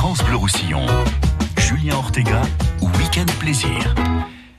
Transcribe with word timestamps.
France 0.00 0.22
Bleu 0.22 0.36
Roussillon. 0.36 0.86
Julien 1.58 1.96
Ortega, 1.96 2.40
Week-end 2.80 3.26
Plaisir. 3.40 3.96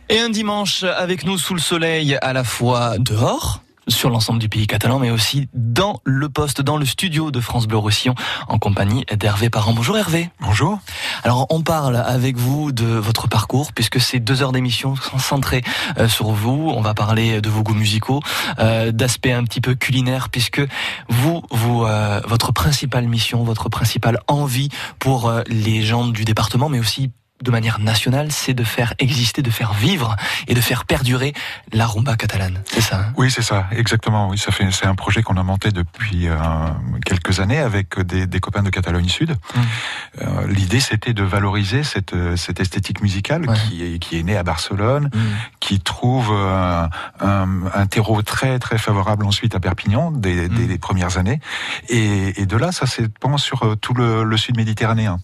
Et 0.09 0.19
un 0.19 0.29
dimanche 0.29 0.83
avec 0.83 1.25
nous 1.25 1.37
sous 1.37 1.53
le 1.53 1.61
soleil, 1.61 2.17
à 2.21 2.33
la 2.33 2.43
fois 2.43 2.97
dehors, 2.97 3.63
sur 3.89 4.09
l'ensemble 4.09 4.39
du 4.39 4.49
pays 4.49 4.67
catalan, 4.67 4.99
mais 4.99 5.11
aussi 5.11 5.49
dans 5.53 6.01
le 6.03 6.29
poste, 6.29 6.61
dans 6.61 6.77
le 6.77 6.85
studio 6.85 7.31
de 7.31 7.39
France 7.39 7.67
Bleu 7.67 7.77
Roussillon, 7.77 8.15
en 8.47 8.57
compagnie 8.57 9.05
d'Hervé 9.17 9.49
Parent. 9.49 9.73
Bonjour 9.73 9.97
Hervé. 9.97 10.29
Bonjour. 10.39 10.79
Alors 11.23 11.47
on 11.49 11.61
parle 11.61 11.97
avec 11.97 12.37
vous 12.37 12.71
de 12.71 12.85
votre 12.85 13.27
parcours, 13.27 13.73
puisque 13.73 13.99
c'est 13.99 14.19
deux 14.19 14.41
heures 14.41 14.51
d'émission 14.51 14.95
centrées 15.17 15.63
euh, 15.97 16.07
sur 16.07 16.31
vous. 16.31 16.71
On 16.75 16.81
va 16.81 16.93
parler 16.93 17.41
de 17.41 17.49
vos 17.49 17.63
goûts 17.63 17.73
musicaux, 17.73 18.21
euh, 18.59 18.91
d'aspects 18.91 19.27
un 19.27 19.43
petit 19.43 19.61
peu 19.61 19.75
culinaires, 19.75 20.29
puisque 20.29 20.61
vous, 21.09 21.43
vous, 21.51 21.85
euh, 21.85 22.21
votre 22.27 22.51
principale 22.51 23.07
mission, 23.07 23.43
votre 23.43 23.69
principale 23.69 24.19
envie 24.27 24.69
pour 24.99 25.31
les 25.47 25.81
gens 25.81 26.07
du 26.07 26.25
département, 26.25 26.69
mais 26.69 26.79
aussi 26.79 27.11
de 27.41 27.51
manière 27.51 27.79
nationale, 27.79 28.31
c'est 28.31 28.53
de 28.53 28.63
faire 28.63 28.93
exister, 28.99 29.41
de 29.41 29.49
faire 29.49 29.73
vivre 29.73 30.15
et 30.47 30.53
de 30.53 30.61
faire 30.61 30.85
perdurer 30.85 31.33
la 31.71 31.85
rumba 31.85 32.15
catalane. 32.15 32.61
C'est 32.65 32.81
ça 32.81 32.99
hein? 32.99 33.13
Oui, 33.17 33.31
c'est 33.31 33.41
ça, 33.41 33.67
exactement. 33.71 34.29
Oui, 34.29 34.37
ça 34.37 34.51
fait 34.51 34.69
c'est 34.71 34.85
un 34.85 34.95
projet 34.95 35.23
qu'on 35.23 35.37
a 35.37 35.43
monté 35.43 35.71
depuis 35.71 36.27
euh, 36.27 36.35
quelques 37.05 37.39
années 37.39 37.59
avec 37.59 37.99
des, 37.99 38.27
des, 38.27 38.39
copains 38.39 38.63
de 38.63 38.69
Catalogne 38.69 39.07
Sud. 39.07 39.31
Mmh. 39.31 39.59
Euh, 40.21 40.47
L'idée, 40.47 40.79
c'était 40.79 41.13
de 41.13 41.23
valoriser 41.23 41.83
cette, 41.83 42.15
cette 42.35 42.59
esthétique 42.59 43.01
musicale 43.01 43.47
qui, 43.53 43.83
est, 43.83 43.99
qui 43.99 44.19
est 44.19 44.23
née 44.23 44.37
à 44.37 44.43
Barcelone, 44.43 45.09
mmh. 45.13 45.19
qui 45.59 45.79
trouve 45.79 46.29
euh, 46.31 46.87
un, 47.19 47.47
un, 47.73 47.87
terreau 47.87 48.21
très 48.21 48.59
très 48.59 48.77
favorable 48.77 49.25
ensuite 49.25 49.55
à 49.55 49.59
Perpignan 49.59 50.11
des, 50.11 50.49
mmh. 50.49 50.67
des 50.67 50.77
premières 50.77 51.17
années. 51.17 51.39
Et, 51.87 52.41
et, 52.41 52.45
de 52.45 52.57
là, 52.57 52.71
ça 52.71 52.85
s'étend 52.85 53.37
sur 53.37 53.63
euh, 53.63 53.75
tout 53.75 53.93
le, 53.93 54.23
le 54.23 54.37
sud 54.37 54.57
méditerranéen. 54.57 55.19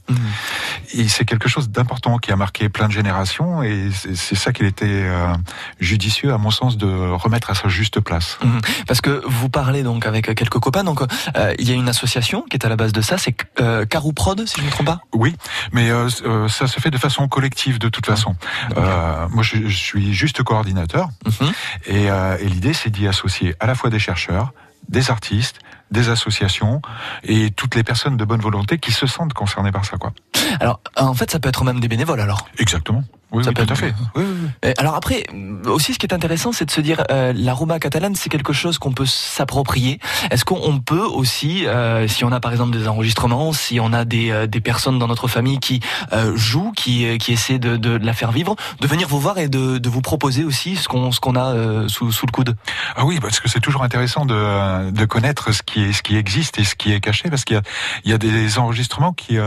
Et 0.94 1.08
c'est 1.08 1.26
quelque 1.26 1.50
chose 1.50 1.70
d'important 1.70 2.05
qui 2.22 2.32
a 2.32 2.36
marqué 2.36 2.70
plein 2.70 2.88
de 2.88 2.94
générations 2.94 3.64
et 3.64 3.90
c'est 3.92 4.36
ça 4.36 4.54
qu'il 4.54 4.66
était 4.66 4.86
euh, 4.88 5.34
judicieux 5.80 6.34
à 6.34 6.38
mon 6.38 6.52
sens 6.52 6.78
de 6.78 6.88
remettre 7.12 7.50
à 7.50 7.56
sa 7.56 7.68
juste 7.68 8.00
place. 8.00 8.38
Mhm. 8.44 8.62
Parce 8.88 9.02
que 9.02 9.22
vous 9.26 9.50
parlez 9.50 9.84
donc 9.84 10.06
avec 10.06 10.34
quelques 10.36 10.60
copains, 10.60 10.84
donc 10.84 11.02
euh, 11.02 11.54
il 11.60 11.68
y 11.68 11.72
a 11.72 11.76
une 11.76 11.90
association 11.90 12.44
qui 12.50 12.58
est 12.58 12.66
à 12.66 12.70
la 12.70 12.76
base 12.76 12.94
de 12.94 13.02
ça, 13.02 13.18
c'est 13.18 13.36
euh, 13.60 13.86
Carouprod 13.86 14.46
si 14.46 14.58
je 14.58 14.62
ne 14.62 14.68
me 14.68 14.72
trompe 14.72 14.88
pas? 14.88 15.02
Oui, 15.14 15.36
mais 15.72 15.90
euh, 15.90 16.10
ça 16.48 16.68
se 16.68 16.80
fait 16.80 16.92
de 16.92 16.98
façon 16.98 17.28
collective 17.28 17.80
de 17.80 17.90
toute 17.90 18.06
façon. 18.06 18.36
moi 18.76 19.44
je, 19.44 19.68
je, 19.68 19.76
suis 19.76 20.14
juste 20.14 20.44
coordinateur 20.44 21.10
mhm. 21.26 21.52
et, 21.88 22.06
et 22.06 22.50
l'idée 22.50 22.74
c'est 22.74 22.90
d'y 22.90 23.08
associer 23.08 23.56
à 23.60 23.66
la 23.66 23.76
fois 23.76 23.90
des 23.90 24.00
chercheurs, 24.00 24.54
des 24.90 25.10
artistes, 25.10 25.60
des 25.92 26.10
associations 26.10 26.82
et 27.24 27.52
toutes 27.52 27.76
les 27.76 27.84
personnes 27.84 28.18
de 28.18 28.26
bonne 28.26 28.42
volonté 28.42 28.78
qui 28.78 28.92
se 28.92 29.08
sentent 29.08 29.34
concernées 29.34 29.72
par 29.72 29.86
ça, 29.86 29.98
quoi. 29.98 30.14
Alors, 30.60 30.80
en 30.96 31.14
fait, 31.14 31.32
ça 31.32 31.40
peut 31.40 31.50
être 31.50 31.64
même 31.64 31.80
des 31.80 31.88
bénévoles, 31.88 32.20
alors. 32.20 32.48
Exactement. 32.58 33.04
Oui, 33.32 33.44
ça 33.44 33.52
peut 33.52 33.66
tout 33.66 33.74
à 33.74 33.76
fait. 33.76 33.94
Oui, 34.16 34.24
oui, 34.24 34.74
alors 34.78 34.96
après, 34.96 35.26
aussi, 35.66 35.94
ce 35.94 36.00
qui 36.00 36.06
est 36.06 36.14
intéressant, 36.14 36.52
c'est 36.52 36.66
de 36.66 36.72
se 36.72 36.82
dire, 36.82 37.04
euh, 37.12 37.34
la 37.36 37.54
rumba 37.54 37.80
catalane, 37.80 38.16
c'est 38.16 38.30
quelque 38.30 38.54
chose 38.54 38.78
qu'on 38.78 38.92
peut 38.92 39.06
s'approprier. 39.06 40.00
Est-ce 40.32 40.46
qu'on 40.46 40.80
peut 40.80 41.00
aussi, 41.00 41.66
euh, 41.68 42.08
si 42.08 42.24
on 42.24 42.32
a 42.32 42.40
par 42.40 42.52
exemple 42.52 42.78
des 42.78 42.88
enregistrements, 42.88 43.52
si 43.54 43.80
on 43.80 43.94
a 43.94 44.06
des, 44.06 44.32
euh, 44.32 44.48
des 44.48 44.62
personnes 44.62 45.00
dans 45.00 45.08
notre 45.08 45.28
famille 45.28 45.60
qui 45.60 45.82
euh, 46.14 46.36
jouent, 46.36 46.72
qui, 46.72 47.18
qui 47.18 47.34
essaient 47.34 47.60
de, 47.60 47.78
de, 47.78 47.98
la 47.98 48.14
faire 48.14 48.32
vivre, 48.32 48.56
de 48.80 48.88
venir 48.88 49.08
vous 49.08 49.20
voir 49.20 49.38
et 49.38 49.48
de, 49.48 49.78
de 49.78 49.90
vous 49.90 50.02
proposer 50.02 50.44
aussi 50.44 50.76
ce 50.76 50.88
qu'on 50.88 51.12
ce 51.12 51.20
qu'on 51.20 51.36
a 51.36 51.54
euh, 51.54 51.88
sous, 51.88 52.12
sous 52.12 52.26
le 52.26 52.32
coude? 52.32 52.56
Ah 52.96 53.06
oui, 53.06 53.20
parce 53.20 53.40
que 53.40 53.50
c'est 53.50 53.60
toujours 53.60 53.84
intéressant 53.84 54.26
de, 54.26 54.92
de 54.92 55.06
connaître 55.06 55.52
ce 55.52 55.62
qui 55.64 55.84
est 55.84 55.94
ce 55.94 56.04
qui 56.04 56.16
existe 56.16 56.60
et 56.60 56.64
ce 56.64 56.76
qui 56.76 56.92
est 56.92 57.00
caché, 57.00 57.30
parce 57.30 57.44
qu'il 57.44 57.56
y 57.56 57.60
a 57.60 57.64
il 58.04 58.12
y 58.12 58.14
a 58.14 58.18
des 58.18 58.60
enregistrements 58.60 59.14
qui 59.14 59.38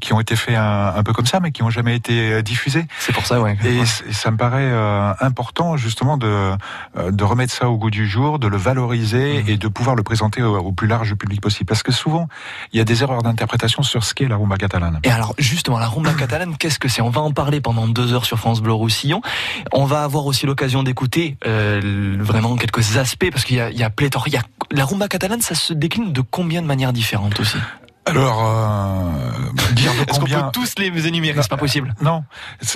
qui 0.00 0.12
ont 0.12 0.20
été 0.20 0.36
faits 0.36 0.56
un, 0.56 0.94
un, 0.96 1.02
peu 1.02 1.12
comme 1.12 1.26
ça, 1.26 1.40
mais 1.40 1.50
qui 1.50 1.62
ont 1.62 1.70
jamais 1.70 1.96
été 1.96 2.42
diffusés. 2.42 2.86
C'est 2.98 3.12
pour 3.12 3.23
ça, 3.26 3.40
ouais. 3.40 3.56
Et, 3.64 3.84
ça 3.84 4.30
me 4.30 4.36
paraît 4.36 4.72
important 5.20 5.76
justement 5.76 6.16
de 6.16 6.52
de 6.96 7.24
remettre 7.24 7.52
ça 7.52 7.68
au 7.68 7.76
goût 7.76 7.90
du 7.90 8.08
jour, 8.08 8.38
de 8.38 8.46
le 8.46 8.56
valoriser 8.56 9.42
mmh. 9.42 9.48
et 9.48 9.56
de 9.56 9.68
pouvoir 9.68 9.96
le 9.96 10.02
présenter 10.02 10.42
au, 10.42 10.56
au, 10.56 10.72
plus 10.72 10.86
large 10.86 11.14
public 11.14 11.40
possible, 11.40 11.66
parce 11.66 11.82
que 11.82 11.92
souvent 11.92 12.28
il 12.72 12.78
y 12.78 12.80
a 12.80 12.84
des 12.84 13.02
erreurs 13.02 13.22
d'interprétation 13.22 13.82
sur 13.82 14.04
ce 14.04 14.14
qu'est 14.14 14.28
la 14.28 14.36
rumba 14.36 14.56
catalane. 14.56 15.00
Et 15.04 15.10
alors 15.10 15.34
justement, 15.38 15.78
la 15.78 15.86
rumba 15.86 16.12
catalane, 16.14 16.56
qu'est-ce 16.58 16.78
que 16.78 16.88
c'est? 16.88 17.02
On 17.02 17.10
va 17.10 17.20
en 17.20 17.32
parler 17.32 17.60
pendant 17.60 17.86
deux 17.86 18.12
heures 18.12 18.24
sur 18.24 18.38
France 18.38 18.60
Bleu 18.60 18.72
Roussillon. 18.72 19.20
On 19.72 19.84
va 19.84 20.02
avoir 20.02 20.26
aussi 20.26 20.46
l'occasion 20.46 20.82
d'écouter 20.82 21.36
euh, 21.46 22.16
vraiment 22.18 22.56
quelques 22.56 22.96
aspects, 22.96 23.30
parce 23.30 23.44
qu'il 23.44 23.56
y 23.56 23.60
a, 23.60 23.70
il 23.70 23.78
y 23.78 23.82
a 23.82 23.90
pléthore. 23.90 24.28
Il 24.28 24.34
y 24.34 24.36
a, 24.36 24.42
la 24.70 24.84
rumba 24.84 25.08
catalane, 25.08 25.40
ça 25.40 25.54
se 25.54 25.72
décline 25.72 26.12
de 26.12 26.20
combien 26.20 26.62
de 26.62 26.66
manières 26.66 26.92
différentes 26.92 27.38
aussi? 27.40 27.58
Alors, 28.06 28.44
euh, 28.46 29.44
dire 29.72 29.90
Est-ce 30.08 30.20
qu'on 30.20 30.26
peut 30.26 30.50
tous 30.52 30.74
les 30.78 31.06
énumérer 31.06 31.42
C'est 31.42 31.48
pas 31.48 31.56
possible? 31.56 31.94
Non. 32.02 32.24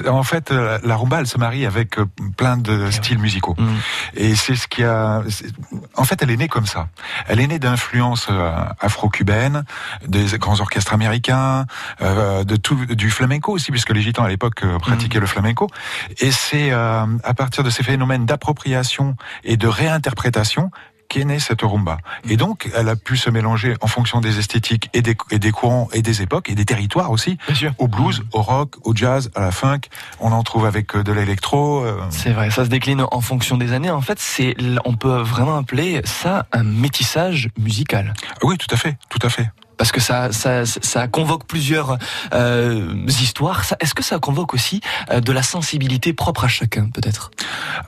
En 0.07 0.23
fait, 0.23 0.51
la 0.51 0.97
rumba, 0.97 1.21
elle 1.21 1.27
se 1.27 1.39
marie 1.39 1.67
avec 1.67 1.99
euh, 1.99 2.07
plein 2.37 2.57
de 2.57 2.91
styles 2.91 3.19
musicaux. 3.19 3.55
Mm. 3.59 3.67
Et 4.15 4.35
c'est 4.35 4.57
ce 4.57 4.69
qui 4.69 4.83
a. 4.83 5.23
En 5.95 6.05
fait, 6.05 6.23
elle 6.23 6.31
est 6.31 6.37
née 6.37 6.49
comme 6.49 6.67
ça. 6.67 6.89
Elle 7.27 7.41
est 7.41 7.47
née 7.47 7.59
d'influences 7.59 8.29
euh, 8.31 8.51
afro-cubaines, 8.81 9.65
des 10.07 10.39
grands 10.39 10.61
orchestres 10.61 10.95
américains, 10.95 11.67
euh, 12.01 12.45
de 12.45 12.57
tout, 12.57 12.87
du 12.87 13.11
flamenco 13.11 13.53
aussi, 13.53 13.71
puisque 13.71 13.91
les 13.91 14.03
gitans 14.03 14.25
à 14.25 14.29
l'époque 14.29 14.65
pratiquaient 14.79 15.19
mm. 15.19 15.23
le 15.23 15.27
flamenco. 15.27 15.69
Et 16.21 16.31
c'est 16.31 16.73
à 16.73 17.35
partir 17.37 17.65
de 17.65 17.71
ces 17.71 17.83
phénomènes 17.83 18.27
d'appropriation 18.27 19.17
et 19.45 19.57
de 19.57 19.67
réinterprétation 19.67 20.71
qu'est 21.09 21.25
née 21.25 21.39
cette 21.39 21.63
rumba. 21.63 21.99
Et 22.29 22.37
donc, 22.37 22.71
elle 22.75 22.89
a 22.89 22.97
pu 22.97 23.17
se 23.17 23.31
mélanger 23.31 23.75
en 23.81 23.87
fonction 23.87 24.21
des 24.21 24.39
esthétiques 24.39 24.91
et 24.93 25.03
des, 25.03 25.17
et 25.31 25.39
des 25.39 25.51
courants 25.51 25.89
et 25.93 26.03
des 26.03 26.23
époques 26.23 26.51
et 26.51 26.55
des 26.55 26.65
territoires 26.65 27.11
aussi. 27.11 27.39
Au 27.79 27.89
blues, 27.89 28.23
au 28.33 28.43
rock, 28.43 28.75
au 28.85 28.95
jazz, 28.95 29.31
à 29.35 29.41
la 29.41 29.51
funk. 29.51 29.81
On 30.21 30.33
en 30.33 30.43
trouve 30.43 30.67
avec 30.67 30.95
euh, 30.95 31.03
de 31.03 31.13
l'électro. 31.13 31.85
Euh. 31.85 32.01
C'est 32.11 32.33
vrai, 32.33 32.51
ça 32.51 32.65
se 32.65 32.71
décline 32.71 33.05
en 33.11 33.21
fonction 33.21 33.57
des 33.57 33.73
années. 33.73 33.91
En 33.91 34.03
fait, 34.03 34.19
c'est, 34.19 34.55
on 34.85 34.95
peut 34.95 35.19
vraiment 35.19 35.57
appeler 35.57 36.01
ça 36.05 36.47
un 36.53 36.63
métissage 36.63 37.51
musical. 37.59 38.15
Oui, 38.43 38.59
tout 38.59 38.73
à 38.73 38.77
fait, 38.77 38.97
tout 39.09 39.21
à 39.23 39.29
fait 39.31 39.51
parce 39.79 39.93
que 39.93 40.01
ça, 40.01 40.33
ça, 40.33 40.67
ça 40.67 41.09
convoque 41.09 41.47
plusieurs 41.47 41.99
euh, 42.35 43.07
histoires. 43.07 43.63
Est-ce 43.81 43.95
que 43.95 44.03
ça 44.03 44.19
convoque 44.19 44.53
aussi 44.53 44.81
euh, 45.11 45.21
de 45.21 45.33
la 45.33 45.43
sensibilité 45.43 46.13
propre 46.13 46.45
à 46.45 46.49
chacun, 46.49 46.91
peut-être? 46.93 47.31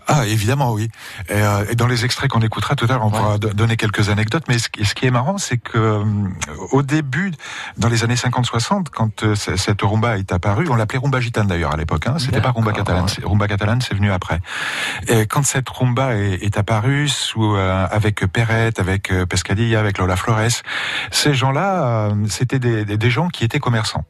Ah, 0.07 0.27
évidemment, 0.27 0.73
oui. 0.73 0.89
Et, 1.29 1.35
euh, 1.35 1.65
et, 1.71 1.75
dans 1.75 1.87
les 1.87 2.05
extraits 2.05 2.31
qu'on 2.31 2.41
écoutera 2.41 2.75
tout 2.75 2.87
à 2.87 2.89
l'heure, 2.89 3.05
on 3.05 3.11
ouais. 3.11 3.19
pourra 3.19 3.39
donner 3.39 3.77
quelques 3.77 4.09
anecdotes. 4.09 4.45
Mais 4.49 4.59
ce, 4.59 4.69
ce 4.83 4.95
qui 4.95 5.07
est 5.07 5.11
marrant, 5.11 5.39
c'est 5.39 5.59
que 5.59 5.79
euh, 5.79 6.05
au 6.73 6.83
début, 6.83 7.33
dans 7.77 7.89
les 7.89 8.05
années 8.05 8.15
50-60, 8.15 8.87
quand 8.93 9.23
euh, 9.25 9.35
cette 9.35 9.83
rumba 9.83 10.19
est 10.19 10.33
apparue, 10.33 10.69
on 10.71 10.77
l'appelait 10.77 10.99
rumba 10.99 11.21
gitane 11.21 11.47
d'ailleurs 11.49 11.73
à 11.73 11.77
l'époque. 11.77 12.07
Hein, 12.07 12.17
C'était 12.19 12.41
pas 12.41 12.51
rumba 12.51 12.73
catalane. 12.73 13.07
Rumba 13.23 13.49
catalane, 13.49 13.81
c'est 13.81 13.95
venu 13.95 14.11
après. 14.11 14.41
Et 15.09 15.27
quand 15.27 15.45
cette 15.45 15.69
rumba 15.69 16.17
est, 16.17 16.43
est 16.43 16.57
apparue 16.57 17.09
sous 17.09 17.55
avec 17.55 18.27
Perrette, 18.27 18.79
avec 18.79 19.13
Pescadilla, 19.29 19.81
avec 19.81 19.99
Lola 19.99 20.17
Flores, 20.17 20.63
ces 21.11 21.35
gens-là 21.35 21.80
euh, 21.81 22.15
c'était 22.29 22.59
des, 22.59 23.11
gens 23.11 23.29
qui 23.29 23.45
étaient 23.45 23.59
commerçants. 23.59 24.05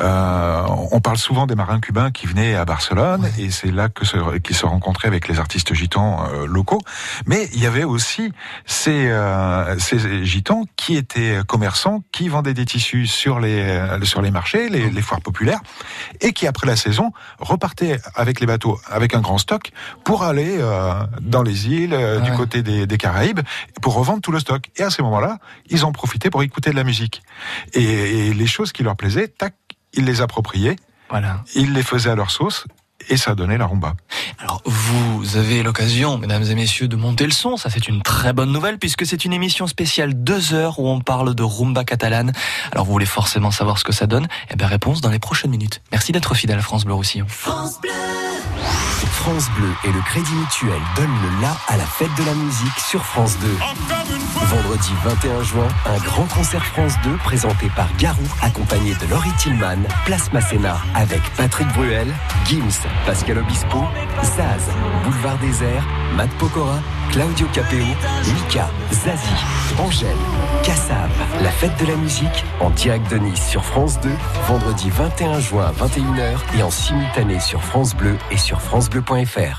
Euh, 0.00 0.62
on 0.92 1.00
parle 1.00 1.18
souvent 1.18 1.46
des 1.46 1.54
marins 1.54 1.80
cubains 1.80 2.10
qui 2.10 2.26
venaient 2.26 2.54
à 2.54 2.64
Barcelone 2.64 3.22
ouais. 3.22 3.44
et 3.44 3.50
c'est 3.50 3.70
là 3.70 3.88
que 3.88 4.04
se, 4.04 4.38
qu'ils 4.38 4.56
se 4.56 4.66
rencontraient 4.66 5.08
avec 5.08 5.28
les 5.28 5.38
artistes 5.38 5.74
gitans 5.74 6.26
euh, 6.32 6.46
locaux. 6.46 6.80
Mais 7.26 7.48
il 7.54 7.62
y 7.62 7.66
avait 7.66 7.84
aussi 7.84 8.32
ces, 8.66 9.08
euh, 9.08 9.78
ces 9.78 10.24
gitans 10.24 10.64
qui 10.76 10.96
étaient 10.96 11.38
commerçants, 11.46 12.02
qui 12.12 12.28
vendaient 12.28 12.54
des 12.54 12.66
tissus 12.66 13.06
sur 13.06 13.40
les 13.40 13.58
sur 14.02 14.22
les 14.22 14.30
marchés, 14.30 14.68
les, 14.68 14.90
mmh. 14.90 14.94
les, 14.94 15.02
foires 15.02 15.20
populaires, 15.20 15.60
et 16.20 16.32
qui 16.32 16.46
après 16.46 16.66
la 16.66 16.76
saison 16.76 17.12
repartaient 17.38 18.00
avec 18.14 18.40
les 18.40 18.46
bateaux 18.46 18.78
avec 18.90 19.14
un 19.14 19.20
grand 19.20 19.38
stock 19.38 19.70
pour 20.04 20.22
aller 20.22 20.58
dans 21.20 21.42
les 21.42 21.68
îles 21.68 21.94
ouais. 21.94 22.20
du 22.20 22.32
côté 22.32 22.62
des, 22.62 22.86
des, 22.86 22.98
Caraïbes 22.98 23.40
pour 23.80 23.94
revendre 23.94 24.20
tout 24.20 24.32
le 24.32 24.40
stock. 24.40 24.64
Et 24.76 24.82
à 24.82 24.90
ces 24.90 25.02
moments-là, 25.02 25.38
ils 25.68 25.84
en 25.84 25.92
profitaient 25.92 26.30
pour 26.30 26.42
écouter 26.42 26.70
de 26.70 26.76
la 26.76 26.84
musique 26.84 27.22
et, 27.74 28.28
et 28.28 28.34
les 28.34 28.46
choses 28.46 28.72
qui 28.72 28.82
leur 28.82 28.96
plaisaient. 28.96 29.28
Tac, 29.28 29.47
ils 29.94 30.04
les 30.04 30.20
appropriaient, 30.20 30.76
voilà. 31.10 31.42
ils 31.54 31.72
les 31.72 31.82
faisaient 31.82 32.10
à 32.10 32.14
leur 32.14 32.30
sauce, 32.30 32.64
et 33.08 33.16
ça 33.16 33.34
donnait 33.34 33.58
la 33.58 33.66
rumba. 33.66 33.94
Alors 34.38 34.60
vous 34.64 35.36
avez 35.36 35.62
l'occasion, 35.62 36.18
mesdames 36.18 36.42
et 36.42 36.54
messieurs, 36.54 36.88
de 36.88 36.96
monter 36.96 37.24
le 37.24 37.32
son. 37.32 37.56
Ça 37.56 37.70
c'est 37.70 37.88
une 37.88 38.02
très 38.02 38.32
bonne 38.32 38.52
nouvelle 38.52 38.78
puisque 38.78 39.06
c'est 39.06 39.24
une 39.24 39.32
émission 39.32 39.66
spéciale 39.66 40.14
deux 40.14 40.52
heures 40.52 40.78
où 40.78 40.88
on 40.88 41.00
parle 41.00 41.34
de 41.34 41.42
rumba 41.42 41.84
catalane. 41.84 42.32
Alors 42.72 42.84
vous 42.84 42.92
voulez 42.92 43.06
forcément 43.06 43.50
savoir 43.50 43.78
ce 43.78 43.84
que 43.84 43.92
ça 43.92 44.06
donne? 44.06 44.28
Eh 44.50 44.56
bien 44.56 44.66
réponse 44.66 45.00
dans 45.00 45.10
les 45.10 45.18
prochaines 45.18 45.50
minutes. 45.50 45.80
Merci 45.92 46.12
d'être 46.12 46.34
fidèle 46.34 46.58
à 46.58 46.62
France 46.62 46.84
Bleu 46.84 46.94
Roussillon. 46.94 47.26
France 47.28 47.80
Bleu. 47.80 47.90
France 49.06 49.50
Bleu 49.56 49.68
et 49.84 49.92
le 49.92 50.00
Crédit 50.00 50.34
Mutuel 50.34 50.80
donnent 50.96 51.06
le 51.22 51.42
la 51.42 51.56
à 51.68 51.76
la 51.76 51.84
fête 51.84 52.14
de 52.18 52.24
la 52.24 52.34
musique 52.34 52.78
sur 52.78 53.04
France 53.04 53.36
2. 53.40 53.48
Vendredi 54.46 54.92
21 55.04 55.42
juin, 55.42 55.68
un 55.86 55.98
grand 55.98 56.24
concert 56.24 56.64
France 56.64 56.94
2 57.04 57.16
présenté 57.18 57.70
par 57.76 57.88
Garou, 57.98 58.24
accompagné 58.42 58.94
de 58.94 59.06
Laurie 59.10 59.32
Tillman, 59.38 59.82
Place 60.06 60.32
Masséna, 60.32 60.78
avec 60.94 61.20
Patrick 61.36 61.68
Bruel, 61.74 62.08
Gims, 62.46 62.86
Pascal 63.04 63.38
Obispo, 63.38 63.84
Zaz, 64.22 64.62
Boulevard 65.04 65.38
Désert, 65.38 65.84
Matt 66.16 66.30
Pokora, 66.38 66.80
Claudio 67.10 67.46
Capéo, 67.52 67.84
Mika, 68.34 68.68
Zazie, 68.92 69.44
Angèle, 69.78 70.16
Kassav. 70.62 71.10
La 71.42 71.50
fête 71.50 71.76
de 71.80 71.86
la 71.86 71.96
musique 71.96 72.44
en 72.60 72.70
direct 72.70 73.10
de 73.10 73.18
Nice 73.18 73.46
sur 73.48 73.64
France 73.64 74.00
2, 74.00 74.10
vendredi 74.46 74.90
21 74.90 75.40
juin 75.40 75.66
à 75.66 75.72
21h 75.72 76.38
et 76.58 76.62
en 76.62 76.70
simultané 76.70 77.40
sur 77.40 77.62
France 77.62 77.94
Bleu 77.94 78.16
et 78.30 78.36
sur 78.36 78.60
francebleu.fr. 78.88 79.58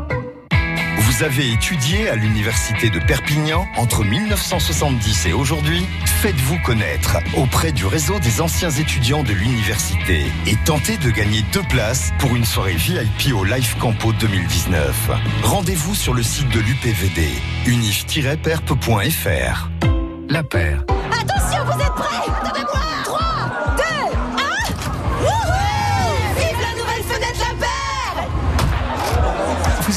Vous 1.11 1.23
avez 1.23 1.51
étudié 1.51 2.09
à 2.09 2.15
l'université 2.15 2.89
de 2.89 2.97
Perpignan 2.97 3.67
entre 3.75 4.05
1970 4.05 5.25
et 5.25 5.33
aujourd'hui 5.33 5.85
Faites-vous 6.05 6.57
connaître 6.59 7.17
auprès 7.35 7.73
du 7.73 7.85
réseau 7.85 8.17
des 8.19 8.39
anciens 8.39 8.69
étudiants 8.69 9.21
de 9.21 9.33
l'université 9.33 10.31
et 10.47 10.55
tentez 10.63 10.95
de 10.95 11.09
gagner 11.09 11.41
deux 11.51 11.63
places 11.63 12.13
pour 12.17 12.37
une 12.37 12.45
soirée 12.45 12.75
VIP 12.75 13.35
au 13.35 13.43
Life 13.43 13.75
Campo 13.77 14.13
2019. 14.13 15.11
Rendez-vous 15.43 15.95
sur 15.95 16.13
le 16.13 16.23
site 16.23 16.47
de 16.47 16.61
l'UPVD 16.61 17.27
unif-perp.fr. 17.65 19.69
La 20.29 20.43
paire. 20.43 20.85
Attention, 21.11 21.65
vous 21.65 21.81
êtes 21.81 21.93
prêts? 21.93 22.31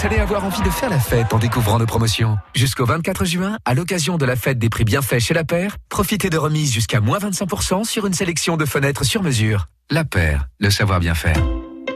Vous 0.04 0.12
allez 0.12 0.20
avoir 0.20 0.44
envie 0.44 0.60
de 0.60 0.68
faire 0.68 0.90
la 0.90 1.00
fête 1.00 1.32
en 1.32 1.38
découvrant 1.38 1.78
nos 1.78 1.86
promotions. 1.86 2.36
Jusqu'au 2.54 2.84
24 2.84 3.24
juin, 3.24 3.56
à 3.64 3.72
l'occasion 3.72 4.18
de 4.18 4.26
la 4.26 4.36
fête 4.36 4.58
des 4.58 4.68
prix 4.68 4.84
bienfaits 4.84 5.18
chez 5.18 5.32
La 5.32 5.44
Paire, 5.44 5.78
profitez 5.88 6.28
de 6.28 6.36
remises 6.36 6.74
jusqu'à 6.74 7.00
moins 7.00 7.18
25% 7.18 7.84
sur 7.84 8.04
une 8.04 8.12
sélection 8.12 8.58
de 8.58 8.66
fenêtres 8.66 9.04
sur 9.04 9.22
mesure. 9.22 9.68
La 9.90 10.04
Paire, 10.04 10.46
le 10.60 10.68
savoir 10.68 11.00
bien 11.00 11.14
faire. 11.14 11.42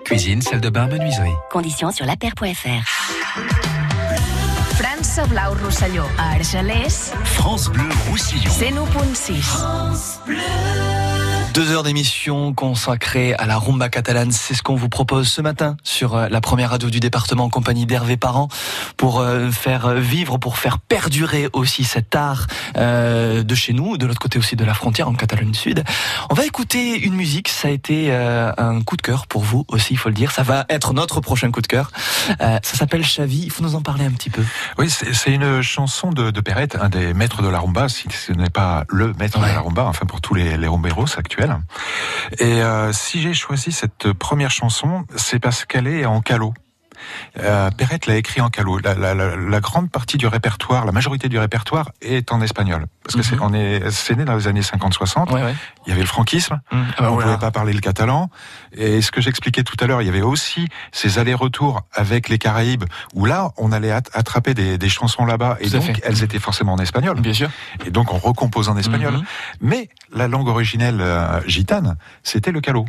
Cuisine, 0.06 0.40
salle 0.40 0.62
de 0.62 0.70
bain, 0.70 0.86
menuiserie. 0.86 1.34
Conditions 1.50 1.90
sur 1.92 2.06
lapaire.fr. 2.06 2.88
France 4.76 5.28
Blau 5.28 5.54
Roussillon, 5.62 6.04
à 6.16 6.36
Argelès. 6.36 7.12
France 7.24 7.68
Bleu 7.68 7.84
Roussillon. 8.08 8.50
C'est 8.50 8.72
France 9.42 10.20
Bleu. 10.24 11.07
Deux 11.58 11.72
heures 11.72 11.82
d'émission 11.82 12.54
consacrée 12.54 13.34
à 13.34 13.44
la 13.44 13.58
rumba 13.58 13.88
catalane, 13.88 14.30
c'est 14.30 14.54
ce 14.54 14.62
qu'on 14.62 14.76
vous 14.76 14.88
propose 14.88 15.26
ce 15.26 15.42
matin 15.42 15.76
sur 15.82 16.14
euh, 16.14 16.28
la 16.28 16.40
première 16.40 16.70
radio 16.70 16.88
du 16.88 17.00
département 17.00 17.46
en 17.46 17.48
compagnie 17.48 17.84
d'Hervé 17.84 18.16
Parent 18.16 18.46
pour 18.96 19.18
euh, 19.18 19.50
faire 19.50 19.94
vivre, 19.94 20.38
pour 20.38 20.56
faire 20.56 20.78
perdurer 20.78 21.48
aussi 21.52 21.82
cet 21.82 22.14
art 22.14 22.46
euh, 22.76 23.42
de 23.42 23.54
chez 23.56 23.72
nous, 23.72 23.96
de 23.96 24.06
l'autre 24.06 24.20
côté 24.20 24.38
aussi 24.38 24.54
de 24.54 24.64
la 24.64 24.72
frontière 24.72 25.08
en 25.08 25.14
Catalogne 25.14 25.52
Sud. 25.52 25.82
On 26.30 26.34
va 26.34 26.46
écouter 26.46 26.96
une 26.96 27.14
musique, 27.14 27.48
ça 27.48 27.66
a 27.66 27.70
été 27.72 28.14
un 28.14 28.80
coup 28.82 28.96
de 28.96 29.02
cœur 29.02 29.26
pour 29.26 29.42
vous 29.42 29.64
aussi, 29.66 29.94
il 29.94 29.96
faut 29.96 30.10
le 30.10 30.14
dire. 30.14 30.30
Ça 30.30 30.44
va 30.44 30.64
être 30.68 30.92
notre 30.92 31.20
prochain 31.20 31.50
coup 31.50 31.60
de 31.60 31.66
cœur. 31.66 31.90
ça 32.38 32.60
s'appelle 32.62 33.04
Chavi, 33.04 33.42
il 33.42 33.50
faut 33.50 33.64
nous 33.64 33.74
en 33.74 33.82
parler 33.82 34.04
un 34.04 34.12
petit 34.12 34.30
peu. 34.30 34.44
Oui, 34.78 34.88
c'est 34.90 35.32
une 35.32 35.60
chanson 35.62 36.12
de, 36.12 36.30
de 36.30 36.40
Perrette, 36.40 36.76
un 36.80 36.88
des 36.88 37.14
maîtres 37.14 37.42
de 37.42 37.48
la 37.48 37.58
rumba, 37.58 37.88
si 37.88 38.06
ce 38.10 38.32
n'est 38.32 38.48
pas 38.48 38.84
le 38.88 39.12
maître 39.14 39.40
de 39.40 39.46
la 39.46 39.60
rumba, 39.60 39.86
enfin 39.86 40.06
pour 40.06 40.20
tous 40.20 40.34
les, 40.34 40.56
les 40.56 40.68
rumberos 40.68 41.18
actuels. 41.18 41.47
Et 42.38 42.62
euh, 42.62 42.92
si 42.92 43.20
j'ai 43.20 43.34
choisi 43.34 43.72
cette 43.72 44.12
première 44.12 44.50
chanson, 44.50 45.04
c'est 45.16 45.38
parce 45.38 45.64
qu'elle 45.64 45.86
est 45.86 46.04
en 46.04 46.20
calot. 46.20 46.54
Euh, 47.38 47.70
Perrette 47.70 48.06
l'a 48.06 48.16
écrit 48.16 48.40
en 48.40 48.48
calot. 48.48 48.78
La, 48.78 49.60
grande 49.60 49.90
partie 49.90 50.16
du 50.16 50.26
répertoire, 50.26 50.84
la 50.84 50.92
majorité 50.92 51.28
du 51.28 51.38
répertoire 51.38 51.90
est 52.00 52.32
en 52.32 52.40
espagnol. 52.40 52.86
Parce 53.02 53.16
que 53.16 53.22
c'est, 53.22 53.36
mhm. 53.36 53.42
on 53.42 53.54
est, 53.54 53.90
c'est 53.90 54.16
né 54.16 54.24
dans 54.24 54.36
les 54.36 54.48
années 54.48 54.60
50-60. 54.60 55.28
Il 55.86 55.90
y 55.90 55.92
avait 55.92 56.00
le 56.00 56.06
franquisme. 56.06 56.60
Mhm. 56.70 56.86
Ah 56.96 57.02
bah 57.02 57.12
on 57.12 57.16
ne 57.16 57.22
pouvait 57.22 57.38
pas 57.38 57.50
parler 57.50 57.72
le 57.72 57.80
catalan. 57.80 58.30
Et 58.72 59.00
ce 59.02 59.10
que 59.10 59.20
j'expliquais 59.20 59.62
tout 59.62 59.76
à 59.80 59.86
l'heure, 59.86 60.02
il 60.02 60.06
y 60.06 60.08
avait 60.08 60.22
aussi 60.22 60.68
ces 60.92 61.18
allers-retours 61.18 61.82
avec 61.92 62.28
les 62.28 62.38
Caraïbes, 62.38 62.84
où 63.14 63.24
là, 63.24 63.50
on 63.56 63.72
allait 63.72 63.92
attraper 63.92 64.54
des, 64.54 64.88
chansons 64.88 65.24
là-bas. 65.24 65.58
Et 65.60 65.68
donc, 65.68 66.00
elles 66.02 66.22
étaient 66.22 66.38
forcément 66.38 66.74
en 66.74 66.78
espagnol. 66.78 67.20
Bien 67.20 67.34
sûr. 67.34 67.50
Et 67.84 67.90
donc, 67.90 68.12
on 68.12 68.18
recompose 68.18 68.68
en 68.68 68.76
espagnol. 68.76 69.14
Mhm. 69.14 69.24
Mais 69.60 69.88
la 70.12 70.28
langue 70.28 70.48
originelle 70.48 71.00
euh, 71.00 71.40
gitane, 71.46 71.96
c'était 72.22 72.52
le 72.52 72.60
calot. 72.60 72.86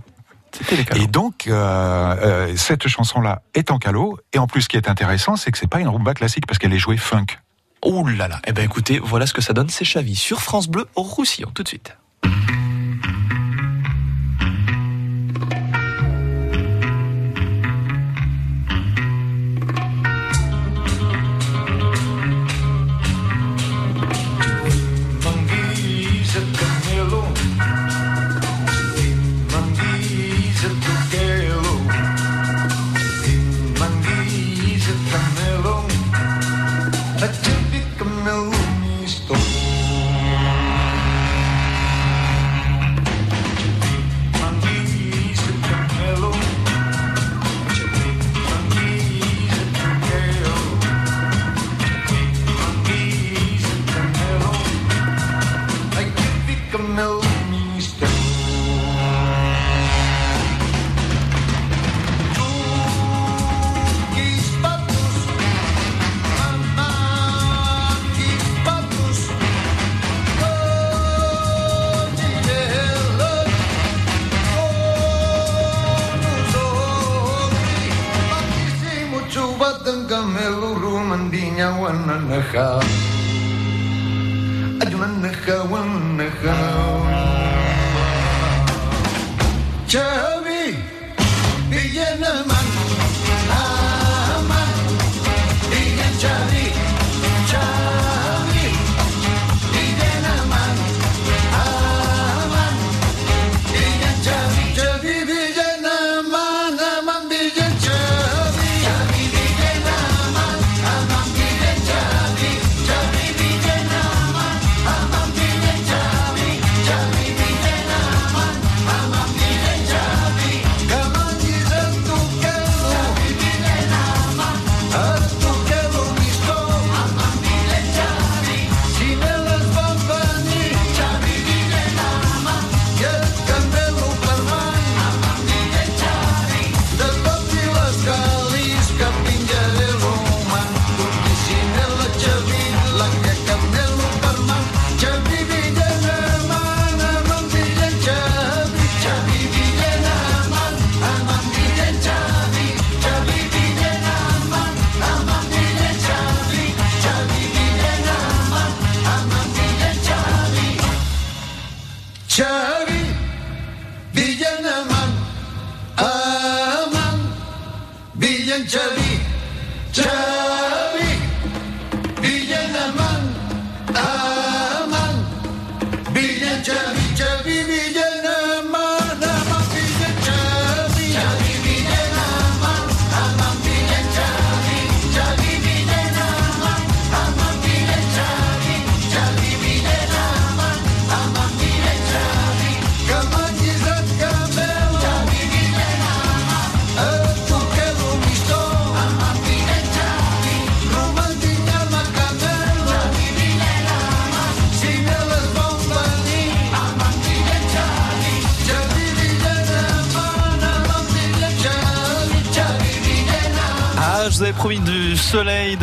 Et 0.96 1.08
donc, 1.08 1.48
euh, 1.48 1.54
euh, 1.54 2.54
cette 2.56 2.88
chanson-là 2.88 3.42
est 3.54 3.72
en 3.72 3.78
calot. 3.78 4.18
Et 4.34 4.40
en 4.40 4.48
plus, 4.48 4.64
ce 4.64 4.70
qui 4.70 4.78
est 4.78 4.90
intéressant, 4.90 5.36
c'est 5.36 5.52
que 5.52 5.58
c'est 5.58 5.70
pas 5.70 5.80
une 5.80 5.88
rumba 5.88 6.14
classique 6.14 6.46
parce 6.48 6.58
qu'elle 6.58 6.74
est 6.74 6.80
jouée 6.80 6.98
funk. 6.98 7.26
Ouh 7.86 8.06
là 8.08 8.28
là. 8.28 8.42
Eh 8.46 8.52
ben 8.52 8.66
écoutez, 8.66 9.00
voilà 9.00 9.26
ce 9.26 9.34
que 9.34 9.42
ça 9.42 9.54
donne, 9.54 9.70
c'est 9.70 9.86
Chavi 9.86 10.16
sur 10.16 10.42
France 10.42 10.68
Bleu 10.68 10.86
au 10.96 11.02
Roussillon 11.02 11.50
tout 11.54 11.64
de 11.64 11.68
suite. 11.68 11.96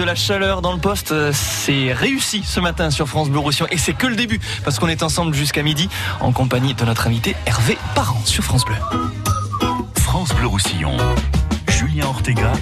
La 0.06 0.14
chaleur 0.14 0.62
dans 0.62 0.72
le 0.72 0.78
poste. 0.78 1.12
C'est 1.32 1.92
réussi 1.92 2.42
ce 2.44 2.60
matin 2.60 2.90
sur 2.90 3.08
France 3.08 3.28
Bleu 3.28 3.40
Roussillon. 3.40 3.66
Et 3.72 3.76
c'est 3.76 3.92
que 3.92 4.06
le 4.06 4.14
début, 4.14 4.40
parce 4.64 4.78
qu'on 4.78 4.86
est 4.88 5.02
ensemble 5.02 5.34
jusqu'à 5.34 5.62
midi 5.62 5.88
en 6.20 6.32
compagnie 6.32 6.74
de 6.74 6.84
notre 6.84 7.08
invité 7.08 7.34
Hervé 7.44 7.76
Parent 7.96 8.24
sur 8.24 8.44
France 8.44 8.64
Bleu. 8.64 8.76
France 9.96 10.32
Bleu 10.34 10.46
Roussillon. 10.46 10.96
Julien 11.68 12.06
Ortega 12.06 12.52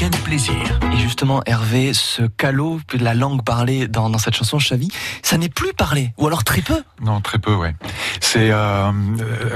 Week-end 0.00 0.16
plaisir. 0.24 0.80
Et 0.94 0.96
justement, 0.96 1.42
Hervé, 1.44 1.92
ce 1.92 2.22
calot, 2.22 2.80
la 2.98 3.12
langue 3.12 3.44
parlée 3.44 3.86
dans, 3.86 4.08
dans 4.08 4.18
cette 4.18 4.34
chanson 4.34 4.58
Chavi, 4.58 4.88
ça 5.22 5.36
n'est 5.36 5.50
plus 5.50 5.74
parlé, 5.74 6.14
ou 6.16 6.26
alors 6.26 6.42
très 6.42 6.62
peu 6.62 6.82
Non, 7.02 7.20
très 7.20 7.38
peu, 7.38 7.54
ouais. 7.54 7.74
C'est 8.20 8.50
euh, 8.50 8.90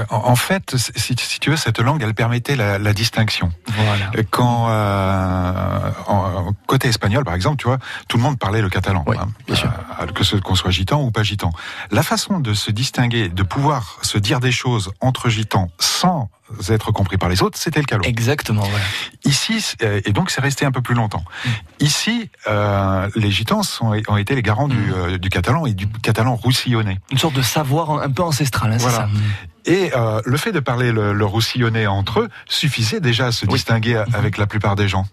en 0.09 0.35
fait, 0.35 0.75
si, 0.77 1.15
si, 1.17 1.39
tu 1.39 1.49
veux, 1.49 1.57
cette 1.57 1.79
langue, 1.79 2.03
elle 2.03 2.13
permettait 2.13 2.55
la, 2.55 2.77
la 2.77 2.93
distinction. 2.93 3.51
Voilà. 3.65 4.11
Quand 4.29 4.67
euh, 4.69 5.91
en, 6.05 6.51
côté 6.67 6.89
espagnol, 6.89 7.23
par 7.23 7.33
exemple, 7.33 7.57
tu 7.57 7.65
vois, 7.65 7.79
tout 8.07 8.17
le 8.17 8.23
monde 8.23 8.37
parlait 8.37 8.61
le 8.61 8.69
catalan, 8.69 9.03
oui, 9.07 9.17
hein, 9.19 9.29
bien 9.47 9.55
sûr. 9.55 9.71
Euh, 9.99 10.05
que 10.05 10.23
ce 10.23 10.35
qu'on 10.35 10.55
soit 10.55 10.71
gitan 10.71 11.01
ou 11.01 11.09
pas 11.09 11.23
gitan. 11.23 11.51
La 11.89 12.03
façon 12.03 12.39
de 12.39 12.53
se 12.53 12.69
distinguer, 12.69 13.29
de 13.29 13.43
pouvoir 13.43 13.97
se 14.03 14.19
dire 14.19 14.39
des 14.39 14.51
choses 14.51 14.91
entre 15.01 15.29
gitans 15.29 15.69
sans 15.79 16.29
être 16.69 16.91
compris 16.91 17.17
par 17.17 17.29
les 17.29 17.41
autres, 17.41 17.57
c'était 17.57 17.79
le 17.79 17.85
calot. 17.85 18.03
Exactement. 18.05 18.61
Voilà. 18.63 18.83
Ici, 19.23 19.73
et 19.81 20.11
donc 20.11 20.29
c'est 20.31 20.41
resté 20.41 20.65
un 20.65 20.71
peu 20.71 20.81
plus 20.81 20.95
longtemps. 20.95 21.23
Mm. 21.45 21.49
Ici, 21.79 22.29
euh, 22.47 23.09
les 23.15 23.31
gitans 23.31 23.63
sont, 23.63 23.93
ont 24.07 24.17
été 24.17 24.35
les 24.35 24.41
garants 24.41 24.67
Mm. 24.67 24.71
du, 24.71 24.93
euh, 24.93 25.17
du 25.17 25.29
catalan 25.29 25.65
et 25.65 25.73
du 25.73 25.87
catalan 25.87 26.35
roussillonnais. 26.35 26.99
Une 27.11 27.17
sorte 27.17 27.35
de 27.35 27.41
savoir 27.41 27.91
un 28.01 28.09
peu 28.11 28.23
ancestral, 28.23 28.71
hein, 28.73 28.77
Voilà. 28.79 29.09
c'est 29.65 29.71
ça 29.71 29.71
Et 29.73 29.91
euh, 29.95 30.21
le 30.25 30.37
fait 30.37 30.51
de 30.51 30.59
parler 30.59 30.91
le, 30.91 31.13
le 31.13 31.25
roussillonnais 31.25 31.87
entre 31.87 32.21
eux 32.21 32.29
suffisait 32.47 32.99
déjà 32.99 33.27
à 33.27 33.31
se 33.31 33.45
Oui. 33.45 33.53
distinguer 33.53 33.95
Mhm. 34.07 34.15
avec 34.15 34.37
la 34.37 34.45
plupart 34.47 34.75
des 34.75 34.87
gens. 34.87 35.05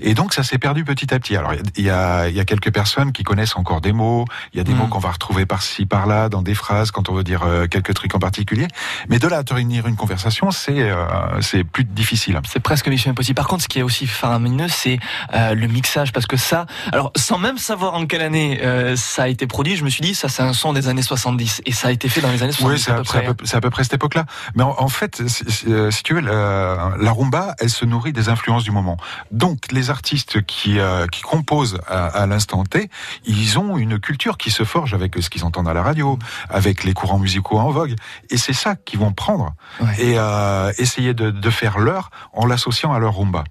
Et 0.00 0.14
donc 0.14 0.34
ça 0.34 0.42
s'est 0.42 0.58
perdu 0.58 0.84
petit 0.84 1.12
à 1.14 1.18
petit. 1.18 1.36
Alors 1.36 1.52
il 1.76 1.84
y 1.84 1.90
a, 1.90 2.28
y 2.28 2.40
a 2.40 2.44
quelques 2.44 2.72
personnes 2.72 3.12
qui 3.12 3.22
connaissent 3.24 3.56
encore 3.56 3.80
des 3.80 3.92
mots. 3.92 4.24
Il 4.52 4.58
y 4.58 4.60
a 4.60 4.64
des 4.64 4.72
Mhm. 4.72 4.78
mots 4.78 4.86
qu'on 4.88 4.98
va 4.98 5.10
retrouver 5.10 5.46
par-ci 5.46 5.86
par-là 5.86 6.28
dans 6.28 6.42
des 6.42 6.54
phrases 6.54 6.90
quand 6.90 7.08
on 7.08 7.14
veut 7.14 7.24
dire 7.24 7.42
euh, 7.44 7.66
quelques 7.66 7.94
trucs 7.94 8.14
en 8.14 8.18
particulier. 8.18 8.68
Mais 9.08 9.18
de 9.18 9.26
là 9.28 9.38
à 9.38 9.44
tenir 9.44 9.86
une 9.86 9.96
conversation, 9.96 10.50
c'est 10.50 10.80
euh, 10.90 11.04
c'est 11.40 11.64
plus 11.64 11.84
difficile. 11.84 12.40
C'est 12.48 12.60
presque 12.60 12.88
mission 12.88 13.10
impossible. 13.10 13.36
Par 13.36 13.46
contre, 13.48 13.62
ce 13.62 13.68
qui 13.68 13.78
est 13.78 13.82
aussi 13.82 14.06
faramineux, 14.06 14.68
c'est 14.68 14.98
euh, 15.34 15.54
le 15.54 15.66
mixage, 15.66 16.12
parce 16.12 16.26
que 16.26 16.36
ça, 16.36 16.66
alors 16.92 17.12
sans 17.16 17.38
même 17.38 17.58
savoir 17.58 17.94
en 17.94 18.06
quelle 18.06 18.22
année 18.22 18.60
euh, 18.62 18.96
ça 18.96 19.24
a 19.24 19.28
été 19.28 19.46
produit, 19.46 19.76
je 19.76 19.84
me 19.84 19.90
suis 19.90 20.02
dit, 20.02 20.14
ça 20.14 20.28
c'est 20.28 20.42
un 20.42 20.52
son 20.52 20.72
des 20.72 20.88
années 20.88 21.02
70, 21.02 21.62
et 21.66 21.72
ça 21.72 21.88
a 21.88 21.90
été 21.90 22.08
fait 22.08 22.20
dans 22.20 22.30
les 22.30 22.42
années 22.42 22.52
70 22.52 22.74
Oui, 22.74 22.80
c'est 22.80 22.90
à 22.90 22.94
à, 22.94 22.96
peu 22.96 23.02
à 23.02 23.04
près. 23.60 23.70
peu- 23.70 23.82
cette 23.82 23.94
époque-là. 23.94 24.24
Mais 24.54 24.62
en, 24.64 24.74
en 24.78 24.88
fait, 24.88 25.22
si, 25.28 25.44
euh, 25.68 25.90
si 25.90 26.02
tu 26.02 26.14
veux, 26.14 26.20
la, 26.20 26.92
la 26.98 27.12
rumba, 27.12 27.54
elle 27.60 27.70
se 27.70 27.84
nourrit 27.84 28.12
des 28.12 28.28
influences 28.28 28.64
du 28.64 28.70
moment. 28.70 28.96
Donc, 29.30 29.57
les 29.72 29.90
artistes 29.90 30.44
qui, 30.46 30.78
euh, 30.78 31.06
qui 31.06 31.22
composent 31.22 31.78
à, 31.86 32.06
à 32.06 32.26
l'instant 32.26 32.64
T, 32.64 32.90
ils 33.24 33.58
ont 33.58 33.76
une 33.78 33.98
culture 33.98 34.36
qui 34.38 34.50
se 34.50 34.64
forge 34.64 34.94
avec 34.94 35.16
ce 35.20 35.28
qu'ils 35.30 35.44
entendent 35.44 35.68
à 35.68 35.74
la 35.74 35.82
radio, 35.82 36.18
avec 36.50 36.84
les 36.84 36.92
courants 36.94 37.18
musicaux 37.18 37.58
en 37.58 37.70
vogue. 37.70 37.94
Et 38.30 38.36
c'est 38.38 38.52
ça 38.52 38.76
qu'ils 38.76 38.98
vont 39.00 39.12
prendre 39.12 39.54
Ouais. 39.80 39.94
et 40.00 40.14
euh, 40.18 40.72
essayer 40.78 41.14
de, 41.14 41.30
de 41.30 41.50
faire 41.50 41.78
leur 41.78 42.10
en 42.32 42.46
l'associant 42.46 42.92
à 42.92 42.98
leur 42.98 43.16
rumba. 43.16 43.44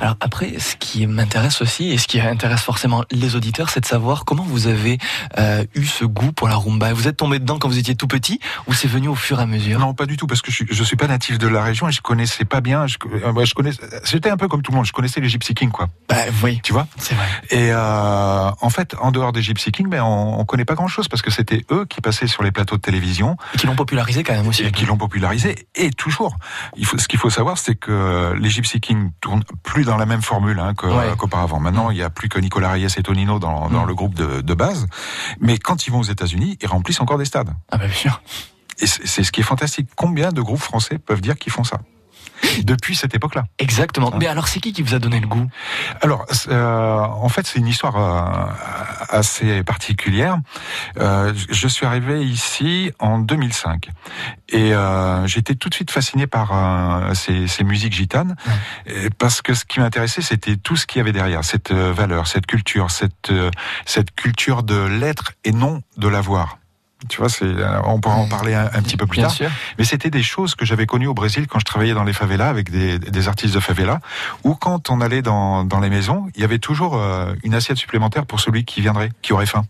Alors 0.00 0.16
après, 0.20 0.58
ce 0.58 0.76
qui 0.76 1.06
m'intéresse 1.06 1.60
aussi, 1.60 1.90
et 1.90 1.98
ce 1.98 2.06
qui 2.06 2.20
intéresse 2.20 2.62
forcément 2.62 3.04
les 3.10 3.36
auditeurs, 3.36 3.70
c'est 3.70 3.80
de 3.80 3.86
savoir 3.86 4.24
comment 4.24 4.42
vous 4.44 4.66
avez 4.66 4.98
euh, 5.38 5.64
eu 5.74 5.84
ce 5.84 6.04
goût 6.04 6.32
pour 6.32 6.48
la 6.48 6.56
rumba. 6.56 6.92
Vous 6.92 7.08
êtes 7.08 7.16
tombé 7.16 7.38
dedans 7.38 7.58
quand 7.58 7.68
vous 7.68 7.78
étiez 7.78 7.94
tout 7.94 8.06
petit, 8.06 8.40
ou 8.66 8.72
c'est 8.72 8.88
venu 8.88 9.08
au 9.08 9.14
fur 9.14 9.40
et 9.40 9.42
à 9.42 9.46
mesure? 9.46 9.78
Non, 9.78 9.94
pas 9.94 10.06
du 10.06 10.16
tout, 10.16 10.26
parce 10.26 10.42
que 10.42 10.50
je, 10.50 10.64
je 10.70 10.84
suis 10.84 10.96
pas 10.96 11.06
natif 11.06 11.38
de 11.38 11.48
la 11.48 11.62
région 11.62 11.88
et 11.88 11.92
je 11.92 12.00
connaissais 12.00 12.44
pas 12.44 12.60
bien. 12.60 12.86
Je, 12.86 12.96
euh, 13.12 13.44
je 13.44 13.54
connais, 13.54 13.72
j'étais 14.04 14.30
un 14.30 14.36
peu 14.36 14.48
comme 14.48 14.62
tout 14.62 14.70
le 14.70 14.76
monde. 14.76 14.86
Je 14.86 14.92
connaissais 14.92 15.20
les 15.20 15.28
Gypsy 15.28 15.54
Kings, 15.54 15.70
quoi. 15.70 15.88
Bah 16.08 16.16
oui, 16.42 16.60
Tu 16.62 16.72
vois? 16.72 16.86
C'est 16.96 17.14
vrai. 17.14 17.26
Et 17.50 17.70
euh, 17.72 18.50
en 18.60 18.70
fait, 18.70 18.94
en 19.00 19.10
dehors 19.10 19.32
des 19.32 19.42
Gypsy 19.42 19.72
Kings, 19.72 19.88
ben, 19.88 20.02
on, 20.02 20.38
on 20.40 20.44
connaît 20.44 20.64
pas 20.64 20.74
grand-chose 20.74 21.08
parce 21.08 21.22
que 21.22 21.30
c'était 21.30 21.64
eux 21.70 21.84
qui 21.88 22.00
passaient 22.00 22.26
sur 22.26 22.42
les 22.42 22.52
plateaux 22.52 22.76
de 22.76 22.80
télévision 22.82 23.36
Et 23.54 23.58
qui 23.58 23.66
l'ont 23.66 23.76
popularisé 23.76 24.22
quand 24.22 24.34
même 24.34 24.46
aussi. 24.48 24.62
et 24.62 24.72
qui 24.72 24.86
l'ont 24.86 24.96
popularisé. 24.96 25.66
Et 25.74 25.90
toujours, 25.90 26.36
il 26.76 26.86
faut, 26.86 26.98
ce 26.98 27.08
qu'il 27.08 27.18
faut 27.18 27.30
savoir, 27.30 27.58
c'est 27.58 27.74
que 27.74 28.34
les 28.38 28.50
Gypsy 28.50 28.80
Kings 28.80 29.10
tournent 29.20 29.44
plus 29.64 29.84
dans 29.84 29.96
la 29.96 30.06
même 30.06 30.22
formule 30.22 30.60
hein, 30.60 30.74
Ouais. 30.84 31.16
qu'auparavant. 31.18 31.58
Maintenant, 31.58 31.90
il 31.90 31.96
y 31.96 32.02
a 32.02 32.10
plus 32.10 32.28
que 32.28 32.38
Nicolas 32.38 32.70
Reyes 32.70 32.86
et 32.96 33.02
Tonino 33.02 33.38
dans, 33.40 33.68
dans 33.68 33.84
Mm. 33.84 33.88
le 33.88 33.94
groupe 33.94 34.14
de, 34.14 34.40
de 34.42 34.54
base. 34.54 34.86
Mais 35.40 35.58
quand 35.58 35.86
ils 35.86 35.90
vont 35.90 36.00
aux 36.00 36.04
États-Unis, 36.04 36.58
ils 36.62 36.68
remplissent 36.68 37.00
encore 37.00 37.18
des 37.18 37.24
stades. 37.24 37.50
Ah 37.72 37.78
bah 37.78 37.86
bien 37.86 37.94
sûr. 37.96 38.22
Et 38.80 38.86
c'est 38.86 39.24
ce 39.24 39.32
qui 39.32 39.40
est 39.40 39.44
fantastique. 39.44 39.88
Combien 39.96 40.30
de 40.30 40.42
groupes 40.42 40.60
français 40.60 40.98
peuvent 40.98 41.20
dire 41.20 41.36
qu'ils 41.36 41.52
font 41.52 41.64
ça? 41.64 41.80
Depuis 42.62 42.94
cette 42.94 43.14
époque-là 43.14 43.44
Exactement. 43.58 44.10
Ah. 44.12 44.16
Mais 44.18 44.26
alors 44.26 44.48
c'est 44.48 44.60
qui 44.60 44.72
qui 44.72 44.82
vous 44.82 44.94
a 44.94 44.98
donné 44.98 45.20
le 45.20 45.26
goût? 45.26 45.48
Alors, 46.00 46.26
euh, 46.48 46.98
en 46.98 47.28
fait, 47.28 47.46
c'est 47.46 47.58
une 47.58 47.66
histoire 47.66 47.96
euh, 47.96 48.52
assez 49.08 49.62
particulière. 49.62 50.38
Euh, 50.98 51.32
je 51.50 51.68
suis 51.68 51.86
arrivé 51.86 52.24
ici 52.24 52.92
en 52.98 53.18
2005 53.18 53.88
et 54.50 54.72
j'étais 55.26 55.54
tout 55.54 55.68
de 55.68 55.74
suite 55.74 55.90
fasciné 55.90 56.26
par 56.26 56.52
ces, 57.14 57.48
ces 57.48 57.64
musiques 57.64 57.92
gitanes 57.92 58.36
parce 59.18 59.42
que 59.42 59.54
ce 59.54 59.64
qui 59.64 59.80
m'intéressait, 59.80 60.22
c'était 60.22 60.56
tout 60.56 60.76
ce 60.76 60.86
qu'il 60.86 60.98
y 60.98 61.00
avait 61.00 61.12
derrière, 61.12 61.44
cette 61.44 61.72
valeur, 61.72 62.26
cette 62.26 62.46
culture, 62.46 62.90
cette 62.90 63.32
cette 63.84 64.14
culture 64.14 64.62
de 64.62 64.86
l'être 64.86 65.32
et 65.44 65.52
non 65.52 65.82
de 65.96 66.08
l'avoir. 66.08 66.58
Tu 67.08 67.18
vois, 67.18 67.28
c'est, 67.28 67.44
euh, 67.44 67.80
on 67.84 68.00
pourra 68.00 68.16
en 68.16 68.26
parler 68.28 68.54
un, 68.54 68.66
un 68.66 68.82
petit 68.82 68.96
peu 68.96 69.06
plus 69.06 69.18
Bien 69.18 69.26
tard. 69.28 69.36
sûr. 69.36 69.50
Mais 69.78 69.84
c'était 69.84 70.10
des 70.10 70.22
choses 70.22 70.54
que 70.54 70.64
j'avais 70.64 70.86
connues 70.86 71.06
au 71.06 71.14
Brésil 71.14 71.46
quand 71.46 71.58
je 71.58 71.64
travaillais 71.64 71.94
dans 71.94 72.04
les 72.04 72.12
favelas 72.12 72.48
avec 72.48 72.70
des, 72.70 72.98
des 72.98 73.28
artistes 73.28 73.54
de 73.54 73.60
favela, 73.60 74.00
ou 74.42 74.54
quand 74.54 74.90
on 74.90 75.00
allait 75.00 75.22
dans, 75.22 75.64
dans 75.64 75.80
les 75.80 75.90
maisons, 75.90 76.26
il 76.34 76.40
y 76.40 76.44
avait 76.44 76.58
toujours 76.58 76.96
euh, 76.96 77.34
une 77.42 77.54
assiette 77.54 77.76
supplémentaire 77.78 78.26
pour 78.26 78.40
celui 78.40 78.64
qui 78.64 78.80
viendrait, 78.80 79.10
qui 79.22 79.32
aurait 79.32 79.46
faim. 79.46 79.64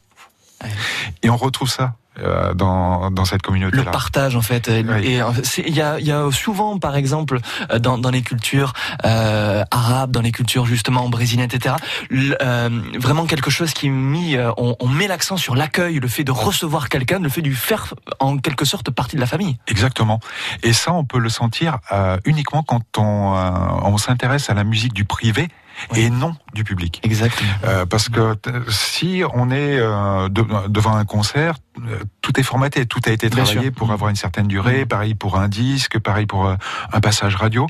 Et 1.22 1.30
on 1.30 1.36
retrouve 1.36 1.68
ça 1.68 1.94
euh, 2.22 2.54
dans, 2.54 3.10
dans 3.10 3.24
cette 3.24 3.42
Le 3.42 3.46
communauté-là. 3.48 3.90
partage 3.90 4.36
en 4.36 4.42
fait. 4.42 4.68
Oui. 4.68 5.06
et, 5.06 5.20
euh, 5.22 5.30
il 5.66 5.74
y 5.74 5.80
a, 5.80 5.98
y 6.00 6.12
a 6.12 6.30
souvent 6.30 6.78
par 6.78 6.96
exemple 6.96 7.38
euh, 7.72 7.78
dans, 7.78 7.98
dans 7.98 8.10
les 8.10 8.22
cultures 8.22 8.72
euh, 9.04 9.64
arabes, 9.70 10.10
dans 10.10 10.20
les 10.20 10.32
cultures 10.32 10.66
justement 10.66 11.08
brésiliennes, 11.08 11.50
etc. 11.52 11.74
le- 12.10 12.36
euh, 12.42 12.68
vraiment 12.98 13.26
quelque 13.26 13.50
chose 13.50 13.72
qui 13.72 13.86
est 13.86 13.90
mis, 13.90 14.36
on, 14.56 14.76
on 14.78 14.88
met 14.88 15.06
l'accent 15.08 15.36
sur 15.36 15.54
l'accueil, 15.54 15.98
le 16.00 16.08
fait 16.08 16.24
de 16.24 16.32
recevoir 16.32 16.88
quelqu'un, 16.88 17.18
le 17.18 17.28
fait 17.28 17.42
de 17.42 17.48
lui 17.48 17.56
faire 17.56 17.94
en 18.20 18.38
quelque 18.38 18.64
sorte 18.64 18.90
partie 18.90 19.16
de 19.16 19.20
la 19.20 19.26
famille. 19.26 19.58
Exactement. 19.68 20.20
Et 20.62 20.72
ça, 20.72 20.92
on 20.92 21.04
peut 21.04 21.18
le 21.18 21.28
sentir 21.28 21.78
euh, 21.92 22.16
uniquement 22.24 22.62
quand 22.62 22.82
on, 22.98 23.34
euh, 23.36 23.50
on 23.82 23.98
s'intéresse 23.98 24.50
à 24.50 24.54
la 24.54 24.64
musique 24.64 24.92
du 24.92 25.04
privé 25.04 25.48
Oui. 25.92 26.00
et 26.00 26.10
non 26.10 26.34
du 26.54 26.62
public. 26.64 27.00
Exactement. 27.02 27.50
Euh, 27.64 27.84
parce 27.86 28.08
que 28.08 28.36
si 28.68 29.22
on 29.34 29.50
est 29.50 29.78
euh, 29.78 30.28
de- 30.28 30.68
devant 30.68 30.94
un 30.96 31.04
concert, 31.04 31.54
euh, 31.78 31.98
tout 32.22 32.38
est 32.38 32.44
formaté, 32.44 32.86
tout 32.86 33.00
a 33.06 33.10
été 33.10 33.28
travaillé 33.28 33.70
pour 33.72 33.90
avoir 33.90 34.08
une 34.10 34.16
certaine 34.16 34.46
durée, 34.46 34.80
Mhm. 34.82 34.86
pareil 34.88 35.14
pour 35.14 35.36
un 35.38 35.48
disque, 35.48 35.98
pareil 35.98 36.26
pour 36.26 36.46
euh, 36.46 36.54
un 36.92 37.00
passage 37.00 37.34
radio. 37.36 37.66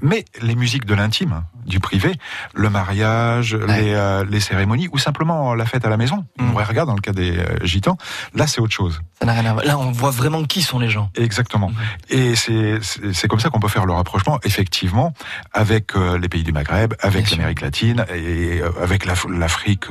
Mais 0.00 0.24
les 0.40 0.54
musiques 0.54 0.84
de 0.84 0.94
l'intime, 0.94 1.42
du 1.66 1.80
privé, 1.80 2.14
le 2.54 2.70
mariage, 2.70 3.54
les, 3.54 3.92
euh, 3.94 4.24
les 4.28 4.40
cérémonies, 4.40 4.88
ou 4.92 4.98
simplement 4.98 5.54
la 5.54 5.66
fête 5.66 5.84
à 5.84 5.88
la 5.90 5.96
maison, 5.96 6.24
Mhm. 6.38 6.52
on 6.54 6.64
regarde 6.64 6.88
dans 6.88 6.94
le 6.94 7.00
cas 7.00 7.12
des 7.12 7.36
euh, 7.38 7.64
gitans, 7.64 7.98
là 8.34 8.46
c'est 8.46 8.60
autre 8.60 8.72
chose. 8.74 9.00
Ça 9.20 9.26
n'a 9.26 9.32
rien 9.32 9.46
à 9.46 9.52
voir. 9.52 9.64
Là, 9.64 9.78
on 9.78 9.90
voit 9.90 10.10
vraiment 10.12 10.44
qui 10.44 10.62
sont 10.62 10.78
les 10.78 10.88
gens. 10.90 11.10
Exactement. 11.16 11.70
Mhm. 11.70 11.76
Et 12.10 12.34
c'est 12.36 13.28
comme 13.28 13.40
ça 13.40 13.50
qu'on 13.50 13.58
peut 13.60 13.68
faire 13.68 13.84
le 13.86 13.92
rapprochement, 13.92 14.38
effectivement, 14.44 15.12
avec 15.52 15.92
les 15.96 16.28
pays 16.28 16.44
du 16.44 16.52
Maghreb, 16.52 16.94
avec 17.00 17.26
sûr. 17.26 17.36
l'Amérique 17.48 17.58
Amérique 17.58 17.60
latine 17.60 18.04
et 18.14 18.60
avec 18.82 19.06
l'Afrique, 19.06 19.84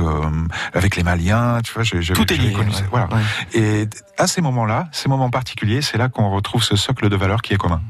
avec 0.73 0.95
les 0.95 1.03
Maliens, 1.03 1.59
tu 1.63 1.73
vois, 1.73 1.83
j'ai 1.83 2.13
tout 2.13 2.31
est 2.31 2.37
lié. 2.37 2.53
Connu, 2.53 2.71
voilà. 2.91 3.09
Et 3.53 3.87
à 4.17 4.27
ces 4.27 4.41
moments-là, 4.41 4.89
ces 4.91 5.09
moments 5.09 5.29
particuliers, 5.29 5.81
c'est 5.81 5.97
là 5.97 6.09
qu'on 6.09 6.29
retrouve 6.29 6.63
ce 6.63 6.75
socle 6.75 7.09
de 7.09 7.15
valeurs 7.15 7.41
qui 7.41 7.53
est 7.53 7.57
commun. 7.57 7.81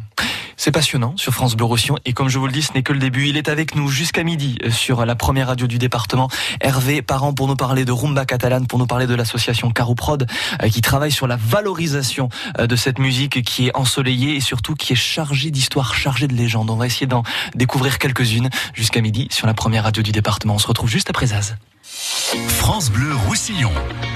C'est 0.59 0.71
passionnant 0.71 1.13
sur 1.17 1.33
France 1.33 1.55
Bleu 1.55 1.65
Roussillon 1.65 1.99
et 2.03 2.13
comme 2.13 2.29
je 2.29 2.39
vous 2.39 2.47
le 2.47 2.51
dis, 2.51 2.63
ce 2.63 2.73
n'est 2.73 2.81
que 2.81 2.91
le 2.91 2.97
début. 2.97 3.27
Il 3.27 3.37
est 3.37 3.47
avec 3.47 3.75
nous 3.75 3.89
jusqu'à 3.89 4.23
midi 4.23 4.57
euh, 4.65 4.71
sur 4.71 5.05
la 5.05 5.15
première 5.15 5.47
radio 5.47 5.67
du 5.67 5.77
département. 5.77 6.29
Hervé 6.61 7.03
Parent 7.03 7.31
pour 7.31 7.47
nous 7.47 7.55
parler 7.55 7.85
de 7.85 7.91
Rumba 7.91 8.25
Catalane, 8.25 8.65
pour 8.65 8.79
nous 8.79 8.87
parler 8.87 9.05
de 9.05 9.13
l'association 9.13 9.69
Carouprod 9.69 10.25
euh, 10.63 10.69
qui 10.69 10.81
travaille 10.81 11.11
sur 11.11 11.27
la 11.27 11.35
valorisation 11.35 12.29
euh, 12.57 12.65
de 12.65 12.75
cette 12.75 12.97
musique 12.97 13.43
qui 13.43 13.67
est 13.67 13.75
ensoleillée 13.77 14.35
et 14.35 14.41
surtout 14.41 14.73
qui 14.73 14.93
est 14.93 14.97
chargée 14.97 15.51
d'histoires, 15.51 15.93
chargée 15.93 16.27
de 16.27 16.33
légendes. 16.33 16.71
On 16.71 16.75
va 16.75 16.87
essayer 16.87 17.07
d'en 17.07 17.21
découvrir 17.53 17.99
quelques-unes 17.99 18.49
jusqu'à 18.73 19.01
midi 19.01 19.27
sur 19.29 19.45
la 19.45 19.53
première 19.53 19.83
radio 19.83 20.01
du 20.01 20.11
département. 20.11 20.55
On 20.55 20.59
se 20.59 20.67
retrouve 20.67 20.89
juste 20.89 21.11
après 21.11 21.27
Zaz. 21.27 21.55
France 21.83 22.89
Bleu 22.89 23.13
Roussillon. 23.27 23.71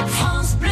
France 0.08 0.56
Bleu. 0.56 0.72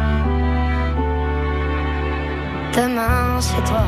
Demain 2.73 3.39
c'est 3.41 3.63
toi. 3.63 3.85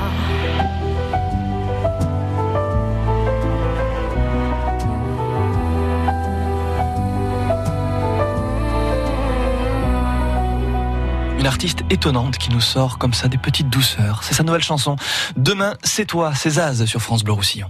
une 11.43 11.48
artiste 11.48 11.84
étonnante 11.89 12.38
qui 12.38 12.52
nous 12.52 12.62
sort 12.62 12.98
comme 12.98 13.13
ça 13.13 13.28
des 13.28 13.38
petites 13.38 13.69
douceurs. 13.69 14.24
C'est 14.24 14.34
sa 14.34 14.43
nouvelle 14.43 14.63
chanson. 14.63 14.96
Demain, 15.36 15.76
c'est 15.84 16.06
toi, 16.06 16.32
c'est 16.34 16.52
Zaz 16.52 16.86
sur 16.86 17.02
France 17.02 17.22
Bleu 17.26 17.34
Roussillon. 17.34 17.69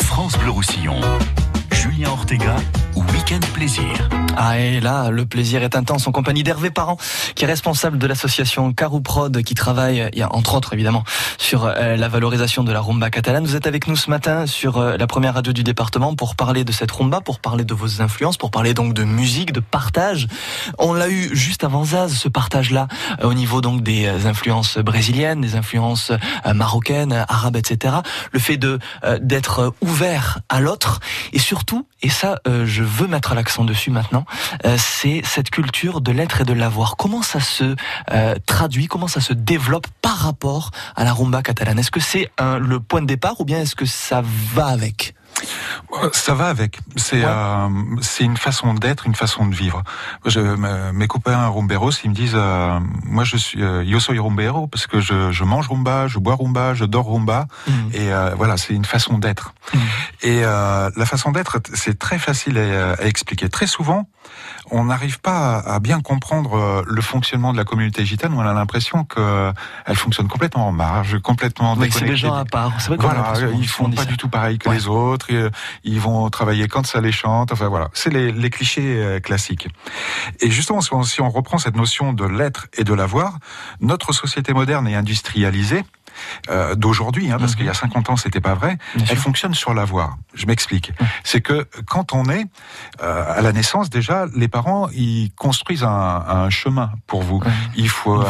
France 0.00 0.36
Bleu 0.36 0.50
Roussillon. 0.50 1.00
Julien 1.70 2.08
Ortega, 2.08 2.56
Week-end 2.96 3.38
Plaisir. 3.54 4.08
Ah 4.38 4.58
et 4.58 4.80
là, 4.80 5.08
le 5.08 5.24
plaisir 5.24 5.62
est 5.62 5.76
intense 5.76 6.06
en 6.06 6.12
compagnie 6.12 6.42
d'Hervé 6.42 6.70
Parent, 6.70 6.98
qui 7.34 7.44
est 7.44 7.46
responsable 7.46 7.96
de 7.96 8.06
l'association 8.06 8.74
Carouprod, 8.74 9.42
qui 9.42 9.54
travaille, 9.54 10.10
entre 10.30 10.56
autres 10.56 10.74
évidemment, 10.74 11.04
sur 11.38 11.64
euh, 11.64 11.96
la 11.96 12.08
valorisation 12.08 12.62
de 12.62 12.70
la 12.70 12.82
rumba 12.82 13.08
catalane. 13.08 13.46
Vous 13.46 13.56
êtes 13.56 13.66
avec 13.66 13.88
nous 13.88 13.96
ce 13.96 14.10
matin 14.10 14.46
sur 14.46 14.76
euh, 14.76 14.98
la 14.98 15.06
première 15.06 15.32
radio 15.32 15.54
du 15.54 15.64
département 15.64 16.14
pour 16.14 16.36
parler 16.36 16.64
de 16.64 16.72
cette 16.72 16.90
rumba, 16.90 17.22
pour 17.22 17.40
parler 17.40 17.64
de 17.64 17.72
vos 17.72 18.02
influences, 18.02 18.36
pour 18.36 18.50
parler 18.50 18.74
donc 18.74 18.92
de 18.92 19.04
musique, 19.04 19.54
de 19.54 19.60
partage. 19.60 20.28
On 20.78 20.92
l'a 20.92 21.08
eu 21.08 21.34
juste 21.34 21.64
avant 21.64 21.84
Zaz, 21.84 22.12
ce 22.12 22.28
partage-là, 22.28 22.88
euh, 23.22 23.28
au 23.28 23.32
niveau 23.32 23.62
donc 23.62 23.82
des 23.82 24.26
influences 24.26 24.76
brésiliennes, 24.76 25.40
des 25.40 25.56
influences 25.56 26.12
marocaines, 26.54 27.24
arabes, 27.26 27.56
etc. 27.56 27.96
Le 28.32 28.38
fait 28.38 28.58
de 28.58 28.78
d'être 29.20 29.72
ouvert 29.80 30.40
à 30.50 30.60
l'autre 30.60 31.00
et 31.32 31.38
surtout, 31.38 31.86
et 32.02 32.10
ça, 32.10 32.38
je 32.46 32.82
veux 32.82 33.06
mettre 33.06 33.34
l'accent 33.34 33.64
dessus 33.64 33.90
maintenant, 33.90 34.25
c'est 34.76 35.22
cette 35.24 35.50
culture 35.50 36.00
de 36.00 36.12
l'être 36.12 36.40
et 36.40 36.44
de 36.44 36.52
l'avoir. 36.52 36.96
Comment 36.96 37.22
ça 37.22 37.40
se 37.40 37.76
euh, 38.12 38.34
traduit, 38.46 38.86
comment 38.86 39.08
ça 39.08 39.20
se 39.20 39.32
développe 39.32 39.86
par 40.02 40.16
rapport 40.16 40.70
à 40.94 41.04
la 41.04 41.12
rumba 41.12 41.42
catalane? 41.42 41.78
Est-ce 41.78 41.90
que 41.90 42.00
c'est 42.00 42.30
le 42.40 42.80
point 42.80 43.02
de 43.02 43.06
départ 43.06 43.40
ou 43.40 43.44
bien 43.44 43.60
est-ce 43.60 43.76
que 43.76 43.86
ça 43.86 44.22
va 44.54 44.66
avec? 44.66 45.14
Ça 46.12 46.34
va 46.34 46.48
avec. 46.48 46.78
C'est 46.96 47.22
euh, 47.24 47.68
c'est 48.00 48.24
une 48.24 48.36
façon 48.36 48.74
d'être, 48.74 49.06
une 49.06 49.14
façon 49.14 49.46
de 49.46 49.54
vivre. 49.54 49.82
Je, 50.24 50.40
mes 50.92 51.06
copains 51.06 51.48
rumberos, 51.48 51.90
ils 52.04 52.10
me 52.10 52.14
disent, 52.14 52.34
euh, 52.34 52.78
moi 53.04 53.24
je 53.24 53.36
suis 53.36 53.62
euh, 53.62 53.84
yo 53.84 54.00
soy 54.00 54.18
rumbero 54.18 54.66
parce 54.66 54.86
que 54.86 55.00
je, 55.00 55.30
je 55.30 55.44
mange 55.44 55.68
rumba, 55.68 56.06
je 56.08 56.18
bois 56.18 56.34
rumba, 56.34 56.74
je 56.74 56.84
dors 56.84 57.06
rumba, 57.06 57.46
mm. 57.66 57.72
et 57.92 58.12
euh, 58.12 58.30
voilà, 58.36 58.56
c'est 58.56 58.74
une 58.74 58.84
façon 58.84 59.18
d'être. 59.18 59.54
Mm. 59.72 59.78
Et 60.22 60.40
la 60.40 61.06
façon 61.06 61.30
d'être, 61.32 61.58
c'est 61.74 61.98
très 61.98 62.18
facile 62.18 62.58
à, 62.58 62.92
à, 62.92 63.04
expliquer. 63.04 63.48
Très 63.48 63.66
souvent, 63.66 64.08
on 64.70 64.84
n'arrive 64.84 65.20
pas 65.20 65.58
à, 65.58 65.78
bien 65.80 66.00
comprendre 66.00 66.84
le 66.86 67.00
fonctionnement 67.00 67.52
de 67.52 67.58
la 67.58 67.64
communauté 67.64 68.04
gitane. 68.04 68.34
On 68.34 68.40
a 68.40 68.52
l'impression 68.52 69.04
que 69.04 69.52
elle 69.84 69.96
fonctionne 69.96 70.28
complètement 70.28 70.68
en 70.68 70.72
marge, 70.72 71.18
complètement 71.20 71.74
oui, 71.78 71.88
C'est 71.90 72.04
des 72.04 72.16
gens 72.16 72.34
à 72.34 72.44
part. 72.44 72.72
Voilà, 72.98 73.34
ils 73.54 73.68
font 73.68 73.90
pas 73.90 74.04
du 74.04 74.16
tout 74.16 74.28
pareil 74.28 74.58
que 74.58 74.68
les 74.70 74.88
autres 74.88 75.26
euh, 75.30 75.50
ils 75.84 76.00
vont 76.00 76.28
travailler 76.30 76.68
quand 76.68 76.86
ça 76.86 77.00
les 77.00 77.12
chante. 77.12 77.52
Enfin 77.52 77.68
voilà, 77.68 77.88
c'est 77.92 78.12
les, 78.12 78.50
clichés 78.50 78.96
euh, 78.96 79.20
classiques. 79.20 79.68
Et 80.40 80.50
justement, 80.50 80.80
si 80.80 81.20
on, 81.20 81.30
reprend 81.30 81.58
cette 81.58 81.76
notion 81.76 82.12
de 82.12 82.24
l'être 82.24 82.68
et 82.78 82.84
de 82.84 82.94
l'avoir, 82.94 83.38
notre 83.80 84.12
société 84.12 84.52
moderne 84.52 84.88
et 84.88 84.94
industrialisée 84.94 85.84
euh, 86.50 86.74
d'aujourd'hui, 86.74 87.30
hein, 87.30 87.36
parce 87.38 87.54
qu'il 87.54 87.66
y 87.66 87.70
a 87.70 87.74
50 87.74 88.10
ans, 88.10 88.16
c'était 88.16 88.40
pas 88.40 88.54
vrai. 88.54 88.78
elle 89.08 89.16
fonctionne 89.16 89.54
sur 89.54 89.74
l'avoir. 89.74 90.16
Je 90.34 90.46
m'explique. 90.46 90.92
C'est 91.24 91.40
que 91.40 91.66
quand 91.86 92.12
on 92.12 92.28
est 92.28 92.46
euh, 93.02 93.38
à 93.38 93.40
la 93.42 93.52
naissance, 93.52 93.90
déjà, 93.90 94.26
les 94.34 94.48
parents 94.48 94.88
ils 94.92 95.30
construisent 95.36 95.84
un, 95.84 96.24
un 96.28 96.50
chemin 96.50 96.92
pour 97.06 97.22
vous. 97.22 97.42
Il 97.76 97.88
faut 97.88 98.24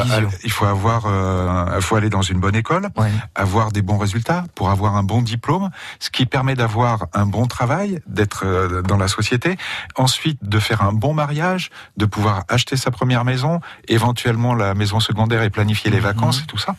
il 0.44 0.50
faut 0.50 0.64
avoir, 0.64 1.04
euh, 1.06 1.80
faut 1.80 1.96
aller 1.96 2.10
dans 2.10 2.22
une 2.22 2.40
bonne 2.40 2.56
école, 2.56 2.88
avoir 3.34 3.72
des 3.72 3.82
bons 3.82 3.98
résultats 3.98 4.44
pour 4.54 4.70
avoir 4.70 4.96
un 4.96 5.02
bon 5.02 5.22
diplôme, 5.22 5.70
ce 5.98 6.10
qui 6.10 6.26
permet 6.26 6.54
d'avoir 6.54 7.06
un 7.12 7.26
bon 7.26 7.46
travail, 7.46 8.00
d'être 8.06 8.44
euh, 8.44 8.82
dans 8.82 8.96
la 8.96 9.08
société. 9.08 9.56
Ensuite, 9.96 10.38
de 10.42 10.58
faire 10.58 10.82
un 10.82 10.92
bon 10.92 11.14
mariage, 11.14 11.70
de 11.96 12.06
pouvoir 12.06 12.44
acheter 12.48 12.76
sa 12.76 12.90
première 12.90 13.24
maison, 13.24 13.60
éventuellement 13.88 14.54
la 14.54 14.74
maison 14.74 15.00
secondaire 15.00 15.42
et 15.42 15.50
planifier 15.50 15.90
les 15.90 15.98
mhm. 15.98 16.04
vacances 16.04 16.40
et 16.42 16.46
tout 16.46 16.58
ça. 16.58 16.76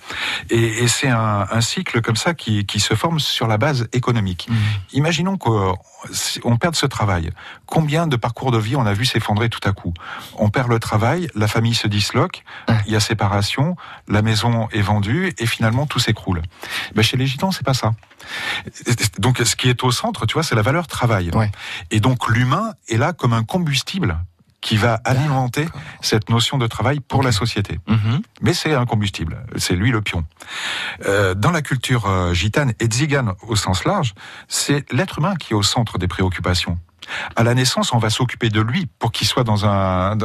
Et, 0.49 0.83
et 0.83 0.87
c'est 0.97 1.09
un, 1.09 1.45
un, 1.51 1.61
cycle 1.61 2.01
comme 2.01 2.15
ça 2.15 2.33
qui, 2.33 2.65
qui, 2.65 2.79
se 2.79 2.95
forme 2.95 3.19
sur 3.19 3.47
la 3.47 3.57
base 3.57 3.87
économique. 3.93 4.47
Mhm. 4.49 4.57
Imaginons 4.93 5.37
qu'on 5.37 6.57
perde 6.57 6.75
ce 6.75 6.87
travail. 6.87 7.29
Combien 7.65 8.07
de 8.07 8.15
parcours 8.15 8.51
de 8.51 8.57
vie 8.57 8.75
on 8.75 8.85
a 8.85 8.93
vu 8.93 9.05
s'effondrer 9.05 9.49
tout 9.49 9.59
à 9.63 9.73
coup? 9.73 9.93
On 10.37 10.49
perd 10.49 10.69
le 10.69 10.79
travail, 10.79 11.29
la 11.35 11.47
famille 11.47 11.75
se 11.75 11.87
disloque, 11.87 12.43
il 12.87 12.93
y 12.93 12.95
a 12.95 12.99
séparation, 12.99 13.75
la 14.07 14.21
maison 14.21 14.67
est 14.71 14.81
vendue 14.81 15.33
et 15.37 15.45
finalement 15.45 15.85
tout 15.85 15.99
s'écroule. 15.99 16.41
Ben 16.95 17.03
chez 17.03 17.17
les 17.17 17.27
gitans, 17.27 17.51
c'est 17.51 17.65
pas 17.65 17.75
ça. 17.75 17.93
Donc 19.19 19.37
ce 19.37 19.55
qui 19.55 19.69
est 19.69 19.83
au 19.83 19.91
centre, 19.91 20.25
tu 20.25 20.33
vois, 20.33 20.43
c'est 20.43 20.55
la 20.55 20.63
valeur 20.63 20.87
travail. 20.87 21.29
Et 21.91 21.99
donc 21.99 22.27
l'humain 22.27 22.73
est 22.89 22.97
là 22.97 23.13
comme 23.13 23.33
un 23.33 23.43
combustible 23.43 24.17
qui 24.61 24.75
va 24.75 24.99
alimenter 25.03 25.67
cette 26.01 26.29
notion 26.29 26.57
de 26.57 26.67
travail 26.67 26.99
pour 26.99 27.23
la 27.23 27.31
société. 27.31 27.79
Mhm. 27.87 28.21
Mais 28.41 28.53
c'est 28.53 28.73
un 28.73 28.85
combustible, 28.85 29.45
c'est 29.55 29.75
lui 29.75 29.91
le 29.91 30.01
pion. 30.01 30.25
Euh, 31.05 31.35
dans 31.35 31.51
la 31.51 31.61
culture 31.61 32.07
euh, 32.07 32.33
gitane 32.33 32.73
et 32.79 32.85
tzigane 32.85 33.33
au 33.47 33.55
sens 33.55 33.85
large, 33.85 34.13
c'est 34.47 34.91
l'être 34.91 35.19
humain 35.19 35.35
qui 35.35 35.53
est 35.53 35.55
au 35.55 35.63
centre 35.63 35.97
des 35.97 36.07
préoccupations. 36.07 36.77
À 37.35 37.43
la 37.43 37.53
naissance, 37.53 37.93
on 37.93 37.97
va 37.97 38.09
s'occuper 38.09 38.49
de 38.49 38.61
lui 38.61 38.87
pour 38.99 39.11
qu'il 39.11 39.27
soit 39.27 39.43
dans 39.43 39.65
un, 39.65 40.17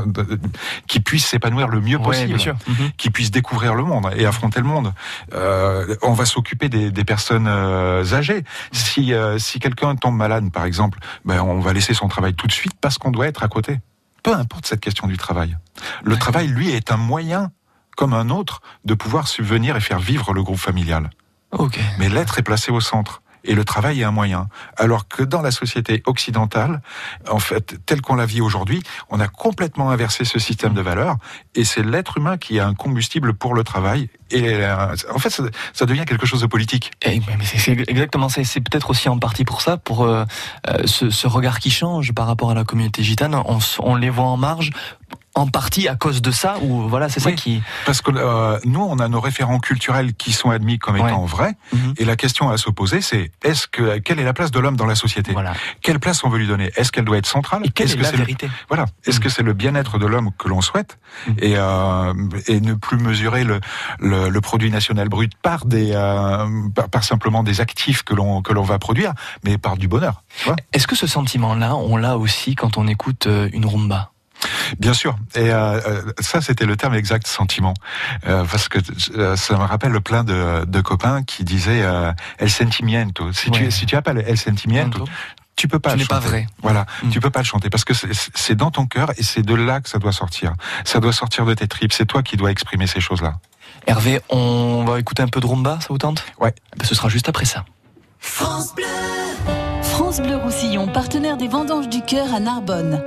qu'il 0.87 1.03
puisse 1.03 1.27
s'épanouir 1.27 1.68
le 1.68 1.81
mieux 1.81 1.99
possible, 1.99 2.35
mhm. 2.35 2.90
qu'il 2.97 3.12
puisse 3.12 3.31
découvrir 3.31 3.75
le 3.75 3.85
monde 3.85 4.11
et 4.16 4.27
affronter 4.27 4.61
le 4.61 4.66
monde. 4.66 4.92
Euh, 5.35 5.95
on 6.03 6.12
va 6.12 6.25
s'occuper 6.25 6.68
des, 6.68 6.90
des, 6.90 7.05
personnes 7.05 7.47
euh, 7.47 8.05
âgées. 8.12 8.45
Si 8.73 9.12
euh, 9.12 9.38
si 9.38 9.61
quelqu'un 9.61 9.95
tombe 9.97 10.16
malade, 10.16 10.51
par 10.51 10.64
exemple, 10.64 10.99
ben 11.25 11.40
on 11.40 11.61
va 11.61 11.73
laisser 11.73 11.95
son 11.95 12.09
travail 12.09 12.35
tout 12.35 12.47
de 12.47 12.53
suite 12.53 12.73
parce 12.81 12.99
qu'on 12.99 13.11
doit 13.11 13.27
être 13.27 13.42
à 13.42 13.49
côté 13.49 13.79
peu 14.23 14.35
importe 14.35 14.67
cette 14.67 14.81
question 14.81 15.07
du 15.07 15.17
travail. 15.17 15.57
Le 16.05 16.17
travail, 16.17 16.49
lui, 16.49 16.71
est 16.71 16.93
un 16.93 16.97
moyen, 16.97 17.51
comme 17.97 18.15
un 18.15 18.31
autre, 18.31 18.61
de 18.85 18.95
pouvoir 18.95 19.29
subvenir 19.29 19.77
et 19.77 19.81
faire 19.81 19.99
vivre 19.99 20.33
le 20.33 20.43
groupe 20.43 20.59
familial. 20.59 21.11
Mais 21.99 22.09
l'être 22.09 22.39
est 22.39 22.43
placé 22.43 22.73
au 22.73 22.81
centre 22.81 23.22
et 23.44 23.55
le 23.55 23.64
travail 23.64 24.00
est 24.00 24.05
un 24.05 24.11
moyen. 24.11 24.48
Alors 24.76 25.09
que 25.09 25.22
dans 25.22 25.42
la 25.42 25.50
société 25.50 26.02
occidentale, 26.07 26.81
en 27.28 27.38
fait, 27.38 27.76
tel 27.87 28.00
qu'on 28.00 28.14
la 28.14 28.26
vit 28.26 28.40
aujourd'hui, 28.40 28.83
on 29.11 29.20
a 29.20 29.28
complètement 29.28 29.90
inversé 29.90 30.24
ce 30.24 30.38
système 30.38 30.74
de 30.74 30.81
valeurs 30.81 31.16
et 31.55 31.64
c'est 31.64 31.83
l'être 31.83 32.18
humain 32.18 32.37
qui 32.38 32.61
a 32.61 32.66
un 32.66 32.74
combustible 32.74 33.35
pour 33.35 33.55
le 33.55 33.64
travail. 33.64 34.09
Et 34.31 34.55
euh, 34.55 34.94
en 35.12 35.18
fait, 35.18 35.42
ça, 35.72 35.87
devient 35.87 36.05
quelque 36.07 36.26
chose 36.26 36.40
de 36.40 36.46
politique. 36.46 36.92
C'est 37.02 37.72
exactement. 37.88 38.28
C'est 38.28 38.61
peut-être 38.61 38.90
aussi 38.90 39.09
en 39.09 39.18
partie 39.18 39.44
pour 39.44 39.61
ça, 39.61 39.76
pour 39.76 40.05
euh, 40.05 40.24
euh, 40.68 40.87
ce, 40.87 41.26
regard 41.26 41.61
qui 41.61 41.70
change 41.70 42.12
par 42.12 42.26
rapport 42.26 42.50
à 42.50 42.55
la 42.55 42.64
communauté 42.64 43.02
gitane. 43.02 43.37
On 43.81 43.94
les 43.94 44.11
voit 44.11 44.24
en 44.24 44.37
marge 44.37 44.70
en 45.35 45.47
partie 45.47 45.88
à 45.88 45.97
cause 45.97 46.23
de 46.23 46.31
ça 46.31 46.59
ou 46.62 46.88
voilà 46.88 47.09
c'est 47.09 47.21
ça 47.21 47.33
qui 47.33 47.62
parce 47.87 48.03
que 48.03 48.11
euh, 48.14 48.59
nous 48.64 48.83
on 48.83 48.99
a 48.99 49.09
nos 49.09 49.21
référents 49.21 49.61
culturels 49.61 50.14
qui 50.14 50.33
sont 50.33 50.51
admis 50.51 50.79
comme 50.79 50.97
étant 50.97 51.25
vrais 51.25 51.55
mhm. 51.73 51.95
et 51.97 52.05
la 52.05 52.16
question 52.16 52.51
à 52.51 52.57
se 52.57 52.71
poser 52.71 53.01
c'est 53.01 53.31
est-ce 53.42 53.66
que 53.66 53.99
quelle 53.99 54.21
est 54.21 54.25
la 54.25 54.35
place 54.35 54.51
de 54.51 54.61
l'homme 54.61 54.77
dans 54.77 54.87
la 54.87 54.95
société? 54.95 55.33
Voilà. 55.33 55.55
quelle 55.81 55.99
place 55.99 56.25
on 56.25 56.29
veut 56.29 56.38
lui 56.38 56.47
donner? 56.47 56.71
Est-ce 56.77 56.92
qu'elle 56.92 57.05
doit 57.05 57.18
être 57.18 57.27
centrale? 57.27 57.62
Est-ce 57.64 57.97
que 57.97 58.05
c'est 58.05 58.12
la 58.12 58.18
vérité? 58.18 58.51
Voilà. 58.68 58.87
Est-ce 59.05 59.21
que 59.21 59.29
mhm. 59.29 59.35
c'est 59.35 59.42
le 59.42 59.53
bien-être 59.53 59.99
de 59.99 60.07
l'homme 60.07 60.31
que 60.38 60.49
l'on 60.49 60.61
souhaite? 60.61 60.99
Mhm. 61.27 61.37
et 61.38 61.55
euh, 61.57 62.14
et 62.49 62.61
ne 62.61 62.75
plus 62.75 62.97
mesurer 62.97 63.45
le, 63.45 63.61
le, 63.99 64.29
le 64.29 64.40
produit 64.40 64.71
national 64.71 65.09
brut 65.09 65.33
par 65.42 65.66
des 65.66 65.90
euh, 65.92 66.47
par, 66.75 66.88
par, 66.88 67.05
simplement 67.05 67.42
des 67.42 67.61
actifs 67.61 68.03
que 68.03 68.14
l'on 68.14 68.40
que 68.40 68.53
l'on 68.53 68.62
va 68.62 68.79
produire 68.79 69.12
mais 69.45 69.59
par 69.59 69.77
du 69.77 69.88
bonheur 69.88 70.23
est-ce 70.73 70.87
que 70.87 70.97
ce 70.97 71.07
sentiment 71.07 71.55
là 71.55 71.75
on 71.75 71.97
l'a 71.97 72.16
aussi 72.16 72.55
quand 72.55 72.79
on 72.79 72.87
écoute 72.87 73.27
euh, 73.27 73.49
une 73.53 73.66
rumba? 73.66 74.12
Bien 74.78 74.94
sûr. 74.94 75.16
Et 75.35 75.50
euh, 75.50 75.81
euh, 75.87 76.12
ça, 76.20 76.40
c'était 76.40 76.66
le 76.66 76.76
terme 76.76 76.94
exact, 76.94 77.26
sentiment. 77.26 77.74
Euh, 78.26 78.44
parce 78.44 78.68
que 78.68 78.78
euh, 79.16 79.37
ça 79.37 79.55
me 79.55 79.64
rappelle 79.64 80.00
plein 80.00 80.24
de, 80.24 80.64
de 80.64 80.81
copains 80.81 81.22
qui 81.22 81.44
disaient 81.44 81.83
euh, 81.83 82.12
El 82.38 82.50
sentimiento. 82.50 83.33
Si, 83.33 83.50
tu, 83.50 83.70
si 83.70 83.87
tu 83.87 83.96
appelles 83.96 84.24
El 84.26 84.38
sentimiento, 84.38 85.05
tu 85.57 85.68
peux 85.68 85.78
pas 85.78 85.92
tu 85.92 85.98
le 85.98 86.02
chanter. 86.02 86.14
pas 86.14 86.20
vrai. 86.20 86.46
Voilà, 86.62 86.87
mm. 87.02 87.11
tu 87.11 87.20
peux 87.20 87.31
pas 87.31 87.40
le 87.40 87.44
chanter 87.44 87.70
parce 87.70 87.85
que 87.85 87.92
c'est 88.35 88.55
dans 88.55 88.70
ton 88.70 88.87
cœur 88.87 89.11
et 89.16 89.22
c'est 89.22 89.42
de 89.42 89.55
là 89.55 89.81
que 89.81 89.88
ça 89.88 89.98
doit 89.98 90.12
sortir. 90.12 90.55
Ça 90.85 90.98
doit 91.00 91.12
sortir 91.12 91.44
de 91.44 91.55
tes 91.55 91.68
tripes. 91.68 91.92
C'est 91.92 92.07
toi 92.07 92.22
qui 92.22 92.37
dois 92.37 92.50
exprimer 92.50 92.87
ces 92.87 93.00
choses-là. 93.00 93.35
Hervé, 93.87 94.20
on 94.28 94.85
va 94.85 94.98
écouter 94.98 95.22
un 95.22 95.28
peu 95.28 95.40
de 95.40 95.46
rumba, 95.46 95.78
ça 95.81 95.88
vous 95.90 95.98
tente? 95.98 96.24
Ouais. 96.40 96.55
Ben, 96.76 96.85
ce 96.87 96.94
sera 96.94 97.09
juste 97.09 97.28
après 97.28 97.44
ça. 97.44 97.64
France 98.18 98.74
Bleu. 98.74 98.85
France 99.83 100.20
Bleu 100.20 100.37
Roussillon, 100.37 100.87
partenaire 100.88 101.37
des 101.37 101.48
Vendanges 101.48 101.88
du 101.88 102.00
Cœur 102.02 102.33
à 102.35 102.40
Narbonne. 102.40 103.02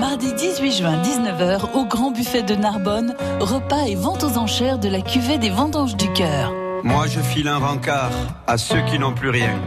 Mardi 0.00 0.34
18 0.34 0.72
juin, 0.72 1.02
19h, 1.02 1.72
au 1.72 1.86
Grand 1.86 2.10
Buffet 2.10 2.42
de 2.42 2.54
Narbonne, 2.54 3.14
repas 3.40 3.84
et 3.86 3.94
vente 3.94 4.24
aux 4.24 4.36
enchères 4.36 4.78
de 4.78 4.88
la 4.88 5.00
cuvée 5.00 5.38
des 5.38 5.48
vendanges 5.48 5.96
du 5.96 6.12
cœur. 6.12 6.52
Moi, 6.84 7.06
je 7.06 7.20
file 7.20 7.48
un 7.48 7.56
rencard 7.56 8.10
à 8.46 8.58
ceux 8.58 8.82
qui 8.90 8.98
n'ont 8.98 9.14
plus 9.14 9.30
rien. 9.30 9.58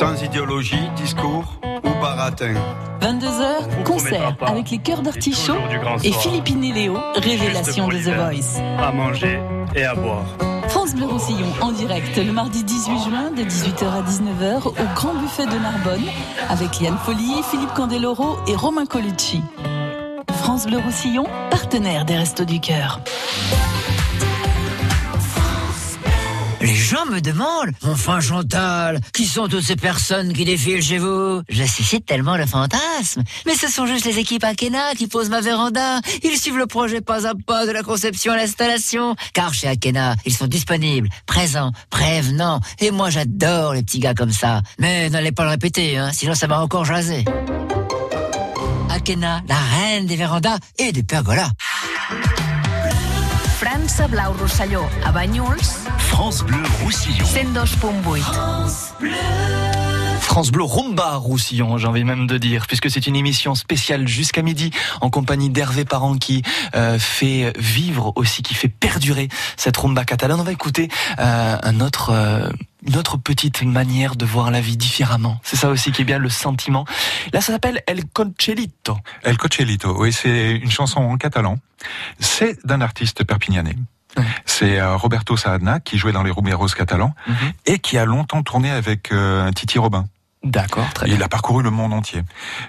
Sans 0.00 0.22
idéologie, 0.22 0.88
discours 0.96 1.44
ou 1.62 2.00
baratin. 2.00 2.54
22h, 3.02 3.82
concert 3.84 4.34
avec 4.40 4.70
les 4.70 4.78
chœurs 4.78 5.02
d'artichaut 5.02 5.58
et 6.02 6.12
Philippine 6.12 6.64
et 6.64 6.72
Léo, 6.72 6.96
révélation 7.16 7.86
de 7.86 7.98
The 7.98 8.14
Voice. 8.16 8.62
À 8.78 8.92
manger 8.92 9.38
et 9.74 9.84
à 9.84 9.94
boire. 9.94 10.24
France 10.70 10.94
Bleu 10.94 11.04
Roussillon 11.04 11.52
en 11.60 11.72
direct 11.72 12.16
le 12.16 12.32
mardi 12.32 12.64
18 12.64 12.98
juin 13.10 13.30
de 13.30 13.42
18h 13.42 13.84
à 13.84 14.00
19h 14.00 14.68
au 14.68 14.94
Grand 14.94 15.12
Buffet 15.12 15.44
de 15.44 15.58
Narbonne 15.58 16.06
avec 16.48 16.80
Liane 16.80 16.96
Follier, 17.04 17.42
Philippe 17.50 17.74
Candeloro 17.74 18.38
et 18.48 18.56
Romain 18.56 18.86
Colucci. 18.86 19.42
France 20.32 20.66
Bleu 20.66 20.78
Roussillon, 20.78 21.26
partenaire 21.50 22.06
des 22.06 22.16
Restos 22.16 22.46
du 22.46 22.58
Cœur. 22.58 23.00
Les 26.60 26.74
gens 26.74 27.06
me 27.06 27.20
demandent, 27.20 27.70
enfin 27.82 28.20
Chantal, 28.20 29.00
qui 29.14 29.24
sont 29.24 29.48
toutes 29.48 29.64
ces 29.64 29.76
personnes 29.76 30.32
qui 30.34 30.44
défilent 30.44 30.82
chez 30.82 30.98
vous? 30.98 31.40
Je 31.48 31.64
suscite 31.64 32.04
tellement 32.04 32.36
le 32.36 32.44
fantasme. 32.44 33.22
Mais 33.46 33.54
ce 33.54 33.68
sont 33.68 33.86
juste 33.86 34.04
les 34.04 34.18
équipes 34.18 34.44
Akena 34.44 34.94
qui 34.94 35.06
posent 35.06 35.30
ma 35.30 35.40
véranda. 35.40 36.00
Ils 36.22 36.38
suivent 36.38 36.58
le 36.58 36.66
projet 36.66 37.00
pas 37.00 37.26
à 37.26 37.32
pas 37.34 37.66
de 37.66 37.70
la 37.70 37.82
conception 37.82 38.32
à 38.32 38.36
l'installation. 38.36 39.16
Car 39.32 39.54
chez 39.54 39.68
Akena, 39.68 40.16
ils 40.26 40.34
sont 40.34 40.46
disponibles, 40.46 41.08
présents, 41.24 41.72
prévenants. 41.88 42.60
Et 42.78 42.90
moi 42.90 43.08
j'adore 43.08 43.72
les 43.72 43.82
petits 43.82 44.00
gars 44.00 44.14
comme 44.14 44.32
ça. 44.32 44.60
Mais 44.78 45.08
n'allez 45.08 45.32
pas 45.32 45.44
le 45.44 45.50
répéter, 45.50 45.96
hein, 45.96 46.10
sinon 46.12 46.34
ça 46.34 46.46
m'a 46.46 46.60
encore 46.60 46.84
jasé. 46.84 47.24
Akena, 48.90 49.40
la 49.48 49.56
reine 49.56 50.04
des 50.06 50.16
vérandas 50.16 50.58
et 50.78 50.92
des 50.92 51.04
pergolas. 51.04 51.50
France 53.60 54.00
Blau 54.08 54.32
Rosselló, 54.32 54.88
a 55.04 55.12
Banyuls. 55.12 55.84
France 55.98 56.42
Bleu 56.44 56.62
Roussillon. 56.82 57.26
102.8. 57.26 58.22
France 58.22 58.94
Bleu. 58.98 59.59
France 60.30 60.52
Bleu 60.52 60.62
Rumba 60.62 61.16
Roussillon, 61.16 61.76
j'ai 61.76 61.88
envie 61.88 62.04
même 62.04 62.28
de 62.28 62.38
dire, 62.38 62.68
puisque 62.68 62.88
c'est 62.88 63.08
une 63.08 63.16
émission 63.16 63.56
spéciale 63.56 64.06
jusqu'à 64.06 64.42
midi 64.42 64.70
en 65.00 65.10
compagnie 65.10 65.50
d'Hervé 65.50 65.84
Parent 65.84 66.18
qui 66.18 66.44
euh, 66.76 67.00
fait 67.00 67.52
vivre 67.58 68.12
aussi, 68.14 68.44
qui 68.44 68.54
fait 68.54 68.68
perdurer 68.68 69.28
cette 69.56 69.76
rumba 69.76 70.04
catalane. 70.04 70.38
On 70.38 70.44
va 70.44 70.52
écouter 70.52 70.88
euh, 71.18 71.56
un 71.60 71.80
autre. 71.80 72.10
Euh, 72.10 72.48
une 72.86 72.96
autre 72.96 73.18
petite 73.18 73.62
manière 73.62 74.16
de 74.16 74.24
voir 74.24 74.50
la 74.50 74.62
vie 74.62 74.78
différemment. 74.78 75.38
C'est 75.42 75.56
ça 75.56 75.68
aussi 75.68 75.92
qui 75.92 76.00
est 76.00 76.06
bien 76.06 76.16
le 76.16 76.30
sentiment. 76.30 76.86
Là, 77.30 77.42
ça 77.42 77.52
s'appelle 77.52 77.82
El 77.86 78.06
Cochelito. 78.06 78.96
El 79.22 79.36
Cochelito, 79.36 80.00
oui, 80.00 80.14
c'est 80.14 80.52
une 80.52 80.70
chanson 80.70 81.00
en 81.00 81.18
catalan. 81.18 81.58
C'est 82.20 82.64
d'un 82.64 82.80
artiste 82.80 83.22
perpignanais. 83.24 83.76
C'est 84.44 84.80
euh, 84.80 84.96
Roberto 84.96 85.36
Saadna 85.36 85.80
qui 85.80 85.98
jouait 85.98 86.12
dans 86.12 86.22
les 86.22 86.30
Rumeros 86.30 86.68
catalans 86.68 87.14
mhm. 87.26 87.52
et 87.66 87.78
qui 87.78 87.98
a 87.98 88.04
longtemps 88.04 88.42
tourné 88.42 88.70
avec 88.70 89.12
euh, 89.12 89.50
Titi 89.52 89.78
Robin. 89.78 90.06
D'accord, 90.42 90.90
très 90.94 91.04
bien. 91.04 91.16
Il 91.16 91.22
a 91.22 91.28
parcouru 91.28 91.62
le 91.62 91.70
monde 91.70 91.92
entier. 91.92 92.22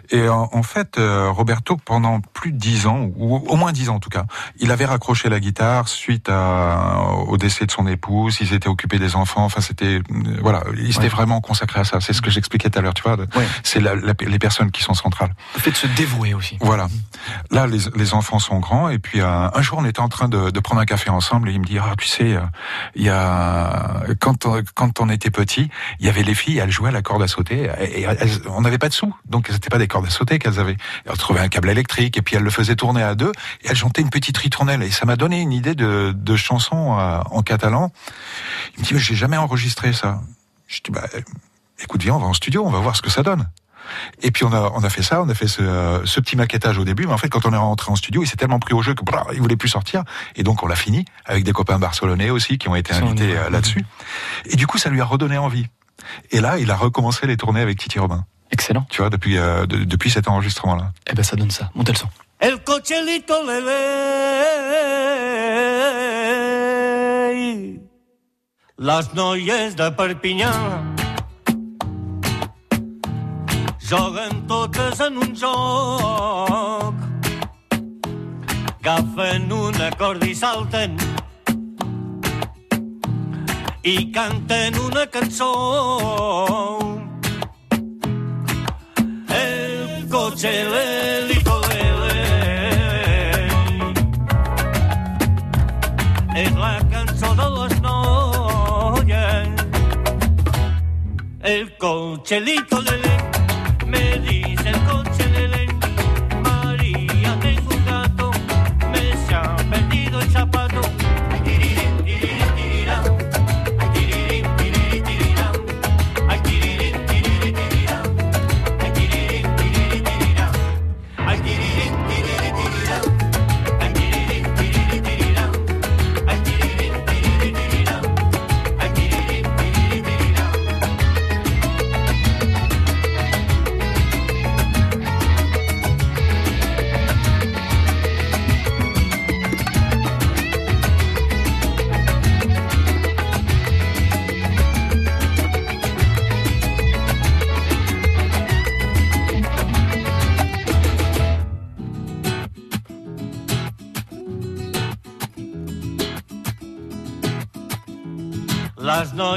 Et 0.09 0.27
en, 0.27 0.61
fait, 0.61 0.97
euh, 0.97 1.29
Roberto, 1.31 1.77
pendant 1.77 2.19
plus 2.19 2.51
de 2.51 2.57
dix 2.57 2.85
ans, 2.85 3.09
ou 3.15 3.37
au 3.37 3.55
moins 3.55 3.71
dix 3.71 3.87
ans 3.87 3.95
en 3.95 3.99
tout 3.99 4.09
cas, 4.09 4.25
il 4.59 4.71
avait 4.71 4.83
raccroché 4.83 5.29
la 5.29 5.39
guitare 5.39 5.87
suite 5.87 6.27
à, 6.27 7.05
au 7.27 7.37
décès 7.37 7.65
de 7.65 7.71
son 7.71 7.87
épouse. 7.87 8.39
Il 8.41 8.49
s'était 8.49 8.67
occupé 8.67 8.99
des 8.99 9.15
enfants. 9.15 9.45
Enfin, 9.45 9.61
c'était 9.61 9.99
euh, 9.99 10.39
voilà, 10.41 10.63
il 10.77 10.93
s'était 10.93 11.07
vraiment 11.07 11.39
consacré 11.39 11.79
à 11.79 11.83
ça. 11.85 12.01
C'est 12.01 12.11
ce 12.11 12.21
que 12.21 12.29
j'expliquais 12.29 12.69
tout 12.69 12.77
à 12.77 12.81
l'heure. 12.81 12.93
Tu 12.93 13.03
vois, 13.03 13.15
c'est 13.63 13.79
les 13.79 14.39
personnes 14.39 14.71
qui 14.71 14.83
sont 14.83 14.93
centrales. 14.93 15.33
Le 15.55 15.61
fait 15.61 15.71
de 15.71 15.77
se 15.77 15.87
dévouer 15.87 16.33
aussi. 16.33 16.57
Voilà. 16.59 16.89
Là, 17.51 17.67
les, 17.67 17.79
les 17.95 18.13
enfants 18.13 18.39
sont 18.39 18.59
grands. 18.59 18.89
Et 18.89 18.99
puis 18.99 19.21
euh, 19.21 19.49
un 19.53 19.61
jour, 19.61 19.77
on 19.79 19.85
était 19.85 20.01
en 20.01 20.09
train 20.09 20.27
de, 20.27 20.49
de, 20.49 20.59
prendre 20.59 20.81
un 20.81 20.85
café 20.85 21.09
ensemble 21.09 21.47
et 21.47 21.53
il 21.53 21.61
me 21.61 21.65
dit 21.65 21.77
ah 21.79 21.93
tu 21.97 22.07
sais, 22.07 22.35
il 22.95 23.03
y 23.03 23.09
a 23.09 24.03
quand 24.19 24.45
quand 24.75 24.99
on 24.99 25.07
était 25.07 25.31
petit, 25.31 25.69
il 26.01 26.05
y 26.05 26.09
avait 26.09 26.23
les 26.23 26.35
filles, 26.35 26.57
elles 26.57 26.69
jouaient 26.69 26.89
à 26.89 26.91
la 26.91 27.01
corde 27.01 27.23
à 27.23 27.29
sauter 27.29 27.60
et, 27.63 28.07
on 28.47 28.61
n'avait 28.61 28.77
pas 28.77 28.89
de 28.89 28.93
sous, 28.93 29.13
donc 29.25 29.47
c'était 29.51 29.69
pas 29.69 29.77
des 29.77 29.87
cordes 29.87 30.05
à 30.05 30.09
sauter 30.09 30.39
qu'elles 30.39 30.59
avaient. 30.59 30.77
Elles 31.05 31.17
trouvaient 31.17 31.39
un 31.39 31.49
câble 31.49 31.69
électrique 31.69 32.17
et 32.17 32.21
puis 32.21 32.35
elles 32.35 32.43
le 32.43 32.49
faisaient 32.49 32.75
tourner 32.75 33.03
à 33.03 33.15
deux 33.15 33.31
et 33.63 33.69
elles 33.69 33.75
chantaient 33.75 34.01
une 34.01 34.09
petite 34.09 34.37
ritournelle 34.37 34.83
et 34.83 34.91
ça 34.91 35.05
m'a 35.05 35.15
donné 35.15 35.41
une 35.41 35.51
idée 35.51 35.75
de, 35.75 36.13
de 36.15 36.35
chanson 36.35 36.97
euh, 36.97 37.19
en 37.29 37.41
catalan. 37.41 37.91
Il 38.77 38.81
me 38.81 38.85
dit 38.85 38.99
j'ai 38.99 39.15
jamais 39.15 39.37
enregistré 39.37 39.93
ça. 39.93 40.21
Je 40.67 40.81
dis 40.83 40.91
bah 40.91 41.07
écoute 41.79 42.01
viens 42.01 42.15
on 42.15 42.19
va 42.19 42.27
en 42.27 42.33
studio, 42.33 42.63
on 42.65 42.69
va 42.69 42.79
voir 42.79 42.95
ce 42.95 43.01
que 43.01 43.09
ça 43.09 43.23
donne. 43.23 43.47
Et 44.21 44.31
puis 44.31 44.45
on 44.45 44.53
a 44.53 44.71
on 44.75 44.83
a 44.83 44.89
fait 44.89 45.03
ça, 45.03 45.21
on 45.21 45.29
a 45.29 45.33
fait 45.33 45.47
ce, 45.47 46.01
ce 46.05 46.19
petit 46.19 46.35
maquettage 46.35 46.77
au 46.77 46.85
début, 46.85 47.07
mais 47.07 47.13
en 47.13 47.17
fait 47.17 47.29
quand 47.29 47.45
on 47.45 47.53
est 47.53 47.57
rentré 47.57 47.91
en 47.91 47.95
studio, 47.95 48.23
il 48.23 48.27
s'est 48.27 48.37
tellement 48.37 48.59
pris 48.59 48.73
au 48.73 48.81
jeu 48.81 48.93
que 48.93 49.03
brrr, 49.03 49.27
il 49.33 49.41
voulait 49.41 49.57
plus 49.57 49.69
sortir, 49.69 50.03
et 50.35 50.43
donc 50.43 50.63
on 50.63 50.67
l'a 50.67 50.75
fini 50.75 51.05
avec 51.25 51.43
des 51.43 51.51
copains 51.51 51.79
barcelonais 51.79 52.29
aussi 52.29 52.57
qui 52.57 52.69
ont 52.69 52.75
été 52.75 52.93
invités 52.93 53.37
euh, 53.37 53.49
là-dessus. 53.49 53.83
Et 54.45 54.55
du 54.55 54.67
coup 54.67 54.77
ça 54.77 54.89
lui 54.89 55.01
a 55.01 55.05
redonné 55.05 55.37
envie. 55.37 55.67
Et 56.31 56.39
là, 56.41 56.57
il 56.57 56.69
a 56.71 56.75
recommencé 56.75 57.27
les 57.27 57.37
tournées 57.37 57.61
avec 57.61 57.77
Titi 57.77 57.99
Robin. 57.99 58.25
Excellent. 58.51 58.85
Tu 58.89 59.01
vois, 59.01 59.09
depuis, 59.09 59.37
euh, 59.37 59.65
depuis 59.65 60.09
cet 60.09 60.27
enregistrement-là. 60.27 60.91
Eh 61.09 61.13
ben, 61.13 61.23
ça 61.23 61.35
donne 61.35 61.51
ça. 61.51 61.69
Montez 61.75 61.93
le 61.93 61.97
son. 61.97 62.09
El 62.39 62.57
cochelito 62.63 63.35
lele, 63.45 63.69
les 68.79 69.15
noies 69.15 69.75
de 69.75 69.89
Perpinyà 69.89 70.51
joguen 73.91 74.47
totes 74.47 75.01
en 75.01 75.17
un 75.21 75.33
joc 75.35 76.95
agafen 78.79 79.51
un 79.51 79.81
acord 79.81 80.23
i 80.23 80.33
salten 80.33 80.95
i 83.83 84.11
canten 84.11 84.77
una 84.77 85.07
cançó. 85.07 85.51
El 89.27 90.07
cotxe 90.09 90.51
l'elito 90.71 91.57
és 96.35 96.53
la 96.55 96.75
cançó 96.91 97.33
de 97.39 97.47
les 97.57 97.81
noies. 97.81 99.49
El 101.41 101.65
cochelito 101.77 102.81
lele 102.81 103.17
me 103.87 104.19
dice 104.19 104.40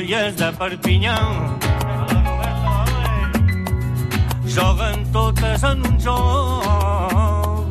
noies 0.05 0.37
de 0.37 0.53
Perpinyà. 0.59 1.17
Joguen 4.55 5.05
totes 5.13 5.65
en 5.65 5.81
un 5.89 5.99
joc. 5.99 7.67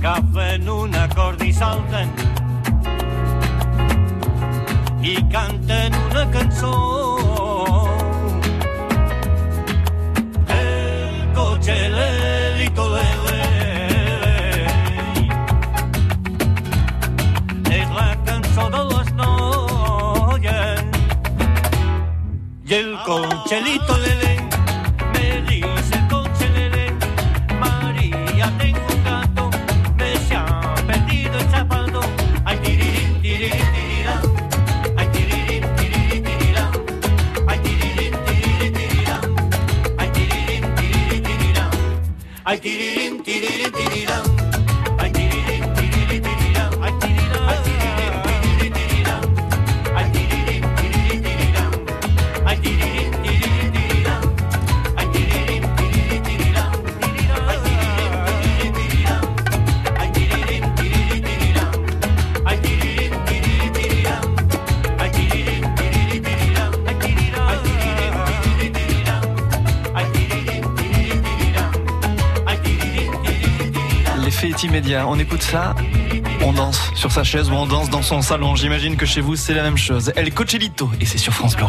Agafen 0.00 0.68
un 0.68 0.94
acord 0.94 1.42
i 1.42 1.52
salten. 1.52 2.12
I 5.02 5.16
canten 5.32 6.00
una 6.10 6.24
cançó. 6.36 6.76
El 10.60 11.28
cotxe 11.34 11.78
l'elito 11.88 12.19
cochelito 23.10 23.98
lele 23.98 24.36
me 25.12 25.42
dice 25.50 25.94
el 25.96 26.06
coche 26.06 26.48
lele 26.50 26.94
María 27.58 28.52
tengo 28.56 28.86
un 28.88 29.02
gato 29.02 29.50
me 29.96 30.16
se 30.16 30.36
ha 30.36 30.76
perdido 30.86 31.36
el 31.40 31.50
zapato 31.50 32.02
ay 32.44 32.56
tirirín 32.58 33.20
tirirín 33.20 33.66
tirirán 33.74 34.22
ay 34.96 35.08
tirirín 35.08 35.64
tirirín 35.76 36.22
tirirán 36.22 36.70
ay 37.48 37.58
tirirín 37.64 38.14
tirirín 38.26 38.72
tirirán 38.78 39.22
ay 39.98 40.08
tirirín 40.14 40.74
tirirín 40.76 41.22
tirirán 41.24 41.70
ay 42.44 42.58
tirirín 42.60 42.99
On 74.72 75.18
écoute 75.18 75.42
ça, 75.42 75.74
on 76.42 76.52
danse 76.52 76.92
sur 76.94 77.10
sa 77.10 77.24
chaise 77.24 77.50
ou 77.50 77.54
on 77.54 77.66
danse 77.66 77.90
dans 77.90 78.02
son 78.02 78.22
salon. 78.22 78.54
J'imagine 78.54 78.96
que 78.96 79.04
chez 79.04 79.20
vous 79.20 79.34
c'est 79.34 79.52
la 79.52 79.64
même 79.64 79.76
chose. 79.76 80.12
El 80.14 80.32
Cochelito 80.32 80.88
et 81.00 81.06
c'est 81.06 81.18
sur 81.18 81.32
France 81.32 81.56
Bleu. 81.56 81.66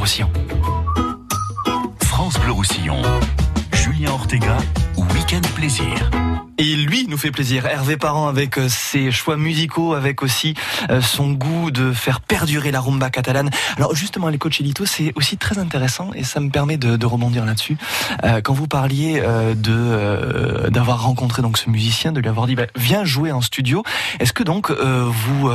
Fait 7.21 7.29
plaisir. 7.29 7.67
Hervé 7.67 7.97
Parent 7.97 8.27
avec 8.27 8.57
euh, 8.57 8.67
ses 8.67 9.11
choix 9.11 9.37
musicaux, 9.37 9.93
avec 9.93 10.23
aussi 10.23 10.55
euh, 10.89 11.01
son 11.01 11.33
goût 11.33 11.69
de 11.69 11.93
faire 11.93 12.19
perdurer 12.19 12.71
la 12.71 12.81
rumba 12.81 13.11
catalane. 13.11 13.51
Alors 13.77 13.93
justement, 13.93 14.27
les 14.29 14.39
Cochelito, 14.39 14.87
c'est 14.87 15.13
aussi 15.15 15.37
très 15.37 15.59
intéressant 15.59 16.09
et 16.15 16.23
ça 16.23 16.39
me 16.39 16.49
permet 16.49 16.77
de, 16.77 16.95
de 16.95 17.05
rebondir 17.05 17.45
là-dessus. 17.45 17.77
Euh, 18.23 18.41
quand 18.41 18.53
vous 18.53 18.67
parliez 18.67 19.21
de 19.21 20.69
d'avoir 20.69 21.03
rencontré 21.03 21.43
donc 21.43 21.59
ce 21.59 21.69
musicien, 21.69 22.11
de 22.11 22.19
lui 22.19 22.27
avoir 22.27 22.47
dit 22.47 22.55
bah, 22.55 22.65
viens 22.75 23.05
jouer 23.05 23.31
en 23.31 23.41
studio, 23.41 23.83
est-ce 24.19 24.33
que 24.33 24.41
donc 24.41 24.71
vous 24.71 25.49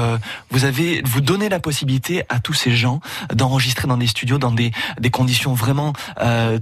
vous 0.50 0.64
avez 0.64 1.02
vous 1.04 1.20
donnez 1.20 1.48
la 1.48 1.58
possibilité 1.58 2.22
à 2.28 2.38
tous 2.38 2.52
ces 2.52 2.76
gens 2.76 3.00
d'enregistrer 3.32 3.88
dans 3.88 3.96
des 3.96 4.06
studios 4.06 4.38
dans 4.38 4.52
des 4.52 4.70
des 5.00 5.10
conditions 5.10 5.54
vraiment 5.54 5.94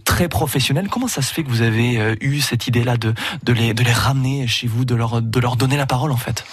très 0.05 0.29
professionnelles? 0.29 0.89
Comment 0.89 1.09
ça 1.09 1.21
se 1.21 1.33
fait 1.33 1.43
que 1.43 1.51
vous 1.51 1.63
avez 1.63 2.17
eu 2.21 2.41
cette 2.41 2.67
idée-là 2.67 2.97
de 2.97 3.13
de 3.43 3.53
les 3.53 3.75
de 3.75 3.83
les 3.83 3.93
ramener 3.93 4.47
chez 4.47 4.67
vous, 4.67 4.85
de 4.95 5.41
leur 5.41 5.57
donner 5.57 5.77
la 5.77 5.87
parole 5.87 6.13
en 6.13 6.17
fait 6.17 6.45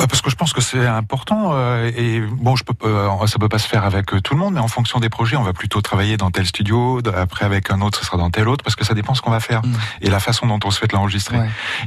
bah 0.00 0.06
Parce 0.08 0.22
que 0.22 0.30
je 0.30 0.36
pense 0.36 0.54
que 0.54 0.62
c'est 0.62 0.86
important 0.86 1.50
euh, 1.52 1.90
et 1.94 2.20
bon, 2.20 2.56
je 2.56 2.64
peux, 2.64 2.74
euh, 2.86 3.26
ça 3.26 3.38
peut 3.38 3.50
pas 3.50 3.58
se 3.58 3.68
faire 3.68 3.84
avec 3.84 4.14
euh, 4.14 4.20
tout 4.22 4.32
le 4.32 4.40
monde, 4.40 4.54
mais 4.54 4.60
en 4.60 4.68
fonction 4.68 4.98
des 4.98 5.10
projets, 5.10 5.36
on 5.36 5.42
va 5.42 5.52
plutôt 5.52 5.82
travailler 5.82 6.16
dans 6.16 6.30
tel 6.30 6.46
studio, 6.46 7.02
après 7.14 7.44
avec 7.44 7.70
un 7.70 7.82
autre, 7.82 7.98
ce 7.98 8.06
sera 8.06 8.16
dans 8.16 8.30
tel 8.30 8.48
autre, 8.48 8.64
parce 8.64 8.76
que 8.76 8.84
ça 8.84 8.94
dépend 8.94 9.14
ce 9.14 9.20
qu'on 9.20 9.30
va 9.30 9.40
faire 9.40 9.60
mm. 9.60 9.74
et 10.00 10.08
la 10.08 10.18
façon 10.18 10.46
dont 10.46 10.58
on 10.64 10.70
souhaite 10.70 10.94
l'enregistrer. 10.94 11.36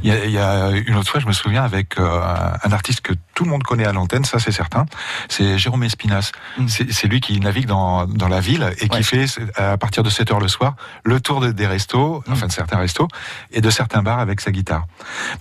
Il, 0.04 0.10
y 0.10 0.12
a, 0.12 0.26
il 0.26 0.32
y, 0.32 0.38
a 0.38 0.70
une 0.70 0.96
autre 0.96 1.10
fois, 1.10 1.22
je 1.22 1.26
me 1.26 1.34
souviens 1.34 1.64
avec 1.64 1.98
un 1.98 2.72
artiste 2.72 3.02
que 3.02 3.14
tout 3.34 3.46
le 3.46 3.50
monde 3.50 3.64
connaît 3.64 3.86
à 3.86 3.94
l'antenne, 3.94 4.26
ça 4.26 4.38
c'est 4.38 4.52
certain, 4.52 4.86
c'est 5.28 5.58
Jérôme 5.58 5.84
Espinas. 5.84 6.32
Mm. 6.60 6.68
C'est 6.68 7.08
lui 7.08 7.20
qui 7.20 7.40
navigue 7.40 7.66
dans, 7.66 8.06
dans 8.06 8.28
la 8.28 8.42
ville 8.42 8.76
et 8.80 8.90
qui 8.90 9.04
fait 9.04 9.26
à 9.56 9.78
partir 9.78 10.04
de 10.04 10.12
7 10.12 10.32
heures 10.32 10.40
le 10.40 10.48
soir 10.48 10.76
le 11.04 11.20
tour 11.20 11.40
de, 11.40 11.52
des 11.52 11.66
restos, 11.66 12.24
mm. 12.28 12.32
enfin 12.32 12.46
de 12.46 12.52
certains 12.52 12.78
restos 12.78 13.08
et 13.52 13.62
de 13.62 13.70
certains 13.72 14.04
bars 14.04 14.20
avec 14.20 14.40
sa 14.40 14.52
guitare. 14.52 14.86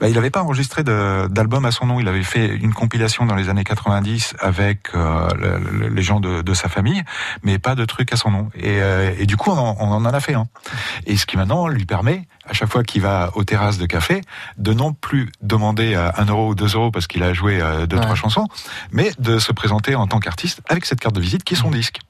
Bah, 0.01 0.09
il 0.09 0.15
n'avait 0.15 0.31
pas 0.31 0.43
enregistré 0.43 0.85
d'album 0.85 1.67
à 1.67 1.71
son 1.71 1.85
nom, 1.85 2.01
il 2.01 2.09
avait 2.09 2.23
fait 2.23 2.62
une 2.63 2.73
compilation 2.73 3.27
dans 3.27 3.35
les 3.35 3.49
années 3.49 3.65
90 3.65 4.37
avec 4.39 4.95
euh, 4.95 5.29
les 5.91 6.03
gens 6.03 6.21
de, 6.21 6.43
de, 6.43 6.55
sa 6.55 6.69
famille, 6.69 7.03
mais 7.43 7.59
pas 7.59 7.75
de 7.75 7.85
trucs 7.85 8.13
à 8.13 8.17
son 8.17 8.31
nom. 8.31 8.49
Et, 8.55 8.81
euh, 8.81 9.13
et 9.19 9.27
du 9.27 9.37
coup, 9.37 9.51
on 9.51 9.59
en, 9.59 9.77
on 9.81 9.91
en, 9.91 10.05
a 10.05 10.21
fait 10.21 10.35
un. 10.35 10.47
Et 11.07 11.17
ce 11.17 11.27
qui 11.27 11.37
maintenant 11.37 11.69
lui 11.69 11.85
permet, 11.85 12.27
à 12.49 12.53
chaque 12.53 12.71
fois 12.71 12.83
qu'il 12.85 13.03
va 13.03 13.31
aux 13.35 13.45
terrasses 13.45 13.79
de 13.79 13.87
café, 13.87 14.21
de 14.59 14.73
non 14.73 14.93
plus 14.93 15.31
demander 15.43 15.95
un 15.95 16.25
euro 16.25 16.51
ou 16.51 16.55
deux 16.55 16.75
euros 16.75 16.91
parce 16.91 17.07
qu'il 17.07 17.23
a 17.23 17.33
joué 17.33 17.61
euh, 17.61 17.87
deux, 17.87 17.99
trois 17.99 18.15
chansons, 18.15 18.47
mais 18.93 19.11
de 19.19 19.39
se 19.39 19.53
présenter 19.53 19.95
en 19.95 20.07
tant 20.07 20.21
qu'artiste 20.21 20.63
avec 20.69 20.87
cette 20.87 21.01
carte 21.01 21.15
de 21.15 21.21
visite 21.21 21.45
qui 21.45 21.55
est 21.55 21.57
son 21.57 21.69
mmh. 21.69 21.75
disque. 21.75 22.01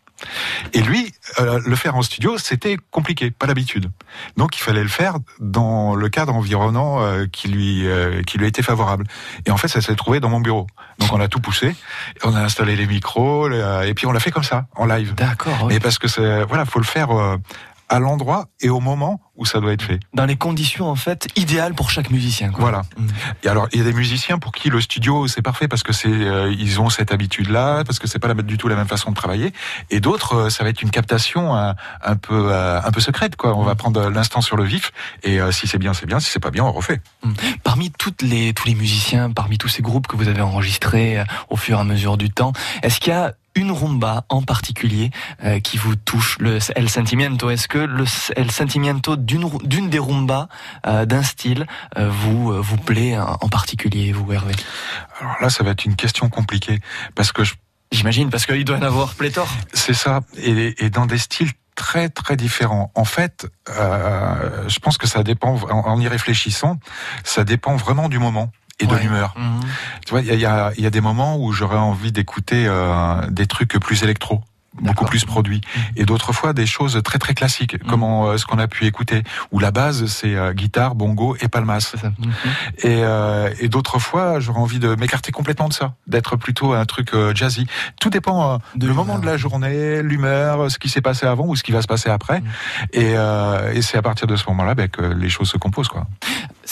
Et 0.73 0.81
lui, 0.81 1.13
euh, 1.41 1.61
le 1.65 1.77
faire 1.77 1.97
en 1.97 2.03
studio, 2.03 2.39
c'était 2.39 2.77
compliqué, 2.91 3.31
pas 3.31 3.47
l'habitude. 3.47 3.91
Donc 4.37 4.57
il 4.57 4.61
fallait 4.61 4.83
le 4.83 4.89
faire 4.89 5.17
dans 5.41 5.95
le 5.95 6.09
cadre 6.09 6.35
environnant 6.35 7.03
euh, 7.03 7.27
qui 7.31 7.49
lui 7.49 7.87
euh, 7.87 8.23
qui 8.23 8.39
lui 8.39 8.47
été 8.47 8.63
favorable. 8.63 9.07
Et 9.47 9.51
en 9.51 9.57
fait, 9.57 9.69
ça 9.69 9.81
s'est 9.81 9.95
trouvé 9.95 10.21
dans 10.21 10.29
mon 10.29 10.41
bureau. 10.41 10.67
Donc 10.99 11.13
on 11.13 11.21
a 11.21 11.29
tout 11.29 11.41
poussé, 11.41 11.75
on 12.25 12.35
a 12.35 12.41
installé 12.41 12.77
les 12.77 12.87
micros, 12.87 13.51
et 13.51 13.95
puis 13.95 14.07
on 14.07 14.13
l'a 14.13 14.21
fait 14.21 14.31
comme 14.31 14.45
ça, 14.45 14.67
en 14.77 14.87
live. 14.87 15.15
D'accord. 15.15 15.67
Mais 15.69 15.81
parce 15.81 15.99
que 15.99 16.09
c'est 16.09 16.45
voilà, 16.45 16.65
faut 16.65 16.79
le 16.79 16.85
faire 16.85 17.39
à 17.93 17.99
l'endroit 17.99 18.47
et 18.63 18.71
au 18.71 18.81
moment 18.81 19.21
où 19.37 19.45
ça 19.45 19.61
doit 19.61 19.73
être 19.73 19.83
fait. 19.83 20.01
Dans 20.15 20.25
les 20.25 20.37
conditions 20.37 20.89
en 20.89 20.95
fait 20.95 21.29
idéales 21.37 21.75
pour 21.75 21.91
chaque 21.91 22.11
musicien. 22.11 22.51
Quoi. 22.51 22.61
Voilà. 22.61 22.83
Mm. 22.97 23.07
Et 23.45 23.49
alors 23.49 23.69
il 23.73 23.79
y 23.79 23.83
a 23.83 23.85
des 23.85 23.93
musiciens 23.93 24.39
pour 24.39 24.53
qui 24.53 24.71
le 24.71 24.81
studio 24.81 25.27
c'est 25.29 25.43
parfait 25.43 25.69
parce 25.69 25.83
que 25.83 25.93
c'est 25.93 26.09
euh, 26.09 26.55
ils 26.59 26.81
ont 26.81 26.89
cette 26.89 27.13
habitude 27.13 27.51
là 27.51 27.85
parce 27.85 27.99
que 27.99 28.09
c'est 28.09 28.19
pas 28.19 28.33
du 28.33 28.57
tout 28.57 28.69
la 28.69 28.77
même 28.77 28.89
façon 28.89 29.11
de 29.11 29.15
travailler 29.15 29.53
et 29.91 30.01
d'autres 30.01 30.35
euh, 30.35 30.51
ça 30.51 30.65
va 30.65 30.71
être 30.71 30.81
une 30.81 30.91
captation 30.91 31.55
un, 31.55 31.75
un 32.03 32.17
peu 32.17 32.51
euh, 32.51 32.81
un 32.83 32.91
peu 32.91 33.01
secrète 33.01 33.37
quoi. 33.37 33.55
On 33.55 33.63
va 33.63 33.75
mm. 33.75 33.77
prendre 33.77 34.09
l'instant 34.09 34.41
sur 34.41 34.57
le 34.57 34.65
vif 34.65 34.91
et 35.23 35.39
si 35.51 35.67
c'est 35.67 35.79
bien 35.79 35.93
c'est 35.93 36.07
bien 36.07 36.19
si 36.19 36.31
c'est 36.31 36.41
pas 36.41 36.51
bien 36.51 36.65
on 36.65 36.73
refait. 36.73 37.03
Mm. 37.23 37.33
Parmi 37.63 37.91
toutes 37.91 38.23
les 38.23 38.55
tous 38.55 38.67
les 38.67 38.75
musiciens, 38.75 39.31
parmi 39.31 39.59
tous 39.59 39.69
ces 39.69 39.83
groupes 39.83 40.07
que 40.07 40.17
vous 40.17 40.29
avez 40.29 40.41
enregistrés 40.41 41.23
au 41.51 41.57
fur 41.57 41.77
et 41.77 41.81
à 41.81 41.85
mesure 41.85 42.17
du 42.17 42.31
temps, 42.31 42.55
est-ce 42.83 43.01
qu'il 43.01 43.13
y 43.13 43.17
a 43.17 43.35
une 43.55 43.71
rumba 43.71 44.25
en 44.29 44.43
particulier 44.43 45.11
euh, 45.45 45.61
qui 45.61 45.77
vous 45.77 45.97
touche, 45.97 46.39
le 46.39 46.59
El 46.77 46.89
Sentimiento. 46.89 47.51
Est-ce 47.51 47.69
que 47.69 47.79
le 47.79 48.05
El 48.37 48.51
Sentimiento 48.51 49.17
d'une 49.17 49.49
d'une 49.65 49.91
des 49.91 49.99
rumbas 49.99 50.49
euh, 50.87 51.05
d'un 51.05 51.23
style 51.23 51.67
euh, 51.99 52.09
vous 52.11 52.63
vous 52.63 52.77
plaît 52.77 53.19
en 53.19 53.49
particulier, 53.49 54.13
vous 54.13 54.33
Hervé? 54.33 54.55
Alors 55.21 55.37
là, 55.41 55.51
ça 55.51 55.65
va 55.65 55.71
être 55.71 55.85
une 55.85 55.97
question 55.97 56.29
compliquée 56.29 56.81
parce 57.15 57.33
que 57.33 57.43
j'imagine 57.91 58.31
parce 58.31 58.47
qu'il 58.47 58.65
doit 58.65 58.77
y 58.77 58.81
en 58.81 58.87
avoir 58.87 59.15
pléthore. 59.15 59.49
C'est 59.73 59.95
ça, 59.95 60.21
et, 60.37 60.85
et 60.85 60.91
dans 60.91 61.07
des 61.07 61.19
styles 61.19 61.53
très 61.75 62.09
très 62.09 62.37
différents. 62.37 62.93
En 62.95 63.05
fait, 63.05 63.47
euh, 63.71 64.69
je 64.69 64.79
pense 64.79 64.99
que 64.99 65.07
ça 65.07 65.23
dépend, 65.23 65.57
en 65.71 66.01
y 66.01 66.09
réfléchissant, 66.09 66.79
ça 67.25 67.45
dépend 67.45 67.77
vraiment 67.77 68.09
du 68.09 68.19
moment 68.19 68.53
et 68.81 68.87
de 68.87 68.97
l'humeur. 68.97 69.35
Mhm. 69.37 69.61
Tu 70.05 70.11
vois, 70.11 70.21
il 70.21 70.27
y 70.27 70.47
a, 70.47 70.73
y 70.77 70.87
a, 70.87 70.91
des 70.91 71.01
moments 71.01 71.37
où 71.37 71.53
j'aurais 71.53 71.77
envie 71.77 72.13
d'écouter 72.13 72.65
euh, 72.67 73.27
des 73.31 73.47
trucs 73.47 73.79
plus 73.79 74.03
électro 74.03 74.43
beaucoup 74.81 75.05
plus 75.05 75.27
produits. 75.27 75.61
Mhm. 75.61 75.83
et 75.97 76.05
d'autres 76.07 76.33
fois 76.33 76.55
des 76.55 76.65
choses 76.65 76.99
très 77.05 77.19
très 77.19 77.35
classiques 77.35 77.75
mhm. 77.75 77.91
comme 77.91 78.03
euh, 78.05 78.39
ce 78.39 78.47
qu'on 78.47 78.59
a 78.59 78.67
pu 78.67 78.87
écouter 78.87 79.23
où 79.51 79.59
la 79.59 79.71
base 79.71 80.07
c'est 80.07 80.35
euh, 80.35 80.55
guitare 80.55 80.95
bongo 80.95 81.37
et 81.43 81.49
palmas. 81.49 81.95
Et, 82.83 83.03
et 83.61 83.69
d'autres 83.69 83.99
fois 83.99 84.41
j'aurais 84.41 84.61
envie 84.61 84.79
de 84.79 84.95
m'écarter 84.95 85.31
complètement 85.31 85.69
de 85.69 85.75
ça 85.75 85.93
d'être 86.07 86.37
plutôt 86.37 86.73
un 86.73 86.87
truc 86.87 87.15
jazzy. 87.35 87.67
Tout 88.01 88.09
dépend 88.09 88.61
du 88.75 88.89
moment 88.89 89.19
de 89.19 89.27
la 89.27 89.37
journée 89.37 90.03
l'humeur 90.03 90.71
ce 90.71 90.79
qui 90.79 90.89
s'est 90.89 91.03
passé 91.03 91.27
avant 91.27 91.47
ou 91.47 91.55
ce 91.55 91.63
qui 91.63 91.73
va 91.73 91.83
se 91.83 91.87
passer 91.87 92.09
après. 92.09 92.43
Et, 92.95 93.13
et 93.13 93.83
c'est 93.83 93.99
à 93.99 94.03
partir 94.03 94.27
de 94.27 94.37
ce 94.37 94.49
moment 94.49 94.65
là 94.65 94.75
ben, 94.75 94.89
que 94.89 95.03
les 95.03 95.29
choses 95.29 95.51
se 95.51 95.59
composent 95.59 95.89
quoi 95.89 96.07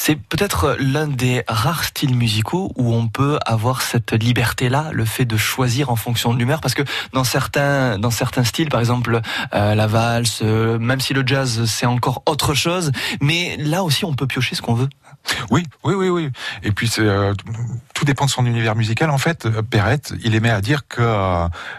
c'est 0.03 0.17
peut-être 0.17 0.79
l'un 0.79 1.07
des 1.07 1.43
rares 1.47 1.85
styles 1.85 2.17
musicaux 2.17 2.73
où 2.77 2.95
on 2.95 3.07
peut 3.07 3.39
avoir 3.45 3.83
cette 3.83 4.15
liberté-là, 4.15 4.89
le 4.93 5.05
fait 5.05 5.27
de 5.27 5.37
choisir 5.37 5.91
en 5.91 5.97
fonction 5.97 6.33
de 6.33 6.39
l'humeur, 6.39 6.63
parce 6.63 6.73
que 6.73 6.83
dans 7.13 7.23
certains, 7.23 7.99
dans 7.99 8.11
certains 8.11 8.45
styles, 8.45 8.71
par 8.71 8.81
exemple 8.81 9.21
euh, 9.53 9.75
la 9.75 9.87
valse, 9.87 10.41
euh, 10.41 10.79
même 10.79 11.01
si 11.01 11.13
le 11.13 11.23
jazz 11.27 11.67
c'est 11.67 11.85
encore 11.85 12.23
autre 12.25 12.55
chose, 12.55 12.93
mais 13.21 13.59
là 13.59 13.85
aussi 13.85 14.07
on 14.07 14.15
peut 14.15 14.27
piocher 14.27 14.55
ce 14.55 14.63
qu'on 14.63 14.73
veut. 14.73 14.89
Oui, 15.51 15.64
oui, 15.85 15.95
oui, 15.95 16.09
oui. 16.09 16.31
Et 16.62 16.73
puis 16.73 16.90
euh, 16.99 17.35
tout 17.95 18.05
dépend 18.05 18.27
de 18.27 18.31
son 18.31 18.47
univers 18.47 18.77
musical. 18.77 19.11
En 19.11 19.19
fait, 19.19 19.49
Perrette, 19.71 20.14
il 20.23 20.35
aimait 20.35 20.51
à 20.51 20.61
dire 20.61 20.87
que 20.88 21.03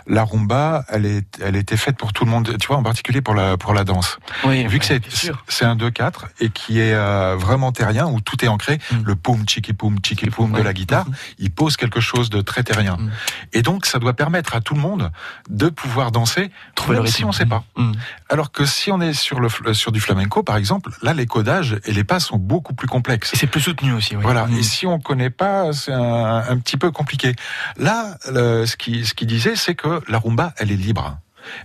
la 0.08 0.24
rumba, 0.24 0.86
elle 0.90 1.06
est, 1.06 1.40
elle 1.42 1.56
était 1.56 1.78
faite 1.78 1.98
pour 1.98 2.14
tout 2.14 2.26
le 2.26 2.32
monde. 2.32 2.58
Tu 2.60 2.68
vois, 2.68 2.78
en 2.78 2.84
particulier 2.84 3.22
pour 3.22 3.34
la 3.34 3.58
pour 3.58 3.74
la 3.74 3.84
danse. 3.84 4.18
Oui, 4.44 4.66
Vu 4.68 4.80
que 4.80 4.86
c'est 4.86 5.02
c'est 5.48 5.66
un 5.66 5.76
2-4 5.76 6.12
et 6.40 6.50
qui 6.50 6.80
est 6.80 6.96
vraiment 7.36 7.72
terrien 7.72 8.08
où 8.08 8.22
tout 8.22 8.44
est 8.44 8.48
ancré, 8.48 8.80
mm. 8.92 9.04
le 9.04 9.16
poum, 9.16 9.48
chiki 9.48 9.74
poum, 9.74 9.98
chiki 10.04 10.30
poum 10.30 10.52
de 10.52 10.62
la 10.62 10.74
guitare, 10.74 11.08
mm-hmm. 11.08 11.36
il 11.40 11.52
pose 11.52 11.78
quelque 11.78 12.00
chose 12.00 12.30
de 12.30 12.42
très 12.42 12.64
terrien. 12.64 12.98
Mm. 12.98 13.12
Et 13.54 13.62
donc, 13.62 13.86
ça 13.86 14.00
doit 14.00 14.14
permettre 14.14 14.56
à 14.56 14.62
tout 14.62 14.74
le 14.74 14.82
monde 14.82 15.12
de 15.50 15.70
pouvoir 15.70 16.12
danser, 16.12 16.52
Trouver 16.76 16.98
même 16.98 17.08
si 17.08 17.24
on 17.24 17.30
ne 17.30 17.34
sait 17.34 17.46
pas. 17.46 17.64
Mm. 17.76 17.92
Alors 18.30 18.52
que 18.52 18.66
si 18.66 18.92
on 18.92 19.02
est 19.02 19.14
sur, 19.14 19.40
le, 19.40 19.50
sur 19.74 19.92
du 19.92 20.00
flamenco, 20.00 20.44
par 20.44 20.58
exemple, 20.58 20.92
là, 21.02 21.14
les 21.14 21.26
codages 21.26 21.80
et 21.86 21.94
les 21.94 22.04
pas 22.04 22.20
sont 22.20 22.38
beaucoup 22.38 22.74
plus 22.74 22.88
complexes. 22.88 23.32
Et 23.42 23.46
c'est 23.46 23.48
plus 23.48 23.62
soutenu 23.62 23.94
aussi. 23.94 24.14
Voilà. 24.16 24.48
Et 24.56 24.62
si 24.62 24.86
on 24.86 25.00
connaît 25.00 25.32
pas, 25.32 25.74
c'est 25.74 25.92
un, 25.94 26.58
petit 26.60 26.78
peu 26.78 26.92
compliqué. 26.92 27.34
Là, 27.78 28.18
ce 28.26 28.76
qu'il 28.76 29.08
ce 29.08 29.16
qui 29.16 29.26
disait, 29.26 29.56
c'est 29.56 29.74
que 29.74 30.02
la 30.08 30.20
rumba, 30.20 30.54
elle 30.58 30.72
est 30.72 30.76
libre. 30.76 31.18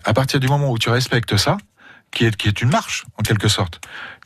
À 0.04 0.14
partir 0.14 0.40
du 0.40 0.48
moment 0.48 0.70
où 0.70 0.78
tu 0.78 0.88
respectes 0.88 1.36
ça, 1.36 1.58
qui 2.12 2.24
est, 2.24 2.34
qui 2.34 2.48
est 2.48 2.62
une 2.62 2.70
marche, 2.70 3.04
en 3.18 3.22
quelque 3.22 3.48
sorte, 3.48 3.80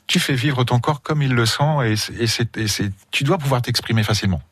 tu 0.07 0.21
fais 0.21 0.35
vivre 0.35 0.63
ton 0.63 0.79
corps 0.79 1.03
comme 1.03 1.23
il 1.23 1.35
le 1.35 1.45
sent 1.45 1.97
et, 2.21 2.27
c'est, 2.27 2.93
tu 3.11 3.25
dois 3.25 3.39
pouvoir 3.39 3.63
t'exprimer 3.63 4.05
facilement. 4.05 4.43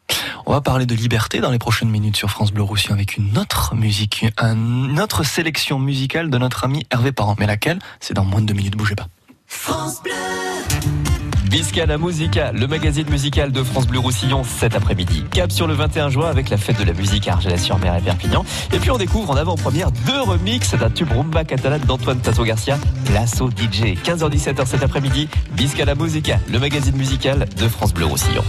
On 0.47 0.53
va 0.53 0.61
parler 0.61 0.87
de 0.87 0.95
liberté 0.95 1.41
dans 1.41 1.51
les 1.51 1.59
prochaines 1.59 1.91
minutes 1.91 2.17
sur 2.17 2.31
France 2.31 2.53
Bleu 2.53 2.63
Roussillon 2.63 2.95
avec 2.95 3.17
une 3.17 3.39
autre 3.39 3.75
musique, 3.77 4.27
une 4.41 5.01
autre 5.01 5.23
sélection 5.23 5.79
musicale 5.79 6.31
de 6.31 6.39
notre 6.39 6.65
ami 6.65 6.87
Hervé 6.91 7.13
Parent. 7.13 7.37
Mais 7.39 7.47
laquelle? 7.47 7.79
C'est 8.01 8.15
dans 8.15 8.25
moins 8.25 8.41
de 8.41 8.47
deux 8.47 8.55
minutes, 8.55 8.77
bougez 8.77 8.95
pas. 8.95 9.07
France 9.47 10.03
Bleu 10.03 11.17
Bisca 11.51 11.87
la 11.87 11.97
Musica, 11.97 12.53
le 12.53 12.67
magazine 12.67 13.09
musical 13.09 13.53
de 13.53 13.63
France 13.63 13.87
Bleu 13.87 13.99
Roussillon 13.99 14.45
cet 14.45 14.77
après-midi. 14.77 15.25
Cap 15.31 15.51
sur 15.51 15.67
le 15.67 15.73
21 15.73 16.11
juin 16.11 16.29
avec 16.29 16.51
la 16.51 16.59
fête 16.59 16.79
de 16.79 16.85
la 16.85 16.93
musique 16.93 17.27
à 17.27 17.33
Argelès-sur-Mer 17.33 17.97
et 17.97 18.03
Perpignan. 18.03 18.45
Et 18.73 18.79
puis 18.79 18.91
on 18.91 18.99
découvre 18.99 19.31
en 19.31 19.37
avant-première 19.37 19.91
deux 19.91 20.21
remixes 20.21 20.75
d'un 20.75 20.91
tube 20.91 21.11
rumba 21.11 21.45
catalane 21.45 21.81
d'Antoine 21.81 22.21
Tasso 22.21 22.45
Garcia, 22.45 22.79
Lasso 23.15 23.49
DJ. 23.49 23.97
15h-17h 24.05 24.67
cet 24.67 24.83
après-midi, 24.83 25.29
Bisca 25.53 25.87
la 25.87 25.95
Musica, 25.95 26.39
le 26.53 26.59
magazine 26.59 26.97
musical 26.97 27.47
de 27.57 27.69
France 27.69 27.95
Bleu 27.95 28.05
Roussillon. 28.05 28.45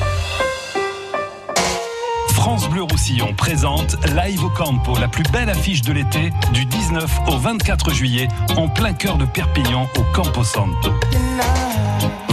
France 2.34 2.70
Bleu 2.70 2.84
Roussillon 2.84 3.34
présente 3.34 3.96
Live 4.14 4.44
au 4.44 4.50
Campo, 4.50 4.98
la 5.00 5.08
plus 5.08 5.24
belle 5.32 5.50
affiche 5.50 5.84
de 5.84 5.94
l'été, 5.94 6.32
du 6.52 6.66
19 6.66 7.20
au 7.28 7.38
24 7.38 7.94
juillet, 7.94 8.28
en 8.58 8.68
plein 8.68 8.92
cœur 8.92 9.18
de 9.18 9.26
Perpignan, 9.26 9.88
au 9.98 10.04
Campo 10.14 10.44
Santo. 10.44 10.92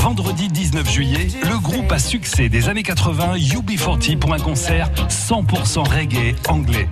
Vendredi 0.06 0.46
19 0.46 0.88
juillet, 0.88 1.26
le 1.42 1.58
groupe 1.58 1.90
à 1.90 1.98
succès 1.98 2.48
des 2.48 2.68
années 2.68 2.84
80 2.84 3.38
UB40 3.38 4.16
pour 4.18 4.32
un 4.32 4.38
concert 4.38 4.88
100% 5.08 5.80
reggae 5.80 6.36
anglais. 6.46 6.88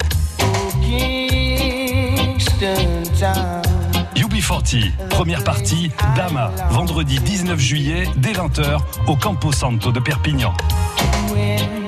UB40, 4.16 4.90
première 5.11 5.44
partie, 5.44 5.92
Dama, 6.16 6.50
vendredi 6.70 7.20
19 7.20 7.57
juillet 7.57 8.09
dès 8.16 8.33
20h 8.33 8.81
au 9.07 9.14
Campo 9.14 9.53
Santo 9.53 9.92
de 9.92 10.00
Perpignan. 10.00 10.53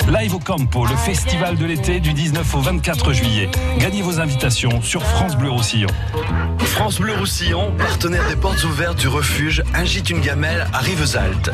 Live 0.08 0.36
au 0.36 0.38
Campo, 0.38 0.86
le 0.86 0.94
festival 0.94 1.56
de 1.56 1.66
l'été 1.66 1.98
du 1.98 2.12
19 2.12 2.54
au 2.54 2.60
24 2.60 3.12
juillet. 3.12 3.50
Gagnez 3.78 4.02
vos 4.02 4.20
invitations 4.20 4.80
sur 4.80 5.02
France 5.02 5.36
Bleu 5.36 5.50
Roussillon. 5.50 5.88
France 6.60 7.00
Bleu 7.00 7.12
Roussillon, 7.14 7.72
partenaire 7.76 8.26
des 8.28 8.36
portes 8.36 8.62
ouvertes 8.62 8.98
du 8.98 9.08
refuge 9.08 9.64
Ingite 9.74 10.10
une 10.10 10.20
gamelle 10.20 10.68
à 10.72 10.78
Rivesaltes. 10.78 11.50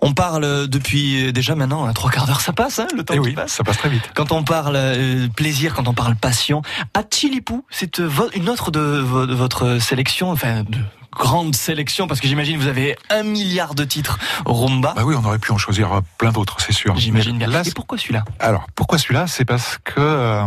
On 0.00 0.12
parle 0.14 0.68
depuis 0.68 1.32
déjà 1.32 1.56
maintenant 1.56 1.86
un 1.86 1.92
trois 1.92 2.10
quarts 2.10 2.26
d'heure, 2.26 2.40
ça 2.40 2.52
passe, 2.52 2.78
hein, 2.78 2.86
le 2.96 3.02
temps 3.02 3.14
Eh 3.16 3.20
qui 3.20 3.26
oui, 3.28 3.32
passe. 3.32 3.52
ça 3.52 3.64
passe 3.64 3.78
très 3.78 3.88
vite. 3.88 4.10
Quand 4.14 4.30
on 4.30 4.44
parle 4.44 4.76
euh, 4.76 5.26
plaisir, 5.34 5.74
quand 5.74 5.88
on 5.88 5.94
parle 5.94 6.14
passion, 6.14 6.62
à 6.94 7.02
Chilipou, 7.10 7.64
c'est 7.70 7.98
euh, 7.98 8.08
une 8.34 8.48
autre 8.48 8.70
de, 8.70 8.80
vo- 8.80 9.26
de 9.26 9.34
votre 9.34 9.78
sélection, 9.80 10.30
enfin 10.30 10.62
de 10.62 10.78
grande 11.18 11.54
sélection, 11.54 12.06
parce 12.06 12.20
que 12.20 12.28
j'imagine 12.28 12.56
vous 12.58 12.68
avez 12.68 12.96
un 13.10 13.22
milliard 13.24 13.74
de 13.74 13.84
titres 13.84 14.18
rumba. 14.46 14.94
Bah 14.96 15.02
oui, 15.04 15.14
on 15.18 15.24
aurait 15.24 15.38
pu 15.38 15.52
en 15.52 15.58
choisir 15.58 15.92
euh, 15.92 16.00
plein 16.16 16.32
d'autres, 16.32 16.60
c'est 16.60 16.72
sûr. 16.72 16.96
J'imagine 16.96 17.36
bien. 17.38 17.48
Là, 17.48 17.62
Et 17.66 17.70
pourquoi 17.72 17.98
celui-là? 17.98 18.24
Alors, 18.38 18.66
pourquoi 18.74 18.98
celui-là? 18.98 19.26
C'est 19.26 19.44
parce 19.44 19.78
que 19.84 19.94
euh, 20.00 20.46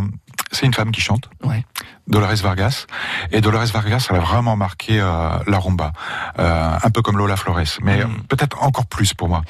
c'est 0.52 0.66
une 0.66 0.74
femme 0.74 0.92
qui 0.92 1.02
chante. 1.02 1.30
Ouais. 1.44 1.66
Dolores 2.08 2.36
Vargas. 2.42 2.88
Et 3.32 3.40
Dolores 3.42 3.68
Vargas, 3.68 4.08
elle 4.10 4.16
a 4.18 4.20
vraiment 4.20 4.56
marqué 4.58 5.00
euh, 5.00 5.30
la 5.48 5.60
rumba. 5.60 5.92
Euh, 6.40 6.78
un 6.84 6.90
peu 6.90 7.02
comme 7.02 7.18
Lola 7.18 7.36
Flores, 7.38 7.60
mais 7.82 8.04
Mm. 8.04 8.24
peut-être 8.30 8.62
encore 8.64 8.86
plus 8.88 9.14
pour 9.14 9.30
moi. 9.30 9.44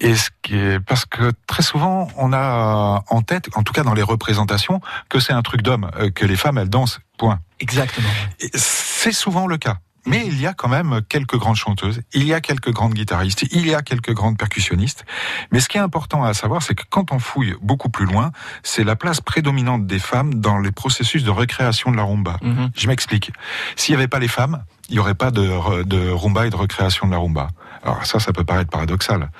Et 0.00 0.14
ce 0.14 0.30
qui 0.42 0.54
est, 0.56 0.80
parce 0.80 1.06
que 1.06 1.32
très 1.46 1.62
souvent, 1.62 2.08
on 2.16 2.32
a 2.32 3.02
en 3.08 3.22
tête, 3.22 3.48
en 3.54 3.62
tout 3.62 3.72
cas 3.72 3.82
dans 3.82 3.94
les 3.94 4.02
représentations, 4.02 4.80
que 5.08 5.18
c'est 5.20 5.32
un 5.32 5.42
truc 5.42 5.62
d'homme, 5.62 5.90
que 6.14 6.26
les 6.26 6.36
femmes, 6.36 6.58
elles 6.58 6.68
dansent, 6.68 7.00
point. 7.18 7.38
Exactement. 7.60 8.08
C'est 8.54 9.12
souvent 9.12 9.46
le 9.46 9.56
cas. 9.56 9.78
Mais 10.06 10.26
il 10.26 10.40
y 10.40 10.46
a 10.46 10.52
quand 10.52 10.68
même 10.68 11.00
quelques 11.08 11.36
grandes 11.36 11.56
chanteuses, 11.56 12.00
il 12.12 12.24
y 12.24 12.34
a 12.34 12.40
quelques 12.40 12.70
grandes 12.70 12.94
guitaristes, 12.94 13.44
il 13.50 13.66
y 13.66 13.74
a 13.74 13.82
quelques 13.82 14.12
grandes 14.12 14.36
percussionnistes. 14.36 15.04
Mais 15.50 15.60
ce 15.60 15.68
qui 15.68 15.78
est 15.78 15.80
important 15.80 16.24
à 16.24 16.34
savoir, 16.34 16.62
c'est 16.62 16.74
que 16.74 16.84
quand 16.90 17.12
on 17.12 17.18
fouille 17.18 17.54
beaucoup 17.62 17.88
plus 17.88 18.06
loin, 18.06 18.32
c'est 18.62 18.84
la 18.84 18.96
place 18.96 19.20
prédominante 19.20 19.86
des 19.86 19.98
femmes 19.98 20.34
dans 20.34 20.58
les 20.58 20.72
processus 20.72 21.24
de 21.24 21.30
recréation 21.30 21.90
de 21.90 21.96
la 21.96 22.02
rumba. 22.02 22.38
Mhm. 22.42 22.70
Je 22.76 22.86
m'explique. 22.86 23.32
S'il 23.76 23.94
n'y 23.94 23.98
avait 23.98 24.08
pas 24.08 24.18
les 24.18 24.28
femmes, 24.28 24.64
il 24.88 24.94
n'y 24.94 24.98
aurait 24.98 25.14
pas 25.14 25.30
de, 25.30 26.10
rumba 26.10 26.46
et 26.46 26.50
de 26.50 26.56
recréation 26.56 27.06
de 27.06 27.12
la 27.12 27.18
rumba. 27.18 27.48
Alors 27.84 28.04
ça, 28.06 28.18
ça 28.18 28.32
peut 28.32 28.44
paraître 28.44 28.70
paradoxal. 28.70 29.30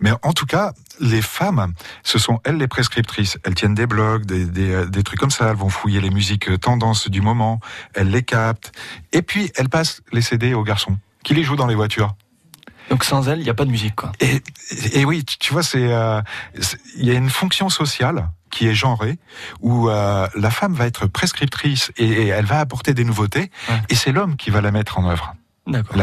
Mais 0.00 0.10
en 0.22 0.32
tout 0.32 0.46
cas, 0.46 0.72
les 1.00 1.22
femmes, 1.22 1.72
ce 2.02 2.18
sont 2.18 2.40
elles 2.44 2.56
les 2.56 2.66
prescriptrices. 2.68 3.38
Elles 3.44 3.54
tiennent 3.54 3.74
des 3.74 3.86
blogs, 3.86 4.24
des, 4.24 4.46
des, 4.46 4.86
des 4.86 5.02
trucs 5.02 5.20
comme 5.20 5.30
ça. 5.30 5.50
Elles 5.50 5.56
vont 5.56 5.68
fouiller 5.68 6.00
les 6.00 6.10
musiques 6.10 6.48
euh, 6.48 6.56
tendances 6.58 7.08
du 7.10 7.20
moment. 7.20 7.60
Elles 7.94 8.10
les 8.10 8.22
captent. 8.22 8.72
Et 9.12 9.20
puis, 9.22 9.52
elles 9.56 9.68
passent 9.68 10.00
les 10.12 10.22
CD 10.22 10.54
aux 10.54 10.64
garçons 10.64 10.96
qui 11.22 11.34
les 11.34 11.42
jouent 11.44 11.56
dans 11.56 11.66
les 11.66 11.74
voitures. 11.74 12.14
Donc 12.88 13.04
sans 13.04 13.28
elle, 13.28 13.38
il 13.38 13.44
n'y 13.44 13.50
a 13.50 13.54
pas 13.54 13.66
de 13.66 13.70
musique, 13.70 13.94
quoi. 13.94 14.10
Et, 14.20 14.42
et 14.94 15.04
oui, 15.04 15.24
tu, 15.24 15.52
vois, 15.52 15.62
c'est 15.62 15.92
euh, 15.92 16.20
c'est- 16.58 16.80
il 16.96 17.04
y 17.06 17.10
a 17.10 17.14
une 17.14 17.30
fonction 17.30 17.68
sociale 17.68 18.30
qui 18.50 18.66
est 18.66 18.74
genrée 18.74 19.18
où 19.60 19.88
euh, 19.88 20.26
la 20.34 20.50
femme 20.50 20.74
va 20.74 20.86
être 20.86 21.06
prescriptrice 21.06 21.92
et, 21.96 22.06
et 22.08 22.26
elle 22.28 22.46
va 22.46 22.58
apporter 22.58 22.92
des 22.94 23.04
nouveautés 23.04 23.52
et 23.90 23.94
c'est 23.94 24.10
l'homme 24.10 24.34
qui 24.36 24.50
va 24.50 24.60
la 24.60 24.72
mettre 24.72 24.98
en 24.98 25.08
œuvre, 25.08 25.36
D'accord. 25.68 25.96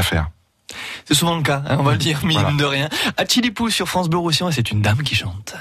C'est 1.06 1.14
souvent 1.14 1.38
le 1.38 1.44
cas, 1.44 1.64
hein, 1.68 1.78
on 1.80 1.84
va 1.84 1.94
le 1.94 1.98
dire, 1.98 2.26
mine 2.26 2.40
Voilà. 2.40 2.56
de 2.58 2.66
rien. 2.66 2.90
À 3.16 3.26
Chilipou 3.26 3.70
sur 3.70 3.88
France 3.88 4.10
Bleu 4.10 4.20
Roussillon, 4.20 4.50
et 4.50 4.52
c'est 4.52 4.72
une 4.72 4.82
dame 4.82 5.02
qui 5.04 5.16
chante. 5.16 5.56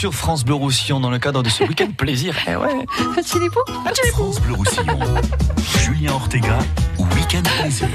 Sur 0.00 0.14
France 0.14 0.46
Bleu 0.46 0.54
Roussillon 0.54 0.98
dans 0.98 1.10
le 1.10 1.18
cadre 1.18 1.42
de 1.42 1.50
ce 1.50 1.62
week-end 1.62 1.90
plaisir. 1.96 2.34
Eh 2.48 2.56
ouais. 2.56 2.86
France 4.12 4.40
Bleu 4.40 4.54
Roussillon. 4.54 4.98
Julien 5.78 6.12
Ortega, 6.12 6.58
Week-end 6.98 7.42
Plaisir. 7.60 7.86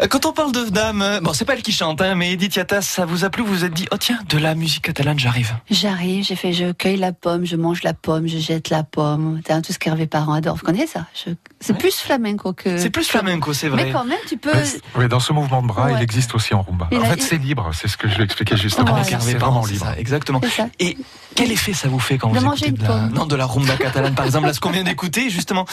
Euh, 0.00 0.06
Quand 0.08 0.24
on 0.26 0.32
parle 0.32 0.52
de 0.52 0.66
dames, 0.70 1.02
euh, 1.02 1.20
bon, 1.20 1.32
c'est 1.32 1.44
pas 1.44 1.54
elle 1.54 1.62
qui 1.62 1.72
chante, 1.72 2.00
hein, 2.00 2.14
mais 2.14 2.30
Edith 2.34 2.54
Yatas, 2.54 2.82
ça 2.82 3.06
vous 3.06 3.24
a 3.24 3.30
plu 3.30 3.42
Vous 3.42 3.52
vous 3.52 3.64
êtes 3.64 3.74
dit, 3.74 3.88
oh 3.90 3.96
tiens, 3.98 4.20
de 4.28 4.38
la 4.38 4.54
musique 4.54 4.82
catalane, 4.84 5.18
j'arrive. 5.18 5.52
J'arrive, 5.68 6.24
j'ai 6.24 6.36
fait, 6.36 6.52
je 6.52 6.70
cueille 6.70 6.96
la 6.96 7.12
pomme, 7.12 7.44
je 7.44 7.56
mange 7.56 7.82
la 7.82 7.92
pomme, 7.92 8.28
je 8.28 8.38
jette 8.38 8.70
la 8.70 8.84
pomme. 8.84 9.40
Tout 9.44 9.72
ce 9.72 9.80
qu'Hervé 9.80 10.06
Parent 10.06 10.34
adore. 10.34 10.54
Vous 10.58 10.64
connaissez 10.64 10.86
ça? 10.92 11.06
Je- 11.26 11.32
C'est 11.62 11.76
plus 11.76 11.94
flamenco 11.94 12.54
que. 12.54 12.78
C'est 12.78 12.88
plus 12.88 13.06
flamenco, 13.06 13.52
c'est 13.52 13.68
vrai. 13.68 13.84
Mais 13.84 13.92
quand 13.92 14.04
même, 14.04 14.18
tu 14.26 14.38
peux. 14.38 14.50
Oui, 14.96 15.08
dans 15.08 15.20
ce 15.20 15.32
mouvement 15.34 15.60
de 15.60 15.66
bras, 15.66 15.86
Ouais. 15.86 15.94
il 15.98 16.02
existe 16.02 16.34
aussi 16.34 16.54
en 16.54 16.62
rumba. 16.62 16.88
En 16.90 17.00
fait, 17.04 17.16
il- 17.16 17.22
c'est 17.22 17.36
libre, 17.36 17.70
c'est 17.74 17.86
ce 17.86 17.98
que 17.98 18.08
je 18.08 18.16
vais 18.16 18.24
expliquer 18.24 18.56
justement. 18.56 18.94
Avec 18.96 19.14
C'est 19.20 19.34
vraiment 19.34 19.66
libre. 19.66 19.84
ça, 19.84 19.98
exactement. 19.98 20.40
Et 20.78 20.96
quel 21.34 21.52
effet 21.52 21.74
ça 21.74 21.88
vous 21.88 21.98
fait 21.98 22.16
quand 22.16 22.30
De 22.30 22.38
vous 22.38 22.44
manger 22.46 22.68
écoutez 22.68 22.80
une 22.82 22.86
de 22.86 22.92
la, 22.92 22.98
pomme. 23.08 23.12
non, 23.14 23.26
de 23.26 23.36
la 23.36 23.44
rumba 23.46 23.76
catalane, 23.78 24.14
par 24.14 24.24
exemple, 24.24 24.46
là, 24.46 24.54
ce 24.54 24.60
qu'on 24.60 24.70
vient 24.70 24.84
d'écouter, 24.84 25.28
justement. 25.28 25.66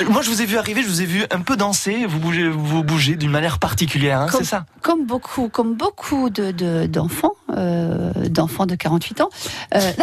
Euh, 0.00 0.04
Moi, 0.08 0.22
je 0.22 0.30
vous 0.30 0.40
ai 0.40 0.46
vu 0.46 0.56
arriver, 0.56 0.82
je 0.82 0.88
vous 0.88 1.02
ai 1.02 1.06
vu 1.06 1.24
un 1.30 1.40
peu 1.40 1.56
danser, 1.56 2.06
vous 2.06 2.18
bougez, 2.18 2.48
vous 2.48 2.82
bougez 2.82 3.16
d'une 3.16 3.30
manière 3.30 3.58
particulière, 3.58 4.22
hein, 4.22 4.26
c'est 4.30 4.44
ça? 4.44 4.64
Comme 4.82 5.04
beaucoup, 5.06 5.48
comme 5.50 5.74
beaucoup 5.74 6.30
de 6.30 6.52
de- 6.52 6.86
d'enfants, 6.86 7.32
euh, 7.54 8.12
d'enfants 8.30 8.64
de 8.64 8.74
48 8.74 9.20
ans, 9.20 9.28
euh, 9.74 9.78
pff, 9.92 9.96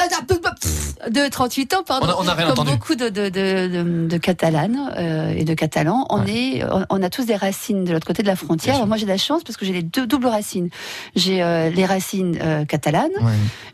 de 1.09 1.29
38 1.29 1.73
ans, 1.75 1.83
pardon. 1.85 2.07
On 2.07 2.09
a- 2.09 2.23
on 2.23 2.27
a 2.27 2.33
rien 2.33 2.45
comme 2.47 2.53
entendu. 2.59 2.71
beaucoup 2.71 2.95
de 2.95 3.09
de 3.09 3.29
de, 3.29 3.67
de, 3.83 4.07
de 4.07 4.17
Catalanes 4.17 4.91
euh, 4.97 5.33
et 5.35 5.43
de 5.43 5.53
Catalans, 5.53 6.05
on 6.09 6.25
est, 6.25 6.63
on, 6.63 6.85
on 6.89 7.03
a 7.03 7.09
tous 7.09 7.25
des 7.25 7.35
racines 7.35 7.83
de 7.85 7.91
l'autre 7.93 8.07
côté 8.07 8.23
de 8.23 8.27
la 8.27 8.35
frontière. 8.35 8.85
Moi, 8.87 8.97
j'ai 8.97 9.05
de 9.05 9.11
la 9.11 9.17
chance 9.17 9.43
parce 9.43 9.57
que 9.57 9.65
j'ai 9.65 9.73
les 9.73 9.83
deux 9.83 10.07
doubles 10.07 10.27
racines. 10.27 10.69
J'ai 11.15 11.41
euh, 11.43 11.69
les 11.69 11.85
racines 11.85 12.37
euh, 12.41 12.65
catalanes, 12.65 13.11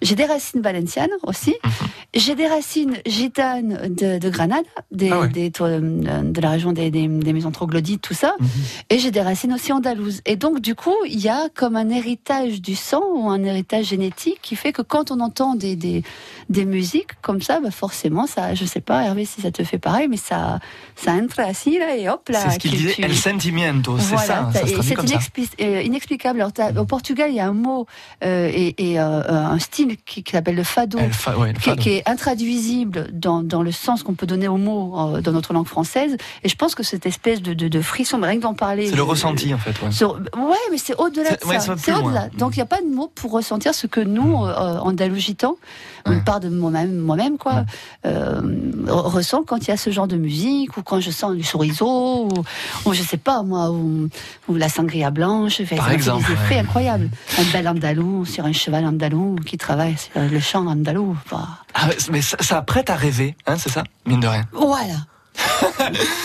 j'ai 0.01 0.15
des 0.15 0.25
racines 0.25 0.61
valencianes 0.61 1.09
aussi, 1.23 1.55
Mhm. 1.63 1.71
j'ai 2.15 2.35
des 2.35 2.47
racines 2.47 2.97
gitanes 3.05 3.77
de, 3.89 4.17
de 4.19 4.29
Granada, 4.29 4.63
des, 4.91 5.09
Ah 5.11 5.27
des- 5.27 5.51
euh, 5.61 5.79
de 6.23 6.41
la 6.41 6.49
région 6.49 6.71
des, 6.71 6.91
des, 6.91 7.07
des 7.07 7.33
maisons 7.33 7.51
troglodytes, 7.51 8.01
tout 8.01 8.13
ça. 8.13 8.35
Mhm. 8.39 8.47
Et 8.89 8.99
j'ai 8.99 9.11
des 9.11 9.21
racines 9.21 9.53
aussi 9.53 9.71
andalouses. 9.71 10.21
Et 10.25 10.35
donc, 10.35 10.59
du 10.59 10.75
coup, 10.75 10.95
il 11.07 11.19
y 11.19 11.29
a 11.29 11.47
comme 11.53 11.75
un 11.75 11.89
héritage 11.89 12.61
du 12.61 12.75
sang 12.75 13.03
ou 13.15 13.29
un 13.29 13.43
héritage 13.43 13.85
génétique 13.85 14.39
qui 14.41 14.55
fait 14.55 14.71
que 14.73 14.81
quand 14.81 15.11
on 15.11 15.19
entend 15.19 15.55
des, 15.55 15.75
des, 15.75 16.03
des 16.49 16.65
musiques 16.65 17.20
comme 17.21 17.41
ça, 17.41 17.59
bah 17.61 17.71
forcément, 17.71 18.27
ça, 18.27 18.53
je 18.55 18.65
sais 18.65 18.81
pas, 18.81 19.03
Hervé, 19.03 19.25
si 19.25 19.41
ça 19.41 19.51
te 19.51 19.63
fait 19.63 19.77
pareil, 19.77 20.07
mais 20.09 20.17
ça, 20.17 20.59
ça 20.95 21.11
entre 21.13 21.39
assis, 21.41 21.77
là, 21.79 21.95
et 21.95 22.09
hop, 22.09 22.27
là. 22.29 22.39
C'est 22.43 22.51
ce 22.51 22.59
qu'il 22.59 22.71
disait, 22.71 22.93
tu- 22.93 23.01
el 23.03 23.15
sentimiento, 23.15 23.97
c'est 23.99 24.15
Voilà, 24.15 24.25
ça, 24.51 24.59
traduit 24.59 24.75
c'est 24.83 24.95
inexpli- 24.95 25.49
euh, 25.61 25.81
inexplicable. 25.81 26.41
Alors, 26.41 26.51
au 26.81 26.85
Portugal, 26.85 27.29
il 27.29 27.35
y 27.35 27.39
a 27.39 27.47
un 27.47 27.53
mot 27.53 27.85
euh, 28.23 28.49
et, 28.53 28.75
et, 28.91 28.99
euh, 28.99 29.21
un 29.29 29.59
style 29.59 29.97
qui, 30.05 30.23
qui 30.23 30.31
s'appelle 30.31 30.55
le 30.55 30.63
fado, 30.63 30.97
El 30.99 31.13
fa- 31.13 31.37
ouais, 31.37 31.49
le 31.53 31.59
qui, 31.59 31.69
fado. 31.69 31.81
qui 31.81 31.89
est 31.91 32.09
intraduisible 32.09 33.07
dans, 33.13 33.41
dans 33.43 33.61
le 33.63 33.71
sens 33.71 34.03
qu'on 34.03 34.13
peut 34.13 34.25
donner 34.27 34.47
au 34.47 34.57
mot 34.57 35.15
euh, 35.17 35.21
dans 35.21 35.31
notre 35.31 35.53
langue 35.53 35.67
française. 35.67 36.17
Et 36.43 36.49
je 36.49 36.55
pense 36.55 36.75
que 36.75 36.83
cette 36.83 37.05
espèce 37.05 37.41
de, 37.41 37.53
de, 37.53 37.67
de 37.67 37.81
frisson, 37.81 38.17
mais 38.17 38.27
rien 38.27 38.37
que 38.37 38.41
d'en 38.43 38.53
parler. 38.53 38.87
C'est 38.89 38.95
le 38.95 39.03
ressenti, 39.03 39.53
en 39.53 39.57
fait, 39.57 39.79
ouais. 39.81 39.91
sur- 39.91 40.15
ouais, 40.15 40.57
mais 40.71 40.77
c'est 40.77 40.95
au-delà 40.99 41.31
de 41.37 41.45
ouais, 41.47 41.59
ça 41.59 41.75
C'est 41.77 41.93
au-delà. 41.93 42.29
Donc 42.37 42.55
il 42.55 42.59
n'y 42.59 42.63
a 42.63 42.65
pas 42.65 42.81
de 42.81 42.87
mot 42.87 43.11
pour 43.13 43.31
ressentir 43.31 43.73
ce 43.75 43.87
que 43.87 43.99
nous, 44.01 44.43
euh, 44.45 44.79
andalous 44.79 45.15
gitans, 45.17 45.55
une 46.07 46.23
part 46.23 46.39
de 46.39 46.49
moi-même, 46.49 46.97
moi-même 47.11 47.37
quoi, 47.37 47.65
euh, 48.05 48.41
ressent 48.87 49.43
quand 49.43 49.57
il 49.57 49.67
y 49.67 49.71
a 49.71 49.77
ce 49.77 49.89
genre 49.89 50.07
de 50.07 50.15
musique 50.15 50.77
ou 50.77 50.81
quand 50.81 50.99
je 51.01 51.11
sens 51.11 51.35
du 51.35 51.43
chorizo 51.43 51.85
ou, 52.25 52.29
ou 52.85 52.93
je 52.93 53.01
sais 53.03 53.17
pas 53.17 53.43
moi 53.43 53.69
ou, 53.71 54.07
ou 54.47 54.55
la 54.55 54.69
sangria 54.69 55.11
blanche. 55.11 55.61
Fait, 55.63 55.75
Par 55.75 55.91
exemple, 55.91 56.25
des 56.25 56.33
effets 56.33 56.55
ouais. 56.55 56.59
incroyables. 56.61 57.09
Un 57.37 57.43
bel 57.51 57.67
andalou 57.67 58.25
sur 58.25 58.45
un 58.45 58.53
cheval 58.53 58.85
andalou 58.85 59.35
qui 59.45 59.57
travaille 59.57 59.95
sur 59.97 60.21
le 60.21 60.39
chant 60.39 60.65
andalou. 60.67 61.17
Bah, 61.29 61.47
Ah, 61.73 61.89
mais 62.11 62.21
ça, 62.21 62.37
ça 62.39 62.61
prête 62.61 62.89
à 62.89 62.95
rêver, 62.95 63.35
hein, 63.47 63.55
c'est 63.57 63.69
ça 63.69 63.83
Mine 64.05 64.19
de 64.21 64.27
rien? 64.27 64.45
Voilà. 64.53 64.95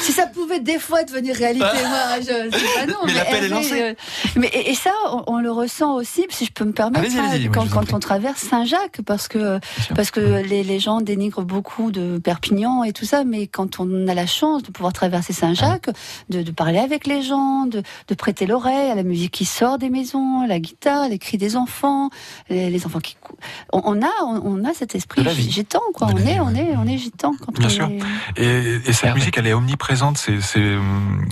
Si 0.03 0.13
ça 0.13 0.27
pouvait 0.27 0.61
des 0.61 0.79
fois 0.79 1.05
devenir 1.05 1.35
réalité, 1.37 1.65
moi, 1.65 2.19
je 2.21 2.25
sais 2.25 2.67
pas 2.75 2.87
non. 2.87 2.99
Mais 3.07 3.15
l'appel 3.15 3.45
est 3.45 3.49
lancé. 3.49 3.83
euh, 3.83 3.95
mais 4.37 4.49
et, 4.49 4.71
et 4.71 4.75
ça, 4.75 4.91
on, 5.13 5.25
on 5.27 5.39
le 5.41 5.51
ressent 5.51 5.95
aussi, 5.95 6.25
si 6.31 6.45
je 6.45 6.53
peux 6.53 6.65
me 6.65 6.73
permettre, 6.73 7.07
oui, 7.09 7.49
quand, 7.53 7.93
on 7.93 7.99
traverse 7.99 8.41
Saint-Jacques, 8.43 9.01
parce 9.07 9.29
que 9.29 9.59
parce 9.95 10.11
que 10.11 10.21
les, 10.43 10.63
les 10.65 10.79
gens 10.81 11.01
dénigrent 11.01 11.43
beaucoup 11.45 11.91
de 11.91 12.19
Perpignan 12.19 12.83
et 12.85 12.93
tout 12.93 13.05
ça, 13.05 13.25
mais 13.25 13.47
quand 13.47 13.81
on 13.81 14.09
a 14.09 14.15
la 14.15 14.27
chance 14.27 14.63
de 14.63 14.71
pouvoir 14.71 14.93
traverser 14.93 15.33
Saint-Jacques, 15.33 15.91
de, 16.31 16.43
de 16.43 16.51
parler 16.51 16.79
avec 16.79 17.07
les 17.07 17.23
gens, 17.23 17.67
de, 17.67 17.83
de 18.09 18.15
prêter 18.15 18.47
l'oreille 18.47 18.91
à 18.91 18.95
la 18.95 19.03
musique 19.03 19.33
qui 19.33 19.45
sort 19.45 19.79
des 19.79 19.91
maisons, 19.91 20.47
la 20.47 20.59
guitare, 20.59 21.09
les 21.09 21.19
cris 21.19 21.39
des 21.39 21.57
enfants, 21.57 22.11
les, 22.51 22.71
les 22.71 22.87
enfants 22.87 23.01
qui, 23.01 23.17
cou- 23.21 23.37
on, 23.73 23.83
on 23.85 24.03
a 24.03 24.11
on, 24.25 24.41
on 24.45 24.65
a 24.65 24.75
cet 24.75 24.95
esprit 24.95 25.23
gitan, 25.35 25.81
quoi. 25.95 26.09
On 26.13 26.19
est 26.19 26.41
on 26.41 26.55
est 26.55 26.75
on 26.77 26.87
est 26.87 26.99
gitan 26.99 27.33
quand 27.45 27.53
Bien 27.59 27.67
on 27.67 27.71
sûr. 27.71 27.89
est- 28.37 28.43
Et, 28.43 28.75
et 28.89 28.93
cette 28.97 29.15
musique, 29.15 29.39
elle 29.39 29.47
est 29.47 29.53
omniprésente. 29.53 30.19
C'est 30.19 30.41
c'est 30.41 30.77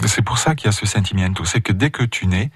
c'est 0.07 0.23
pour 0.23 0.39
ça 0.39 0.55
qu'il 0.55 0.67
y 0.67 0.69
a 0.69 0.73
ce 0.73 0.87
sentimiento. 0.87 1.45
C'est 1.45 1.61
que 1.61 1.73
dès 1.73 1.91
que 1.91 2.05
tu 2.05 2.27
nais 2.27 2.51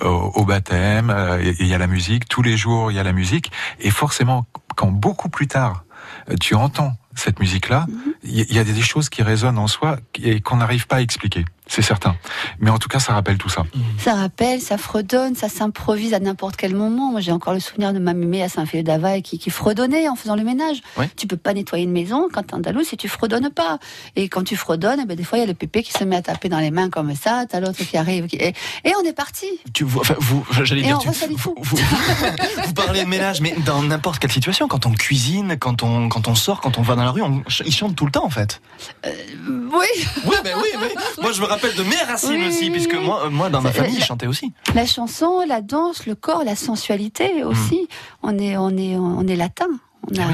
au, 0.00 0.06
au 0.06 0.44
baptême, 0.44 1.10
euh, 1.10 1.42
il 1.60 1.66
y 1.66 1.74
a 1.74 1.78
la 1.78 1.86
musique. 1.86 2.28
Tous 2.28 2.42
les 2.42 2.56
jours, 2.56 2.90
il 2.90 2.94
y 2.94 2.98
a 2.98 3.02
la 3.02 3.12
musique. 3.12 3.52
Et 3.80 3.90
forcément, 3.90 4.46
quand 4.76 4.90
beaucoup 4.90 5.28
plus 5.28 5.46
tard, 5.46 5.84
euh, 6.30 6.36
tu 6.40 6.54
entends 6.54 6.96
cette 7.14 7.38
musique-là, 7.38 7.86
il 8.24 8.38
y, 8.38 8.42
il 8.42 8.56
y 8.56 8.58
a 8.58 8.64
des 8.64 8.82
choses 8.82 9.08
qui 9.08 9.22
résonnent 9.22 9.58
en 9.58 9.68
soi 9.68 9.98
et 10.22 10.40
qu'on 10.40 10.56
n'arrive 10.56 10.86
pas 10.86 10.96
à 10.96 11.00
expliquer. 11.00 11.44
C'est 11.66 11.80
certain. 11.82 12.14
Mais 12.58 12.68
en 12.70 12.78
tout 12.78 12.88
cas, 12.88 13.00
ça 13.00 13.14
rappelle 13.14 13.38
tout 13.38 13.48
ça. 13.48 13.64
Ça 13.98 14.14
rappelle, 14.14 14.60
ça 14.60 14.76
fredonne, 14.76 15.34
ça 15.34 15.48
s'improvise 15.48 16.12
à 16.12 16.20
n'importe 16.20 16.56
quel 16.56 16.74
moment. 16.74 17.10
Moi, 17.10 17.20
j'ai 17.22 17.32
encore 17.32 17.54
le 17.54 17.58
souvenir 17.60 17.94
de 17.94 17.98
ma 17.98 18.12
mémé 18.12 18.42
à 18.42 18.50
Saint-Féliu 18.50 18.84
d'Availle 18.84 19.22
qui, 19.22 19.38
qui 19.38 19.48
fredonnait 19.48 20.06
en 20.08 20.14
faisant 20.14 20.36
le 20.36 20.44
ménage. 20.44 20.82
Ouais. 20.98 21.08
Tu 21.16 21.26
peux 21.26 21.38
pas 21.38 21.54
nettoyer 21.54 21.84
une 21.84 21.90
maison 21.92 22.28
quand 22.32 22.42
t'es 22.42 22.54
andalou 22.54 22.84
si 22.84 22.98
tu 22.98 23.08
fredonnes 23.08 23.48
pas. 23.48 23.78
Et 24.14 24.28
quand 24.28 24.44
tu 24.44 24.56
fredonnes, 24.56 25.00
eh 25.02 25.06
ben, 25.06 25.16
des 25.16 25.24
fois, 25.24 25.38
il 25.38 25.40
y 25.40 25.44
a 25.44 25.46
le 25.46 25.54
pépé 25.54 25.82
qui 25.82 25.90
se 25.92 26.04
met 26.04 26.16
à 26.16 26.22
taper 26.22 26.50
dans 26.50 26.58
les 26.60 26.70
mains 26.70 26.90
comme 26.90 27.14
ça, 27.16 27.44
t'as 27.48 27.60
l'autre 27.60 27.78
qui 27.82 27.96
arrive. 27.96 28.26
qui- 28.26 28.36
Et, 28.36 28.54
et 28.84 28.92
on 29.02 29.04
est 29.08 29.14
parti. 29.14 29.46
Tu, 29.72 29.84
vous, 29.84 30.00
enfin, 30.00 30.16
vous, 30.18 30.44
j'allais 30.64 30.82
Et 30.82 30.84
dire, 30.84 30.98
tu- 30.98 31.08
vous 32.66 32.72
parlez 32.74 33.04
de 33.04 33.08
ménage, 33.08 33.40
mais 33.40 33.54
dans 33.64 33.82
n'importe 33.82 34.18
quelle 34.18 34.32
situation, 34.32 34.68
quand 34.68 34.84
on 34.86 34.92
cuisine, 34.92 35.56
quand 35.58 35.82
on, 35.82 36.08
quand 36.10 36.28
on 36.28 36.34
sort, 36.34 36.60
quand 36.60 36.78
on 36.78 36.82
va 36.82 36.94
dans 36.94 37.04
la 37.04 37.10
rue, 37.10 37.22
on, 37.22 37.42
ils 37.64 37.74
chantent 37.74 37.96
tout 37.96 38.04
le 38.06 38.12
temps, 38.12 38.24
en 38.24 38.30
fait. 38.30 38.60
Oui. 39.04 39.86
Oui, 40.26 40.36
ben 40.44 40.54
oui, 40.56 40.68
oui. 40.80 40.88
Moi, 41.22 41.32
je 41.32 41.40
me 41.40 41.46
rappelle 41.54 41.74
de 41.76 41.82
mes 41.82 41.96
racines 41.96 42.30
Oui, 42.30 42.46
aussi, 42.48 42.64
oui, 42.64 42.70
puisque 42.70 42.92
oui. 42.92 43.04
moi, 43.04 43.24
euh, 43.26 43.30
moi, 43.30 43.50
dans 43.50 43.60
ma 43.62 43.72
C'est- 43.72 43.78
famille, 43.78 43.96
ils 43.98 44.04
chantaient 44.04 44.26
aussi. 44.26 44.52
La 44.74 44.86
chanson, 44.86 45.42
la 45.46 45.60
danse, 45.60 46.06
le 46.06 46.14
corps, 46.14 46.44
la 46.44 46.56
sensualité 46.56 47.44
aussi. 47.44 47.88
On 48.22 48.38
est, 48.38 48.56
on 48.56 48.70
est, 48.76 48.96
on 48.96 49.26
est 49.26 49.36
latin. 49.36 49.66
On 50.06 50.20
a, 50.20 50.26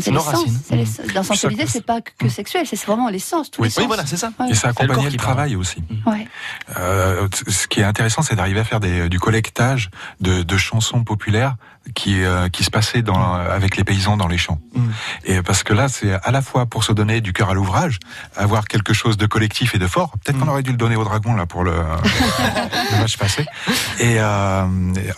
c'est 0.00 0.10
Nos 0.10 0.18
les 0.18 0.24
sens. 0.24 0.34
racines. 0.34 0.60
c'est 0.66 0.74
les 0.76 0.82
Mm. 0.82 0.86
sens. 0.86 1.06
Dans 1.14 1.22
sensualité, 1.22 1.66
c'est 1.68 1.86
pas 1.86 2.00
que, 2.00 2.10
que 2.18 2.28
sexuel, 2.28 2.66
c'est 2.66 2.80
vraiment 2.84 3.08
les 3.08 3.20
sens, 3.20 3.52
tous 3.52 3.62
les 3.62 3.70
sens. 3.70 3.86
Ouais. 3.86 3.94
Et 3.94 3.98
ça 4.16 4.16
C'est 4.18 4.26
le 4.26 4.72
corps 4.72 4.82
accompagnait 4.84 5.10
le, 5.10 5.16
travail 5.16 5.54
aussi. 5.54 5.76
Ouais. 6.06 6.26
Euh, 6.76 7.28
ce 7.46 7.68
qui 7.68 7.78
est 7.80 7.84
intéressant, 7.84 8.22
c'est 8.22 8.34
d'arriver 8.34 8.58
à 8.58 8.64
faire 8.64 8.80
des, 8.80 9.08
du 9.08 9.20
collectage 9.20 9.90
de, 10.20 10.42
de 10.42 10.56
chansons 10.56 11.04
populaires 11.04 11.54
qui, 11.94 12.22
euh, 12.22 12.48
qui 12.48 12.64
se 12.64 12.70
passaient 12.70 13.02
dans, 13.02 13.34
avec 13.34 13.76
les 13.76 13.84
paysans 13.84 14.16
dans 14.16 14.28
les 14.28 14.38
champs. 14.38 14.58
Et 15.24 15.42
parce 15.42 15.62
que 15.62 15.72
là, 15.74 15.88
c'est 15.88 16.12
à 16.12 16.30
la 16.30 16.40
fois 16.42 16.66
pour 16.66 16.84
se 16.84 16.92
donner 16.92 17.20
du 17.20 17.32
cœur 17.32 17.50
à 17.50 17.54
l'ouvrage, 17.54 17.98
avoir 18.36 18.66
quelque 18.66 18.92
chose 18.92 19.16
de 19.16 19.26
collectif 19.26 19.74
et 19.74 19.78
de 19.78 19.86
fort. 19.86 20.12
Peut-être 20.24 20.38
qu'on 20.38 20.48
aurait 20.48 20.62
dû 20.62 20.70
le 20.70 20.76
donner 20.76 20.96
au 20.96 21.04
dragon 21.04 21.34
là 21.34 21.46
pour 21.46 21.64
le, 21.64 21.72
le 22.92 22.98
match 23.00 23.16
passé. 23.16 23.44
Et 23.98 24.16
euh, 24.18 24.64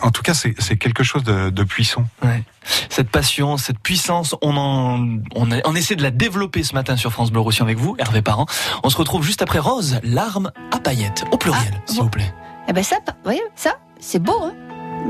en 0.01 0.11
tout 0.11 0.21
cas, 0.21 0.33
c'est 0.33 0.55
c'est 0.59 0.77
quelque 0.77 1.03
chose 1.03 1.23
de, 1.23 1.49
de 1.49 1.63
puissant. 1.63 2.05
Ouais. 2.23 2.43
Cette 2.89 3.09
passion, 3.09 3.57
cette 3.57 3.79
puissance, 3.79 4.35
on 4.41 4.57
en, 4.57 5.07
on, 5.35 5.51
a- 5.51 5.61
on 5.65 5.75
essaie 5.75 5.95
de 5.95 6.01
la 6.03 6.11
développer 6.11 6.63
ce 6.63 6.73
matin 6.73 6.97
sur 6.97 7.11
France 7.11 7.31
Bleu 7.31 7.41
Roussillon 7.41 7.65
avec 7.65 7.77
vous, 7.77 7.95
Hervé 7.99 8.21
Parent. 8.21 8.45
On 8.83 8.89
se 8.89 8.97
retrouve 8.97 9.23
juste 9.23 9.41
après 9.43 9.59
Rose, 9.59 9.99
larmes 10.03 10.51
à 10.71 10.79
paillettes, 10.79 11.25
au 11.31 11.37
pluriel, 11.37 11.81
s'il 11.85 12.01
vous 12.01 12.09
plaît. 12.09 12.33
Eh 12.67 12.73
ben 12.73 12.83
ça, 12.83 12.95
vous 13.05 13.13
voyez, 13.23 13.43
ça, 13.55 13.77
c'est 13.99 14.17
beau, 14.21 14.41
hein. 14.43 14.53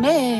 Mais 0.01 0.39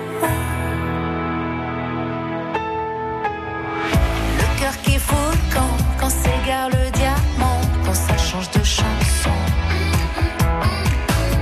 Cœur 4.61 4.77
qui 4.83 4.97
fout 4.99 5.17
le 5.31 5.55
camp 5.55 5.75
quand 5.99 6.09
s'égare 6.09 6.69
le 6.69 6.83
diamant, 6.91 7.61
quand 7.83 7.95
ça 7.95 8.15
change 8.17 8.49
de 8.51 8.63
chanson. 8.63 9.37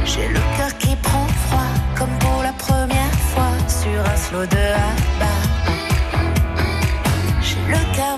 J'ai 0.05 0.27
le 0.29 0.41
cœur 0.57 0.73
qui 0.77 0.95
prend 1.07 1.27
froid 1.43 1.73
comme 1.97 2.15
pour 2.19 2.41
la 2.43 2.53
première 2.53 3.15
fois 3.31 3.53
sur 3.67 3.99
un 4.13 4.17
slow 4.25 4.45
de 4.45 4.65
Abba. 4.89 5.35
J'ai 7.41 7.63
le 7.75 7.81
cœur 7.95 8.15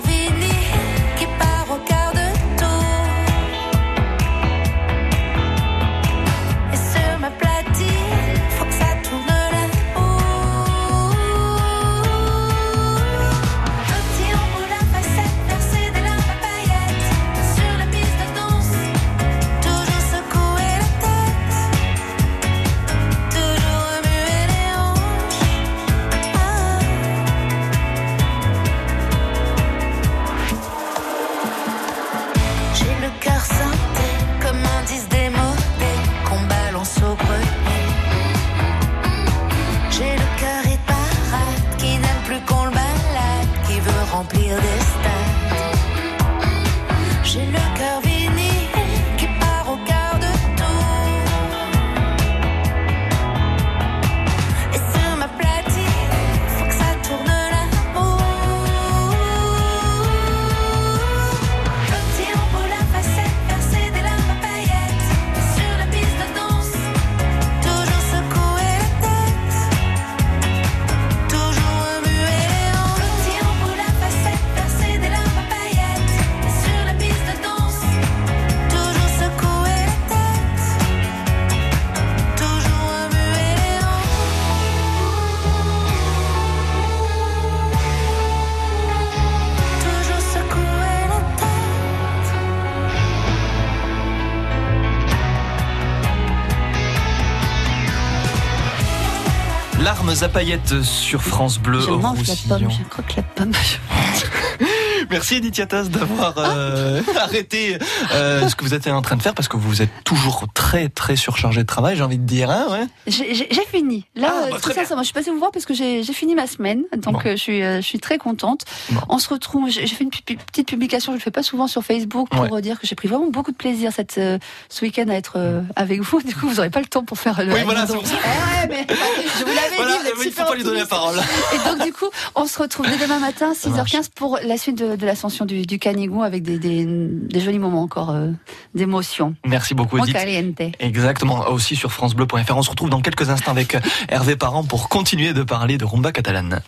à 100.22 100.28
paillettes 100.28 100.82
sur 100.82 101.20
France 101.20 101.58
Bleu 101.58 101.80
Je 101.80 101.90
mange 101.90 102.26
la 102.28 102.34
pomme, 102.48 102.70
je 102.70 102.88
croque 102.88 103.16
la 103.16 103.22
pomme. 103.22 103.50
Merci 105.10 105.36
Edith 105.36 105.58
Yatas 105.58 105.84
d'avoir 105.84 106.34
euh, 106.38 107.02
arrêté 107.20 107.76
euh, 108.14 108.48
ce 108.48 108.54
que 108.54 108.64
vous 108.64 108.72
êtes 108.72 108.86
en 108.86 109.02
train 109.02 109.16
de 109.16 109.22
faire 109.22 109.34
parce 109.34 109.48
que 109.48 109.56
vous 109.56 109.82
êtes 109.82 109.90
toujours 110.04 110.46
très 110.54 110.88
très 110.88 111.16
surchargé 111.16 111.62
de 111.62 111.66
travail, 111.66 111.96
j'ai 111.96 112.02
envie 112.02 112.18
de 112.18 112.24
dire. 112.24 112.50
Hein, 112.50 112.66
ouais 112.70 112.86
j'ai 113.06 113.64
fini. 113.70 114.06
Là, 114.22 114.28
Ah, 114.32 114.42
euh, 114.46 114.50
bah, 114.52 114.56
tout 114.62 114.70
ça, 114.72 114.84
ça, 114.84 114.94
moi, 114.94 115.02
je 115.02 115.06
suis 115.06 115.12
passée 115.14 115.30
vous 115.30 115.38
voir 115.38 115.50
parce 115.50 115.64
que 115.66 115.74
j'ai 115.74 116.02
fini 116.04 116.34
ma 116.34 116.46
semaine, 116.46 116.84
donc 116.96 117.14
Bon. 117.24 117.28
euh, 117.30 117.32
je 117.32 117.36
suis 117.36 117.62
euh, 117.62 117.76
je 117.80 117.86
suis 117.86 117.98
très 117.98 118.18
contente. 118.18 118.64
On 119.08 119.18
se 119.18 119.28
retrouve. 119.28 119.68
J'ai 119.68 119.86
fait 119.86 120.04
une 120.04 120.10
petite 120.10 120.68
publication, 120.68 121.12
je 121.12 121.16
le 121.18 121.22
fais 121.22 121.30
pas 121.30 121.42
souvent 121.42 121.66
sur 121.66 121.82
Facebook 121.82 122.28
pour 122.30 122.40
Ouais. 122.50 122.62
dire 122.62 122.78
que 122.80 122.86
j'ai 122.86 122.94
pris 122.94 123.08
vraiment 123.08 123.28
beaucoup 123.30 123.50
de 123.52 123.56
plaisir 123.56 123.92
cette 123.92 124.18
euh, 124.18 124.38
ce 124.68 124.84
week-end 124.84 125.08
à 125.08 125.14
être 125.14 125.62
avec 125.76 126.00
vous. 126.00 126.22
Du 126.22 126.34
coup, 126.34 126.48
vous 126.48 126.60
aurez 126.60 126.70
pas 126.70 126.80
le 126.80 126.86
temps 126.86 127.04
pour 127.04 127.18
faire 127.18 127.44
le. 127.44 127.52
Oui, 127.52 127.60
voilà, 127.64 127.86
c'est 127.86 127.94
pour 127.94 128.06
ça. 128.06 128.14
Ouais, 128.14 128.68
mais 128.68 128.86
je 128.88 129.44
vous 129.44 129.54
l'avais 129.54 129.76
Voilà, 129.76 129.92
dit. 129.92 129.98
Vous 130.14 130.22
êtes 130.22 130.26
il 130.26 130.32
faut 130.32 130.44
pas 130.44 130.54
lui 130.54 130.62
donner 130.64 130.80
la 130.80 130.86
parole. 130.86 131.16
Et 131.54 131.68
donc 131.68 131.84
du 131.84 131.92
coup, 131.92 132.06
on 132.34 132.46
se 132.46 132.58
retrouve 132.62 132.86
dès 132.88 132.96
demain 132.98 133.18
matin 133.18 133.52
6h15 133.52 134.10
pour 134.14 134.38
la 134.44 134.56
suite 134.56 134.78
de, 134.78 134.94
de 134.96 135.06
l'ascension 135.06 135.44
du, 135.44 135.62
du 135.66 135.78
Canigou 135.78 136.22
avec 136.22 136.42
des, 136.42 136.58
des, 136.58 136.84
des 136.86 137.40
jolis 137.40 137.58
moments 137.58 137.82
encore 137.82 138.10
euh, 138.10 138.28
d'émotion. 138.74 139.34
Merci 139.44 139.74
beaucoup 139.74 139.98
Edith. 139.98 140.12
caliente. 140.14 140.60
Exactement, 140.80 141.48
aussi 141.48 141.76
sur 141.76 141.90
francebleu.fr. 141.92 142.56
On 142.56 142.62
se 142.62 142.70
retrouve 142.70 142.90
dans 142.90 143.00
quelques 143.00 143.28
instants 143.30 143.50
avec 143.50 143.76
Hervé 144.12 144.36
Parent 144.36 144.62
pour 144.62 144.90
continuer 144.90 145.32
de 145.32 145.42
parler 145.42 145.78
de 145.78 145.86
rumba 145.86 146.12
catalane. 146.12 146.60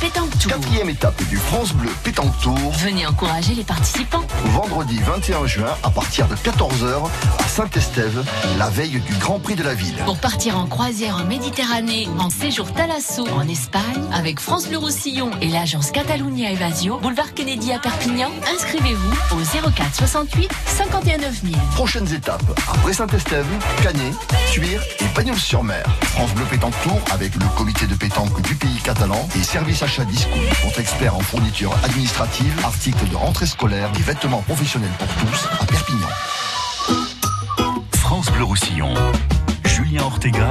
Pétanque 0.00 0.38
Tour. 0.38 0.52
Quatrième 0.52 0.88
étape 0.88 1.22
du 1.28 1.36
France 1.36 1.72
Bleu 1.72 1.90
Pétanque 2.02 2.38
Tour. 2.40 2.72
Venez 2.78 3.06
encourager 3.06 3.54
les 3.54 3.64
participants. 3.64 4.24
Vendredi 4.46 4.98
21 4.98 5.46
juin 5.46 5.74
à 5.82 5.90
partir 5.90 6.26
de 6.26 6.34
14h 6.34 7.08
à 7.38 7.48
Saint-Estève, 7.48 8.24
la 8.58 8.70
veille 8.70 9.00
du 9.00 9.14
Grand 9.16 9.38
Prix 9.38 9.56
de 9.56 9.62
la 9.62 9.74
ville. 9.74 9.96
Pour 10.06 10.18
partir 10.18 10.58
en 10.58 10.66
croisière 10.66 11.16
en 11.16 11.24
Méditerranée, 11.24 12.08
en 12.18 12.30
séjour 12.30 12.72
Thalasso 12.72 13.26
en 13.28 13.46
Espagne, 13.48 13.82
avec 14.12 14.40
France 14.40 14.68
Bleu 14.68 14.78
Roussillon 14.78 15.30
et 15.40 15.48
l'agence 15.48 15.90
Catalunya 15.90 16.52
Evasio, 16.52 16.98
boulevard 16.98 17.34
Kennedy 17.34 17.72
à 17.72 17.78
Perpignan, 17.78 18.30
inscrivez-vous 18.54 19.36
au 19.36 19.70
04 19.70 19.94
68 19.94 20.50
51 20.66 21.18
9000. 21.18 21.56
Prochaines 21.74 22.12
étapes 22.12 22.42
après 22.72 22.92
Saint-Estève, 22.92 23.46
Canet, 23.82 24.14
Tuire 24.50 24.82
et 25.00 25.14
Bagnols-sur-Mer. 25.14 25.84
France 26.02 26.32
Bleu 26.34 26.44
Pétanque 26.46 26.74
Tour 26.82 27.00
avec 27.12 27.34
le 27.34 27.46
comité 27.56 27.86
de 27.86 27.94
pétanque 27.94 28.40
du 28.42 28.54
pays 28.54 28.80
catalan 28.82 29.28
et 29.36 29.42
Service 29.42 29.73
Achat 29.82 30.04
Discount, 30.04 30.40
votre 30.62 30.78
expert 30.78 31.16
en 31.16 31.20
fourniture 31.20 31.74
administrative, 31.82 32.52
articles 32.64 33.08
de 33.10 33.16
rentrée 33.16 33.46
scolaire 33.46 33.90
et 33.98 34.02
vêtements 34.02 34.42
professionnels 34.42 34.92
pour 34.98 35.08
tous 35.08 35.48
à 35.60 35.66
Perpignan. 35.66 36.08
France 37.96 38.30
Bleu 38.30 38.44
Roussillon. 38.44 38.94
Julien 39.64 40.04
Ortega, 40.04 40.50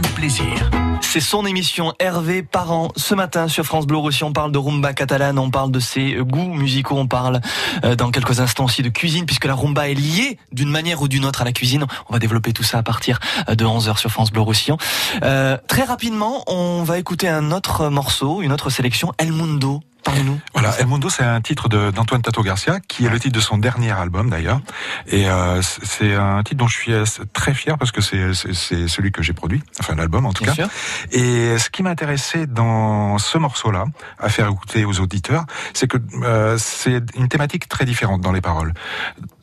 Plaisir. 0.00 0.70
C'est 1.02 1.20
son 1.20 1.44
émission 1.44 1.92
Hervé 1.98 2.42
Parent. 2.42 2.88
Ce 2.96 3.14
matin 3.14 3.46
sur 3.46 3.66
France 3.66 3.86
Bleu 3.86 3.98
Roussillon, 3.98 4.28
on 4.28 4.32
parle 4.32 4.50
de 4.50 4.56
rumba 4.56 4.94
catalane, 4.94 5.38
on 5.38 5.50
parle 5.50 5.70
de 5.70 5.80
ses 5.80 6.14
goûts 6.14 6.54
musicaux, 6.54 6.96
on 6.96 7.06
parle 7.06 7.42
euh, 7.84 7.94
dans 7.94 8.10
quelques 8.10 8.40
instants 8.40 8.64
aussi 8.64 8.80
de 8.80 8.88
cuisine, 8.88 9.26
puisque 9.26 9.44
la 9.44 9.54
rumba 9.54 9.90
est 9.90 9.94
liée 9.94 10.38
d'une 10.50 10.70
manière 10.70 11.02
ou 11.02 11.08
d'une 11.08 11.26
autre 11.26 11.42
à 11.42 11.44
la 11.44 11.52
cuisine. 11.52 11.84
On 12.08 12.12
va 12.14 12.18
développer 12.18 12.54
tout 12.54 12.62
ça 12.62 12.78
à 12.78 12.82
partir 12.82 13.18
euh, 13.50 13.54
de 13.54 13.66
11h 13.66 13.98
sur 13.98 14.10
France 14.10 14.32
Bleu 14.32 14.40
Roussillon. 14.40 14.78
Euh, 15.24 15.58
très 15.68 15.84
rapidement, 15.84 16.42
on 16.46 16.84
va 16.84 16.98
écouter 16.98 17.28
un 17.28 17.50
autre 17.50 17.90
morceau, 17.90 18.40
une 18.40 18.52
autre 18.52 18.70
sélection, 18.70 19.12
El 19.18 19.32
Mundo. 19.32 19.82
Parlez-nous. 20.04 20.40
Voilà, 20.52 20.74
El 20.80 20.86
Mundo, 20.86 21.08
c'est 21.08 21.22
un 21.22 21.40
titre 21.40 21.68
d'Antoine 21.68 22.22
Tato 22.22 22.42
Garcia, 22.42 22.80
qui 22.80 23.06
est 23.06 23.08
le 23.08 23.20
titre 23.20 23.34
de 23.34 23.40
son 23.40 23.58
dernier 23.58 23.92
album 23.92 24.30
d'ailleurs. 24.30 24.60
Et 25.06 25.28
euh, 25.28 25.60
c'est 25.62 26.14
un 26.14 26.42
titre 26.42 26.58
dont 26.58 26.66
je 26.66 26.76
suis 26.76 26.92
euh, 26.92 27.04
très 27.32 27.54
fier 27.54 27.78
parce 27.78 27.92
que 27.92 28.00
c'est 28.00 28.32
celui 28.34 29.12
que 29.12 29.22
j'ai 29.22 29.32
produit, 29.32 29.62
enfin 29.80 29.94
l'album 29.94 30.26
en 30.26 30.32
tout 30.32 30.44
Bien 30.44 30.54
cas. 30.54 30.68
sûr. 30.68 30.72
Et 31.12 31.56
ce 31.58 31.70
qui 31.70 31.82
m'intéressait 31.82 32.46
dans 32.46 33.18
ce 33.18 33.38
morceau-là, 33.38 33.84
à 34.18 34.28
faire 34.28 34.48
écouter 34.48 34.84
aux 34.84 34.98
auditeurs, 35.00 35.44
c'est 35.72 35.86
que 35.86 35.98
euh, 36.22 36.56
c'est 36.58 37.02
une 37.16 37.28
thématique 37.28 37.68
très 37.68 37.84
différente 37.84 38.20
dans 38.20 38.32
les 38.32 38.40
paroles. 38.40 38.74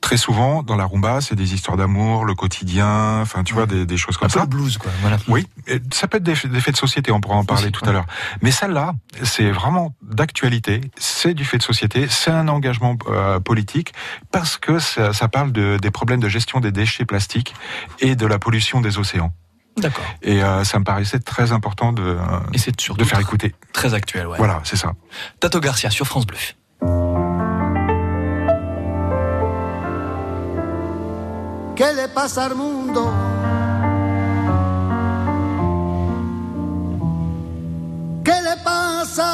Très 0.02 0.18
souvent, 0.18 0.64
dans 0.64 0.76
la 0.76 0.86
rumba, 0.86 1.22
c'est 1.22 1.36
des 1.36 1.54
histoires 1.54 1.76
d'amour, 1.78 2.26
le 2.26 2.34
quotidien, 2.34 3.20
enfin 3.22 3.43
tu 3.43 3.54
vois, 3.54 3.66
des, 3.66 3.86
des 3.86 3.97
choses 3.97 4.18
comme 4.18 4.28
Un 4.28 4.30
peu 4.34 4.39
ça. 4.39 4.45
blues, 4.45 4.78
quoi. 4.78 4.91
Voilà. 5.02 5.18
Oui, 5.28 5.45
ça 5.91 6.08
peut 6.08 6.18
être 6.18 6.24
des, 6.24 6.34
des 6.34 6.62
faits 6.62 6.74
de 6.74 6.80
société, 6.80 7.12
on 7.12 7.20
pourra 7.22 7.36
en 7.36 7.43
parler 7.45 7.66
Aussi, 7.66 7.72
tout 7.74 7.84
ouais. 7.84 7.89
à 7.89 7.93
l'heure. 7.93 8.06
Mais 8.41 8.52
celle-là, 8.52 8.93
c'est 9.24 9.52
vraiment 9.52 9.93
d'actualité, 10.02 10.82
c'est 10.97 11.34
du 11.34 11.43
fait 11.45 11.58
de 11.58 11.64
société, 11.64 12.08
c'est 12.10 12.32
un 12.32 12.47
engagement 12.47 12.97
euh, 13.08 13.39
politique, 13.39 13.93
parce 14.32 14.58
que 14.58 14.80
ça, 14.80 15.12
ça 15.14 15.28
parle 15.28 15.52
de, 15.52 15.78
des 15.82 15.91
problèmes 15.91 16.22
de 16.22 16.30
gestion 16.30 16.60
des 16.60 16.72
déchets 16.72 17.06
plastiques 17.06 17.54
et 18.00 18.16
de 18.16 18.26
la 18.26 18.39
pollution 18.39 18.82
des 18.82 18.97
océans. 18.97 19.34
D'accord. 19.78 20.06
Et 20.22 20.41
euh, 20.43 20.64
ça 20.64 20.80
me 20.80 20.84
paraissait 20.84 21.20
très 21.20 21.52
important 21.52 21.93
de, 21.93 22.18
Et 22.54 22.58
de 22.97 23.04
faire 23.04 23.20
écouter. 23.20 23.54
Très 23.74 23.93
actuel, 23.93 24.28
ouais. 24.28 24.38
Voilà, 24.38 24.62
c'est 24.64 24.76
ça. 24.76 24.93
Tato 25.39 25.60
Garcia 25.60 25.89
sur 25.89 26.06
France 26.08 26.26
Bleu. 26.26 26.38
¿Qué 31.80 31.94
le 31.94 32.10
pasa 32.10 32.44
al 32.44 32.56
mundo? 32.56 33.10
¿Qué 38.22 38.42
le 38.42 38.58
pasa? 38.66 39.30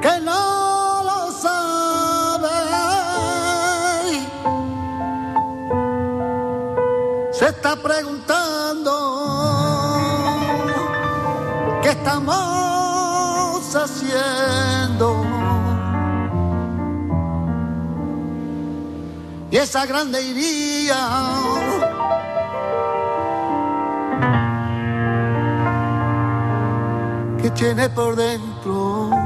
Que 0.00 0.20
no 0.22 1.02
lo 1.04 1.30
sabe. 1.32 2.48
Se 7.30 7.48
está 7.48 7.76
preguntando 7.76 8.94
qué 11.82 11.90
estamos 11.90 13.76
haciendo. 13.76 15.27
Esa 19.58 19.86
grande 19.86 20.22
iría 20.22 20.96
que 27.42 27.50
tiene 27.50 27.88
por 27.88 28.14
dentro. 28.14 29.17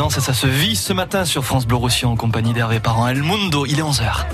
Danse 0.00 0.16
et 0.16 0.22
ça 0.22 0.32
se 0.32 0.46
vit 0.46 0.76
ce 0.76 0.94
matin 0.94 1.26
sur 1.26 1.44
France 1.44 1.66
Bleu 1.66 1.76
Roussillon 1.76 2.12
en 2.12 2.16
compagnie 2.16 2.54
d'Hervé 2.54 2.80
Parent. 2.80 3.06
El 3.06 3.22
Mundo, 3.22 3.66
il 3.66 3.78
est 3.78 3.82
11h. 3.82 4.24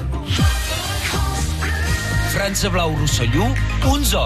France 2.31 2.67
Blau 2.67 2.91
Roussillon, 2.91 3.53
11 3.85 4.17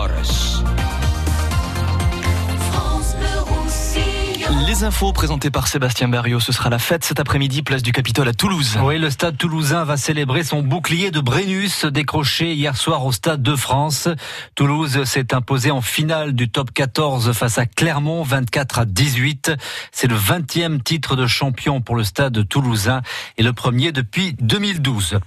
Les 4.51 4.83
infos 4.83 5.13
présentées 5.13 5.51
par 5.51 5.69
Sébastien 5.69 6.09
Berriot, 6.09 6.41
ce 6.41 6.51
sera 6.51 6.71
la 6.71 6.81
fête 6.81 7.05
cet 7.05 7.21
après-midi, 7.21 7.63
place 7.63 7.83
du 7.83 7.93
Capitole 7.93 8.27
à 8.27 8.33
Toulouse. 8.33 8.79
Oui, 8.83 8.99
le 8.99 9.09
stade 9.09 9.37
toulousain 9.37 9.85
va 9.85 9.97
célébrer 9.97 10.43
son 10.43 10.63
bouclier 10.63 11.13
de 11.13 11.21
Brennus 11.21 11.85
décroché 11.85 12.55
hier 12.55 12.77
soir 12.77 13.05
au 13.07 13.13
stade 13.13 13.43
de 13.43 13.55
France. 13.55 14.09
Toulouse 14.57 15.05
s'est 15.05 15.35
imposé 15.35 15.71
en 15.71 15.81
finale 15.81 16.33
du 16.33 16.51
top 16.51 16.73
14 16.73 17.33
face 17.33 17.59
à 17.59 17.67
Clermont, 17.67 18.25
24 18.25 18.81
à 18.81 18.85
18. 18.87 19.53
C'est 19.93 20.09
le 20.09 20.17
20e 20.17 20.83
titre 20.83 21.15
de 21.15 21.29
champion 21.29 21.81
pour 21.81 21.95
le 21.95 22.03
stade 22.03 22.49
toulousain 22.49 23.03
et 23.39 23.45
le 23.45 23.53
premier 23.53 23.93
depuis 23.93 24.35
2012. 24.41 25.19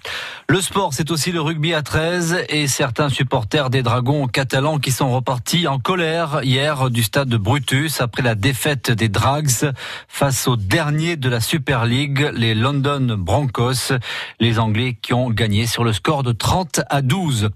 Le 0.49 0.61
sport, 0.61 0.93
c'est 0.93 1.11
aussi 1.11 1.31
le 1.31 1.39
rugby 1.39 1.73
à 1.73 1.81
13 1.81 2.43
et 2.49 2.67
certains 2.67 3.09
supporters 3.09 3.69
des 3.69 3.83
Dragons 3.83 4.27
catalans 4.27 4.79
qui 4.79 4.91
sont 4.91 5.11
repartis 5.11 5.67
en 5.67 5.79
colère 5.79 6.41
hier 6.43 6.89
du 6.89 7.03
stade 7.03 7.29
de 7.29 7.37
Brutus 7.37 8.01
après 8.01 8.21
la 8.21 8.35
défaite 8.35 8.91
des 8.91 9.12
Drags 9.13 9.71
face 10.07 10.47
au 10.47 10.55
dernier 10.55 11.17
de 11.17 11.29
la 11.29 11.39
Super 11.39 11.85
League, 11.85 12.31
les 12.33 12.55
London 12.55 13.15
Broncos, 13.15 13.93
les 14.39 14.57
Anglais 14.57 14.97
qui 14.99 15.13
ont 15.13 15.29
gagné 15.29 15.67
sur 15.67 15.83
le 15.83 15.93
score 15.93 16.23
de 16.23 16.31
30 16.31 16.81
à 16.89 17.03
12. 17.03 17.51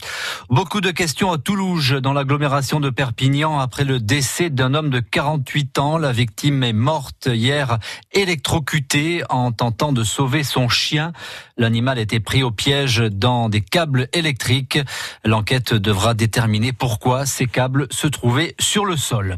Beaucoup 0.51 0.81
de 0.81 0.91
questions 0.91 1.31
à 1.31 1.39
Toulouse, 1.39 1.93
dans 1.93 2.13
l'agglomération 2.13 2.79
de 2.79 2.91
Perpignan, 2.91 3.59
après 3.59 3.85
le 3.85 3.99
décès 3.99 4.51
d'un 4.51 4.75
homme 4.75 4.91
de 4.91 4.99
48 4.99 5.79
ans. 5.79 5.97
La 5.97 6.11
victime 6.11 6.63
est 6.63 6.73
morte 6.73 7.27
hier, 7.33 7.79
électrocutée 8.13 9.23
en 9.29 9.51
tentant 9.51 9.91
de 9.93 10.03
sauver 10.03 10.43
son 10.43 10.69
chien. 10.69 11.11
L'animal 11.57 11.97
était 11.97 12.19
pris 12.19 12.43
au 12.43 12.51
piège 12.51 12.99
dans 12.99 13.49
des 13.49 13.61
câbles 13.61 14.09
électriques. 14.13 14.77
L'enquête 15.25 15.73
devra 15.73 16.13
déterminer 16.13 16.71
pourquoi 16.71 17.25
ces 17.25 17.47
câbles 17.47 17.87
se 17.89 18.05
trouvaient 18.05 18.53
sur 18.59 18.85
le 18.85 18.95
sol. 18.95 19.37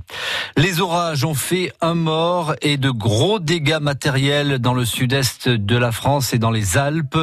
Les 0.57 0.82
orages 0.82 1.24
ont 1.24 1.34
fait 1.34 1.72
un 1.80 1.95
mort 1.95 2.09
et 2.62 2.78
de 2.78 2.89
gros 2.89 3.39
dégâts 3.39 3.78
matériels 3.80 4.57
dans 4.57 4.74
le 4.74 4.84
sud-est 4.84 5.47
de 5.47 5.78
la 5.78 5.91
France 5.91 6.34
et 6.34 6.39
dans 6.39 6.49
les 6.49 6.76
Alpes. 6.76 7.18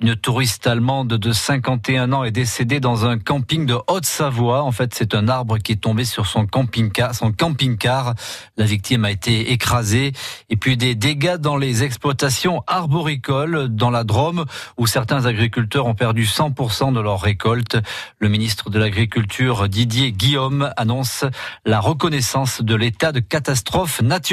Une 0.00 0.16
touriste 0.16 0.66
allemande 0.66 1.08
de 1.08 1.32
51 1.32 2.12
ans 2.12 2.24
est 2.24 2.32
décédée 2.32 2.80
dans 2.80 3.06
un 3.06 3.18
camping 3.18 3.66
de 3.66 3.76
Haute-Savoie. 3.86 4.64
En 4.64 4.72
fait, 4.72 4.94
c'est 4.94 5.14
un 5.14 5.28
arbre 5.28 5.58
qui 5.58 5.72
est 5.72 5.76
tombé 5.76 6.04
sur 6.04 6.26
son 6.26 6.46
camping-car. 6.46 7.14
Son 7.14 7.30
camping-car. 7.30 8.14
La 8.56 8.64
victime 8.64 9.04
a 9.04 9.12
été 9.12 9.52
écrasée. 9.52 10.12
Et 10.50 10.56
puis 10.56 10.76
des 10.76 10.96
dégâts 10.96 11.36
dans 11.36 11.56
les 11.56 11.84
exploitations 11.84 12.64
arboricoles 12.66 13.68
dans 13.68 13.90
la 13.90 14.02
Drôme 14.02 14.44
où 14.76 14.88
certains 14.88 15.26
agriculteurs 15.26 15.86
ont 15.86 15.94
perdu 15.94 16.24
100% 16.24 16.92
de 16.92 17.00
leur 17.00 17.20
récolte. 17.20 17.76
Le 18.18 18.28
ministre 18.28 18.70
de 18.70 18.78
l'Agriculture, 18.80 19.68
Didier 19.68 20.10
Guillaume, 20.10 20.72
annonce 20.76 21.24
la 21.64 21.78
reconnaissance 21.78 22.60
de 22.60 22.74
l'état 22.74 23.12
de 23.12 23.20
catastrophe 23.20 24.02
naturelle. 24.02 24.31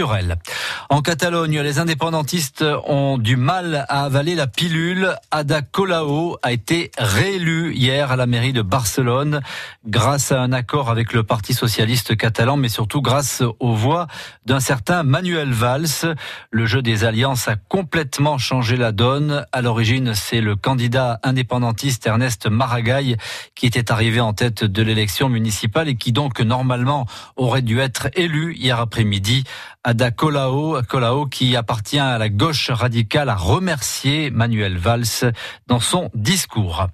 En 0.89 1.01
Catalogne, 1.01 1.59
les 1.59 1.79
indépendantistes 1.79 2.63
ont 2.85 3.17
du 3.17 3.35
mal 3.35 3.85
à 3.89 4.05
avaler 4.05 4.35
la 4.35 4.47
pilule. 4.47 5.15
Ada 5.31 5.61
Colau 5.61 6.37
a 6.41 6.51
été 6.51 6.91
réélu 6.97 7.73
hier 7.73 8.11
à 8.11 8.15
la 8.15 8.25
mairie 8.25 8.53
de 8.53 8.61
Barcelone 8.61 9.41
grâce 9.85 10.31
à 10.31 10.41
un 10.41 10.53
accord 10.53 10.89
avec 10.89 11.11
le 11.11 11.23
Parti 11.23 11.53
socialiste 11.53 12.15
catalan, 12.15 12.55
mais 12.55 12.69
surtout 12.69 13.01
grâce 13.01 13.43
aux 13.59 13.73
voix 13.73 14.07
d'un 14.45 14.59
certain 14.59 15.03
Manuel 15.03 15.51
Valls. 15.51 16.15
Le 16.51 16.65
jeu 16.65 16.81
des 16.81 17.03
alliances 17.03 17.47
a 17.47 17.55
complètement 17.55 18.37
changé 18.37 18.77
la 18.77 18.91
donne. 18.91 19.45
À 19.51 19.61
l'origine, 19.61 20.13
c'est 20.15 20.41
le 20.41 20.55
candidat 20.55 21.19
indépendantiste 21.23 22.07
Ernest 22.07 22.47
Maragall 22.47 23.17
qui 23.55 23.65
était 23.65 23.91
arrivé 23.91 24.21
en 24.21 24.33
tête 24.33 24.63
de 24.63 24.81
l'élection 24.81 25.29
municipale 25.29 25.89
et 25.89 25.95
qui 25.95 26.11
donc 26.11 26.39
normalement 26.39 27.05
aurait 27.35 27.61
dû 27.61 27.79
être 27.79 28.07
élu 28.15 28.55
hier 28.55 28.79
après-midi. 28.79 29.43
Ada 29.83 30.11
Colau, 30.11 30.81
Colau 30.87 31.25
qui 31.25 31.55
appartient 31.55 31.99
à 31.99 32.17
la 32.17 32.27
gauche 32.27 32.69
radicale, 32.69 33.29
a 33.29 33.35
remercié 33.35 34.29
Manuel 34.29 34.77
Valls 34.77 35.31
dans 35.67 35.79
son 35.79 36.09
discours. 36.13 36.87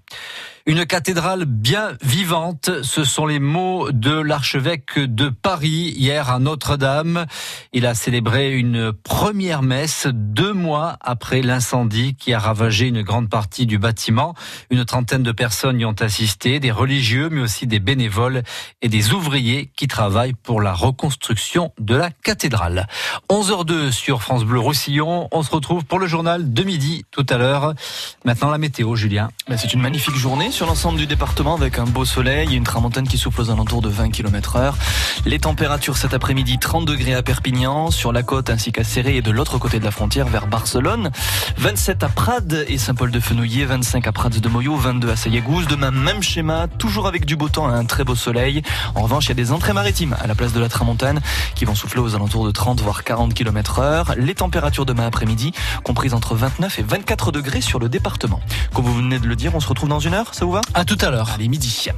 Une 0.67 0.87
cathédrale 0.87 1.45
bien 1.45 1.91
vivante, 2.01 2.71
ce 2.81 3.03
sont 3.03 3.27
les 3.27 3.37
mots 3.37 3.91
de 3.91 4.09
l'archevêque 4.09 4.97
de 4.97 5.29
Paris 5.29 5.93
hier 5.95 6.31
à 6.31 6.39
Notre-Dame. 6.39 7.27
Il 7.71 7.85
a 7.85 7.93
célébré 7.93 8.51
une 8.53 8.91
première 8.91 9.61
messe 9.61 10.07
deux 10.11 10.53
mois 10.53 10.97
après 11.01 11.43
l'incendie 11.43 12.15
qui 12.15 12.33
a 12.33 12.39
ravagé 12.39 12.87
une 12.87 13.03
grande 13.03 13.29
partie 13.29 13.67
du 13.67 13.77
bâtiment. 13.77 14.33
Une 14.71 14.85
trentaine 14.85 15.21
de 15.21 15.31
personnes 15.31 15.79
y 15.79 15.85
ont 15.85 16.01
assisté, 16.01 16.59
des 16.59 16.71
religieux 16.71 17.29
mais 17.29 17.41
aussi 17.41 17.67
des 17.67 17.79
bénévoles 17.79 18.41
et 18.81 18.89
des 18.89 19.13
ouvriers 19.13 19.71
qui 19.77 19.85
travaillent 19.85 20.33
pour 20.33 20.61
la 20.61 20.73
reconstruction 20.73 21.73
de 21.79 21.93
la 21.93 22.09
cathédrale. 22.09 22.87
11h02 23.29 23.91
sur 23.91 24.23
France 24.23 24.45
Bleu 24.45 24.61
Roussillon. 24.61 25.27
On 25.31 25.43
se 25.43 25.51
retrouve 25.51 25.85
pour 25.85 25.99
le 25.99 26.07
journal 26.07 26.51
de 26.51 26.63
midi 26.63 27.05
tout 27.11 27.25
à 27.29 27.37
l'heure. 27.37 27.75
Maintenant 28.23 28.49
la 28.49 28.57
météo, 28.57 28.95
Julien. 28.95 29.29
Ben, 29.47 29.57
C'est 29.57 29.71
une 29.71 29.81
magnifique 29.81 30.15
journée 30.15 30.49
sur 30.55 30.67
l'ensemble 30.67 30.97
du 30.97 31.05
département 31.05 31.55
avec 31.55 31.79
un 31.79 31.83
beau 31.83 32.05
soleil 32.05 32.55
une 32.55 32.63
tramontaine 32.63 33.05
qui 33.05 33.17
souffle 33.17 33.41
aux 33.41 33.49
alentours 33.49 33.81
de 33.81 33.89
20 33.89 34.09
km 34.11 34.55
heure. 34.55 34.77
Les 35.25 35.37
températures 35.37 35.97
cet 35.97 36.13
après-midi 36.13 36.59
30 36.59 36.85
degrés 36.85 37.13
à 37.13 37.21
Perpignan, 37.21 37.91
sur 37.91 38.13
la 38.13 38.23
côte 38.23 38.49
ainsi 38.49 38.71
qu'à 38.71 38.85
Serré 38.85 39.17
et 39.17 39.21
de 39.21 39.31
l'autre 39.31 39.57
côté 39.57 39.79
de 39.79 39.83
la 39.83 39.91
frontière 39.91 40.27
vers 40.27 40.47
Barcelone. 40.47 41.11
27 41.57 42.03
à 42.03 42.07
Prades 42.07 42.65
et 42.69 42.77
Saint-Paul-de-Fenouillet, 42.77 43.65
25 43.65 44.07
à 44.07 44.13
Prades 44.13 44.39
de 44.39 44.47
Moyo, 44.47 44.77
22 44.77 45.09
à 45.09 45.17
Sayagouze. 45.17 45.67
Demain, 45.67 45.91
même 45.91 46.23
schéma, 46.23 46.67
toujours 46.67 47.07
avec 47.07 47.25
du 47.25 47.35
beau 47.35 47.49
temps 47.49 47.69
et 47.69 47.73
un 47.73 47.83
très 47.83 48.05
beau 48.05 48.15
soleil. 48.15 48.61
En 48.93 49.01
revanche, 49.01 49.25
il 49.25 49.29
y 49.29 49.31
a 49.33 49.35
des 49.35 49.51
entrées 49.51 49.73
maritimes 49.73 50.15
à 50.21 50.27
la 50.27 50.35
place 50.35 50.53
de 50.53 50.61
la 50.61 50.69
tramontane 50.69 51.19
qui 51.55 51.65
vont 51.65 51.75
souffler 51.75 51.99
aux 51.99 52.15
alentours 52.15 52.45
de 52.45 52.51
30 52.51 52.79
voire 52.79 53.03
40 53.03 53.33
km 53.33 53.79
heure. 53.79 54.13
Les 54.17 54.35
températures 54.35 54.85
demain 54.85 55.05
après-midi 55.05 55.51
comprises 55.83 56.13
entre 56.13 56.33
29 56.33 56.79
et 56.79 56.83
24 56.83 57.33
degrés 57.33 57.61
sur 57.61 57.79
le 57.79 57.89
département. 57.89 58.39
Comme 58.73 58.85
vous 58.85 58.95
venez 58.95 59.19
de 59.19 59.27
le 59.27 59.35
dire, 59.35 59.53
on 59.53 59.59
se 59.59 59.67
retrouve 59.67 59.89
dans 59.89 59.99
une 59.99 60.13
heure, 60.13 60.33
ça 60.33 60.44
vous 60.45 60.51
va? 60.51 60.61
À 60.73 60.85
tout 60.85 60.97
à 61.01 61.09
l'heure. 61.09 61.31
Allez, 61.33 61.47
midi. 61.47 61.89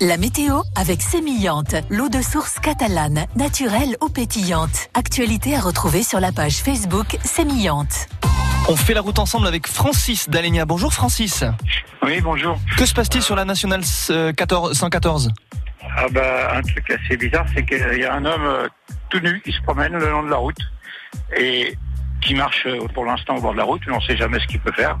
La 0.00 0.16
météo 0.16 0.62
avec 0.74 1.02
Sémillante, 1.02 1.76
l'eau 1.90 2.08
de 2.08 2.20
source 2.20 2.58
catalane, 2.58 3.26
naturelle 3.36 3.96
ou 4.00 4.08
pétillante. 4.08 4.88
Actualité 4.94 5.54
à 5.54 5.60
retrouver 5.60 6.02
sur 6.02 6.18
la 6.18 6.32
page 6.32 6.56
Facebook 6.56 7.18
Sémillante. 7.22 8.08
On 8.68 8.76
fait 8.76 8.94
la 8.94 9.02
route 9.02 9.18
ensemble 9.18 9.46
avec 9.46 9.68
Francis 9.68 10.28
d'Alenia. 10.30 10.64
Bonjour 10.64 10.92
Francis. 10.94 11.44
Oui, 12.02 12.20
bonjour. 12.22 12.58
Que 12.78 12.86
se 12.86 12.94
passe-t-il 12.94 13.22
sur 13.22 13.36
la 13.36 13.44
nationale 13.44 13.82
euh, 14.10 14.32
14 14.32 14.72
114 14.72 15.30
Ah 15.96 16.06
bah, 16.10 16.56
un 16.56 16.62
truc 16.62 16.90
assez 16.90 17.16
bizarre, 17.18 17.44
c'est 17.54 17.64
qu'il 17.64 17.98
y 17.98 18.04
a 18.04 18.14
un 18.14 18.24
homme 18.24 18.46
euh, 18.46 18.68
tout 19.10 19.20
nu 19.20 19.42
qui 19.42 19.52
se 19.52 19.60
promène 19.62 19.92
le 19.92 20.10
long 20.10 20.22
de 20.22 20.30
la 20.30 20.36
route 20.36 20.56
et 21.36 21.76
qui 22.22 22.34
marche 22.34 22.66
euh, 22.66 22.86
pour 22.94 23.04
l'instant 23.04 23.36
au 23.36 23.42
bord 23.42 23.52
de 23.52 23.58
la 23.58 23.64
route, 23.64 23.82
mais 23.86 23.92
on 23.92 24.00
ne 24.00 24.06
sait 24.06 24.16
jamais 24.16 24.40
ce 24.40 24.46
qu'il 24.46 24.60
peut 24.60 24.72
faire. 24.72 24.98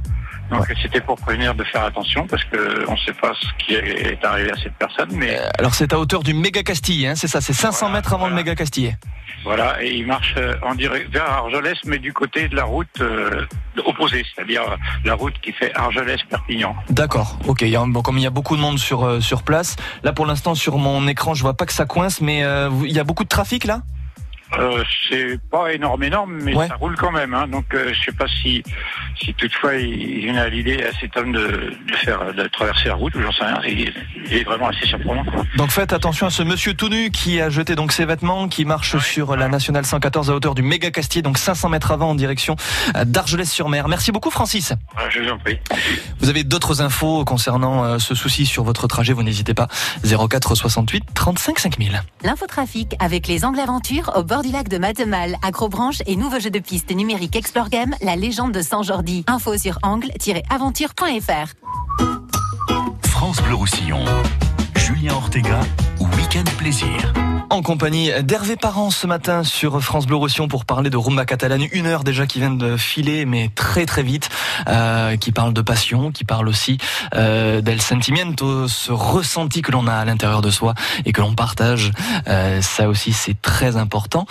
Donc 0.50 0.66
c'était 0.82 1.00
pour 1.00 1.16
prévenir 1.16 1.54
de 1.54 1.64
faire 1.64 1.84
attention 1.84 2.26
parce 2.26 2.44
que 2.44 2.84
on 2.88 2.92
ne 2.92 2.98
sait 2.98 3.12
pas 3.14 3.32
ce 3.40 3.64
qui 3.64 3.74
est 3.74 4.24
arrivé 4.24 4.50
à 4.50 4.56
cette 4.56 4.74
personne, 4.74 5.08
mais 5.12 5.38
Alors 5.58 5.74
c'est 5.74 5.92
à 5.92 5.98
hauteur 5.98 6.22
du 6.22 6.34
méga 6.34 6.62
Castille, 6.62 7.06
hein, 7.06 7.14
c'est 7.16 7.28
ça, 7.28 7.40
c'est 7.40 7.52
500 7.52 7.90
mètres 7.90 8.12
avant 8.14 8.28
le 8.28 8.34
méga 8.34 8.54
Castille. 8.54 8.96
voilà, 9.44 9.82
et 9.82 9.94
il 9.94 10.06
marche 10.06 10.34
euh, 10.36 10.54
en 10.62 10.74
direct 10.74 11.10
vers 11.12 11.24
Argelès, 11.30 11.78
mais 11.86 11.98
du 11.98 12.12
côté 12.12 12.48
de 12.48 12.56
la 12.56 12.64
route 12.64 12.88
euh, 13.00 13.46
opposée, 13.84 14.24
c'est-à-dire 14.34 14.62
euh, 14.62 14.76
la 15.04 15.14
route 15.14 15.34
qui 15.42 15.52
fait 15.52 15.74
Argelès-Perpignan. 15.74 16.74
D'accord, 16.90 17.38
ok. 17.46 17.64
Bon, 17.88 18.02
comme 18.02 18.18
il 18.18 18.24
y 18.24 18.26
a 18.26 18.30
beaucoup 18.30 18.56
de 18.56 18.60
monde 18.60 18.78
sur, 18.78 19.04
euh, 19.04 19.20
sur 19.20 19.42
place, 19.42 19.76
là 20.02 20.12
pour 20.12 20.26
l'instant 20.26 20.54
sur 20.54 20.78
mon 20.78 21.06
écran 21.08 21.34
je 21.34 21.42
vois 21.42 21.54
pas 21.54 21.66
que 21.66 21.72
ça 21.72 21.86
coince, 21.86 22.20
mais 22.20 22.44
euh, 22.44 22.70
il 22.84 22.92
y 22.92 22.98
a 22.98 23.04
beaucoup 23.04 23.24
de 23.24 23.28
trafic 23.28 23.64
là? 23.64 23.82
Euh, 24.58 24.82
c'est 25.08 25.38
pas 25.50 25.72
énorme, 25.72 26.02
énorme, 26.02 26.38
mais 26.42 26.54
ça 26.54 26.76
roule 26.76 26.96
quand 26.96 27.12
même. 27.12 27.34
Hein. 27.34 27.46
Donc, 27.48 27.66
euh, 27.74 27.92
je 27.92 28.04
sais 28.06 28.16
pas 28.16 28.26
si, 28.42 28.62
si 29.20 29.34
toutefois 29.34 29.74
il, 29.74 29.90
il 29.90 30.26
venait 30.28 30.40
à 30.40 30.48
l'idée 30.48 30.82
à 30.84 30.92
cet 31.00 31.16
homme 31.16 31.32
de, 31.32 31.72
de 31.88 31.96
faire 31.96 32.32
de 32.34 32.46
traverser 32.48 32.88
la 32.88 32.94
route, 32.94 33.14
ou 33.14 33.22
j'en 33.22 33.32
sais 33.32 33.44
rien. 33.44 33.60
Il, 33.66 33.92
il 34.26 34.34
est 34.34 34.44
vraiment 34.44 34.68
assez 34.68 34.86
surprenant. 34.86 35.24
Quoi. 35.24 35.44
Donc 35.56 35.70
faites 35.70 35.92
attention 35.92 36.26
à 36.26 36.30
ce 36.30 36.42
monsieur 36.42 36.74
tout 36.74 36.88
nu 36.88 37.10
qui 37.10 37.40
a 37.40 37.50
jeté 37.50 37.74
donc 37.74 37.92
ses 37.92 38.04
vêtements, 38.04 38.48
qui 38.48 38.64
marche 38.64 38.96
sur 38.98 39.36
la 39.36 39.48
nationale 39.48 39.84
114 39.84 40.30
à 40.30 40.34
hauteur 40.34 40.54
du 40.54 40.62
méga 40.62 40.90
Castier, 40.90 41.22
donc 41.22 41.38
500 41.38 41.68
mètres 41.68 41.90
avant 41.90 42.10
en 42.10 42.14
direction 42.14 42.56
euh, 42.96 43.04
d'Argelès-sur-Mer. 43.04 43.88
Merci 43.88 44.12
beaucoup 44.12 44.30
Francis. 44.30 44.72
Je 45.10 45.20
vous 45.20 45.30
en 45.30 45.38
prie. 45.38 45.58
Vous 46.20 46.28
avez 46.28 46.44
d'autres 46.44 46.80
infos 46.80 47.24
concernant 47.24 47.84
euh, 47.84 47.98
ce 47.98 48.14
souci 48.14 48.46
sur 48.46 48.64
votre 48.64 48.86
trajet, 48.86 49.12
vous 49.12 49.22
n'hésitez 49.22 49.54
pas. 49.54 49.68
04 50.04 50.54
68 50.54 51.04
35 51.14 51.58
5000. 51.58 52.02
L'infotrafic 52.22 52.94
avec 52.98 53.26
les 53.26 53.44
Angles 53.44 53.60
Aventures 53.60 54.12
au 54.16 54.22
bord 54.22 54.42
du 54.44 54.52
lac 54.52 54.68
de 54.68 54.76
Matemal, 54.78 55.36
Acrobranche 55.42 56.02
et 56.06 56.16
nouveau 56.16 56.38
jeu 56.38 56.50
de 56.50 56.58
piste 56.58 56.94
numérique 56.94 57.34
Explore 57.34 57.70
Game, 57.70 57.94
la 58.02 58.14
légende 58.14 58.52
de 58.52 58.60
Saint-Jordi. 58.60 59.24
Info 59.26 59.56
sur 59.56 59.78
angle-aventure.fr. 59.82 61.54
France 63.06 63.40
Bleu 63.42 63.54
Roussillon. 63.54 64.04
Julien 64.84 65.14
Ortega, 65.14 65.60
Week-end 65.98 66.44
Plaisir. 66.58 67.14
En 67.48 67.62
compagnie 67.62 68.10
d'Hervé 68.22 68.54
Parent 68.56 68.90
ce 68.90 69.06
matin 69.06 69.42
sur 69.42 69.80
France 69.80 70.06
Bleu 70.06 70.16
Roussillon 70.16 70.46
pour 70.46 70.66
parler 70.66 70.90
de 70.90 70.98
rumba 70.98 71.24
catalane. 71.24 71.62
Une 71.72 71.86
heure 71.86 72.04
déjà 72.04 72.26
qui 72.26 72.38
vient 72.38 72.50
de 72.50 72.76
filer, 72.76 73.24
mais 73.24 73.48
très 73.54 73.86
très 73.86 74.02
vite, 74.02 74.28
euh, 74.68 75.16
qui 75.16 75.32
parle 75.32 75.54
de 75.54 75.62
passion, 75.62 76.12
qui 76.12 76.24
parle 76.24 76.48
aussi 76.48 76.76
euh, 77.14 77.62
del 77.62 77.80
sentimiento, 77.80 78.68
ce 78.68 78.92
ressenti 78.92 79.62
que 79.62 79.72
l'on 79.72 79.86
a 79.86 79.94
à 79.94 80.04
l'intérieur 80.04 80.42
de 80.42 80.50
soi 80.50 80.74
et 81.06 81.12
que 81.12 81.22
l'on 81.22 81.34
partage. 81.34 81.90
Euh, 82.28 82.60
ça 82.60 82.86
aussi 82.86 83.14
c'est 83.14 83.40
très 83.40 83.78
important. 83.78 84.26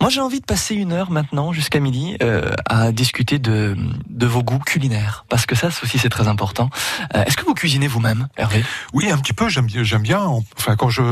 Moi, 0.00 0.10
j'ai 0.10 0.20
envie 0.20 0.40
de 0.40 0.44
passer 0.44 0.74
une 0.74 0.92
heure 0.92 1.10
maintenant, 1.10 1.52
jusqu'à 1.52 1.80
midi, 1.80 2.16
euh, 2.22 2.50
à 2.66 2.92
discuter 2.92 3.38
de, 3.38 3.76
de 4.08 4.26
vos 4.26 4.42
goûts 4.42 4.58
culinaires. 4.58 5.24
Parce 5.28 5.46
que 5.46 5.54
ça 5.54 5.68
aussi, 5.82 5.98
c'est 5.98 6.08
très 6.10 6.28
important. 6.28 6.68
Euh, 7.14 7.24
Est-ce 7.24 7.36
que 7.36 7.44
vous 7.44 7.54
cuisinez 7.54 7.86
vous-même, 7.86 8.28
Hervé? 8.36 8.64
Oui, 8.92 9.10
un 9.10 9.18
petit 9.18 9.32
peu. 9.32 9.48
J'aime 9.48 10.02
bien. 10.02 10.20
Enfin, 10.58 10.76
quand 10.76 10.90
je 10.90 11.02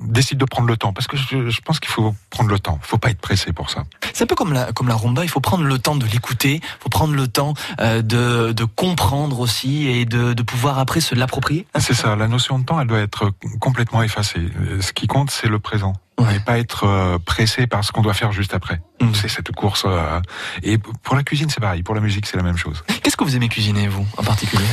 décide 0.00 0.38
de 0.38 0.44
prendre 0.44 0.66
le 0.68 0.76
temps, 0.76 0.92
parce 0.92 1.06
que 1.06 1.16
je, 1.16 1.50
je 1.50 1.60
pense 1.60 1.78
qu'il 1.78 1.90
faut 1.90 2.14
prendre 2.30 2.50
le 2.50 2.58
temps. 2.58 2.78
Il 2.82 2.86
faut 2.86 2.98
pas 2.98 3.10
être 3.10 3.20
pressé 3.20 3.52
pour 3.52 3.70
ça. 3.70 3.84
C'est 4.12 4.24
un 4.24 4.26
peu 4.26 4.34
comme 4.34 4.52
la, 4.52 4.72
comme 4.72 4.88
la 4.88 4.94
rumba, 4.96 5.24
il 5.24 5.28
faut 5.30 5.40
prendre 5.40 5.64
le 5.64 5.78
temps 5.78 5.94
de 5.96 6.06
l'écouter, 6.06 6.54
il 6.62 6.82
faut 6.82 6.88
prendre 6.88 7.14
le 7.14 7.28
temps 7.28 7.54
euh, 7.80 8.02
de, 8.02 8.52
de 8.52 8.64
comprendre 8.64 9.40
aussi 9.40 9.86
et 9.86 10.04
de, 10.04 10.32
de 10.32 10.42
pouvoir 10.42 10.78
après 10.78 11.00
se 11.00 11.14
l'approprier. 11.14 11.66
C'est 11.78 11.94
ça. 11.94 12.16
La 12.16 12.28
notion 12.28 12.58
de 12.58 12.64
temps, 12.64 12.80
elle 12.80 12.88
doit 12.88 13.00
être 13.00 13.30
complètement 13.60 14.02
effacée. 14.02 14.40
Euh, 14.60 14.80
Ce 14.80 14.92
qui 14.92 15.06
compte, 15.06 15.30
c'est 15.30 15.48
le 15.48 15.58
présent. 15.58 15.92
Et 16.30 16.40
pas 16.40 16.58
être 16.58 16.84
euh, 16.84 17.18
pressé 17.18 17.66
par 17.66 17.84
ce 17.84 17.92
qu'on 17.92 18.02
doit 18.02 18.14
faire 18.14 18.32
juste 18.32 18.54
après. 18.54 18.80
C'est 19.14 19.28
cette 19.28 19.50
course. 19.52 19.84
euh, 19.86 20.20
Et 20.62 20.78
pour 20.78 21.16
la 21.16 21.22
cuisine, 21.22 21.50
c'est 21.50 21.60
pareil. 21.60 21.82
Pour 21.82 21.94
la 21.94 22.00
musique, 22.00 22.26
c'est 22.26 22.36
la 22.36 22.42
même 22.42 22.56
chose. 22.56 22.84
Qu'est-ce 23.02 23.16
que 23.16 23.24
vous 23.24 23.34
aimez 23.36 23.48
cuisiner, 23.48 23.88
vous, 23.88 24.06
en 24.16 24.22
particulier? 24.22 24.64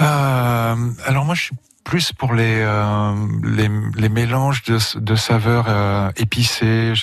Euh, 0.00 0.76
alors 1.06 1.24
moi, 1.24 1.34
je 1.34 1.42
suis 1.42 1.56
plus 1.84 2.12
pour 2.12 2.32
les 2.34 2.60
euh, 2.60 3.12
les, 3.42 3.68
les 3.96 4.08
mélanges 4.08 4.62
de, 4.64 4.78
de 4.98 5.14
saveurs 5.14 5.66
euh, 5.68 6.10
épicées. 6.16 6.94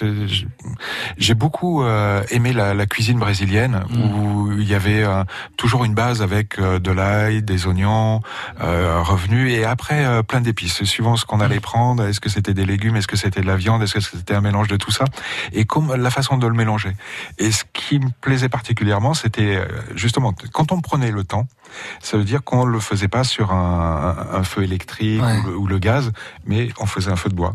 J'ai 1.17 1.33
beaucoup 1.33 1.83
euh, 1.83 2.23
aimé 2.31 2.51
la, 2.53 2.73
la 2.73 2.85
cuisine 2.85 3.19
brésilienne 3.19 3.83
où 3.95 4.51
il 4.51 4.67
y 4.67 4.73
avait 4.75 5.03
euh, 5.03 5.23
toujours 5.57 5.85
une 5.85 5.93
base 5.93 6.21
avec 6.21 6.57
euh, 6.59 6.79
de 6.79 6.91
l'ail, 6.91 7.43
des 7.43 7.67
oignons 7.67 8.21
euh, 8.61 9.01
revenus 9.01 9.53
et 9.53 9.65
après 9.65 10.03
euh, 10.05 10.23
plein 10.23 10.41
d'épices. 10.41 10.83
Suivant 10.83 11.15
ce 11.15 11.25
qu'on 11.25 11.39
allait 11.41 11.59
prendre, 11.59 12.03
est-ce 12.05 12.19
que 12.19 12.29
c'était 12.29 12.53
des 12.53 12.65
légumes, 12.65 12.95
est-ce 12.95 13.07
que 13.07 13.17
c'était 13.17 13.41
de 13.41 13.47
la 13.47 13.55
viande, 13.57 13.83
est-ce 13.83 13.93
que 13.93 14.01
c'était 14.01 14.33
un 14.33 14.41
mélange 14.41 14.67
de 14.67 14.77
tout 14.77 14.91
ça? 14.91 15.05
Et 15.53 15.65
comme 15.65 15.93
la 15.95 16.09
façon 16.09 16.37
de 16.37 16.47
le 16.47 16.53
mélanger. 16.53 16.93
Et 17.37 17.51
ce 17.51 17.63
qui 17.73 17.99
me 17.99 18.09
plaisait 18.21 18.49
particulièrement, 18.49 19.13
c'était 19.13 19.61
justement 19.95 20.33
quand 20.51 20.71
on 20.71 20.81
prenait 20.81 21.11
le 21.11 21.23
temps, 21.23 21.47
ça 22.01 22.17
veut 22.17 22.23
dire 22.23 22.43
qu'on 22.43 22.65
le 22.65 22.79
faisait 22.79 23.07
pas 23.07 23.23
sur 23.23 23.51
un, 23.53 24.15
un- 24.33 24.39
un 24.39 24.43
feu 24.71 24.75
électrique 24.75 25.21
ou, 25.21 25.47
le, 25.49 25.57
ou 25.57 25.67
le 25.67 25.79
gaz, 25.79 26.11
mais 26.45 26.69
on 26.79 26.85
faisait 26.85 27.11
un 27.11 27.15
feu 27.15 27.29
de 27.29 27.35
bois 27.35 27.53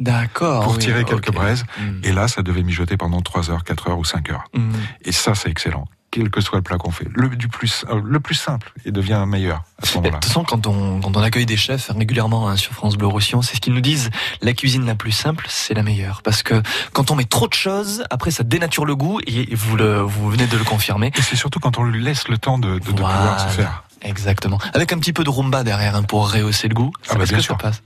D'accord. 0.00 0.64
pour 0.64 0.72
oui, 0.72 0.78
tirer 0.78 1.04
quelques 1.04 1.32
braises. 1.32 1.64
Et 2.02 2.12
là, 2.12 2.26
ça 2.28 2.42
devait 2.42 2.62
mijoter 2.64 2.96
pendant 2.96 3.20
3 3.20 3.50
heures, 3.50 3.64
4 3.64 3.90
heures 3.90 3.98
ou 3.98 4.04
5 4.04 4.30
heures. 4.30 4.44
Mm. 4.54 4.72
Et 5.04 5.12
ça, 5.12 5.34
c'est 5.34 5.48
excellent. 5.50 5.86
Quel 6.10 6.30
que 6.30 6.40
soit 6.40 6.58
le 6.58 6.62
plat 6.62 6.78
qu'on 6.78 6.92
fait. 6.92 7.08
Le, 7.12 7.28
du 7.28 7.48
plus, 7.48 7.84
euh, 7.90 8.00
le 8.04 8.20
plus 8.20 8.36
simple, 8.36 8.72
il 8.84 8.92
devient 8.92 9.24
meilleur 9.26 9.62
à 9.82 9.86
ce 9.86 9.94
De 9.94 9.96
moment-là. 9.98 10.18
toute 10.18 10.24
façon, 10.26 10.44
quand 10.44 10.66
on, 10.68 11.00
quand 11.00 11.16
on 11.16 11.20
accueille 11.22 11.46
des 11.46 11.56
chefs 11.56 11.90
régulièrement 11.90 12.48
hein, 12.48 12.56
sur 12.56 12.72
France 12.72 12.96
Bleu 12.96 13.08
Roussillon, 13.08 13.42
c'est 13.42 13.56
ce 13.56 13.60
qu'ils 13.60 13.74
nous 13.74 13.80
disent. 13.80 14.10
La 14.40 14.52
cuisine 14.52 14.86
la 14.86 14.94
plus 14.94 15.10
simple, 15.10 15.46
c'est 15.48 15.74
la 15.74 15.82
meilleure. 15.82 16.22
Parce 16.22 16.44
que 16.44 16.62
quand 16.92 17.10
on 17.10 17.16
met 17.16 17.24
trop 17.24 17.48
de 17.48 17.54
choses, 17.54 18.04
après 18.10 18.30
ça 18.30 18.44
dénature 18.44 18.84
le 18.84 18.94
goût 18.94 19.20
et 19.26 19.52
vous, 19.56 19.76
le, 19.76 20.02
vous 20.02 20.30
venez 20.30 20.46
de 20.46 20.56
le 20.56 20.62
confirmer. 20.64 21.10
Et 21.16 21.22
c'est 21.22 21.34
surtout 21.36 21.58
quand 21.58 21.78
on 21.78 21.82
lui 21.82 22.00
laisse 22.00 22.28
le 22.28 22.38
temps 22.38 22.58
de, 22.58 22.74
de, 22.74 22.78
de 22.78 22.84
pouvoir 22.92 23.40
se 23.40 23.48
faire. 23.48 23.82
Exactement. 24.04 24.58
Avec 24.74 24.92
un 24.92 24.98
petit 24.98 25.12
peu 25.12 25.24
de 25.24 25.30
rumba 25.30 25.64
derrière 25.64 25.96
hein, 25.96 26.02
pour 26.02 26.30
rehausser 26.32 26.68
le 26.68 26.74
goût. 26.74 26.92
Ah 27.08 27.14
bah 27.16 27.24
bien 27.24 27.38
que 27.38 27.42
sûr. 27.42 27.56
ça 27.56 27.62
passe. 27.62 27.82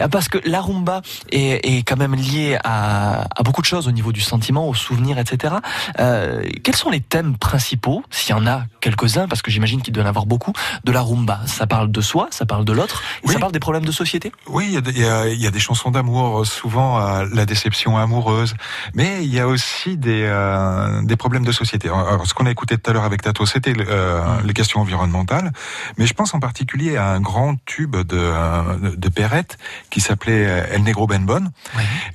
Ah, 0.00 0.08
Parce 0.08 0.28
que 0.28 0.38
la 0.46 0.62
rumba 0.62 1.02
est, 1.30 1.60
est 1.66 1.82
quand 1.82 1.98
même 1.98 2.14
liée 2.14 2.56
à, 2.64 3.26
à 3.36 3.42
beaucoup 3.42 3.60
de 3.60 3.66
choses 3.66 3.86
au 3.86 3.90
niveau 3.92 4.10
du 4.10 4.22
sentiment, 4.22 4.66
aux 4.66 4.74
souvenirs, 4.74 5.18
etc. 5.18 5.56
Euh, 6.00 6.42
quels 6.64 6.76
sont 6.76 6.88
les 6.88 7.00
thèmes 7.00 7.36
principaux, 7.36 8.02
s'il 8.10 8.30
y 8.30 8.38
en 8.38 8.46
a 8.46 8.64
quelques-uns, 8.82 9.26
parce 9.28 9.40
que 9.40 9.50
j'imagine 9.50 9.80
qu'il 9.80 9.94
doit 9.94 10.04
en 10.04 10.06
avoir 10.06 10.26
beaucoup, 10.26 10.52
de 10.84 10.92
la 10.92 11.00
rumba. 11.00 11.40
Ça 11.46 11.66
parle 11.66 11.90
de 11.90 12.00
soi, 12.02 12.28
ça 12.30 12.44
parle 12.44 12.66
de 12.66 12.72
l'autre, 12.74 13.02
et 13.24 13.28
ça 13.28 13.38
parle 13.38 13.52
des 13.52 13.60
problèmes 13.60 13.86
de 13.86 13.92
société. 13.92 14.30
Oui, 14.48 14.66
il 14.68 14.74
y 14.74 14.76
a 14.76 14.80
des- 14.82 14.90
il 14.92 15.00
y, 15.00 15.06
a, 15.06 15.28
il 15.28 15.40
y 15.40 15.46
a 15.46 15.50
des 15.50 15.58
chansons 15.60 15.90
d'amour, 15.90 16.40
euh, 16.40 16.44
souvent 16.44 17.00
euh, 17.00 17.24
la 17.32 17.46
déception 17.46 17.96
amoureuse, 17.96 18.54
mais 18.94 19.24
il 19.24 19.32
y 19.32 19.40
a 19.40 19.48
aussi 19.48 19.96
des, 19.96 20.24
euh, 20.26 21.00
des 21.02 21.16
problèmes 21.16 21.44
de 21.46 21.52
société. 21.52 21.88
Alors, 21.88 22.26
ce 22.26 22.34
qu'on 22.34 22.44
a 22.46 22.50
écouté 22.50 22.76
tout 22.76 22.90
à 22.90 22.92
l'heure 22.92 23.04
avec 23.04 23.22
Tato, 23.22 23.46
c'était 23.46 23.72
euh, 23.78 24.20
les 24.44 24.52
questions 24.52 24.80
environnementales, 24.80 25.52
mais 25.96 26.06
je 26.06 26.12
pense 26.14 26.34
en 26.34 26.40
particulier 26.40 26.96
à 26.96 27.06
un 27.10 27.20
grand 27.20 27.54
tube 27.64 27.96
de, 27.96 28.18
euh, 28.18 28.62
de 28.96 29.08
Perrette 29.08 29.56
qui 29.90 30.00
s'appelait 30.00 30.66
El 30.72 30.82
Negro 30.82 31.06
Ben 31.06 31.24
Bon. 31.24 31.44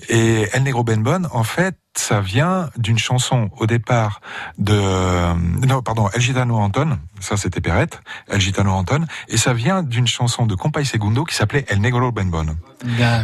Et 0.09 0.47
El 0.53 0.63
Negro 0.63 0.83
Ben 0.83 1.01
Bon, 1.01 1.27
en 1.31 1.43
fait, 1.43 1.75
ça 1.99 2.21
vient 2.21 2.69
d'une 2.77 2.97
chanson 2.97 3.49
au 3.57 3.65
départ 3.65 4.21
de 4.57 4.73
euh, 4.73 5.33
non 5.67 5.81
pardon 5.81 6.09
El 6.13 6.21
Gitano 6.21 6.57
Anton. 6.57 6.97
Ça 7.19 7.37
c'était 7.37 7.61
Perrette. 7.61 8.01
El 8.29 8.39
Gitano 8.39 8.71
Anton. 8.71 9.05
Et 9.27 9.37
ça 9.37 9.53
vient 9.53 9.83
d'une 9.83 10.07
chanson 10.07 10.45
de 10.45 10.55
Compay 10.55 10.85
Segundo 10.85 11.23
qui 11.25 11.35
s'appelait 11.35 11.65
El 11.69 11.81
Negro 11.81 12.11
Ben 12.11 12.29
Bon 12.29 12.55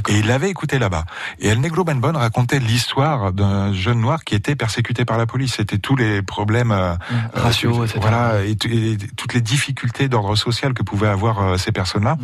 et 0.09 0.17
il 0.19 0.27
l'avait 0.27 0.49
écouté 0.49 0.79
là-bas 0.79 1.05
et 1.39 1.49
El 1.49 1.61
Negro 1.61 1.83
Ben 1.83 1.99
Bon 1.99 2.17
racontait 2.17 2.59
l'histoire 2.59 3.31
d'un 3.33 3.71
jeune 3.73 3.99
noir 3.99 4.23
qui 4.23 4.33
était 4.35 4.55
persécuté 4.55 5.05
par 5.05 5.17
la 5.17 5.25
police 5.25 5.55
c'était 5.57 5.77
tous 5.77 5.95
les 5.95 6.21
problèmes 6.21 6.71
euh, 6.71 6.93
euh, 6.93 7.15
raciaux, 7.33 7.83
etc. 7.83 7.99
voilà 8.01 8.43
et, 8.43 8.55
toutes 8.55 9.33
les 9.33 9.41
difficultés 9.41 10.07
d'ordre 10.07 10.35
social 10.35 10.73
que 10.73 10.81
pouvaient 10.83 11.07
avoir 11.07 11.41
euh, 11.41 11.57
ces 11.57 11.71
personnes-là 11.71 12.17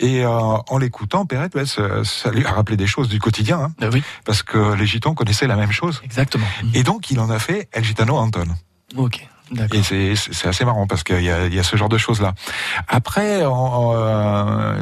et 0.00 0.24
euh, 0.24 0.30
en 0.30 0.78
l'écoutant 0.78 1.26
Perrette 1.26 1.54
ouais, 1.54 1.66
ça, 1.66 2.02
ça 2.04 2.30
lui 2.30 2.44
a 2.44 2.50
rappelé 2.52 2.76
des 2.76 2.86
choses 2.86 3.08
du 3.08 3.20
quotidien 3.20 3.70
hein, 3.80 3.90
oui. 3.92 4.02
parce 4.24 4.42
que 4.42 4.74
les 4.74 4.86
gitans 4.86 5.14
connaissaient 5.14 5.46
la 5.46 5.56
même 5.56 5.72
chose. 5.72 6.00
Exactement. 6.04 6.46
Et 6.74 6.82
donc, 6.82 7.10
il 7.10 7.20
en 7.20 7.30
a 7.30 7.38
fait 7.38 7.68
El 7.72 7.84
Gitano 7.84 8.16
Anton. 8.16 8.46
Ok. 8.96 9.26
Et 9.72 9.82
c'est 9.82 10.46
assez 10.46 10.64
marrant 10.64 10.86
parce 10.86 11.02
qu'il 11.04 11.22
y 11.22 11.30
a, 11.30 11.46
il 11.46 11.54
y 11.54 11.58
a 11.58 11.62
ce 11.62 11.76
genre 11.76 11.88
de 11.88 11.96
choses 11.98 12.20
là. 12.20 12.34
Après, 12.86 13.44
en- 13.46 13.94
en, 13.94 14.74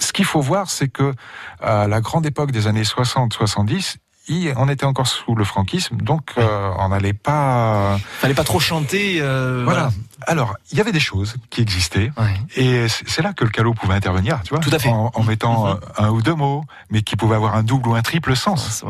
ce 0.00 0.12
qu'il 0.12 0.24
faut 0.24 0.40
voir, 0.40 0.70
c'est 0.70 0.88
que 0.88 1.14
à 1.60 1.86
la 1.88 2.00
grande 2.00 2.26
époque 2.26 2.50
des 2.52 2.66
années 2.66 2.84
60-70, 2.84 3.96
il- 4.30 4.52
on 4.56 4.68
était 4.68 4.84
encore 4.84 5.06
sous 5.06 5.34
le 5.34 5.42
franquisme, 5.44 5.96
donc 5.96 6.32
euh, 6.36 6.70
on 6.78 6.90
n'allait 6.90 7.14
pas. 7.14 7.98
Fallait 8.18 8.34
pas 8.34 8.44
trop 8.44 8.60
chanter. 8.60 9.18
euh, 9.22 9.62
voilà. 9.64 9.90
Alors, 10.26 10.54
il 10.72 10.76
y 10.76 10.80
avait 10.82 10.92
des 10.92 11.00
choses 11.00 11.36
qui 11.48 11.62
existaient, 11.62 12.10
et 12.56 12.86
c'est 12.88 13.22
là 13.22 13.32
que 13.32 13.44
le 13.44 13.50
calot 13.50 13.72
pouvait 13.72 13.94
intervenir, 13.94 14.40
tu 14.42 14.50
vois, 14.50 14.58
Tout 14.58 14.68
à 14.72 14.78
fait. 14.78 14.88
en, 14.90 15.10
en 15.14 15.22
mettant 15.22 15.68
euh, 15.68 15.74
un 15.96 16.10
ou 16.10 16.20
deux 16.20 16.34
mots, 16.34 16.64
mais 16.90 17.00
qui 17.02 17.14
pouvaient 17.16 17.36
avoir 17.36 17.54
un 17.54 17.62
double 17.62 17.88
ou 17.88 17.94
un 17.94 18.02
triple 18.02 18.34
sens. 18.36 18.84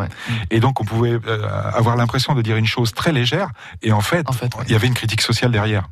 Et 0.51 0.59
donc, 0.59 0.81
on 0.81 0.85
pouvait 0.85 1.19
euh, 1.27 1.47
avoir 1.73 1.95
l'impression 1.97 2.35
de 2.35 2.41
dire 2.43 2.57
une 2.57 2.67
chose 2.67 2.93
très 2.95 3.13
légère, 3.13 3.51
et 3.83 3.93
en 3.93 4.01
fait, 4.01 4.27
il 4.67 4.73
y 4.73 4.75
avait 4.75 4.87
une 4.89 4.95
critique 4.95 5.21
sociale 5.21 5.53
derrière. 5.53 5.85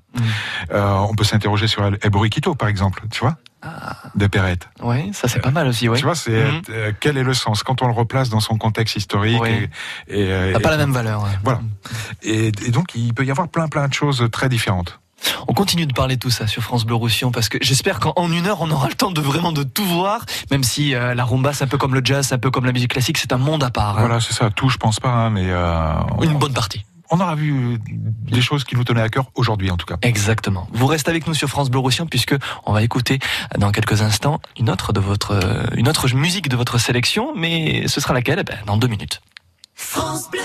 Euh, 0.72 0.90
on 1.08 1.14
peut 1.14 1.24
s'interroger 1.24 1.68
sur 1.68 1.84
El, 1.84 1.98
El 2.02 2.10
Borriquito, 2.10 2.54
par 2.54 2.68
exemple, 2.68 3.02
tu 3.10 3.20
vois, 3.20 3.36
de 4.14 4.26
Perrette. 4.26 4.68
Ouais, 4.82 5.10
ça 5.12 5.28
c'est 5.28 5.40
pas 5.40 5.50
mal 5.50 5.66
aussi, 5.68 5.88
ouais. 5.88 5.98
Tu 5.98 6.04
vois, 6.04 6.14
c'est 6.14 6.44
Mhm. 6.44 6.62
euh, 6.70 6.92
quel 7.00 7.16
est 7.18 7.22
le 7.24 7.34
sens 7.34 7.62
quand 7.62 7.82
on 7.82 7.86
le 7.86 7.92
replace 7.92 8.28
dans 8.30 8.40
son 8.40 8.56
contexte 8.58 8.96
historique 8.96 9.42
et, 9.46 9.70
et, 10.08 10.22
euh, 10.32 10.52
Ça 10.52 10.58
a 10.58 10.60
pas 10.60 10.68
et- 10.68 10.72
la 10.72 10.78
même 10.78 10.92
valeur. 10.92 11.22
ouais. 11.22 11.30
Voilà. 11.44 11.60
Et, 12.22 12.46
et 12.48 12.70
donc, 12.70 12.94
il 12.94 13.12
peut 13.14 13.24
y 13.24 13.30
avoir 13.30 13.48
plein 13.48 13.68
plein 13.68 13.88
de 13.88 13.94
choses 13.94 14.26
très 14.32 14.48
différentes. 14.48 14.98
On 15.48 15.54
continue 15.54 15.86
de 15.86 15.94
parler 15.94 16.16
de 16.16 16.20
tout 16.20 16.30
ça 16.30 16.46
sur 16.46 16.62
France 16.62 16.84
Bleu 16.84 16.94
Roussillon 16.94 17.30
parce 17.30 17.48
que 17.48 17.56
j'espère 17.62 18.00
qu'en 18.00 18.12
en 18.16 18.30
une 18.30 18.46
heure 18.46 18.60
on 18.60 18.70
aura 18.70 18.88
le 18.88 18.94
temps 18.94 19.10
de 19.10 19.20
vraiment 19.20 19.50
de 19.50 19.62
tout 19.62 19.84
voir, 19.84 20.20
même 20.50 20.62
si 20.62 20.94
euh, 20.94 21.14
la 21.14 21.24
rumba 21.24 21.54
c'est 21.54 21.64
un 21.64 21.68
peu 21.68 21.78
comme 21.78 21.94
le 21.94 22.02
jazz, 22.04 22.26
c'est 22.28 22.34
un 22.34 22.38
peu 22.38 22.50
comme 22.50 22.66
la 22.66 22.72
musique 22.72 22.92
classique, 22.92 23.16
c'est 23.16 23.32
un 23.32 23.38
monde 23.38 23.64
à 23.64 23.70
part. 23.70 23.96
hein. 23.96 24.00
Voilà, 24.00 24.20
c'est 24.20 24.34
ça. 24.34 24.50
Tout, 24.50 24.68
je 24.68 24.76
pense 24.76 25.00
pas, 25.00 25.08
hein, 25.08 25.30
mais 25.30 25.46
euh, 25.48 25.94
Une 26.22 26.38
bonne 26.38 26.52
partie. 26.52 26.84
On 27.10 27.20
aura 27.20 27.34
vu 27.34 27.78
des 27.86 28.40
choses 28.40 28.64
qui 28.64 28.76
nous 28.76 28.84
tenaient 28.84 29.02
à 29.02 29.08
cœur 29.08 29.30
aujourd'hui, 29.34 29.70
en 29.70 29.76
tout 29.76 29.86
cas. 29.86 29.96
Exactement. 30.02 30.68
Vous 30.72 30.86
restez 30.86 31.10
avec 31.10 31.26
nous 31.26 31.34
sur 31.34 31.48
France 31.48 31.70
Bleu 31.70 31.80
Roussillon 31.80 32.06
puisque 32.06 32.34
on 32.64 32.72
va 32.72 32.82
écouter 32.82 33.18
dans 33.58 33.72
quelques 33.72 34.02
instants 34.02 34.40
une 34.58 34.70
autre 34.70 34.92
de 34.92 35.00
votre 35.00 35.32
euh, 35.32 35.64
une 35.76 35.88
autre 35.88 36.08
musique 36.14 36.48
de 36.48 36.56
votre 36.56 36.78
sélection, 36.78 37.34
mais 37.36 37.88
ce 37.88 38.00
sera 38.00 38.14
laquelle? 38.14 38.38
Eh 38.40 38.44
ben, 38.44 38.56
Dans 38.66 38.76
deux 38.76 38.88
minutes. 38.88 39.20
France 39.78 40.30
Bleu. 40.30 40.40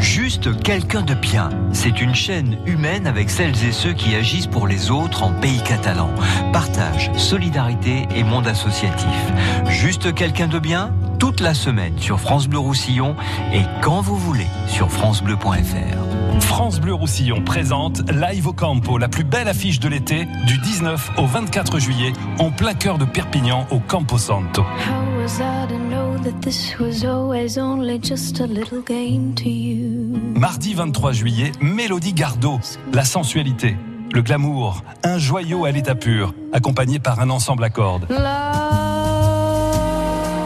Juste 0.00 0.58
quelqu'un 0.62 1.02
de 1.02 1.12
bien. 1.12 1.50
C'est 1.72 2.00
une 2.00 2.14
chaîne 2.14 2.56
humaine 2.64 3.06
avec 3.06 3.28
celles 3.28 3.64
et 3.66 3.70
ceux 3.70 3.92
qui 3.92 4.14
agissent 4.14 4.46
pour 4.46 4.66
les 4.66 4.90
autres 4.90 5.22
en 5.24 5.30
pays 5.30 5.62
catalan. 5.62 6.08
Partage, 6.54 7.10
solidarité 7.18 8.08
et 8.16 8.24
monde 8.24 8.46
associatif. 8.46 9.06
Juste 9.68 10.14
quelqu'un 10.14 10.48
de 10.48 10.58
bien, 10.58 10.90
toute 11.18 11.40
la 11.40 11.52
semaine 11.52 11.98
sur 11.98 12.18
France 12.18 12.48
Bleu 12.48 12.60
Roussillon 12.60 13.14
et 13.52 13.62
quand 13.82 14.00
vous 14.00 14.16
voulez 14.16 14.48
sur 14.66 14.90
francebleu.fr. 14.90 16.40
France 16.40 16.80
Bleu 16.80 16.94
Roussillon 16.94 17.42
présente 17.44 18.10
Live 18.10 18.46
au 18.46 18.54
Campo, 18.54 18.96
la 18.96 19.08
plus 19.08 19.24
belle 19.24 19.48
affiche 19.48 19.80
de 19.80 19.88
l'été, 19.88 20.26
du 20.46 20.56
19 20.56 21.12
au 21.18 21.26
24 21.26 21.78
juillet, 21.78 22.14
en 22.38 22.50
plein 22.50 22.72
cœur 22.72 22.96
de 22.96 23.04
Perpignan, 23.04 23.66
au 23.70 23.80
Campo 23.80 24.16
Santo. 24.16 24.62
How 24.62 25.22
was 25.22 25.40
I 26.22 26.24
to 26.24 26.30
know 26.30 26.38
that 26.38 26.40
this 26.42 26.78
was 26.78 27.04
always 27.04 27.58
only 27.58 27.98
just 27.98 28.40
a 28.40 28.46
little 28.46 28.80
game 28.80 29.34
to 29.34 29.48
you? 29.48 30.16
Mardi 30.34 30.74
23 30.74 31.12
juillet, 31.12 31.52
Mélodie 31.60 32.12
Gardot, 32.12 32.60
La 32.92 33.04
sensualité. 33.04 33.76
le 34.12 34.22
glamour, 34.22 34.82
un 35.04 35.18
joyau 35.18 35.64
à 35.64 35.70
l'état 35.70 35.94
pur, 35.94 36.34
accompagné 36.52 36.98
par 36.98 37.18
un 37.20 37.30
ensemble 37.30 37.64
à 37.64 37.70
cordes. 37.70 38.06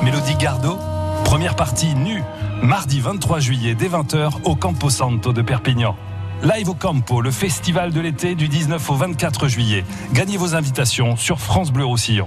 Mélodie 0.04 0.36
Gardot, 0.36 0.78
première 1.24 1.56
partie 1.56 1.94
nue, 1.96 2.22
mardi 2.62 3.00
23 3.00 3.40
juillet 3.40 3.74
dès 3.74 3.88
20h 3.88 4.42
au 4.44 4.54
Campo 4.54 4.88
Santo 4.88 5.32
de 5.32 5.42
Perpignan. 5.42 5.96
Live 6.42 6.68
au 6.68 6.74
Campo, 6.74 7.20
le 7.20 7.30
festival 7.32 7.92
de 7.92 8.00
l'été 8.00 8.34
du 8.36 8.46
19 8.48 8.88
au 8.90 8.94
24 8.94 9.48
juillet. 9.48 9.84
Gagnez 10.12 10.36
vos 10.36 10.54
invitations 10.54 11.16
sur 11.16 11.40
France 11.40 11.72
Bleu 11.72 11.84
Roussillon. 11.84 12.26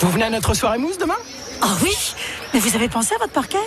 Vous 0.00 0.10
venez 0.10 0.24
à 0.24 0.30
notre 0.30 0.54
soirée 0.54 0.78
mousse 0.78 0.98
demain? 0.98 1.16
Oh 1.62 1.66
oui 1.82 1.92
Mais 2.54 2.60
vous 2.60 2.74
avez 2.74 2.88
pensé 2.88 3.14
à 3.14 3.18
votre 3.18 3.32
parquet? 3.32 3.58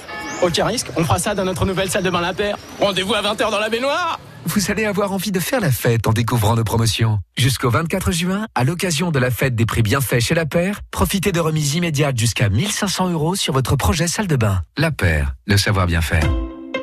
Aucun 0.41 0.65
risque, 0.65 0.87
on 0.97 1.03
fera 1.03 1.19
ça 1.19 1.35
dans 1.35 1.45
notre 1.45 1.65
nouvelle 1.65 1.89
salle 1.89 2.03
de 2.03 2.09
bain 2.09 2.21
La 2.21 2.33
Paire. 2.33 2.57
Rendez-vous 2.79 3.13
à 3.13 3.21
20h 3.21 3.51
dans 3.51 3.59
la 3.59 3.69
baignoire 3.69 4.19
Vous 4.45 4.71
allez 4.71 4.85
avoir 4.85 5.11
envie 5.11 5.31
de 5.31 5.39
faire 5.39 5.59
la 5.59 5.71
fête 5.71 6.07
en 6.07 6.11
découvrant 6.11 6.55
nos 6.55 6.63
promotions. 6.63 7.19
Jusqu'au 7.37 7.69
24 7.69 8.11
juin, 8.11 8.47
à 8.55 8.63
l'occasion 8.63 9.11
de 9.11 9.19
la 9.19 9.29
fête 9.29 9.55
des 9.55 9.65
prix 9.67 9.83
bienfaits 9.83 10.19
chez 10.21 10.33
La 10.33 10.45
Paire, 10.47 10.81
profitez 10.89 11.31
de 11.31 11.39
remises 11.39 11.75
immédiates 11.75 12.17
jusqu'à 12.17 12.49
1500 12.49 13.09
euros 13.11 13.35
sur 13.35 13.53
votre 13.53 13.75
projet 13.75 14.07
salle 14.07 14.27
de 14.27 14.35
bain. 14.35 14.61
La 14.75 14.91
Paire, 14.91 15.35
le 15.45 15.57
savoir 15.57 15.85
bien 15.85 16.01
faire. 16.01 16.27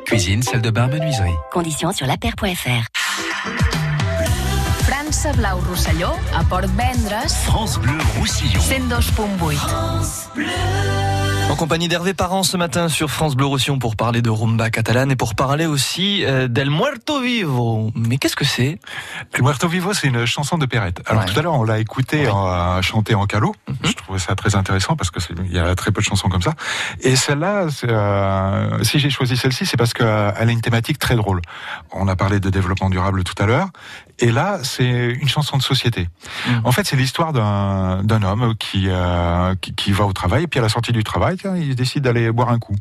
Cuisine, 0.05 0.43
salle 0.43 0.61
de 0.61 0.69
bain, 0.69 0.87
menuiserie. 0.87 1.31
Conditions 1.51 1.91
sur 1.91 2.07
lapaire.fr. 2.07 2.87
França 5.11 5.33
Blau 5.33 5.59
Rosselló, 5.69 6.07
a 6.33 6.41
Port 6.45 6.61
Vendres, 6.67 7.29
France 7.43 7.77
Bleu 7.79 7.97
Roussillon. 8.17 8.61
102.8. 8.61 9.57
En 11.51 11.55
compagnie 11.57 11.89
d'Hervé 11.89 12.13
Parent 12.13 12.43
ce 12.43 12.55
matin 12.55 12.87
sur 12.87 13.11
France 13.11 13.35
Bleu 13.35 13.45
Roussillon 13.45 13.77
pour 13.77 13.97
parler 13.97 14.21
de 14.21 14.29
rumba 14.29 14.69
catalane 14.69 15.11
et 15.11 15.17
pour 15.17 15.35
parler 15.35 15.65
aussi 15.65 16.23
euh, 16.23 16.47
d'El 16.47 16.69
Muerto 16.69 17.19
Vivo. 17.19 17.91
Mais 17.93 18.17
qu'est-ce 18.19 18.37
que 18.37 18.45
c'est? 18.45 18.79
El 19.33 19.41
Muerto 19.43 19.67
Vivo, 19.67 19.93
c'est 19.93 20.07
une 20.07 20.25
chanson 20.25 20.57
de 20.57 20.65
Perrette. 20.65 21.01
Alors 21.07 21.25
tout 21.25 21.37
à 21.37 21.41
l'heure, 21.41 21.55
on 21.55 21.65
l'a 21.65 21.79
écouté 21.79 22.29
en, 22.29 22.47
euh, 22.47 22.81
chanter 22.81 23.13
en 23.13 23.25
calot. 23.25 23.53
Je 23.83 23.91
trouvais 23.91 24.17
ça 24.19 24.33
très 24.35 24.55
intéressant 24.55 24.95
parce 24.95 25.11
que 25.11 25.19
c'est- 25.19 25.33
il 25.45 25.51
y 25.51 25.59
a 25.59 25.75
très 25.75 25.91
peu 25.91 25.99
de 25.99 26.05
chansons 26.05 26.29
comme 26.29 26.41
ça. 26.41 26.53
Et 27.01 27.17
celle-là, 27.17 27.65
c'est, 27.69 27.89
euh, 27.91 28.81
si 28.85 28.97
j'ai 28.99 29.09
choisi 29.09 29.35
celle-ci, 29.35 29.65
c'est 29.65 29.75
parce 29.75 29.93
qu'elle 29.93 30.07
a 30.07 30.43
une 30.43 30.61
thématique 30.61 30.99
très 30.99 31.17
drôle. 31.17 31.41
On 31.91 32.07
a 32.07 32.15
parlé 32.15 32.39
de 32.39 32.49
développement 32.49 32.89
durable 32.89 33.25
tout 33.25 33.35
à 33.43 33.45
l'heure. 33.45 33.67
Et 34.21 34.31
là, 34.31 34.59
c'est 34.63 34.85
une 34.85 35.27
chanson 35.27 35.57
de 35.57 35.63
société. 35.63 36.07
En 36.63 36.71
fait, 36.71 36.85
c'est 36.85 36.95
l'histoire 36.95 37.33
d'un 37.33 38.03
d'un 38.03 38.21
homme 38.23 38.53
qui, 38.57 38.85
euh, 38.87 39.55
qui 39.59 39.73
qui 39.73 39.91
va 39.91 40.05
au 40.05 40.13
travail 40.13 40.43
et 40.43 40.47
puis 40.47 40.59
à 40.59 40.61
la 40.63 40.69
sortie 40.69 40.91
du 40.91 41.03
travail, 41.03 41.37
tiens, 41.37 41.55
il 41.55 41.75
décide 41.75 42.03
d'aller 42.03 42.31
boire 42.31 42.49
un 42.49 42.59
coup. 42.59 42.75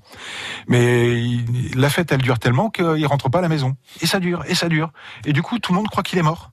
Mais 0.69 1.19
il- 1.21 1.73
la 1.77 1.89
fête, 1.89 2.13
elle 2.13 2.21
dure 2.23 2.39
tellement 2.39 2.69
qu'il 2.71 3.07
rentre 3.07 3.31
pas 3.31 3.39
à 3.39 3.43
la 3.43 3.49
maison. 3.49 3.75
Et 4.03 4.07
ça 4.07 4.21
dure, 4.21 4.45
et 4.47 4.55
ça 4.55 4.69
dure. 4.69 4.91
Et 5.25 5.33
du 5.33 5.41
coup, 5.43 5.59
tout 5.59 5.73
le 5.73 5.79
monde 5.79 5.89
croit 5.89 6.03
qu'il 6.03 6.19
est 6.19 6.23
mort. 6.23 6.51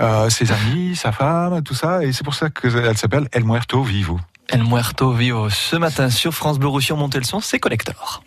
Euh, 0.00 0.28
ses 0.28 0.50
amis, 0.50 0.96
sa 0.96 1.12
femme, 1.12 1.62
tout 1.62 1.74
ça, 1.74 2.02
et 2.04 2.12
c'est 2.12 2.24
pour 2.24 2.34
ça 2.34 2.50
qu'elle 2.50 2.96
s'appelle 2.98 3.28
El 3.32 3.44
Muerto 3.44 3.82
Vivo. 3.82 4.18
El 4.48 4.64
Muerto 4.64 5.12
Vivo. 5.12 5.50
Ce 5.50 5.76
matin 5.76 6.10
sur 6.10 6.32
France 6.34 6.58
Bleu 6.58 6.68
Roussillon, 6.68 6.96
montez 6.96 7.18
le 7.18 7.24
son, 7.24 7.38
c'est 7.40 7.60
Collector. 7.60 8.24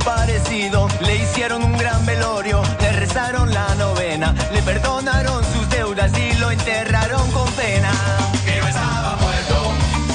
Muerto 0.00 0.10
muy 0.14 0.16
parecido. 0.16 0.88
Le 1.00 1.16
hicieron 1.16 1.64
un 1.64 1.76
gran 1.76 2.04
velorio, 2.06 2.62
le 2.80 2.92
rezaron 2.92 3.52
la 3.52 3.74
novena, 3.74 4.34
le 4.52 4.62
perdonaron 4.62 5.44
sus 5.44 5.68
deudas 5.68 6.10
y 6.18 6.34
lo 6.38 6.50
enterraron 6.50 7.30
con 7.32 7.50
pena. 7.52 7.90
Y 8.46 8.60
no 8.60 8.68
estaba 8.68 9.16
muerto, 9.16 9.72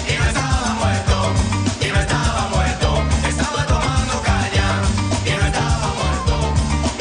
y 0.08 0.18
no 0.18 0.26
estaba 0.26 0.74
muerto, 0.80 1.34
y 1.82 1.88
no 1.88 2.00
estaba 2.00 2.48
muerto, 2.50 3.04
estaba 3.28 3.66
tomando 3.66 4.22
caña. 4.24 4.82
Y 5.26 5.30
no 5.32 5.46
estaba 5.46 5.94
muerto, 6.00 6.36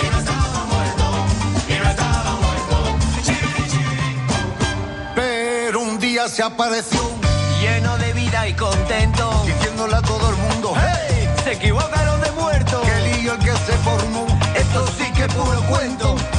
y 0.02 0.06
no 0.10 0.18
estaba 0.18 0.64
muerto, 0.72 1.06
y 1.68 1.74
no 1.74 1.90
estaba 1.90 2.32
muerto. 2.40 2.76
Pero 5.14 5.80
un 5.80 5.98
día 5.98 6.28
se 6.28 6.42
apareció 6.42 7.13
puro 15.34 15.60
cuento. 15.68 16.33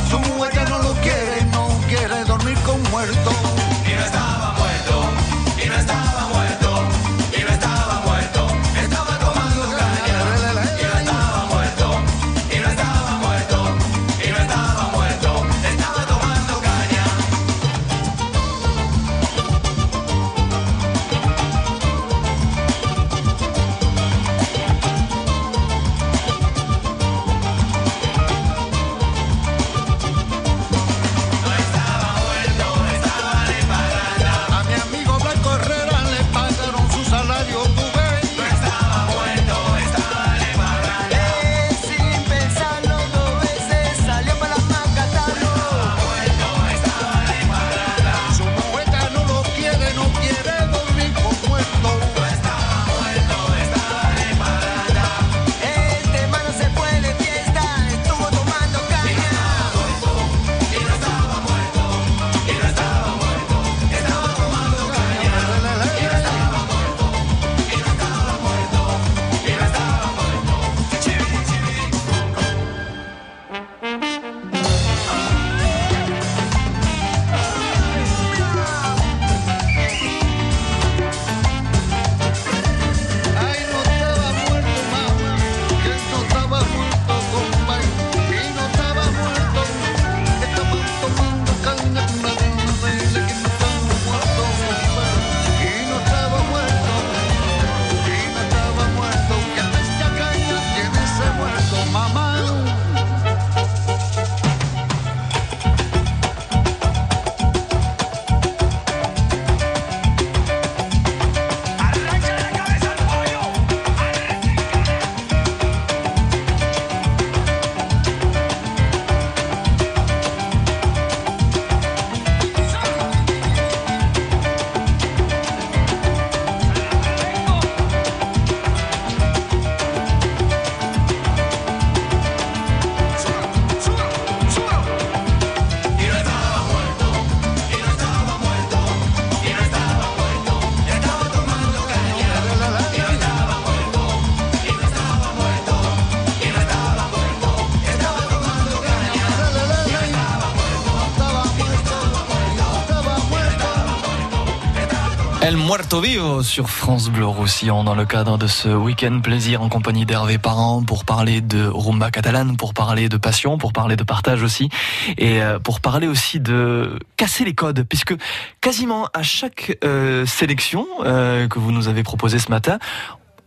Vivo 155.77 156.41
sur 156.41 156.69
France 156.69 157.09
Bleu 157.09 157.25
Roussillon 157.25 157.83
dans 157.83 157.95
le 157.95 158.05
cadre 158.05 158.37
de 158.37 158.47
ce 158.47 158.69
week-end 158.69 159.19
plaisir 159.19 159.61
en 159.61 159.67
compagnie 159.67 160.05
d'Hervé 160.05 160.37
Parent 160.37 160.81
pour 160.81 161.03
parler 161.03 161.41
de 161.41 161.67
rumba 161.67 162.11
catalane, 162.11 162.55
pour 162.55 162.73
parler 162.73 163.09
de 163.09 163.17
passion, 163.17 163.57
pour 163.57 163.73
parler 163.73 163.97
de 163.97 164.03
partage 164.03 164.41
aussi 164.41 164.69
et 165.17 165.41
euh, 165.41 165.59
pour 165.59 165.81
parler 165.81 166.07
aussi 166.07 166.39
de 166.39 166.97
casser 167.17 167.43
les 167.43 167.53
codes 167.53 167.83
puisque 167.83 168.15
quasiment 168.61 169.09
à 169.13 169.21
chaque 169.21 169.77
euh, 169.83 170.25
sélection 170.25 170.87
euh, 171.03 171.49
que 171.49 171.59
vous 171.59 171.73
nous 171.73 171.89
avez 171.89 172.03
proposée 172.03 172.39
ce 172.39 172.51
matin, 172.51 172.79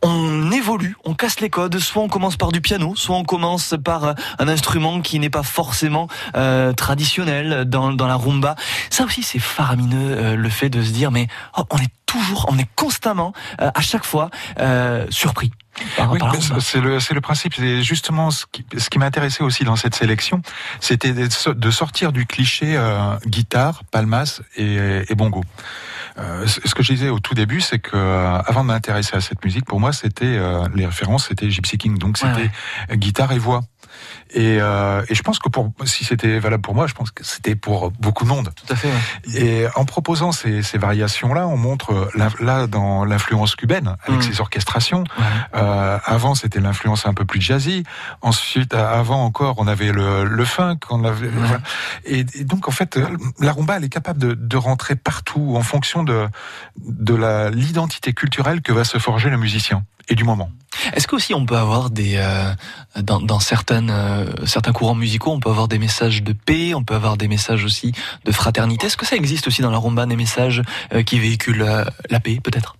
on 0.03 0.51
évolue, 0.51 0.97
on 1.05 1.15
casse 1.15 1.41
les 1.41 1.49
codes. 1.49 1.79
Soit 1.79 2.03
on 2.03 2.09
commence 2.09 2.37
par 2.37 2.53
du 2.53 2.61
piano, 2.61 2.95
soit 2.95 3.17
on 3.17 3.25
commence 3.25 3.75
par 3.83 4.15
un 4.39 4.49
instrument 4.49 5.01
qui 5.01 5.19
n'est 5.19 5.31
pas 5.31 5.43
forcément 5.43 6.09
traditionnel 6.77 7.65
dans, 7.65 7.91
la 7.97 8.17
rumba. 8.17 8.55
Ça 8.91 9.05
aussi, 9.05 9.25
c'est 9.25 9.41
faramineux 9.41 10.37
le 10.37 10.49
fait 10.51 10.69
de 10.69 10.83
se 10.83 10.91
dire, 10.91 11.11
mais 11.11 11.27
oh, 11.57 11.63
on 11.71 11.79
est 11.79 11.98
toujours, 12.09 12.47
on 12.49 12.59
est 12.59 12.69
constamment, 12.75 13.33
euh, 13.61 13.71
à 13.75 13.81
chaque 13.83 14.05
fois, 14.05 14.31
euh, 14.59 15.07
surpris. 15.11 15.53
Oui, 16.11 16.19
c'est 16.61 16.81
le, 16.81 16.99
c'est 16.99 17.15
le 17.15 17.21
principe. 17.21 17.55
C'est 17.55 17.83
justement 17.85 18.33
ce 18.33 18.47
qui, 18.51 18.65
ce 18.77 18.91
qui 18.91 18.99
m'intéressait 18.99 19.45
aussi 19.45 19.63
dans 19.63 19.77
cette 19.77 19.95
sélection, 19.95 20.43
c'était 20.81 21.13
de 21.13 21.31
so- 21.31 21.55
de 21.55 21.71
sortir 21.71 22.11
du 22.13 22.27
cliché 22.27 22.77
euh, 22.77 23.17
guitare, 23.27 23.85
palmas 23.93 24.41
et, 24.57 25.03
et 25.09 25.15
bongo. 25.15 25.45
Euh, 26.19 26.45
ce 26.49 26.75
que 26.75 26.83
je 26.83 26.93
disais 26.95 27.11
au 27.11 27.21
tout 27.21 27.35
début, 27.35 27.61
c'est 27.61 27.79
que 27.79 27.95
euh, 27.95 28.41
avant 28.45 28.63
de 28.65 28.69
m'intéresser 28.69 29.15
à 29.15 29.21
cette 29.21 29.45
musique, 29.45 29.67
pour 29.67 29.79
moi, 29.79 29.93
c'était 29.93 30.25
euh, 30.27 30.67
les 30.75 30.87
références, 30.87 31.29
c'était 31.29 31.49
Gypsy 31.49 31.79
King, 31.79 31.97
donc 31.99 32.19
Ouais, 32.25 32.29
c'était 32.89 32.97
guitare 32.97 33.31
et 33.31 33.39
voix. 33.39 33.61
Et, 34.31 34.59
euh, 34.61 35.03
et 35.09 35.15
je 35.15 35.23
pense 35.23 35.39
que 35.39 35.49
pour 35.49 35.73
si 35.85 36.05
c'était 36.05 36.39
valable 36.39 36.63
pour 36.63 36.75
moi, 36.75 36.87
je 36.87 36.95
pense 36.95 37.11
que 37.11 37.25
c'était 37.25 37.55
pour 37.57 37.91
beaucoup 37.93 38.25
de 38.25 38.29
monde. 38.29 38.51
Tout 38.55 38.73
à 38.73 38.77
fait. 38.77 38.89
ouais. 38.89 39.41
Et 39.41 39.67
en 39.75 39.85
proposant 39.87 40.33
ces, 40.33 40.63
ces 40.63 40.77
variations-là, 40.79 41.47
on 41.49 41.57
montre 41.57 41.93
euh, 41.93 42.29
là 42.41 42.67
dans 42.67 43.05
l'influence 43.05 43.57
cubaine 43.57 43.97
avec 44.07 44.21
Mm. 44.21 44.23
ses 44.23 44.41
orchestrations. 44.41 45.05
Euh, 45.55 45.99
avant, 46.05 46.35
c'était 46.35 46.61
l'influence 46.61 47.07
un 47.07 47.15
peu 47.15 47.25
plus 47.25 47.41
jazzy. 47.41 47.85
Ensuite, 48.21 48.75
avant 48.75 49.25
encore, 49.25 49.55
on 49.59 49.67
avait 49.67 49.93
le, 49.93 50.25
le 50.25 50.45
funk. 50.45 50.79
On 50.91 51.05
avait, 51.05 51.29
voilà. 51.29 51.61
et, 52.05 52.27
et 52.35 52.45
donc, 52.45 52.69
en 52.69 52.73
fait, 52.73 52.99
la 53.41 53.53
rumba, 53.53 53.77
elle 53.79 53.85
est 53.85 53.89
capable 53.89 54.19
de, 54.19 54.35
de 54.35 54.57
rentrer 54.57 54.97
partout 54.97 55.55
en 55.57 55.63
fonction 55.63 56.03
de 56.03 56.29
de 56.79 57.15
l'identité 57.55 58.13
culturelle 58.13 58.61
que 58.63 58.73
va 58.73 58.85
se 58.85 58.99
forger 58.99 59.31
le 59.31 59.37
musicien 59.39 59.85
et 60.09 60.15
du 60.15 60.25
moment. 60.25 60.51
Est-ce 60.95 61.07
qu'aussi 61.07 61.35
on 61.35 61.45
peut 61.45 61.57
avoir 61.57 61.91
des 61.91 62.15
euh, 62.17 62.53
dans, 63.03 63.21
dans 63.21 63.41
certaines 63.41 63.91
euh, 63.91 64.47
certains 64.47 64.73
courants 64.73 64.95
musicaux, 64.95 65.33
on 65.33 65.41
peut 65.41 65.51
avoir 65.51 65.69
des 65.69 65.79
messages 65.79 66.23
de 66.23 66.33
paix, 66.33 66.75
on 66.75 66.85
peut 66.85 66.95
avoir 66.95 67.17
des 67.17 67.29
messages 67.29 67.65
aussi 67.65 67.93
de 68.25 68.33
fraternité? 68.33 68.87
Est-ce 68.87 68.97
que 68.97 69.07
ça 69.07 69.17
existe 69.17 69.47
aussi 69.47 69.63
dans 69.63 69.71
la 69.71 69.79
rumba 69.79 70.07
des 70.07 70.17
messages 70.17 70.63
euh, 70.93 71.03
qui 71.03 71.19
véhiculent 71.19 71.63
euh, 71.63 71.85
la 72.11 72.21
paix, 72.21 72.39
peut-être? 72.43 72.78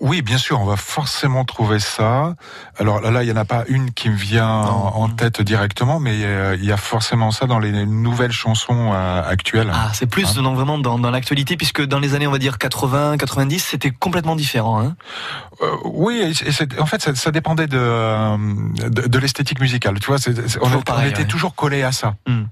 Oui, 0.00 0.22
bien 0.22 0.38
sûr, 0.38 0.60
on 0.60 0.64
va 0.64 0.76
forcément 0.76 1.44
trouver 1.44 1.80
ça. 1.80 2.34
Alors 2.78 3.00
là, 3.00 3.22
il 3.24 3.28
y 3.28 3.32
en 3.32 3.36
a 3.36 3.44
pas 3.44 3.64
une 3.68 3.92
qui 3.92 4.10
me 4.10 4.16
vient 4.16 4.48
en, 4.48 5.08
tête 5.08 5.40
directement, 5.40 5.98
mais 5.98 6.24
euh, 6.24 6.56
il 6.56 6.64
y 6.64 6.72
a 6.72 6.76
forcément 6.76 7.30
ça 7.30 7.46
dans 7.46 7.58
les 7.58 7.86
nouvelles 7.86 8.32
chansons 8.32 8.92
euh, 8.92 9.22
actuelles. 9.28 9.70
Ah, 9.72 9.90
c'est 9.94 10.06
plus 10.06 10.26
Hein? 10.26 10.42
non, 10.42 10.54
vraiment 10.54 10.78
dans, 10.78 10.98
dans 10.98 11.10
l'actualité, 11.10 11.56
puisque 11.56 11.82
dans 11.84 11.98
les 11.98 12.14
années, 12.14 12.26
on 12.26 12.32
va 12.32 12.38
dire 12.38 12.58
80, 12.58 13.16
90, 13.16 13.58
c'était 13.58 13.90
complètement 13.90 14.36
différent. 14.36 14.80
Hein 14.80 14.96
Euh, 15.62 15.74
oui, 15.84 16.20
et 16.22 16.80
en 16.80 16.86
fait, 16.86 17.00
ça, 17.00 17.14
ça 17.14 17.30
dépendait 17.30 17.66
de, 17.66 18.88
de, 18.88 19.08
de 19.08 19.18
l'esthétique 19.18 19.60
musicale. 19.60 19.98
Tu 20.00 20.06
vois, 20.06 20.18
on, 20.60 20.82
pareil, 20.82 21.10
était 21.10 21.20
ouais. 21.20 21.26
toujours 21.26 21.54
collé 21.54 21.82
à 21.82 21.92
ça. 21.92 22.14
Hmm. 22.26 22.44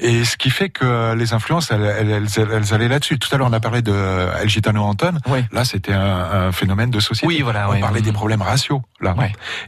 Et 0.00 0.24
ce 0.24 0.36
qui 0.36 0.50
fait 0.50 0.68
que 0.68 1.14
les 1.14 1.32
influences, 1.32 1.70
elles, 1.70 1.82
elles, 1.82 2.26
elles, 2.36 2.48
elles 2.52 2.74
allaient 2.74 2.88
là-dessus. 2.88 3.18
Tout 3.18 3.32
à 3.32 3.38
l'heure, 3.38 3.48
on 3.48 3.52
a 3.52 3.60
parlé 3.60 3.82
de 3.82 3.94
El 4.40 4.48
Gitano 4.48 4.82
Anton. 4.82 5.18
Là, 5.52 5.64
c'était 5.64 5.94
un, 5.98 6.48
un 6.48 6.52
phénomène 6.52 6.90
de 6.90 7.00
société. 7.00 7.26
Oui, 7.26 7.40
voilà, 7.42 7.68
on 7.70 7.80
parlait 7.80 8.00
des 8.00 8.12
problèmes 8.12 8.42
raciaux, 8.42 8.82
là. 9.00 9.14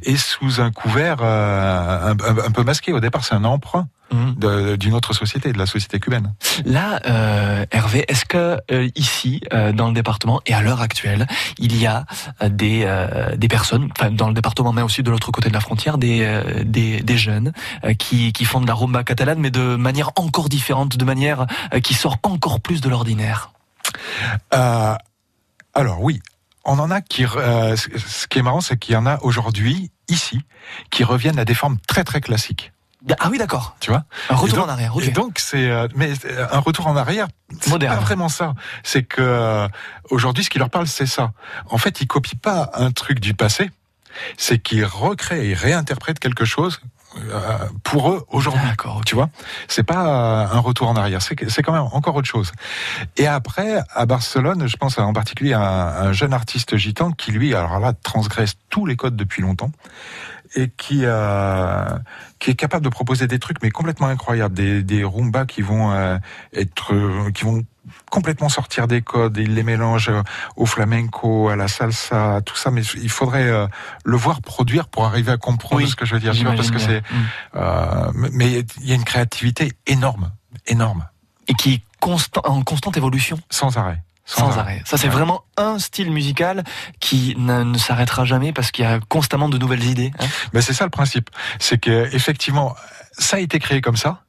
Et 0.03 0.17
sous 0.17 0.61
un 0.61 0.71
couvert 0.71 1.19
euh, 1.21 2.15
un, 2.47 2.51
peu 2.51 2.63
masqué. 2.65 2.93
Au 2.93 3.01
départ, 3.01 3.25
c'est 3.25 3.35
un 3.35 3.45
emprunt 3.45 3.89
de- 4.37 4.75
d'une 4.75 4.95
autre 4.95 5.13
société, 5.13 5.53
de 5.53 5.59
la 5.59 5.67
société 5.67 6.01
cubaine. 6.01 6.35
Là, 6.65 7.01
euh, 7.07 7.65
Hervé, 7.71 8.05
est-ce 8.09 8.25
que 8.25 8.59
euh, 8.73 8.89
ici, 8.97 9.41
euh, 9.53 9.71
dans 9.73 9.87
le 9.87 9.95
département 9.95 10.41
et 10.47 10.55
à 10.55 10.63
l'heure 10.63 10.81
actuelle, 10.81 11.29
il 11.59 11.77
y 11.81 11.87
a 11.87 12.07
euh, 12.43 12.49
des 12.49 12.83
euh, 12.87 13.37
des 13.37 13.47
personnes, 13.47 13.89
enfin 13.97 14.11
dans 14.11 14.27
le 14.27 14.35
département, 14.35 14.73
mais 14.73 14.83
aussi 14.83 15.05
de 15.05 15.11
l'autre 15.13 15.31
côté 15.31 15.49
de 15.49 15.55
la 15.55 15.61
frontière, 15.61 15.97
des 15.97 16.23
euh, 16.25 16.65
des, 16.65 17.03
des 17.03 17.17
jeunes 17.19 17.53
euh, 17.85 17.95
qui 17.95 18.33
qui 18.33 18.45
font 18.45 18.61
de 18.61 18.67
la 18.67 18.75
rumba 18.75 19.05
catalane, 19.05 19.39
mais 19.39 19.51
de 19.53 19.77
manière 19.77 20.11
encore 20.17 20.49
différente, 20.49 20.97
de 20.97 21.05
manière 21.05 21.47
euh, 21.73 21.79
qui 21.79 21.95
sort 21.95 22.17
encore 22.25 22.61
plus 22.61 22.81
de 22.81 22.89
l'ordinaire? 22.89 23.53
Alors 25.75 26.03
oui, 26.03 26.21
on 26.65 26.79
en 26.79 26.91
a 26.91 27.01
qui. 27.01 27.25
euh, 27.25 27.77
ce 27.77 28.27
qui 28.27 28.39
est 28.39 28.43
marrant, 28.43 28.61
c'est 28.61 28.77
qu'il 28.77 28.95
y 28.95 28.97
en 28.97 29.07
a 29.07 29.19
aujourd'hui 29.23 29.91
ici 30.09 30.41
qui 30.91 31.05
reviennent 31.05 31.39
à 31.39 31.45
des 31.45 31.55
formes 31.55 31.79
très 31.87 32.05
très 32.05 32.21
classiques. 32.21 32.73
Ah 33.19 33.29
oui, 33.31 33.39
d'accord. 33.39 33.77
Tu 33.81 33.91
vois? 33.91 34.05
Un 34.29 34.35
retour 34.35 34.59
donc- 34.59 34.67
en 34.67 34.73
arrière. 34.73 34.93
Et 35.01 35.09
donc 35.09 35.39
c'est, 35.39 35.71
euh, 35.71 35.89
mais 35.95 36.13
euh, 36.27 36.47
un 36.53 36.59
retour 36.59 36.87
en 36.87 36.97
arrière, 36.97 37.29
c'est 37.61 37.71
Moderne. 37.71 37.95
pas 37.97 38.01
vraiment 38.03 38.29
ça. 38.29 38.55
C'est 38.83 39.05
que 39.05 39.23
euh, 39.23 39.69
aujourd'hui, 40.11 40.45
ce 40.45 40.51
qui 40.51 40.59
leur 40.59 40.69
parle, 40.69 40.87
c'est 40.87 41.07
ça. 41.07 41.33
En 41.71 41.79
fait, 41.79 42.03
ils 42.03 42.07
copient 42.07 42.39
pas 42.41 42.71
un 42.75 42.91
truc 42.91 43.19
du 43.21 43.33
passé, 43.33 43.71
c'est 44.37 44.59
qu'ils 44.59 44.85
recréent 44.85 45.41
et 45.43 45.55
réinterprètent 45.55 46.19
quelque 46.19 46.45
chose. 46.45 46.81
Euh, 47.17 47.59
pour 47.83 48.11
eux 48.11 48.25
aujourd'hui, 48.29 48.69
tu 49.05 49.15
vois, 49.15 49.31
c'est 49.69 49.83
pas 49.83 50.07
euh, 50.07 50.57
un 50.57 50.61
retour 50.61 50.89
en 50.89 50.97
arrière, 50.97 51.21
c'est 51.23 51.63
quand 51.63 51.73
même 51.73 51.89
encore 51.93 52.17
autre 52.17 52.29
chose. 52.29 52.53
Et 53.17 53.27
après, 53.27 53.81
à 53.95 54.07
Barcelone, 54.07 54.67
je 54.69 54.77
pense 54.77 54.99
en 54.99 55.13
particulier 55.13 55.53
à 55.53 55.61
un, 55.61 56.09
un 56.09 56.13
jeune 56.13 56.33
artiste 56.33 56.77
gitan 56.77 57.11
qui 57.13 57.33
lui, 57.33 57.55
alors 57.55 57.81
là, 57.81 57.93
transgresse 57.93 58.55
tous 58.69 58.87
les 58.87 58.97
codes 58.97 59.17
depuis 59.17 59.43
longtemps 59.43 59.73
et 60.55 60.69
qui 60.69 61.01
euh, 61.05 61.85
qui 62.39 62.51
est 62.51 62.55
capable 62.55 62.85
de 62.85 62.91
proposer 62.91 63.27
des 63.27 63.39
trucs 63.39 63.63
mais 63.63 63.71
complètement 63.71 64.09
incroyables, 64.09 64.55
des 64.55 64.83
des 64.83 65.05
rumbas 65.05 65.47
qui 65.47 65.63
vont 65.63 65.93
euh, 65.93 66.17
être 66.53 67.31
qui 67.31 67.45
vont 67.45 67.63
complètement 68.11 68.49
sortir 68.49 68.87
des 68.87 69.03
codes, 69.03 69.37
il 69.37 69.55
les 69.55 69.63
mélange 69.63 70.09
euh, 70.09 70.23
au 70.57 70.67
flamenco, 70.67 71.49
à 71.49 71.57
la 71.57 71.69
salsa, 71.69 72.37
à 72.37 72.41
tout 72.41 72.57
ça, 72.57 72.71
mais 72.71 72.83
il 72.83 73.09
faudrait 73.11 73.49
euh, 73.49 73.67
le 74.05 74.17
voir 74.17 74.43
produire 74.43 74.89
pour 74.89 75.05
arriver 75.07 75.33
à 75.33 75.37
comprendre 75.37 75.83
Oui, 75.83 75.89
ce 75.91 75.97
que 75.97 76.05
je 76.05 76.15
veux 76.15 76.21
dire, 76.21 76.33
parce 76.57 76.71
que 76.71 76.79
c'est, 76.79 77.01
bien. 77.01 77.21
euh, 77.57 78.11
mais 78.15 78.65
il 78.81 78.87
y 78.89 78.93
a 78.93 78.95
une 78.95 79.05
créativité 79.05 79.73
énorme, 79.87 80.33
énorme, 80.67 81.07
Et 81.49 81.55
qui 81.55 81.75
est 81.75 81.83
constant, 82.01 82.41
en 82.45 82.63
constante 82.63 82.97
évolution. 82.97 83.39
sans 83.51 83.77
arrêt. 83.77 84.03
Sans, 84.27 84.59
arrêt. 84.59 84.81
Ça, 84.85 84.97
c'est 84.97 85.09
Ouais. 85.09 85.13
vraiment 85.13 85.43
un 85.57 85.81
style 85.81 86.13
musical 86.13 86.63
qui 87.01 87.35
ne, 87.37 87.65
ne 87.65 87.77
s'arrêtera 87.79 88.25
jamais 88.25 88.53
parce 88.53 88.71
qu'il 88.71 88.85
y 88.85 88.89
a 88.89 89.01
constamment 89.09 89.49
de 89.49 89.59
nouvelles 89.59 89.83
idées. 89.83 90.13
hein. 90.21 90.27
Ben 90.53 90.63
c'est 90.63 90.73
ça 90.73 90.85
le 90.85 90.91
principe, 90.91 91.31
c'est 91.59 91.79
que 91.79 92.09
effectivement 92.15 92.77
ça 93.19 93.39
a 93.39 93.41
été 93.41 93.59
créé 93.59 93.81
comme 93.81 93.97
ça. 93.97 94.23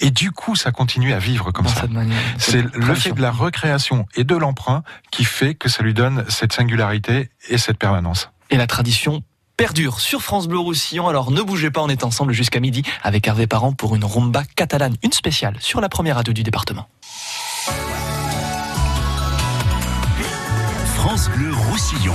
Et 0.00 0.10
du 0.10 0.30
coup, 0.32 0.56
ça 0.56 0.72
continue 0.72 1.12
à 1.12 1.18
vivre 1.18 1.50
comme 1.52 1.66
Dans 1.66 1.70
ça. 1.70 1.86
C'est 2.38 2.62
le 2.74 2.94
fait 2.94 3.12
de 3.12 3.20
la 3.20 3.30
recréation 3.30 4.06
et 4.14 4.24
de 4.24 4.36
l'emprunt 4.36 4.82
qui 5.10 5.24
fait 5.24 5.54
que 5.54 5.68
ça 5.68 5.82
lui 5.82 5.94
donne 5.94 6.24
cette 6.28 6.52
singularité 6.52 7.30
et 7.48 7.58
cette 7.58 7.78
permanence. 7.78 8.30
Et 8.50 8.56
la 8.56 8.66
tradition 8.66 9.22
perdure 9.56 10.00
sur 10.00 10.22
France 10.22 10.48
Bleu 10.48 10.58
Roussillon. 10.58 11.06
Alors 11.08 11.30
ne 11.30 11.42
bougez 11.42 11.70
pas, 11.70 11.82
on 11.82 11.88
est 11.88 12.02
ensemble 12.02 12.32
jusqu'à 12.32 12.60
midi 12.60 12.82
avec 13.02 13.28
Hervé 13.28 13.46
Parent 13.46 13.72
pour 13.72 13.94
une 13.94 14.04
rumba 14.04 14.42
catalane, 14.56 14.96
une 15.02 15.12
spéciale 15.12 15.56
sur 15.60 15.82
la 15.82 15.90
première 15.90 16.16
radio 16.16 16.32
du 16.32 16.42
département. 16.42 16.88
France 20.96 21.28
Bleu 21.28 21.52
Roussillon. 21.52 22.14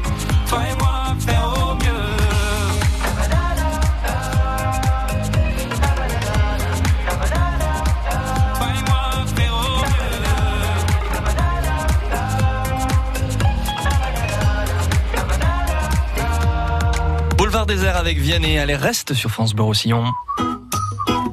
Boulevard 17.37 17.65
désert 17.65 17.97
avec 17.97 18.17
Vianney, 18.17 18.59
allez 18.59 18.75
reste 18.75 19.13
sur 19.13 19.29
France 19.29 19.53
Bleu 19.53 19.63
Roussillon. 19.63 20.05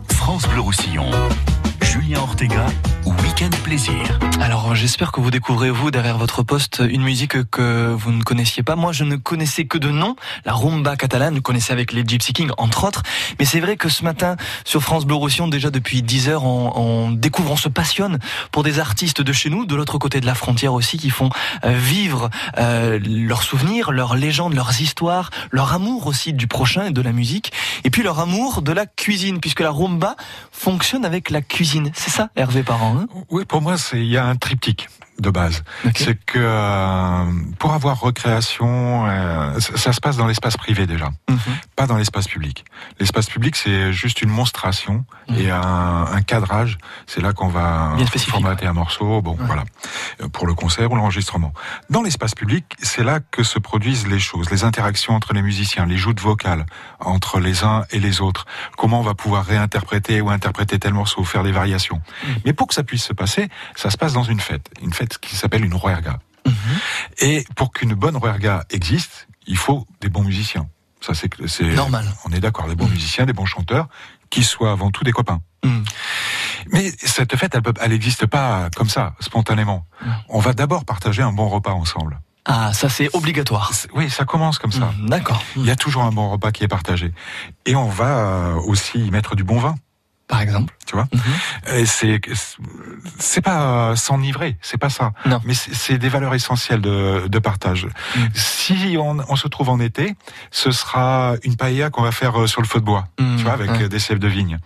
France 0.09 0.49
Bleu 0.49 0.61
Roussillon. 0.61 1.11
Julien 1.83 2.19
Ortega, 2.19 2.67
Alors 4.41 4.75
j'espère 4.75 5.13
que 5.13 5.21
vous 5.21 5.31
découvrez 5.31 5.71
vous 5.71 5.93
derrière 5.93 6.19
votre 6.19 6.43
poste 6.43 6.83
une 6.85 7.03
musique 7.03 7.49
que 7.51 7.95
vous 7.97 8.11
ne 8.11 8.25
connaissiez 8.25 8.65
pas. 8.65 8.75
Moi 8.75 8.91
je 8.91 9.05
ne 9.05 9.15
connaissais 9.15 9.65
que 9.65 9.79
de 9.79 9.91
nom, 9.91 10.17
la 10.45 10.55
rumba 10.55 10.97
catalane, 10.97 11.37
je 11.37 11.41
connaissais 11.41 11.73
avec 11.73 11.93
les 11.93 12.03
Gypsy 12.05 12.33
Kings 12.33 12.51
entre 12.59 12.83
autres. 12.83 13.05
Mais 13.39 13.45
c'est 13.45 13.61
vrai 13.61 13.77
que 13.77 13.89
ce 13.89 14.03
matin 14.03 14.35
sur 14.65 14.83
France 14.83 15.05
Bleu 15.05 15.15
Roussillon, 15.15 15.47
déjà 15.47 15.71
depuis 15.71 16.03
10 16.03 16.29
heures, 16.31 16.45
on, 16.45 16.73
on 16.75 17.11
découvre, 17.13 17.53
on 17.53 17.57
se 17.57 17.69
passionne 17.69 18.19
pour 18.51 18.65
des 18.65 18.81
artistes 18.81 19.23
de 19.23 19.33
chez 19.33 19.51
nous, 19.51 19.67
de 19.67 19.77
l'autre 19.77 19.99
côté 19.99 20.21
de 20.21 20.27
la 20.27 20.35
frontière 20.35 20.73
aussi, 20.73 20.99
qui 20.99 21.11
font 21.11 21.31
euh, 21.65 21.71
vivre 21.71 22.31
euh, 22.59 22.99
leurs 23.05 23.45
souvenirs, 23.45 23.93
leurs 23.93 24.17
légendes, 24.17 24.55
leurs 24.55 24.81
histoires, 24.81 25.31
leur 25.53 25.75
amour 25.75 26.09
aussi 26.09 26.33
du 26.33 26.49
prochain 26.49 26.87
et 26.87 26.91
de 26.91 27.03
la 27.03 27.13
musique, 27.13 27.53
et 27.85 27.91
puis 27.91 28.03
leur 28.03 28.21
amour 28.21 28.63
de 28.63 28.73
la 28.73 28.87
cuisine, 28.87 29.41
puisque 29.41 29.61
la 29.61 29.71
rumba 29.71 30.17
fonctionne 30.53 31.05
avec 31.05 31.31
la 31.31 31.41
cuisine. 31.41 31.91
C'est 31.95 32.11
ça, 32.11 32.31
Hervé 32.37 32.63
Parent 32.63 32.97
hein? 32.99 33.07
Oui, 33.31 33.45
pour 33.45 33.63
moi, 33.63 33.77
c'est 33.79 33.99
il 33.99 34.11
y 34.11 34.17
a 34.17 34.25
un 34.25 34.37
triptyque 34.37 34.89
de 35.21 35.31
base. 35.31 35.65
C'est 35.97 36.15
que 36.25 36.39
euh, 36.39 37.25
pour 37.59 37.73
avoir 37.73 38.01
recréation, 38.01 39.07
euh, 39.09 39.59
ça, 39.59 39.77
ça 39.77 39.93
se 39.93 40.01
passe 40.01 40.17
dans 40.17 40.27
l'espace 40.27 40.57
privé 40.57 40.87
déjà, 40.87 41.11
pas 41.77 41.87
dans 41.87 41.97
l'espace 41.97 42.29
public. 42.29 42.65
L'espace 43.01 43.27
public, 43.27 43.57
c'est 43.57 43.93
juste 43.93 44.23
une 44.23 44.31
monstration 44.31 45.05
et 45.37 45.51
un, 45.51 46.07
un 46.13 46.23
cadrage. 46.23 46.79
C'est 47.07 47.21
là 47.21 47.33
qu'on 47.33 47.49
va 47.49 47.97
formater 48.19 48.67
un 48.67 48.73
morceau, 48.73 49.21
bon, 49.23 49.37
voilà, 49.41 49.65
euh, 50.21 50.29
pour 50.29 50.47
le 50.47 50.55
concert 50.55 50.91
ou 50.93 50.97
l'enregistrement. 50.97 51.53
Dans 51.91 52.03
l'espace 52.03 52.35
public, 52.35 52.65
c'est 52.81 53.05
là 53.05 53.21
que 53.21 53.43
se 53.43 53.59
produisent 53.59 54.07
les 54.07 54.19
choses, 54.21 54.51
les 54.51 54.65
interactions 54.65 55.15
entre 55.15 55.33
les 55.33 55.43
musiciens, 55.43 55.87
les 55.87 55.97
joutes 55.97 56.21
vocales 56.21 56.65
entre 57.01 57.41
les 57.41 57.65
uns 57.65 57.85
et 57.91 57.99
les 57.99 58.21
autres. 58.21 58.47
Comment 58.77 59.01
on 59.01 59.05
va 59.05 59.15
pouvoir 59.15 59.45
réinterpréter 59.45 60.21
ou 60.21 60.31
interpréter 60.31 60.79
tel 60.79 60.95
morceau, 60.95 61.25
faire 61.25 61.43
des 61.43 61.53
variations. 61.53 62.01
Mais 62.45 62.53
pour 62.53 62.69
que 62.69 62.75
ça 62.75 62.83
puisse 62.83 63.05
se 63.05 63.13
passer, 63.13 63.49
ça 63.75 63.91
se 63.91 63.97
passe 63.97 64.13
dans 64.13 64.23
une 64.23 64.41
fête, 64.41 64.69
une 64.83 64.93
fête 64.93 65.08
qui 65.17 65.37
s'appelle 65.37 65.65
une 65.65 65.75
ruerga. 65.75 66.19
Et 67.21 67.45
pour 67.57 67.73
qu'une 67.73 67.95
bonne 67.95 68.17
ruerga 68.17 68.65
existe, 68.71 69.29
il 69.47 69.57
faut 69.57 69.87
des 70.01 70.09
bons 70.09 70.23
musiciens. 70.23 70.69
Ça 71.01 71.15
c'est 71.15 71.29
Normal. 71.75 72.05
On 72.25 72.33
est 72.33 72.41
d'accord, 72.41 72.69
des 72.69 72.75
bons 72.75 72.89
musiciens, 72.89 73.25
des 73.25 73.33
bons 73.33 73.47
chanteurs, 73.47 73.89
qui 74.31 74.45
soient 74.45 74.73
avant 74.73 74.91
tout 74.91 75.05
des 75.05 75.13
copains. 75.13 75.41
Mais 76.71 76.93
cette 76.99 77.35
fête, 77.37 77.57
elle 77.81 77.91
n'existe 77.91 78.27
pas 78.27 78.69
comme 78.77 78.89
ça, 78.89 79.15
spontanément. 79.21 79.87
On 80.29 80.41
va 80.41 80.53
d'abord 80.53 80.85
partager 80.85 81.23
un 81.23 81.33
bon 81.33 81.49
repas 81.49 81.73
ensemble. 81.73 82.21
Ah, 82.45 82.73
ça 82.73 82.89
c'est 82.89 83.15
obligatoire. 83.15 83.73
Oui, 83.95 84.09
ça 84.09 84.25
commence 84.25 84.59
comme 84.59 84.73
ça. 84.73 84.93
D'accord. 85.03 85.43
Il 85.57 85.67
y 85.67 85.71
a 85.71 85.77
toujours 85.77 86.05
un 86.05 86.13
bon 86.13 86.31
repas 86.31 86.51
qui 86.51 86.65
est 86.65 86.69
partagé. 86.69 87.13
Et 87.67 87.77
on 87.77 87.89
va 87.89 88.19
euh, 88.19 88.55
aussi 88.55 88.99
y 89.07 89.11
mettre 89.11 89.37
du 89.37 89.45
bon 89.45 89.59
vin. 89.59 89.75
Par 90.29 90.41
exemple. 90.43 90.75
Tu 90.87 90.95
vois 90.95 91.09
Et 91.75 91.85
c'est 91.87 92.21
c'est 93.19 93.41
pas 93.43 93.61
euh, 93.91 93.97
s'enivrer, 93.97 94.57
c'est 94.63 94.79
pas 94.79 94.89
ça. 94.91 95.13
Non. 95.27 95.41
Mais 95.45 95.55
c'est 95.55 95.75
c'est 95.75 95.99
des 95.99 96.09
valeurs 96.09 96.35
essentielles 96.35 96.81
de, 96.81 97.27
de 97.29 97.39
partage. 97.39 97.87
Si 98.35 98.97
on, 98.99 99.19
on 99.29 99.37
se 99.37 99.49
trouve 99.49 99.69
en 99.71 99.81
été, 99.81 100.15
ce 100.51 100.71
sera 100.71 101.35
une 101.45 101.57
paella 101.57 101.91
qu'on 101.91 102.03
va 102.03 102.13
faire 102.13 102.41
euh, 102.41 102.47
sur 102.47 102.61
le 102.63 102.67
feu 102.67 102.79
de 102.81 102.85
bois, 102.85 103.09
tu 103.17 103.25
vois, 103.43 103.53
avec 103.53 103.71
euh, 103.71 103.89
des 103.89 103.99
sèves 103.99 104.19
de 104.19 104.29
vigne, 104.29 104.59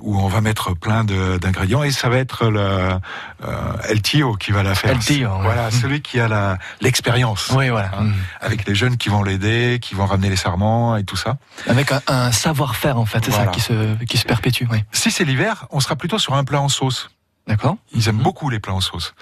où 0.00 0.18
on 0.20 0.28
va 0.28 0.40
mettre 0.40 0.74
plein 0.74 1.04
de- 1.04 1.38
d'ingrédients 1.38 1.82
et 1.82 1.90
ça 1.90 2.08
va 2.08 2.18
être 2.18 2.46
le 2.46 2.60
euh, 2.60 3.72
El 3.88 4.02
Tio 4.02 4.34
qui 4.34 4.52
va 4.52 4.62
la 4.62 4.74
faire. 4.74 4.90
El 4.92 4.98
Tio, 4.98 5.28
ouais. 5.30 5.42
Voilà, 5.42 5.70
celui 5.70 6.00
qui 6.00 6.20
a 6.20 6.28
la 6.28 6.58
l'expérience. 6.80 7.50
Oui, 7.54 7.68
voilà. 7.70 7.90
Hein, 7.98 8.10
Avec 8.40 8.66
les 8.66 8.74
jeunes 8.74 8.96
qui 8.96 9.08
vont 9.08 9.22
l'aider, 9.22 9.78
qui 9.80 9.94
vont 9.94 10.06
ramener 10.06 10.30
les 10.30 10.36
sarments 10.36 10.96
et 10.96 11.04
tout 11.04 11.16
ça. 11.16 11.38
Avec 11.68 11.90
un, 11.92 12.00
un 12.06 12.32
savoir-faire 12.32 12.98
en 12.98 13.06
fait, 13.06 13.24
c'est 13.24 13.30
Voilà. 13.30 13.46
ça 13.46 13.50
qui 13.50 13.60
se, 13.60 14.04
qui 14.04 14.16
se 14.18 14.24
perpétue. 14.24 14.64
Oui. 14.70 14.78
Si 14.92 15.10
c'est 15.10 15.24
l'hiver, 15.24 15.66
on 15.70 15.80
sera 15.80 15.96
plutôt 15.96 16.18
sur 16.18 16.34
un 16.34 16.44
plat 16.44 16.60
en 16.60 16.68
sauce. 16.68 17.10
D'accord. 17.48 17.76
Ils 17.92 18.08
aiment 18.08 18.18
beaucoup 18.22 18.50
les 18.50 18.60
plats 18.60 18.72
en 18.72 18.80
sauce. 18.80 19.14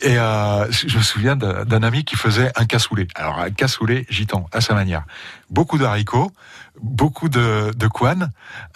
Et 0.00 0.16
euh, 0.16 0.70
je 0.70 0.96
me 0.96 1.02
souviens 1.02 1.34
d'un 1.34 1.82
ami 1.82 2.04
qui 2.04 2.14
faisait 2.14 2.52
un 2.54 2.66
cassoulet. 2.66 3.08
Alors 3.16 3.40
un 3.40 3.50
cassoulet 3.50 4.06
gitan, 4.08 4.46
à 4.52 4.60
sa 4.60 4.74
manière. 4.74 5.02
Beaucoup 5.50 5.76
de 5.76 5.84
haricots, 5.84 6.30
beaucoup 6.80 7.28
de, 7.28 7.72
de 7.76 7.86
couane, 7.88 8.30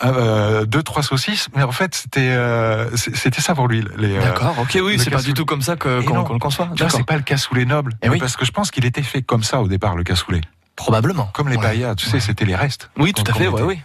euh, 0.04 0.64
deux 0.64 0.82
trois 0.82 1.04
saucisses. 1.04 1.48
Mais 1.54 1.62
en 1.62 1.70
fait, 1.70 1.94
c'était 1.94 2.30
euh, 2.30 2.90
c'était 2.96 3.40
ça 3.40 3.54
pour 3.54 3.68
lui. 3.68 3.84
les, 3.98 4.16
euh, 4.16 4.20
D'accord, 4.20 4.58
ok, 4.58 4.78
oui, 4.82 4.98
c'est 4.98 5.10
pas 5.10 5.22
du 5.22 5.32
tout 5.32 5.44
comme 5.44 5.62
ça 5.62 5.74
Et 5.74 5.76
qu'on 5.76 6.00
non. 6.00 6.26
le 6.32 6.38
conçoit. 6.40 6.66
D'accord. 6.66 6.90
c'est 6.90 7.06
pas 7.06 7.16
le 7.16 7.22
cassoulet 7.22 7.66
noble. 7.66 7.94
Eh 8.02 8.08
oui. 8.08 8.18
Parce 8.18 8.36
que 8.36 8.44
je 8.44 8.50
pense 8.50 8.72
qu'il 8.72 8.84
était 8.84 9.02
fait 9.02 9.22
comme 9.22 9.44
ça 9.44 9.60
au 9.62 9.68
départ, 9.68 9.94
le 9.94 10.02
cassoulet. 10.02 10.40
Probablement. 10.78 11.28
Comme 11.34 11.48
les 11.48 11.56
Ouais. 11.56 11.94
tu 11.96 12.06
sais, 12.06 12.20
c'était 12.20 12.44
les 12.44 12.54
restes. 12.54 12.88
Oui, 12.96 13.12
tout 13.12 13.24
à 13.28 13.34
fait, 13.34 13.48
ouais, 13.48 13.62
oui. 13.62 13.80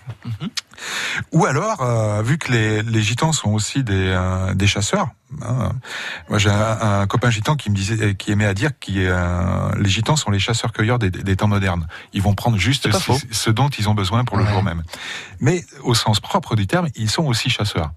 Ou 1.31 1.45
alors, 1.45 1.81
euh, 1.81 2.21
vu 2.21 2.37
que 2.37 2.51
les, 2.51 2.83
les 2.83 3.01
gitans 3.01 3.31
sont 3.31 3.49
aussi 3.49 3.83
des, 3.83 3.93
euh, 4.15 4.53
des 4.53 4.67
chasseurs, 4.67 5.07
hein, 5.41 5.71
moi 6.29 6.37
j'ai 6.37 6.49
un, 6.51 7.01
un 7.01 7.07
copain 7.07 7.29
gitan 7.31 7.55
qui 7.55 7.71
me 7.71 7.75
disait, 7.75 8.13
qui 8.15 8.31
aimait 8.31 8.45
à 8.45 8.53
dire 8.53 8.71
que 8.79 8.91
les 9.79 9.89
gitans 9.89 10.15
sont 10.15 10.29
les 10.29 10.37
chasseurs-cueilleurs 10.39 10.99
des, 10.99 11.09
des 11.09 11.35
temps 11.35 11.47
modernes. 11.47 11.87
Ils 12.13 12.21
vont 12.21 12.35
prendre 12.35 12.57
juste 12.57 12.87
ce, 13.31 13.49
dont 13.49 13.69
ils 13.69 13.89
ont 13.89 13.95
besoin 13.95 14.23
pour 14.23 14.37
le 14.37 14.43
Ouais. 14.43 14.51
jour 14.51 14.61
même. 14.63 14.83
Mais 15.39 15.65
au 15.83 15.95
sens 15.95 16.19
propre 16.19 16.55
du 16.55 16.67
terme, 16.67 16.87
ils 16.95 17.09
sont 17.09 17.23
aussi 17.23 17.49
chasseurs. 17.49 17.91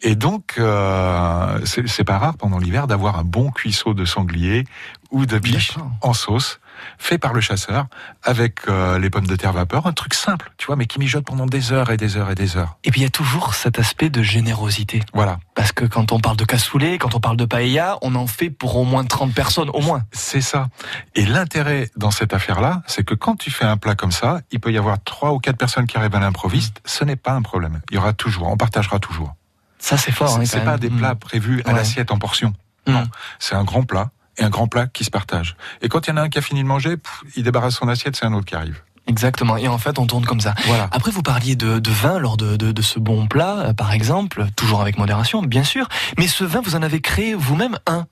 Et 0.00 0.14
donc, 0.14 0.54
euh, 0.58 1.60
c'est 1.64 1.86
c'est 1.88 2.04
pas 2.04 2.18
rare 2.18 2.36
pendant 2.38 2.58
l'hiver 2.58 2.86
d'avoir 2.86 3.18
un 3.18 3.24
bon 3.24 3.50
cuisseau 3.50 3.92
de 3.92 4.04
sanglier 4.06 4.64
ou 5.10 5.26
de 5.26 5.38
biche 5.38 5.74
en 6.00 6.14
sauce 6.14 6.58
fait 7.02 7.16
par 7.18 7.32
le 7.32 7.40
chasseur 7.40 7.86
avec 8.22 8.68
euh, 8.68 8.98
les 8.98 9.08
pommes 9.08 9.26
de 9.26 9.34
terre 9.34 9.54
vapeur, 9.54 9.86
un 9.86 9.92
truc 9.92 10.12
simple, 10.12 10.52
tu 10.58 10.66
vois, 10.66 10.76
mais 10.76 10.84
qui 10.86 10.98
mijote 11.00 11.24
pendant 11.24 11.46
des 11.46 11.72
heures 11.72 11.90
et 11.90 11.96
des 11.96 12.18
heures 12.18 12.30
et 12.30 12.34
des 12.34 12.58
heures. 12.58 12.76
Et 12.84 12.90
puis 12.90 13.00
il 13.00 13.04
y 13.04 13.06
a 13.06 13.10
toujours 13.10 13.54
cet 13.54 13.78
aspect 13.78 14.10
de 14.10 14.22
générosité. 14.22 15.00
Voilà. 15.14 15.38
Parce 15.54 15.72
que 15.72 15.86
quand 15.86 16.12
on 16.12 16.20
parle 16.20 16.36
de 16.36 16.44
cassoulet, 16.44 16.98
quand 16.98 17.14
on 17.14 17.20
parle 17.20 17.38
de 17.38 17.46
paella, 17.46 17.96
on 18.02 18.14
en 18.14 18.26
fait 18.26 18.50
pour 18.50 18.76
au 18.76 18.84
moins 18.84 19.02
30 19.04 19.32
personnes, 19.32 19.70
au 19.70 19.80
moins. 19.80 20.02
C'est 20.12 20.42
ça. 20.42 20.68
Et 21.14 21.24
l'intérêt 21.24 21.90
dans 21.96 22.10
cette 22.10 22.34
affaire-là, 22.34 22.82
c'est 22.86 23.02
que 23.04 23.14
quand 23.14 23.36
tu 23.36 23.50
fais 23.50 23.64
un 23.64 23.78
plat 23.78 23.94
comme 23.94 24.12
ça, 24.12 24.40
il 24.52 24.60
peut 24.60 24.70
y 24.70 24.76
avoir 24.78 25.02
trois 25.02 25.32
ou 25.32 25.38
quatre 25.38 25.56
personnes 25.56 25.86
qui 25.86 25.96
arrivent 25.96 26.14
à 26.14 26.20
l'improviste. 26.20 26.82
Ce 26.84 27.02
n'est 27.04 27.16
pas 27.16 27.32
un 27.32 27.42
problème. 27.42 27.80
Il 27.90 27.94
y 27.94 27.98
aura 27.98 28.12
toujours, 28.12 28.48
on 28.48 28.58
partagera 28.58 28.98
toujours. 28.98 29.34
Ça, 29.78 29.96
c'est 29.96 30.12
fort. 30.12 30.36
hein, 30.38 30.44
C'est 30.44 30.58
quand 30.58 30.64
pas 30.66 30.70
même. 30.72 30.80
des 30.80 30.90
Mm. 30.90 30.98
plats 30.98 31.14
prévus 31.14 31.62
à 31.64 31.68
Ouais. 31.70 31.74
l'assiette 31.76 32.12
en 32.12 32.18
portion. 32.18 32.52
Non. 32.86 33.04
C'est 33.38 33.54
un 33.54 33.64
grand 33.64 33.84
plat 33.84 34.10
et 34.40 34.44
un 34.44 34.50
grand 34.50 34.66
plat 34.66 34.86
qui 34.88 35.04
se 35.04 35.10
partage. 35.10 35.54
Et 35.82 35.88
quand 35.88 36.06
il 36.06 36.10
y 36.10 36.12
en 36.12 36.16
a 36.16 36.22
un 36.22 36.28
qui 36.28 36.38
a 36.38 36.42
fini 36.42 36.62
de 36.62 36.66
manger, 36.68 36.96
pff, 36.96 37.22
il 37.36 37.44
débarrasse 37.44 37.74
son 37.76 37.88
assiette, 37.88 38.16
c'est 38.16 38.26
un 38.26 38.32
autre 38.32 38.46
qui 38.46 38.54
arrive. 38.56 38.80
Exactement. 39.06 39.56
Et 39.56 39.66
en 39.66 39.78
fait, 39.78 39.98
on 39.98 40.06
tourne 40.06 40.24
comme 40.24 40.40
ça. 40.40 40.54
Voilà. 40.66 40.88
Après, 40.92 41.10
vous 41.10 41.22
parliez 41.22 41.56
de, 41.56 41.78
de 41.78 41.90
vin 41.90 42.18
lors 42.18 42.36
de, 42.36 42.56
de, 42.56 42.70
de 42.70 42.82
ce 42.82 42.98
bon 43.00 43.26
plat, 43.26 43.56
euh, 43.58 43.72
par 43.72 43.92
exemple, 43.92 44.46
toujours 44.56 44.80
avec 44.80 44.98
modération, 44.98 45.42
bien 45.42 45.64
sûr. 45.64 45.88
Mais 46.18 46.28
ce 46.28 46.44
vin, 46.44 46.60
vous 46.60 46.76
en 46.76 46.82
avez 46.82 47.00
créé 47.00 47.34
vous-même 47.34 47.78
un. 47.86 48.06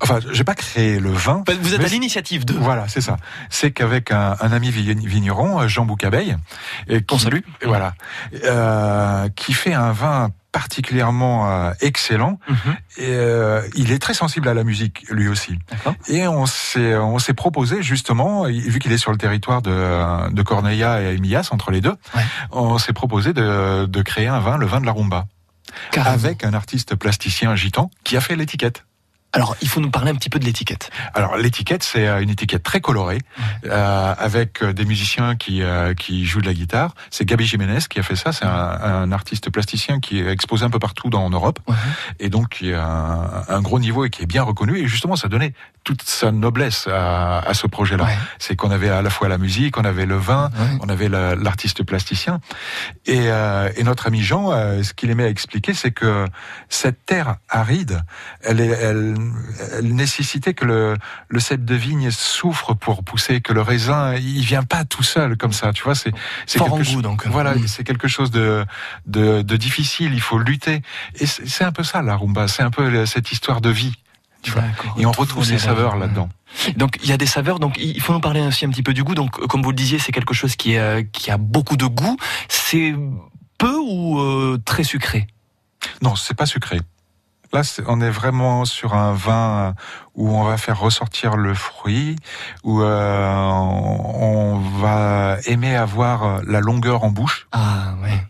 Enfin, 0.00 0.18
j'ai 0.32 0.42
pas 0.42 0.56
créé 0.56 0.98
le 0.98 1.12
vin. 1.12 1.44
Vous 1.60 1.74
êtes 1.74 1.84
à 1.84 1.86
l'initiative 1.86 2.44
de. 2.44 2.54
Voilà, 2.54 2.88
c'est 2.88 3.00
ça. 3.00 3.18
C'est 3.48 3.70
qu'avec 3.70 4.10
un, 4.10 4.36
un 4.40 4.50
ami 4.50 4.70
vign- 4.70 5.06
vigneron, 5.06 5.60
euh, 5.60 5.68
Jean 5.68 5.84
Boucabeille, 5.84 6.36
et 6.88 7.04
qui, 7.04 7.18
salue. 7.20 7.40
voilà, 7.64 7.94
euh, 8.44 9.28
qui 9.36 9.52
fait 9.52 9.74
un 9.74 9.92
vin 9.92 10.30
particulièrement 10.52 11.50
euh, 11.50 11.72
excellent. 11.80 12.38
Et, 12.98 13.08
euh, 13.08 13.62
il 13.74 13.90
est 13.90 13.98
très 13.98 14.14
sensible 14.14 14.48
à 14.48 14.54
la 14.54 14.64
musique, 14.64 15.04
lui 15.10 15.28
aussi. 15.28 15.58
Et 16.08 16.28
on 16.28 16.46
s'est 16.46 16.94
on 16.96 17.18
s'est 17.18 17.34
proposé 17.34 17.82
justement, 17.82 18.44
vu 18.44 18.78
qu'il 18.78 18.92
est 18.92 18.98
sur 18.98 19.10
le 19.10 19.18
territoire 19.18 19.62
de, 19.62 20.30
de 20.30 20.42
Corneilla 20.42 21.02
et 21.02 21.16
Emillas, 21.16 21.48
entre 21.50 21.70
les 21.70 21.80
deux, 21.80 21.94
on 22.50 22.78
s'est 22.78 22.92
proposé 22.92 23.32
de, 23.32 23.86
de 23.86 24.02
créer 24.02 24.28
un 24.28 24.40
vin, 24.40 24.58
le 24.58 24.66
vin 24.66 24.80
de 24.80 24.86
la 24.86 24.92
rumba, 24.92 25.26
avec 25.96 26.44
un 26.44 26.52
artiste 26.52 26.94
plasticien 26.94 27.56
gitan 27.56 27.90
qui 28.04 28.16
a 28.16 28.20
fait 28.20 28.36
l'étiquette. 28.36 28.84
Alors, 29.34 29.56
il 29.62 29.68
faut 29.68 29.80
nous 29.80 29.90
parler 29.90 30.10
un 30.10 30.14
petit 30.14 30.28
peu 30.28 30.38
de 30.38 30.44
l'étiquette. 30.44 30.90
Alors 31.14 31.38
l'étiquette, 31.38 31.82
c'est 31.82 32.06
euh, 32.06 32.20
une 32.20 32.28
étiquette 32.28 32.62
très 32.62 32.82
colorée, 32.82 33.18
euh, 33.64 34.14
avec 34.18 34.62
euh, 34.62 34.74
des 34.74 34.84
musiciens 34.84 35.36
qui 35.36 35.62
euh, 35.62 35.94
qui 35.94 36.26
jouent 36.26 36.42
de 36.42 36.46
la 36.46 36.52
guitare. 36.52 36.94
C'est 37.10 37.24
Gabi 37.24 37.46
Jiménez 37.46 37.78
qui 37.88 37.98
a 37.98 38.02
fait 38.02 38.14
ça. 38.16 38.32
C'est 38.32 38.44
un, 38.44 38.50
un 38.50 39.10
artiste 39.10 39.48
plasticien 39.48 40.00
qui 40.00 40.20
est 40.20 40.28
exposé 40.28 40.64
un 40.66 40.70
peu 40.70 40.78
partout 40.78 41.08
dans 41.08 41.24
en 41.24 41.30
Europe, 41.30 41.60
et 42.20 42.28
donc 42.28 42.50
qui 42.50 42.74
a 42.74 42.84
un, 42.84 43.44
un 43.48 43.62
gros 43.62 43.78
niveau 43.78 44.04
et 44.04 44.10
qui 44.10 44.22
est 44.22 44.26
bien 44.26 44.42
reconnu. 44.42 44.78
Et 44.78 44.86
justement, 44.86 45.16
ça 45.16 45.28
donnait 45.28 45.54
toute 45.84 46.02
sa 46.02 46.30
noblesse 46.30 46.86
à, 46.86 47.40
à 47.40 47.54
ce 47.54 47.66
projet-là. 47.66 48.06
C'est 48.38 48.54
qu'on 48.56 48.70
avait 48.70 48.88
à 48.88 49.02
la 49.02 49.10
fois 49.10 49.28
la 49.28 49.38
musique, 49.38 49.76
on 49.78 49.84
avait 49.84 50.06
le 50.06 50.16
vin, 50.16 50.50
on 50.80 50.88
avait 50.88 51.08
la- 51.08 51.34
l'artiste 51.34 51.82
plasticien. 51.82 52.40
Et, 53.06 53.22
euh, 53.30 53.68
et 53.76 53.82
notre 53.82 54.06
ami 54.06 54.22
Jean, 54.22 54.52
euh, 54.52 54.82
ce 54.82 54.94
qu'il 54.94 55.10
aimait 55.10 55.28
expliquer, 55.28 55.74
c'est 55.74 55.90
que 55.90 56.26
cette 56.68 57.04
terre 57.04 57.36
aride, 57.48 58.02
elle, 58.42 58.60
elle, 58.60 59.14
elle 59.78 59.94
nécessitait 59.94 60.54
que 60.54 60.64
le, 60.64 60.96
le 61.28 61.40
cep 61.40 61.64
de 61.64 61.74
vigne 61.74 62.10
souffre 62.10 62.74
pour 62.74 63.02
pousser, 63.02 63.40
que 63.40 63.52
le 63.52 63.60
raisin, 63.62 64.14
il 64.14 64.44
vient 64.44 64.62
pas 64.62 64.84
tout 64.84 65.02
seul 65.02 65.36
comme 65.36 65.52
ça. 65.52 65.72
Tu 65.72 65.82
vois, 65.82 65.94
c'est 65.94 66.12
c'est 66.46 66.58
Fort 66.58 66.72
en 66.72 66.76
quelque 66.76 66.86
goût, 66.88 66.92
chose- 66.94 67.02
donc. 67.02 67.26
Voilà, 67.26 67.54
Mm. 67.54 67.66
c'est 67.66 67.84
quelque 67.84 68.08
chose 68.08 68.30
de, 68.30 68.64
de 69.06 69.42
de 69.42 69.56
difficile. 69.56 70.12
Il 70.14 70.20
faut 70.20 70.38
lutter. 70.38 70.82
Et 71.18 71.26
c'est 71.26 71.64
un 71.64 71.72
peu 71.72 71.82
ça 71.82 72.02
la 72.02 72.16
rumba. 72.16 72.46
C'est 72.48 72.62
un 72.62 72.70
peu 72.70 73.04
cette 73.06 73.32
histoire 73.32 73.60
de 73.60 73.70
vie. 73.70 73.94
Tu 74.42 74.50
vois. 74.50 74.64
Et 74.98 75.06
on 75.06 75.12
retrouve 75.12 75.44
ces 75.44 75.58
saveurs 75.58 75.96
là-dedans. 75.96 76.28
Donc 76.76 76.98
il 77.02 77.08
y 77.08 77.12
a 77.12 77.16
des 77.16 77.26
saveurs, 77.26 77.58
donc 77.60 77.78
il 77.78 78.00
faut 78.00 78.12
nous 78.12 78.20
parler 78.20 78.42
aussi 78.42 78.64
un 78.66 78.70
petit 78.70 78.82
peu 78.82 78.92
du 78.92 79.04
goût. 79.04 79.14
Donc 79.14 79.30
comme 79.46 79.62
vous 79.62 79.70
le 79.70 79.76
disiez, 79.76 79.98
c'est 79.98 80.12
quelque 80.12 80.34
chose 80.34 80.56
qui, 80.56 80.74
est, 80.74 80.78
euh, 80.78 81.02
qui 81.12 81.30
a 81.30 81.36
beaucoup 81.38 81.76
de 81.76 81.86
goût. 81.86 82.16
C'est 82.48 82.94
peu 83.58 83.76
ou 83.78 84.20
euh, 84.20 84.60
très 84.64 84.84
sucré? 84.84 85.28
Non, 86.02 86.16
c'est 86.16 86.34
pas 86.34 86.46
sucré. 86.46 86.80
Là, 87.52 87.60
on 87.86 88.00
est 88.00 88.10
vraiment 88.10 88.64
sur 88.64 88.94
un 88.94 89.12
vin 89.12 89.74
où 90.14 90.34
on 90.34 90.42
va 90.44 90.56
faire 90.56 90.80
ressortir 90.80 91.36
le 91.36 91.52
fruit, 91.52 92.16
où 92.64 92.80
euh, 92.80 93.28
on 93.28 94.58
va 94.80 95.36
aimer 95.44 95.76
avoir 95.76 96.42
la 96.44 96.60
longueur 96.60 97.04
en 97.04 97.10
bouche. 97.10 97.46
Ah 97.52 97.94
ouais. 98.02 98.26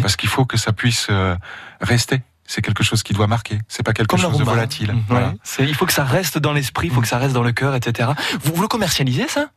Parce 0.00 0.16
qu'il 0.16 0.30
faut 0.30 0.46
que 0.46 0.56
ça 0.56 0.72
puisse 0.72 1.08
euh, 1.10 1.36
rester. 1.82 2.22
C'est 2.46 2.62
quelque 2.62 2.84
chose 2.84 3.02
qui 3.02 3.12
doit 3.12 3.26
marquer. 3.26 3.58
C'est 3.68 3.82
pas 3.82 3.92
quelque 3.92 4.08
Comme 4.08 4.20
chose 4.20 4.38
de 4.38 4.44
volatile. 4.44 4.92
Mhm. 4.92 5.02
Voilà. 5.08 5.34
Il 5.58 5.74
faut 5.74 5.86
que 5.86 5.92
ça 5.92 6.04
reste 6.04 6.38
dans 6.38 6.52
l'esprit, 6.52 6.88
il 6.88 6.92
faut 6.92 7.00
que 7.00 7.08
ça 7.08 7.18
reste 7.18 7.34
dans 7.34 7.42
le 7.42 7.52
cœur, 7.52 7.74
etc. 7.74 8.10
Vous, 8.42 8.54
vous 8.54 8.62
le 8.62 8.68
commercialisez 8.68 9.28
ça? 9.28 9.50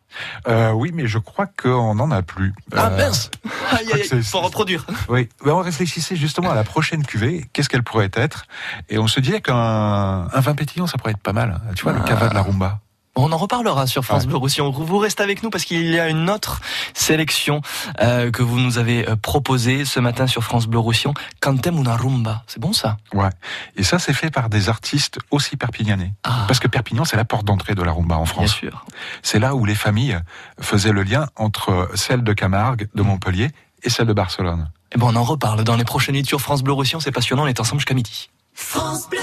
Euh, 0.48 0.72
oui, 0.72 0.92
mais 0.94 1.08
je 1.08 1.20
crois 1.20 1.46
qu'on 1.46 1.96
n'en 1.96 2.10
a 2.12 2.22
plus. 2.22 2.54
Ah 2.76 2.88
Euh, 2.88 2.98
mince 2.98 3.30
aïe, 3.72 4.24
faut 4.24 4.40
reproduire. 4.42 4.86
Oui, 5.08 5.30
Ben, 5.46 5.52
on 5.52 5.60
réfléchissait 5.62 6.16
justement 6.16 6.52
à 6.52 6.56
la 6.56 6.64
prochaine 6.64 7.06
cuvée, 7.06 7.48
qu'est-ce 7.54 7.70
qu'elle 7.70 7.84
pourrait 7.84 8.10
être, 8.14 8.46
et 8.90 8.98
on 8.98 9.08
se 9.08 9.20
disait 9.20 9.42
qu'un 9.42 9.56
un 9.56 10.40
vin 10.40 10.56
pétillant, 10.56 10.88
ça 10.88 10.98
pourrait 10.98 11.12
être 11.12 11.20
pas 11.20 11.34
mal. 11.34 11.62
Tu 11.76 11.84
vois, 11.84 11.94
le 11.94 12.02
cava 12.02 12.30
de 12.30 12.34
la 12.34 12.42
rumba. 12.42 12.80
On 13.22 13.34
en 13.34 13.38
reparlera 13.38 13.86
sur 13.86 14.06
France 14.06 14.26
Bleu 14.26 14.38
Roussillon. 14.38 14.72
Vous 14.72 14.98
restez 14.98 15.24
avec 15.24 15.44
nous 15.44 15.50
parce 15.50 15.66
qu'il 15.66 15.90
y 15.92 16.00
a 16.00 16.08
une 16.08 16.30
autre 16.30 16.62
sélection 16.94 17.62
euh, 18.02 18.32
que 18.32 18.42
vous 18.42 18.60
nous 18.60 18.78
avez 18.78 19.10
euh, 19.10 19.18
proposée 19.18 19.84
ce 19.84 20.00
matin 20.00 20.26
sur 20.26 20.44
France 20.44 20.68
Bleu 20.68 20.80
Roussillon. 20.80 21.14
Cantem 21.42 21.78
una 21.78 21.98
rumba. 21.98 22.44
C'est 22.48 22.60
bon 22.60 22.72
ça? 22.72 22.96
Ouais. 23.14 23.30
Et 23.76 23.84
ça, 23.84 24.00
c'est 24.00 24.14
fait 24.14 24.32
par 24.32 24.50
des 24.50 24.70
artistes 24.70 25.20
aussi 25.32 25.58
perpignanais. 25.58 26.14
Parce 26.24 26.60
que 26.60 26.68
Perpignan, 26.70 27.04
c'est 27.04 27.18
la 27.18 27.26
porte 27.26 27.46
d'entrée 27.46 27.76
de 27.76 27.84
la 27.84 27.92
rumba 27.92 28.16
en 28.16 28.26
France. 28.26 28.56
Ah. 28.56 28.60
Bien 28.62 28.72
sûr. 28.72 28.86
C'est 29.22 29.40
là 29.40 29.54
où 29.54 29.66
les 29.66 29.76
familles 29.76 30.18
faisaient 30.62 30.94
le 30.94 31.04
lien 31.04 31.28
entre 31.36 31.90
celle 31.96 32.24
de 32.24 32.32
Camargue, 32.32 32.88
de 32.96 33.02
Montpellier, 33.02 33.50
et 33.84 33.90
celle 33.90 34.08
de 34.08 34.14
Barcelone. 34.14 34.72
Et 34.94 34.98
bon, 34.98 35.12
on 35.12 35.16
en 35.18 35.24
reparle 35.24 35.64
dans 35.66 35.76
les 35.76 35.84
prochaines 35.84 36.16
nuits 36.16 36.26
sur 36.26 36.40
France 36.40 36.64
Bleu 36.64 36.74
Roussillon. 36.74 37.02
C'est 37.02 37.12
passionnant. 37.12 37.44
On 37.44 37.48
est 37.48 37.60
ensemble 37.60 37.82
jusqu'à 37.82 37.96
midi. 37.96 38.30
France 38.54 39.10
Bleu 39.10 39.20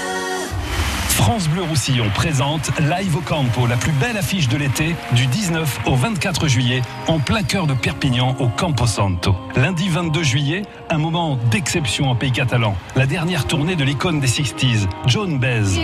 Roussillon 1.67 2.09
présente 2.13 2.71
Live 2.79 3.15
au 3.15 3.21
Campo, 3.21 3.67
la 3.67 3.75
plus 3.75 3.91
belle 3.93 4.17
affiche 4.17 4.47
de 4.47 4.57
l'été, 4.57 4.95
du 5.11 5.25
19 5.27 5.81
au 5.85 5.95
24 5.95 6.47
juillet, 6.47 6.81
en 7.07 7.19
plein 7.19 7.43
cœur 7.43 7.67
de 7.67 7.73
Perpignan, 7.73 8.35
au 8.39 8.47
Campo 8.47 8.85
Santo. 8.85 9.35
Lundi 9.55 9.89
22 9.89 10.23
juillet, 10.23 10.61
un 10.89 10.97
moment 10.97 11.37
d'exception 11.51 12.09
en 12.09 12.15
pays 12.15 12.31
catalan. 12.31 12.75
La 12.95 13.05
dernière 13.05 13.45
tournée 13.45 13.75
de 13.75 13.83
l'icône 13.83 14.19
des 14.19 14.27
60s, 14.27 14.87
John 15.07 15.39
Baez. 15.39 15.79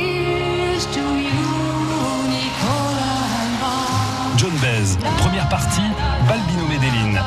John 4.37 4.51
Baez, 4.61 4.97
première 5.17 5.47
partie, 5.49 5.81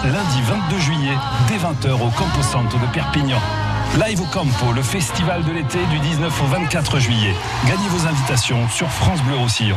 lundi 0.07 0.43
22 0.43 0.78
juillet, 0.78 1.16
dès 1.49 1.57
20h 1.57 1.95
au 1.95 2.11
Campo 2.11 2.43
Santo 2.43 2.78
de 2.78 2.87
Perpignan. 2.93 3.41
Live 4.05 4.20
au 4.20 4.27
Campo, 4.27 4.73
le 4.74 4.83
festival 4.83 5.45
de 5.45 5.53
l'été 5.53 5.78
du 5.91 5.99
19 5.99 6.43
au 6.43 6.47
24 6.47 6.99
juillet. 6.99 7.35
Gagnez 7.66 7.89
vos 7.89 8.07
invitations 8.07 8.69
sur 8.69 8.89
France 8.89 9.20
Bleu 9.23 9.37
Roussillon. 9.37 9.77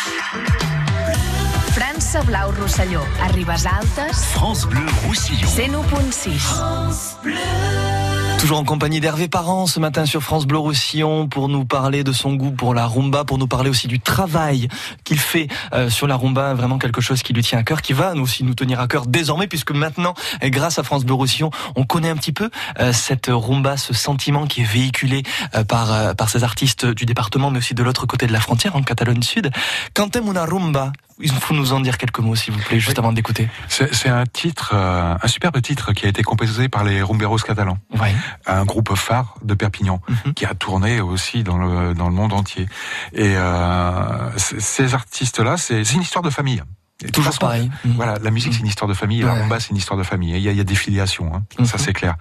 França 2.11 2.27
Blau 2.27 2.51
Rosselló, 2.59 2.99
a 3.21 3.27
Ribes 3.27 3.65
Altes. 3.65 4.13
France 4.33 4.67
Bleu 4.67 4.85
Roussillon. 5.07 5.47
101.6. 5.47 8.37
Toujours 8.37 8.57
en 8.57 8.65
compagnie 8.65 8.99
d'Hervé 8.99 9.29
Parent 9.29 9.65
ce 9.65 9.79
matin 9.79 10.05
sur 10.05 10.21
France 10.21 10.45
Bleu 10.45 10.57
Roussillon 10.57 11.29
pour 11.29 11.47
nous 11.47 11.63
parler 11.63 12.03
de 12.03 12.11
son 12.11 12.33
goût 12.33 12.51
pour 12.51 12.73
la 12.73 12.85
rumba, 12.85 13.23
pour 13.23 13.37
nous 13.37 13.47
parler 13.47 13.69
aussi 13.69 13.87
du 13.87 14.01
travail 14.01 14.67
qu'il 15.05 15.19
fait 15.19 15.47
euh, 15.71 15.89
sur 15.89 16.05
la 16.05 16.17
rumba, 16.17 16.53
vraiment 16.53 16.79
quelque 16.79 16.99
chose 16.99 17.23
qui 17.23 17.31
lui 17.31 17.43
tient 17.43 17.59
à 17.59 17.63
cœur, 17.63 17.81
qui 17.81 17.93
va 17.93 18.13
nous 18.13 18.23
aussi 18.23 18.43
nous 18.43 18.55
tenir 18.55 18.81
à 18.81 18.89
cœur 18.89 19.05
désormais 19.05 19.47
puisque 19.47 19.71
maintenant, 19.71 20.13
euh, 20.43 20.49
grâce 20.49 20.79
à 20.79 20.83
France 20.83 21.05
Bleu 21.05 21.13
Roussillon, 21.13 21.49
on 21.77 21.85
connaît 21.85 22.09
un 22.09 22.17
petit 22.17 22.33
peu 22.33 22.49
euh, 22.81 22.91
cette 22.91 23.27
rumba, 23.29 23.77
ce 23.77 23.93
sentiment 23.93 24.47
qui 24.47 24.63
est 24.63 24.69
véhiculé 24.69 25.23
euh, 25.55 25.63
par 25.63 26.13
par 26.17 26.29
ces 26.29 26.43
artistes 26.43 26.85
du 26.85 27.05
département, 27.05 27.51
mais 27.51 27.59
aussi 27.59 27.73
de 27.73 27.83
l'autre 27.83 28.05
côté 28.05 28.27
de 28.27 28.33
la 28.33 28.41
frontière, 28.41 28.75
en 28.75 28.81
Catalogne 28.81 29.23
Sud. 29.23 29.49
Cantem 29.93 30.27
una 30.27 30.43
rumba. 30.43 30.91
Il 31.21 31.31
faut 31.31 31.53
nous 31.53 31.73
en 31.73 31.79
dire 31.79 31.97
quelques 31.97 32.19
mots, 32.19 32.35
s'il 32.35 32.53
vous 32.53 32.59
plaît, 32.59 32.79
juste 32.79 32.99
avant 32.99 33.11
d'écouter. 33.13 33.49
C'est 33.67 33.93
c'est 33.93 34.09
un 34.09 34.25
titre, 34.25 34.71
euh, 34.73 35.15
un 35.21 35.27
superbe 35.27 35.61
titre 35.61 35.93
qui 35.93 36.05
a 36.05 36.09
été 36.09 36.23
composé 36.23 36.69
par 36.69 36.83
les 36.83 37.01
rumberos 37.01 37.37
catalans. 37.39 37.77
Ouais. 37.99 38.13
Un 38.47 38.65
groupe 38.65 38.95
phare 38.95 39.35
de 39.43 39.53
Perpignan 39.53 40.01
qui 40.35 40.45
a 40.45 40.53
tourné 40.53 41.01
aussi 41.01 41.43
dans 41.43 41.57
le 41.57 41.93
dans 41.93 42.07
le 42.09 42.15
monde 42.15 42.33
entier. 42.33 42.67
Et 43.13 43.35
euh, 43.35 44.37
ces 44.37 44.93
artistes-là, 44.93 45.57
c'est 45.57 45.81
une 45.93 46.01
histoire 46.01 46.23
de 46.23 46.29
famille. 46.29 46.61
Et 47.03 47.09
Toujours 47.09 47.31
façon, 47.33 47.39
pareil. 47.47 47.71
Voilà, 47.95 48.19
la 48.21 48.29
musique 48.29 48.53
c'est 48.53 48.59
une 48.59 48.67
histoire 48.67 48.87
de 48.87 48.93
famille, 48.93 49.21
la 49.23 49.33
rumba 49.33 49.59
c'est 49.59 49.71
une 49.71 49.77
histoire 49.77 49.97
de 49.97 50.03
famille. 50.03 50.35
Il 50.35 50.41
y 50.41 50.47
a, 50.47 50.51
il 50.51 50.57
y 50.57 50.61
a 50.61 50.63
des 50.63 50.75
filiations, 50.75 51.31
hein. 51.33 51.41
ça 51.65 51.77
Mhm. 51.77 51.83
c'est 51.83 51.93
clair. 51.93 52.15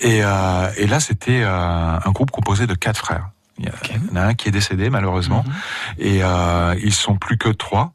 Et, 0.00 0.20
euh, 0.24 0.70
et 0.78 0.86
là 0.86 1.00
c'était 1.00 1.42
euh, 1.42 1.98
un 2.02 2.10
groupe 2.12 2.30
composé 2.30 2.66
de 2.66 2.74
quatre 2.74 2.98
frères. 2.98 3.28
Il 3.58 3.64
y, 3.64 3.68
a, 3.68 3.72
il 3.90 4.08
y 4.08 4.12
en 4.12 4.16
a 4.16 4.26
un 4.26 4.34
qui 4.34 4.48
est 4.48 4.52
décédé 4.52 4.90
malheureusement, 4.90 5.42
et 5.98 6.22
euh, 6.22 6.74
ils 6.82 6.92
sont 6.92 7.16
plus 7.16 7.38
que 7.38 7.48
trois. 7.48 7.92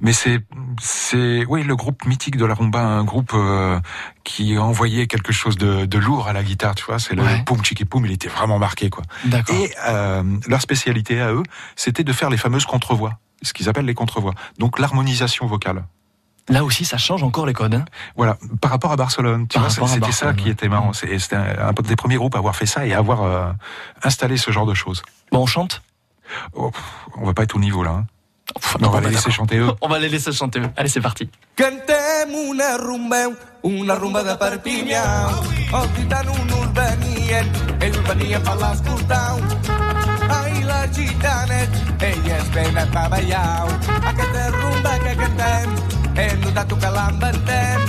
Mais 0.00 0.12
c'est 0.12 0.40
c'est 0.80 1.44
oui 1.46 1.62
le 1.64 1.76
groupe 1.76 2.04
mythique 2.06 2.36
de 2.36 2.44
la 2.44 2.54
rumba, 2.54 2.80
un 2.80 3.04
groupe 3.04 3.32
euh, 3.34 3.80
qui 4.22 4.58
envoyait 4.58 5.06
quelque 5.06 5.32
chose 5.32 5.56
de, 5.56 5.86
de 5.86 5.98
lourd 5.98 6.28
à 6.28 6.32
la 6.34 6.42
guitare, 6.42 6.74
tu 6.74 6.84
vois. 6.84 6.98
C'est 6.98 7.14
le 7.14 7.22
Ouais. 7.22 7.42
poum 7.46 7.64
chiki 7.64 7.84
poum, 7.86 8.04
il 8.06 8.12
était 8.12 8.28
vraiment 8.28 8.58
marqué 8.58 8.90
quoi. 8.90 9.02
D'accord. 9.24 9.56
Et 9.56 9.70
euh, 9.88 10.22
leur 10.46 10.60
spécialité 10.60 11.20
à 11.22 11.32
eux, 11.32 11.42
c'était 11.74 12.04
de 12.04 12.12
faire 12.12 12.28
les 12.30 12.36
fameuses 12.36 12.66
contrevoix, 12.66 13.18
ce 13.42 13.52
qu'ils 13.54 13.68
appellent 13.68 13.86
les 13.86 13.94
contrevoix. 13.94 14.34
Donc 14.58 14.78
l'harmonisation 14.78 15.46
vocale. 15.46 15.84
Là 16.48 16.64
aussi, 16.64 16.84
ça 16.84 16.96
change 16.98 17.22
encore 17.22 17.44
les 17.46 17.52
codes. 17.52 17.74
hein. 17.74 17.84
Voilà, 18.16 18.36
par 18.60 18.70
rapport 18.70 18.90
à 18.92 18.96
Barcelone, 18.96 19.46
tu 19.48 19.58
Par 19.58 19.68
vois, 19.68 19.88
c'était 19.88 20.12
ça 20.12 20.32
qui 20.34 20.48
était 20.48 20.68
marrant. 20.68 20.92
C'est- 20.92 21.18
C'était 21.18 21.36
un, 21.36 21.68
un 21.68 21.72
des 21.72 21.96
premiers 21.96 22.16
groupes 22.16 22.34
à 22.34 22.38
avoir 22.38 22.56
fait 22.56 22.66
ça 22.66 22.86
et 22.86 22.94
à 22.94 22.98
avoir 22.98 23.22
euh, 23.22 23.50
installé 24.02 24.36
ce 24.36 24.50
genre 24.50 24.66
de 24.66 24.74
choses. 24.74 25.02
Bon, 25.32 25.40
on 25.42 25.46
chante? 25.46 25.82
Oh, 26.54 26.70
pff, 26.70 26.82
on 27.16 27.26
va 27.26 27.34
pas 27.34 27.42
être 27.42 27.56
au 27.56 27.58
niveau 27.60 27.82
là. 27.82 27.90
hein. 27.90 28.06
On 28.80 28.88
va 28.88 29.00
les 29.00 29.10
laisser 29.10 29.30
chanter 29.30 29.58
eux. 29.58 29.70
On 29.82 29.88
va 29.88 29.98
les 29.98 30.08
laisser 30.08 30.32
chanter. 30.32 30.60
eux. 30.60 30.70
Allez, 30.76 30.88
c'est 30.88 31.02
parti. 31.02 31.28
Cantem 31.54 32.30
una 32.48 32.78
rumba, 32.78 33.28
una 33.62 33.94
rumba 33.94 34.22
de 34.24 34.34
Perpinyà. 34.36 35.28
Els 35.70 35.88
gitanos 35.96 36.38
us 36.38 36.68
venien, 36.72 37.44
ells 37.82 37.98
venien 38.08 38.40
per 38.42 38.56
l'escoltar. 38.56 39.36
Ai, 40.30 40.62
les 40.64 40.92
gitanes, 40.96 41.68
elles 42.00 42.48
venen 42.54 42.88
per 42.90 43.08
ballar. 43.10 43.68
Aquesta 44.08 44.50
rumba 44.56 44.98
que 45.04 45.14
cantem, 45.20 45.70
hem 46.18 46.40
notat 46.42 46.72
que 46.82 46.90
la 46.90 47.08
inventem. 47.12 47.80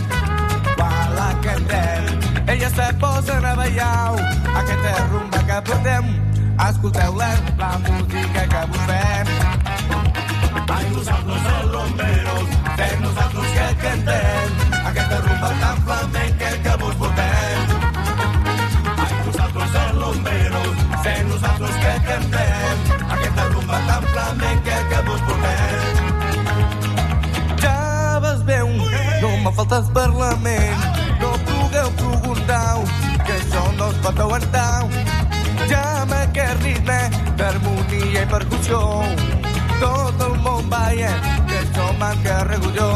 Quan 0.77 1.15
la 1.15 1.29
cantem, 1.43 2.03
elles 2.47 2.73
se 2.73 2.87
posen 3.01 3.45
a 3.45 3.55
ballar. 3.55 4.15
Aquesta 4.61 4.93
rumba 5.11 5.39
que 5.47 5.61
portem, 5.67 6.05
escolteu-la, 6.67 7.31
la 7.57 7.71
música 7.87 8.41
que 8.53 8.63
fem. 8.85 9.27
Ai, 10.69 10.85
nosaltres 10.93 11.51
els 11.55 11.71
rumberos, 11.73 12.49
fem 12.77 12.95
nosaltres 13.01 13.51
que 13.57 13.67
cantem 13.83 14.49
aquesta 14.85 15.21
rumba 15.25 15.53
tan 15.61 15.77
flamenca 15.85 16.18
me 29.49 29.55
falta 29.55 29.77
el 29.77 29.85
Parlament, 29.93 30.79
no 31.19 31.31
pugueu 31.47 31.89
preguntar, 31.97 32.77
que 33.25 33.33
això 33.33 33.63
no 33.77 33.87
es 33.89 33.97
pot 34.03 34.19
aguantar. 34.19 34.85
Ja 35.71 35.85
aquest 36.17 36.61
ritme 36.63 36.97
d'harmonia 37.39 38.21
i 38.21 38.29
percussió 38.29 38.79
tot 39.81 40.21
el 40.27 40.35
món 40.45 40.69
balla, 40.69 41.13
que 41.49 41.57
això 41.63 41.87
manca 41.97 42.43
reguló. 42.51 42.91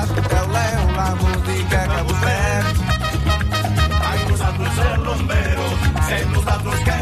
Escolteu-leu 0.00 0.90
la 0.96 1.08
música 1.22 1.84
que 1.92 2.02
vos 2.08 2.20
fem. 2.24 2.64
Ai, 4.10 4.18
nosaltres 4.30 4.84
els 4.88 5.06
rumberos, 5.06 5.88
sem 6.08 6.32
nosaltres 6.34 6.84
que 6.88 6.95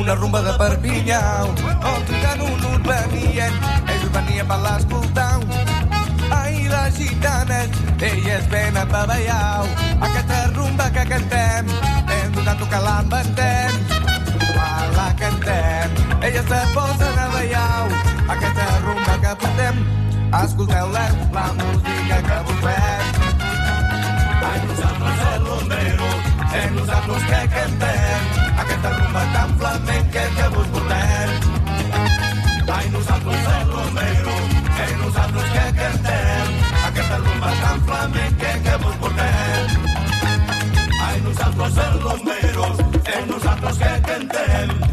una 0.00 0.14
rumba 0.14 0.40
de 0.42 0.52
Perpinyà. 0.58 1.20
Gitanos 2.06 2.62
no 2.62 2.68
us 2.76 2.82
venien, 2.86 3.54
ells 3.88 4.10
venien 4.14 4.46
per 4.48 4.58
l'escoltar. 4.64 5.40
Ai, 6.36 6.68
les 6.72 6.96
gitanes, 6.96 7.70
elles 8.00 8.48
venen 8.50 8.88
per 8.88 9.06
ballar. 9.10 9.64
Aquesta 10.00 10.38
rumba 10.56 10.90
que 10.90 11.04
cantem, 11.12 11.72
hem 12.16 12.32
donat 12.36 12.62
que 12.72 12.82
la 12.86 12.96
inventem. 13.04 13.72
Quan 14.52 14.94
la 14.98 15.08
cantem, 15.20 15.98
elles 16.20 16.46
se 16.52 16.60
posen 16.74 17.18
a 17.24 17.26
ballar. 17.34 17.88
Aquesta 18.36 18.68
rumba 18.84 19.18
que 19.24 19.34
portem, 19.42 19.82
escolteu-la, 20.42 21.08
la 21.32 21.48
música 21.58 22.22
que 22.28 22.38
vos 22.46 22.62
fem. 22.66 23.04
Ai, 24.52 24.62
nosaltres 24.68 25.26
els 25.32 25.44
rumberos, 25.48 26.32
sem 26.54 26.80
nosaltres 26.80 27.28
que 27.30 27.44
cantem 27.58 28.41
aquesta 28.58 28.90
rumba 28.90 29.22
tan 29.32 29.58
flamenca 29.58 30.22
que 30.36 30.48
vos 30.54 30.66
portem. 30.68 31.30
Ai, 32.72 32.88
nosaltres 32.90 33.46
els 33.54 33.68
rumberos, 33.74 34.46
sem 34.76 34.96
nosaltres 35.02 35.50
que 35.54 35.66
cantem 35.80 36.46
aquesta 36.86 37.16
rumba 37.18 37.52
tan 37.62 37.84
flamenca 37.90 38.54
que 38.64 38.76
vos 38.84 38.96
portem. 39.02 39.64
Ai, 41.08 41.20
nosaltres 41.20 41.84
els 41.86 42.02
rumberos, 42.02 42.82
sem 43.04 43.30
nosaltres 43.34 43.78
que 43.78 43.92
cantem 44.08 44.91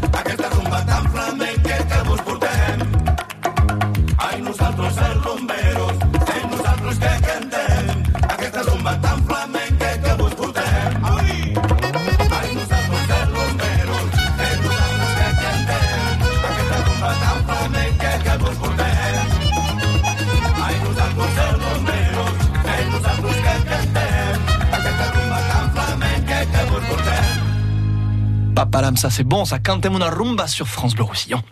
Papalam, 28.60 28.94
ça 28.94 29.08
c'est 29.08 29.24
bon, 29.24 29.46
ça 29.46 29.58
cantem 29.58 29.94
una 29.94 30.10
rumba 30.10 30.46
sur 30.46 30.68
France 30.68 30.94
Bleu 30.94 31.04
Roussillon. 31.04 31.42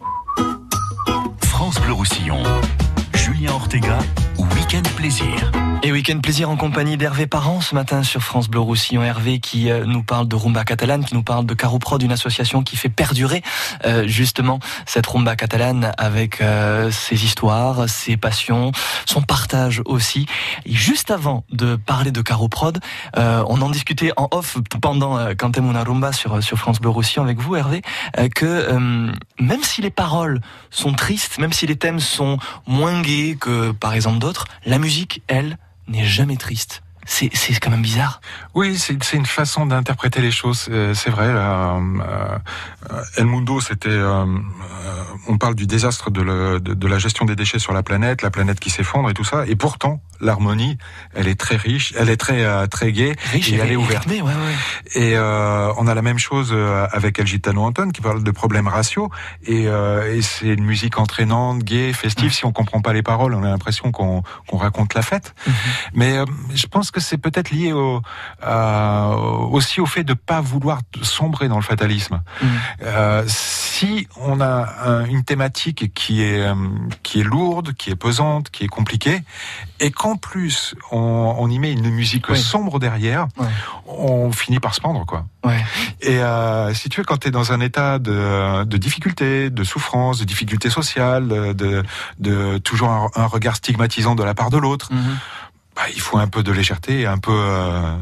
France 1.43 1.81
Bleu 1.81 1.95
Roussillon. 1.95 2.43
Julien 3.15 3.53
Ortega, 3.53 3.97
Week-end 4.37 4.83
Plaisir. 4.95 5.68
Et 5.85 5.93
week-end 5.93 6.19
plaisir 6.19 6.51
en 6.51 6.57
compagnie 6.57 6.97
d'Hervé 6.97 7.29
Parent 7.29 7.61
ce 7.61 7.73
matin 7.73 8.03
sur 8.03 8.21
France 8.21 8.49
Bleu 8.49 8.59
Roussillon. 8.59 9.05
Hervé 9.05 9.39
qui 9.39 9.71
euh, 9.71 9.85
nous 9.87 10.03
parle 10.03 10.27
de 10.27 10.35
rumba 10.35 10.65
catalane, 10.65 11.05
qui 11.05 11.15
nous 11.15 11.23
parle 11.23 11.47
de 11.47 11.55
Caroprod, 11.55 12.03
une 12.03 12.11
association 12.11 12.65
qui 12.65 12.77
fait 12.77 12.89
perdurer 12.89 13.43
euh, 13.87 14.05
justement 14.07 14.59
cette 14.87 15.07
rumba 15.07 15.37
catalane 15.37 15.93
avec 15.97 16.41
euh, 16.41 16.91
ses 16.91 17.25
histoires, 17.25 17.89
ses 17.89 18.17
passions, 18.17 18.73
son 19.07 19.23
partage 19.23 19.81
aussi. 19.85 20.27
Et 20.67 20.75
juste 20.75 21.13
avant 21.13 21.45
de 21.53 21.77
parler 21.77 22.11
de 22.11 22.23
Caroprod, 22.23 22.81
euh, 23.17 23.45
on 23.47 23.63
en 23.63 23.71
discutait 23.71 24.11
en 24.17 24.27
off 24.33 24.59
pendant 24.83 25.17
euh, 25.17 25.35
Cantem 25.35 25.71
una 25.71 25.85
rumba 25.85 26.13
sur, 26.13 26.43
sur 26.43 26.59
France 26.59 26.81
Bleu 26.81 26.91
Roussillon 26.91 27.23
avec 27.23 27.39
vous 27.39 27.55
Hervé, 27.55 27.83
euh, 28.19 28.29
que 28.29 28.45
euh, 28.47 29.13
même 29.39 29.63
si 29.63 29.81
les 29.81 29.91
paroles 29.91 30.41
sont 30.71 30.93
tristes, 30.93 31.39
même 31.39 31.53
si 31.53 31.69
les 31.69 31.77
thèmes 31.77 32.01
sont 32.01 32.39
moins 32.67 33.01
gais 33.01 33.37
que 33.41 33.71
par 33.71 33.95
exemple 33.95 34.19
d'autres, 34.19 34.47
la 34.67 34.79
musique, 34.79 35.23
elle, 35.29 35.57
n'est 35.89 36.05
jamais 36.05 36.37
triste. 36.37 36.83
C'est 37.09 37.59
quand 37.61 37.71
même 37.71 37.83
bizarre. 37.83 38.21
Oui, 38.55 38.77
c'est 38.79 39.17
une 39.17 39.27
façon 39.27 39.67
d'interpréter 39.67 40.21
les 40.21 40.31
choses. 40.31 40.67
euh, 40.71 40.93
C'est 40.95 41.11
vrai. 41.11 41.27
Euh, 41.27 41.79
euh, 42.91 43.03
El 43.17 43.25
Mundo, 43.27 43.61
c'était. 43.61 43.89
euh, 43.89 44.25
on 45.27 45.39
parle 45.39 45.55
du 45.55 45.67
désastre 45.67 46.11
de, 46.11 46.21
le- 46.23 46.61
de, 46.61 46.75
de 46.75 46.87
la 46.87 46.99
gestion 46.99 47.25
des 47.25 47.35
déchets 47.37 47.59
sur 47.59 47.73
la 47.73 47.83
planète, 47.83 48.23
la 48.23 48.31
planète 48.31 48.61
qui 48.61 48.71
s'effondre 48.71 49.09
et 49.11 49.15
tout 49.15 49.25
ça. 49.25 49.45
Et 49.47 49.57
pourtant, 49.57 50.01
l'harmonie, 50.21 50.79
elle 51.15 51.29
est 51.29 51.39
très 51.39 51.57
riche, 51.57 51.93
elle 51.99 52.09
est 52.11 52.17
très 52.17 52.69
très 52.69 52.93
gaie 52.93 53.15
Riche 53.33 53.53
et 53.53 53.57
elle 53.57 53.73
est 53.73 53.77
ouverte. 53.77 54.05
rythmée, 54.05 54.23
ouais, 54.23 54.33
ouais. 54.33 55.01
Et 55.03 55.19
on 55.19 55.87
a 55.87 55.95
la 55.95 56.03
même 56.03 56.19
chose 56.19 56.55
avec 56.93 57.19
El 57.19 57.27
Gitano 57.27 57.63
Anton 57.63 57.91
qui 57.91 58.01
parle 58.01 58.23
de 58.23 58.31
problèmes 58.31 58.69
raciaux 58.69 59.11
et, 59.47 59.65
et 59.65 60.23
c'est 60.23 60.47
une 60.49 60.65
musique 60.65 60.99
entraînante, 60.99 61.63
gaie, 61.63 61.93
festive. 61.93 62.33
Si 62.33 62.45
on 62.45 62.53
comprend 62.53 62.81
pas 62.81 62.93
les 62.93 63.03
paroles, 63.03 63.35
on 63.35 63.43
a 63.45 63.49
l'impression 63.49 63.93
qu'on 63.93 64.23
qu'on 64.47 64.57
raconte 64.57 64.95
la 64.95 65.03
fête. 65.03 65.35
Mais 65.95 66.17
euh, 66.19 66.25
je 66.55 66.67
pense 66.67 66.91
que 66.91 66.98
c'est 67.01 67.19
peut-être 67.19 67.51
lié 67.51 67.73
au, 67.73 68.03
euh, 68.45 69.13
aussi 69.51 69.81
au 69.81 69.87
fait 69.87 70.05
de 70.05 70.15
pas 70.15 70.41
vouloir 70.41 70.81
sombrer 71.03 71.49
dans 71.49 71.57
le 71.57 71.63
fatalisme. 71.63 72.23
Euh, 72.83 73.23
si 73.27 74.09
on 74.17 74.41
a 74.41 74.69
un- 74.85 75.05
une 75.05 75.25
thématique 75.25 75.93
qui 75.95 76.23
est 76.23 76.41
euh, 76.41 76.55
qui 77.03 77.21
est 77.21 77.25
lourde, 77.25 77.75
qui 77.75 77.91
est 77.91 77.97
pesante, 77.97 78.51
qui 78.51 78.65
est 78.65 78.69
compliquée, 78.69 79.21
et 79.81 79.91
qu'en 79.91 80.17
plus 80.17 80.75
on, 80.91 81.35
on 81.39 81.49
y 81.51 81.59
met 81.59 81.73
une 81.73 81.91
musique 81.91 82.29
Oui. 82.29 82.39
sombre 82.39 82.79
derrière, 82.79 83.29
on 83.87 84.33
finit 84.33 84.59
par 84.61 84.75
se 84.75 84.81
pendre 84.81 85.05
quoi. 85.07 85.27
Ouais. 85.45 85.65
Et 86.01 86.19
euh, 86.21 86.75
si 86.75 86.89
tu 86.89 87.01
veux, 87.01 87.05
quand 87.05 87.19
tu 87.19 87.29
es 87.29 87.31
dans 87.31 87.53
un 87.53 87.61
état 87.61 87.99
de, 87.99 88.65
de 88.65 88.77
difficulté, 88.77 89.51
de 89.51 89.65
souffrance, 89.65 90.19
de 90.19 90.25
difficulté 90.25 90.69
sociale, 90.71 91.29
de, 91.55 91.83
de 92.19 92.59
toujours 92.59 92.91
un, 92.91 93.09
un 93.15 93.27
regard 93.27 93.57
stigmatisant 93.57 94.15
de 94.15 94.25
la 94.25 94.35
part 94.35 94.51
de 94.51 94.59
l'autre, 94.59 94.91
bah, 95.79 95.85
il 95.95 96.01
faut 96.01 96.19
un 96.19 96.27
peu 96.27 96.43
de 96.43 96.51
légèreté 96.51 97.03
et 97.03 97.07
un 97.07 97.19
peu 97.19 97.31
euh, 97.33 97.97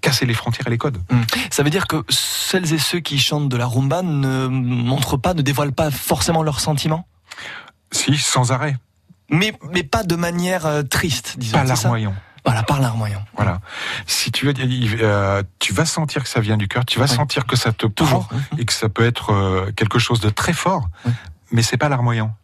casser 0.00 0.24
les 0.24 0.34
frontières 0.34 0.68
et 0.68 0.70
les 0.70 0.78
codes. 0.78 0.98
Mm. 1.10 1.22
Ça 1.50 1.64
veut 1.64 1.70
dire 1.70 1.88
que 1.88 2.04
celles 2.08 2.72
et 2.72 2.78
ceux 2.78 3.00
qui 3.00 3.18
chantent 3.18 3.48
de 3.48 3.56
la 3.56 3.66
rumba 3.66 4.02
ne 4.02 4.46
montrent 4.46 5.16
pas, 5.16 5.34
ne 5.34 5.42
dévoilent 5.42 5.72
pas 5.72 5.90
forcément 5.90 6.44
leurs 6.44 6.60
sentiments? 6.60 7.08
Si, 7.90 8.16
sans 8.18 8.52
arrêt. 8.52 8.76
Mais, 9.30 9.52
mais 9.72 9.82
pas 9.82 10.04
de 10.04 10.14
manière 10.14 10.64
euh, 10.64 10.84
triste, 10.84 11.34
disons. 11.38 11.58
Pas 11.58 11.64
larmoyant. 11.64 12.14
Voilà, 12.44 12.62
par 12.62 12.80
larmoyant. 12.80 13.24
Voilà. 13.34 13.60
Si 14.06 14.30
tu 14.30 14.46
veux, 14.46 14.54
euh, 14.56 15.42
tu 15.58 15.72
vas 15.72 15.86
sentir 15.86 16.22
que 16.22 16.28
ça 16.28 16.38
vient 16.38 16.56
du 16.56 16.68
cœur, 16.68 16.84
tu 16.84 17.00
vas 17.00 17.08
sentir 17.08 17.46
que 17.46 17.56
ça 17.56 17.72
te 17.72 17.86
prend 17.86 18.28
et 18.58 18.64
que 18.64 18.72
ça 18.72 18.88
peut 18.88 19.04
être 19.04 19.30
euh, 19.32 19.72
quelque 19.72 19.98
chose 19.98 20.20
de 20.20 20.28
très 20.28 20.52
fort, 20.52 20.88
mais 21.52 21.62
c'est 21.62 21.76
pas 21.76 21.88
larmoyant. 21.88 22.34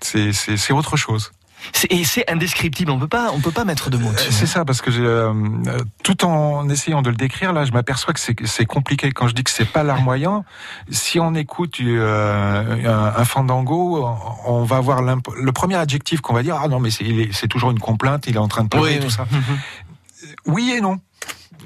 C'est 0.00 0.72
autre 0.72 0.96
chose. 0.96 1.30
C'est- 1.72 1.92
Et 1.92 2.04
c'est 2.04 2.30
indescriptible, 2.30 2.90
on 2.90 2.98
peut 2.98 3.08
pas, 3.08 3.30
on 3.32 3.40
peut 3.40 3.50
pas 3.50 3.64
mettre 3.64 3.90
de 3.90 3.96
mots 3.98 4.10
dessus. 4.12 4.32
C'est 4.32 4.46
ça, 4.46 4.64
parce 4.64 4.80
que 4.80 4.90
euh, 4.90 5.32
euh, 5.66 5.78
tout 6.02 6.24
en 6.24 6.68
essayant 6.68 7.02
de 7.02 7.10
le 7.10 7.16
décrire, 7.16 7.52
là, 7.52 7.64
je 7.64 7.72
m'aperçois 7.72 8.14
que 8.14 8.20
c'est 8.20 8.64
compliqué. 8.66 9.10
Quand 9.12 9.28
je 9.28 9.34
dis 9.34 9.44
que 9.44 9.50
c'est 9.50 9.64
pas 9.70 9.82
larmoyant, 9.82 10.44
si 10.90 11.18
on 11.20 11.34
écoute 11.34 11.78
euh, 11.80 12.86
un, 12.86 13.20
un 13.20 13.24
fandango, 13.24 14.06
on 14.46 14.64
va 14.64 14.76
avoir 14.76 15.02
le 15.02 15.52
premier 15.52 15.74
adjectif 15.76 16.20
qu'on 16.20 16.34
va 16.34 16.42
dire. 16.42 16.56
Ah 16.62 16.68
non, 16.68 16.80
mais 16.80 16.90
c'est 16.90 17.48
toujours 17.48 17.70
une 17.70 17.80
complainte. 17.80 18.24
Il 18.26 18.36
est 18.36 18.38
en 18.38 18.48
train 18.48 18.64
de 18.64 18.68
pleurer, 18.68 18.94
Oui, 18.94 19.00
tout 19.00 19.06
oui. 19.06 19.12
ça. 19.12 19.26
Oui 20.46 20.72
et 20.76 20.80
non. 20.80 20.98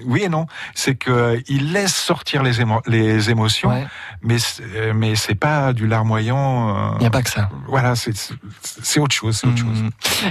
Oui 0.06 0.22
et 0.24 0.28
non. 0.28 0.46
C'est 0.74 0.94
que 0.94 1.10
euh, 1.10 1.40
il 1.48 1.72
laisse 1.72 1.94
sortir 1.94 2.42
les, 2.42 2.60
émo- 2.60 2.82
les 2.86 3.30
émotions, 3.30 3.68
Ouais. 3.70 3.86
mais 4.22 4.36
euh, 4.74 4.92
mais 4.94 5.14
c'est 5.14 5.34
pas 5.34 5.72
du 5.72 5.86
larmoyant. 5.86 6.94
Il 6.96 7.00
n'y 7.00 7.06
a 7.06 7.10
pas 7.10 7.22
que 7.22 7.30
ça. 7.30 7.50
Voilà, 7.68 7.94
c'est 7.94 8.10
autre 9.00 9.14
chose. 9.14 9.36
C'est 9.36 9.46
autre 9.48 9.58
chose. 9.58 9.82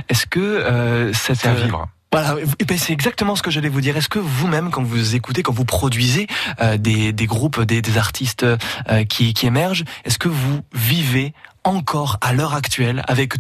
Est-ce 0.09 0.25
que 0.25 0.39
euh, 0.39 1.13
cette 1.13 1.37
C'est 1.37 1.47
à 1.49 1.53
vivre. 1.53 1.87
Voilà, 2.13 2.35
eh 2.59 2.65
ben, 2.65 2.77
c'est 2.77 2.91
exactement 2.91 3.37
ce 3.37 3.41
que 3.41 3.51
j'allais 3.51 3.69
vous 3.69 3.79
dire. 3.79 3.95
Est-ce 3.95 4.09
que 4.09 4.19
vous-même, 4.19 4.69
quand 4.69 4.83
vous 4.83 5.15
écoutez, 5.15 5.43
quand 5.43 5.53
vous 5.53 5.63
produisez 5.63 6.27
euh, 6.59 6.75
des, 6.77 7.13
des 7.13 7.25
groupes, 7.25 7.61
des, 7.61 7.81
des 7.81 7.97
artistes 7.97 8.43
euh, 8.43 9.05
qui, 9.05 9.33
qui 9.33 9.45
émergent, 9.47 9.85
est-ce 10.03 10.17
que 10.17 10.27
vous 10.27 10.59
vivez 10.73 11.33
encore 11.63 12.17
à 12.21 12.33
l'heure 12.33 12.53
actuelle, 12.55 13.03
avec 13.07 13.35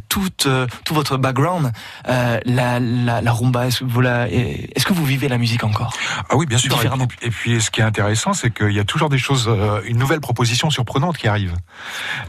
euh, 0.45 0.67
tout 0.85 0.93
votre 0.93 1.17
background, 1.17 1.71
euh, 2.07 2.39
la, 2.45 2.79
la, 2.79 3.21
la 3.21 3.31
rumba 3.33 3.67
Est-ce 3.67 3.79
que, 3.79 3.85
vous 3.85 4.01
la- 4.01 4.29
est-ce 4.29 4.85
que 4.85 4.93
vous 4.93 5.05
vivez 5.05 5.27
la 5.27 5.37
musique 5.37 5.63
encore? 5.63 5.93
Ah 6.29 6.35
oui, 6.35 6.45
bien 6.45 6.57
sûr. 6.57 6.71
Et 6.81 7.07
puis, 7.07 7.17
et 7.21 7.29
puis, 7.31 7.61
ce 7.61 7.71
qui 7.71 7.81
est 7.81 7.83
intéressant, 7.83 8.33
c'est 8.33 8.51
qu'il 8.51 8.71
y 8.73 8.79
a 8.79 8.83
toujours 8.83 9.09
des 9.09 9.17
choses, 9.17 9.47
euh, 9.47 9.81
une 9.85 9.97
nouvelle 9.97 10.19
proposition 10.21 10.69
surprenante 10.69 11.17
qui 11.17 11.27
arrive. 11.27 11.55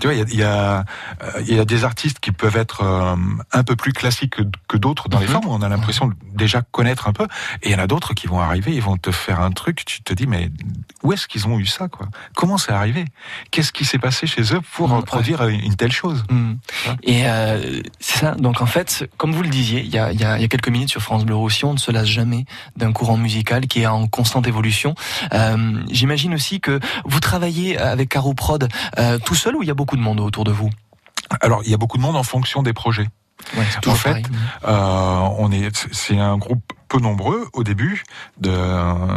Tu 0.01 0.07
vois, 0.07 0.15
il 0.15 0.19
y 0.19 0.23
a, 0.23 0.27
il 0.31 0.39
y 0.39 0.43
a, 0.43 0.85
il 1.47 1.55
y 1.55 1.59
a 1.59 1.65
des 1.65 1.85
artistes 1.85 2.21
qui 2.21 2.33
peuvent 2.33 2.57
être 2.57 2.83
un 3.53 3.63
peu 3.65 3.77
plus 3.77 3.93
classiques 3.93 4.37
que, 4.37 4.43
que 4.69 4.77
d'autres 4.79 5.09
dans 5.09 5.19
les 5.19 5.27
Mhm. 5.27 5.33
formes. 5.33 5.49
On 5.49 5.63
a 5.63 5.69
l'impression 5.69 6.07
de 6.07 6.15
déjà 6.35 6.63
connaître 6.63 7.07
un 7.09 7.13
peu. 7.13 7.25
Et 7.63 7.69
il 7.69 7.73
y 7.73 7.75
en 7.75 7.79
a 7.79 7.87
d'autres 7.87 8.15
qui 8.15 8.27
vont 8.27 8.41
arriver, 8.41 8.73
ils 8.75 8.83
vont 8.83 8.97
te 8.97 9.11
faire 9.11 9.41
un 9.41 9.51
truc. 9.51 9.85
Tu 9.85 10.03
te 10.03 10.15
dis, 10.15 10.27
mais 10.27 10.51
où 11.03 11.13
est-ce 11.13 11.29
qu'ils 11.29 11.47
ont 11.47 11.59
eu 11.59 11.67
ça, 11.67 11.89
quoi? 11.89 12.07
Comment 12.35 12.57
c'est 12.59 12.73
arrivé? 12.73 13.05
Qu'est-ce 13.51 13.73
qui 13.73 13.85
s'est 13.85 13.99
passé 13.99 14.27
chez 14.27 14.43
eux 14.55 14.61
pour 14.75 14.93
euh, 14.95 15.03
produire 15.03 15.47
une 15.47 15.75
telle 15.83 15.93
chose 15.93 16.25
Mm. 16.31 16.53
Et 17.03 17.27
euh, 17.27 17.83
c'est 18.01 18.19
ça. 18.21 18.33
Donc 18.37 18.61
en 18.61 18.67
fait, 18.67 19.09
comme 19.17 19.33
vous 19.33 19.43
le 19.43 19.49
disiez, 19.49 19.81
il 19.81 19.91
y 19.95 19.99
a, 19.99 20.13
il 20.13 20.21
y 20.21 20.25
a- 20.25 20.37
il 20.39 20.43
y 20.43 20.45
a 20.45 20.49
quelques 20.49 20.69
minutes 20.69 20.91
sur 20.91 21.03
France 21.03 21.25
Bleu 21.25 21.35
Roussillon, 21.35 21.71
on 21.71 21.75
ne 21.75 21.79
se 21.79 21.91
lasse 21.91 22.07
jamais 22.09 22.45
d'un 22.77 22.93
courant 22.93 23.17
musical 23.17 23.67
qui 23.67 23.83
est 23.83 23.87
en 23.87 24.07
constante 24.07 24.47
évolution. 24.47 24.95
Euh, 25.33 25.83
J'imagine 25.91 26.35
aussi 26.35 26.61
que 26.61 26.79
vous 27.05 27.21
travaillez 27.21 27.79
avec 27.79 28.09
Caro 28.11 28.35
Prod 28.35 28.69
euh, 28.99 29.19
tout 29.19 29.35
seul 29.35 29.57
ou 29.57 29.63
il 29.63 29.67
y 29.69 29.71
a 29.71 29.75
beaucoup 29.75 29.97
de 29.97 30.03
monde 30.03 30.21
autour 30.21 30.45
de 30.45 30.53
vous? 30.53 30.71
Alors, 31.41 31.63
il 31.65 31.71
y 31.71 31.75
a 31.75 31.79
beaucoup 31.79 31.97
de 31.97 32.03
monde 32.03 32.17
en 32.17 32.23
fonction 32.23 32.63
des 32.63 32.73
projets. 32.73 33.09
Ouais, 33.57 33.65
c'est 33.73 33.89
En 33.89 33.95
fait, 33.95 34.23
euh, 34.67 35.19
on 35.39 35.51
est, 35.51 35.89
c'est 35.93 36.19
un 36.19 36.37
groupe 36.37 36.63
peu 36.89 36.99
nombreux 36.99 37.49
au 37.55 37.65
début 37.65 38.05
de, 38.39 38.51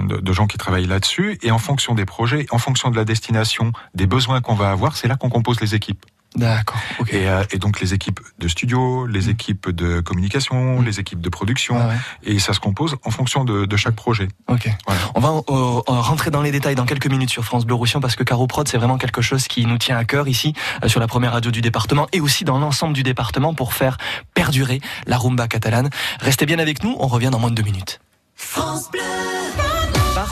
de, 0.08 0.18
de 0.22 0.34
gens 0.34 0.48
qui 0.48 0.58
travaillent 0.58 0.88
là-dessus, 0.88 1.38
et 1.44 1.52
en 1.52 1.60
fonction 1.60 1.94
des 1.94 2.06
projets, 2.06 2.46
en 2.52 2.58
fonction 2.58 2.90
de 2.90 2.96
la 2.96 3.04
destination, 3.06 3.72
des 3.94 4.08
besoins 4.08 4.42
qu'on 4.42 4.56
va 4.56 4.72
avoir, 4.72 4.96
c'est 4.98 5.08
là 5.08 5.16
qu'on 5.16 5.30
compose 5.30 5.60
les 5.60 5.76
équipes. 5.76 6.04
D'accord. 6.36 6.80
Et, 7.10 7.28
euh, 7.30 7.44
et 7.52 7.58
donc 7.58 7.80
les 7.80 7.94
équipes 7.94 8.20
de 8.40 8.48
studio, 8.48 9.08
les 9.08 9.30
équipes 9.30 9.70
de 9.70 10.02
communication, 10.02 10.82
les 10.82 11.00
équipes 11.00 11.22
de 11.22 11.30
production, 11.30 11.76
ouais. 11.78 11.96
et 12.24 12.40
ça 12.40 12.54
se 12.54 12.60
compose 12.60 12.98
en 13.04 13.12
fonction 13.12 13.46
de, 13.46 13.66
de 13.66 13.78
chaque 13.78 13.96
projet. 13.96 14.28
Ok. 14.48 14.70
On 15.16 15.20
va 15.20 15.30
euh, 15.30 15.42
euh, 15.50 15.82
rentrer 15.88 16.32
dans 16.32 16.42
les 16.42 16.52
détails 16.52 16.76
dans 16.76 16.86
quelques 16.86 17.08
minutes 17.08 17.30
sur 17.30 17.46
France 17.46 17.66
Bleu 17.66 17.76
Roussillon 17.76 18.02
parce 18.02 18.16
que 18.16 18.24
Caro 18.24 18.48
Prod 18.48 18.68
c'est 18.68 18.78
vraiment 18.78 18.98
quelque 18.98 19.22
chose 19.22 19.48
qui 19.48 19.66
nous 19.66 19.78
tient 19.78 19.98
à 19.98 20.06
cœur 20.06 20.28
ici 20.28 20.54
euh, 20.84 20.88
sur 20.88 21.00
la 21.00 21.08
première 21.08 21.34
radio 21.34 21.52
du 21.52 21.62
département 21.62 22.08
et 22.12 22.20
aussi 22.20 22.44
dans 22.44 22.60
l'ensemble 22.60 22.94
du 22.94 23.04
département 23.04 23.54
pour 23.54 23.74
faire 23.74 23.98
perdurer 24.34 24.82
la 25.08 25.18
rumba 25.18 25.48
catalane. 25.48 25.90
Restez 26.20 26.46
bien 26.46 26.60
avec 26.60 26.84
nous, 26.84 26.96
on 27.00 27.08
revient 27.08 27.30
dans 27.32 27.40
moins 27.40 27.50
de 27.50 27.56
deux 27.56 27.64
minutes. 27.64 28.00
France 28.36 28.92
Bleu. 28.92 29.45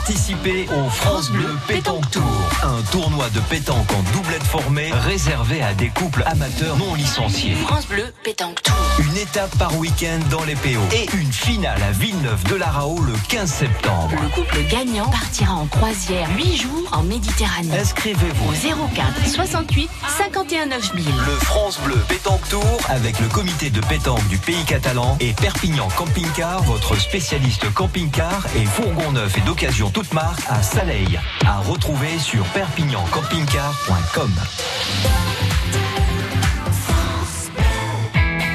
Participez 0.06 0.68
au 0.68 0.90
France 0.90 1.30
Bleu 1.30 1.48
Pétanque 1.66 2.10
Tour, 2.10 2.22
un 2.62 2.82
tournoi 2.92 3.30
de 3.30 3.40
pétanque 3.40 3.90
en 3.90 4.02
doublette 4.12 4.42
formée 4.42 4.92
réservé 4.92 5.62
à 5.62 5.72
des 5.72 5.88
couples 5.88 6.22
amateurs 6.26 6.76
non 6.76 6.94
licenciés. 6.94 7.54
France 7.54 7.86
Bleu 7.86 8.12
Pétanque 8.22 8.62
Tour. 8.62 8.74
Une 8.98 9.16
étape 9.16 9.56
par 9.56 9.74
week-end 9.78 10.18
dans 10.30 10.44
les 10.44 10.56
PO 10.56 10.82
et 10.92 11.08
une 11.16 11.32
finale 11.32 11.82
à 11.82 11.92
Villeneuve 11.92 12.44
de 12.50 12.54
la 12.54 12.66
Rao 12.66 13.00
le 13.00 13.14
15 13.30 13.50
septembre. 13.50 14.10
Le 14.20 14.28
couple 14.28 14.58
gagnant 14.68 15.08
partira 15.08 15.54
en 15.54 15.66
croisière 15.68 16.28
8 16.36 16.56
jours 16.58 16.90
en 16.92 17.02
Méditerranée. 17.02 17.78
Inscrivez-vous 17.78 18.50
Au 18.50 18.88
04 18.94 19.26
68 19.26 19.88
51 20.18 20.66
9000. 20.66 21.06
Le 21.06 21.32
France 21.46 21.80
Bleu 21.82 21.96
Pétanque 22.06 22.46
Tour 22.50 22.78
avec 22.90 23.18
le 23.20 23.28
comité 23.28 23.70
de 23.70 23.80
pétanque 23.80 24.28
du 24.28 24.36
pays 24.36 24.64
catalan 24.66 25.16
et 25.20 25.32
Perpignan 25.32 25.88
Camping 25.96 26.28
Car, 26.36 26.62
votre 26.64 26.94
spécialiste 26.96 27.72
camping-car 27.72 28.44
et 28.54 28.66
fourgon 28.66 29.12
neuf 29.12 29.38
et 29.38 29.40
d'occasion 29.40 29.92
toute 29.94 30.12
marque 30.12 30.42
à 30.48 30.62
Saleil. 30.62 31.18
À 31.46 31.60
retrouver 31.60 32.18
sur 32.18 32.44
perpignancampingcar.com. 32.46 34.30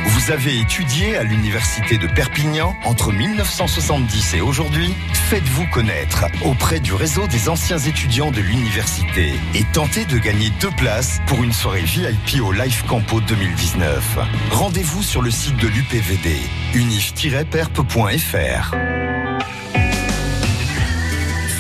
Vous 0.06 0.32
avez 0.32 0.60
étudié 0.60 1.16
à 1.16 1.24
l'université 1.24 1.98
de 1.98 2.06
Perpignan 2.08 2.76
entre 2.84 3.12
1970 3.12 4.36
et 4.36 4.42
aujourd'hui 4.42 4.94
Faites-vous 5.30 5.66
connaître 5.68 6.26
auprès 6.44 6.80
du 6.80 6.94
réseau 6.94 7.26
des 7.28 7.50
anciens 7.50 7.80
étudiants 7.80 8.32
de 8.32 8.42
l'université 8.42 9.34
et 9.56 9.64
tentez 9.74 10.06
de 10.06 10.18
gagner 10.18 10.50
deux 10.60 10.72
places 10.72 11.22
pour 11.26 11.44
une 11.44 11.54
soirée 11.54 11.84
VIP 11.84 12.42
au 12.44 12.52
Life 12.52 12.84
Campo 12.88 13.22
2019. 13.22 14.20
Rendez-vous 14.52 15.04
sur 15.04 15.22
le 15.22 15.32
site 15.32 15.56
de 15.58 15.68
l'UPVD 15.68 16.36
unif-perp.fr. 16.74 19.09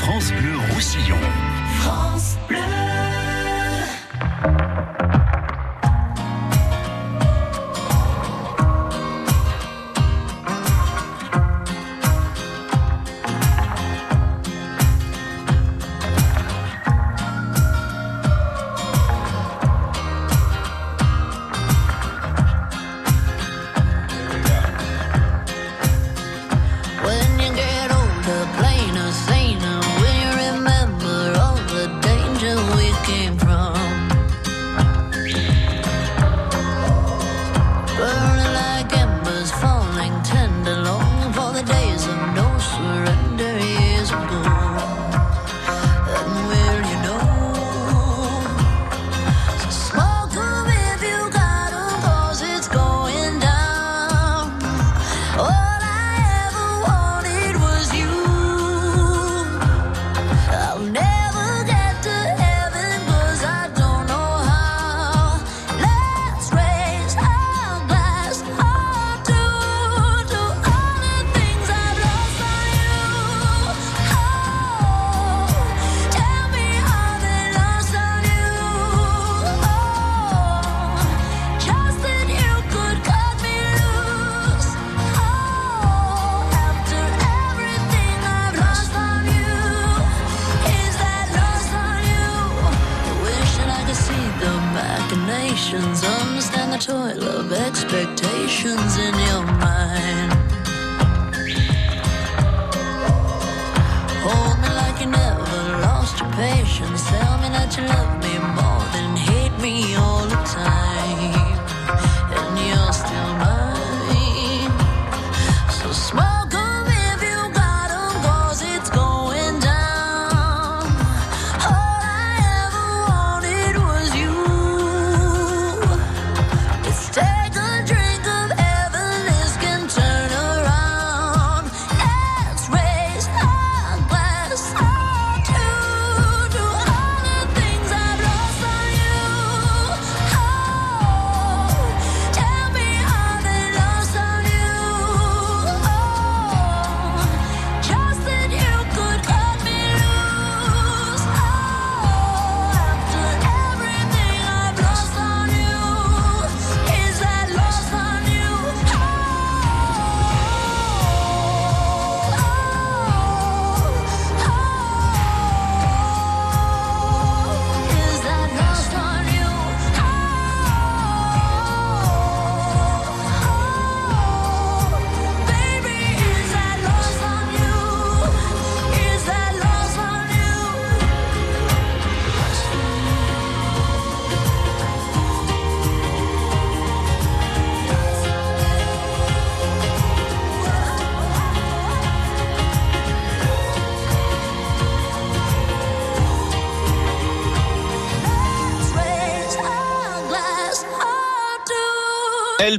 France 0.10 0.34
Bleu 0.34 0.58
Roussillon. 0.74 1.20
France 1.82 2.29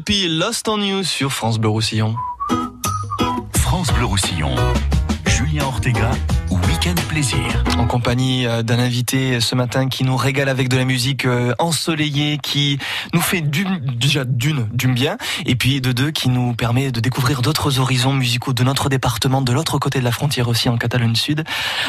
Lost 0.08 0.68
on 0.68 0.80
You 0.80 1.04
sur 1.04 1.30
France 1.30 1.58
Bleu 1.58 1.68
Roussillon. 1.68 2.16
France 3.54 3.92
Bleu 3.92 4.06
Roussillon. 4.06 4.54
Julien 5.26 5.64
Ortega, 5.64 6.10
Week-end 6.50 6.94
Plaisir. 7.08 7.64
En 7.80 7.86
compagnie 7.86 8.46
euh, 8.46 8.62
d'un 8.62 8.78
invité 8.78 9.40
ce 9.40 9.54
matin 9.54 9.88
qui 9.88 10.04
nous 10.04 10.14
régale 10.14 10.50
avec 10.50 10.68
de 10.68 10.76
la 10.76 10.84
musique 10.84 11.24
euh, 11.24 11.54
ensoleillée, 11.58 12.36
qui 12.36 12.78
nous 13.14 13.22
fait 13.22 13.40
déjà 13.40 14.24
d'une, 14.26 14.68
du 14.74 14.88
bien, 14.88 15.16
et 15.46 15.56
puis 15.56 15.80
de 15.80 15.90
deux, 15.90 16.10
qui 16.10 16.28
nous 16.28 16.52
permet 16.52 16.92
de 16.92 17.00
découvrir 17.00 17.40
d'autres 17.40 17.78
horizons 17.78 18.12
musicaux 18.12 18.52
de 18.52 18.62
notre 18.64 18.90
département, 18.90 19.40
de 19.40 19.50
l'autre 19.54 19.78
côté 19.78 19.98
de 19.98 20.04
la 20.04 20.12
frontière 20.12 20.48
aussi, 20.48 20.68
en 20.68 20.76
Catalogne 20.76 21.14
Sud, 21.14 21.42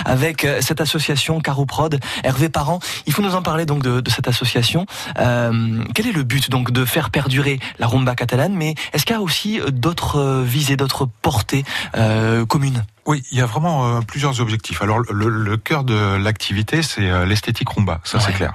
avec 0.05 0.45
euh, 0.45 0.61
cette 0.61 0.79
association 0.79 1.41
Caro 1.41 1.65
Prod. 1.65 1.99
Hervé 2.23 2.47
Parent, 2.47 2.79
il 3.05 3.11
faut 3.11 3.21
nous 3.21 3.35
en 3.35 3.41
parler 3.41 3.65
donc 3.65 3.83
de, 3.83 4.09
cette 4.09 4.29
association. 4.29 4.85
Euh, 5.19 5.83
quel 5.93 6.07
est 6.07 6.13
le 6.13 6.23
but 6.23 6.49
donc 6.49 6.71
de 6.71 6.85
faire 6.85 7.09
perdurer 7.09 7.59
la 7.79 7.87
rumba 7.87 8.15
catalane, 8.15 8.53
mais 8.53 8.75
est-ce 8.93 9.05
qu'il 9.05 9.13
y 9.13 9.19
a 9.19 9.21
aussi 9.21 9.59
euh, 9.59 9.71
d'autres 9.71 10.21
euh, 10.21 10.41
visées, 10.41 10.77
d'autres 10.77 11.05
portées 11.21 11.65
euh, 11.97 12.45
communes? 12.45 12.85
Oui, 13.07 13.23
il 13.31 13.39
y 13.39 13.41
a 13.41 13.47
vraiment 13.47 13.97
euh, 13.97 14.01
plusieurs 14.01 14.41
objectifs. 14.41 14.81
Alors 14.81 14.99
le 14.99 15.57
cœur 15.57 15.80
de 15.83 16.15
l'activité, 16.17 16.81
c'est 16.83 17.09
euh, 17.09 17.25
l'esthétique 17.25 17.69
rumba, 17.69 17.99
ça 18.03 18.19
c'est 18.19 18.33
clair. 18.33 18.53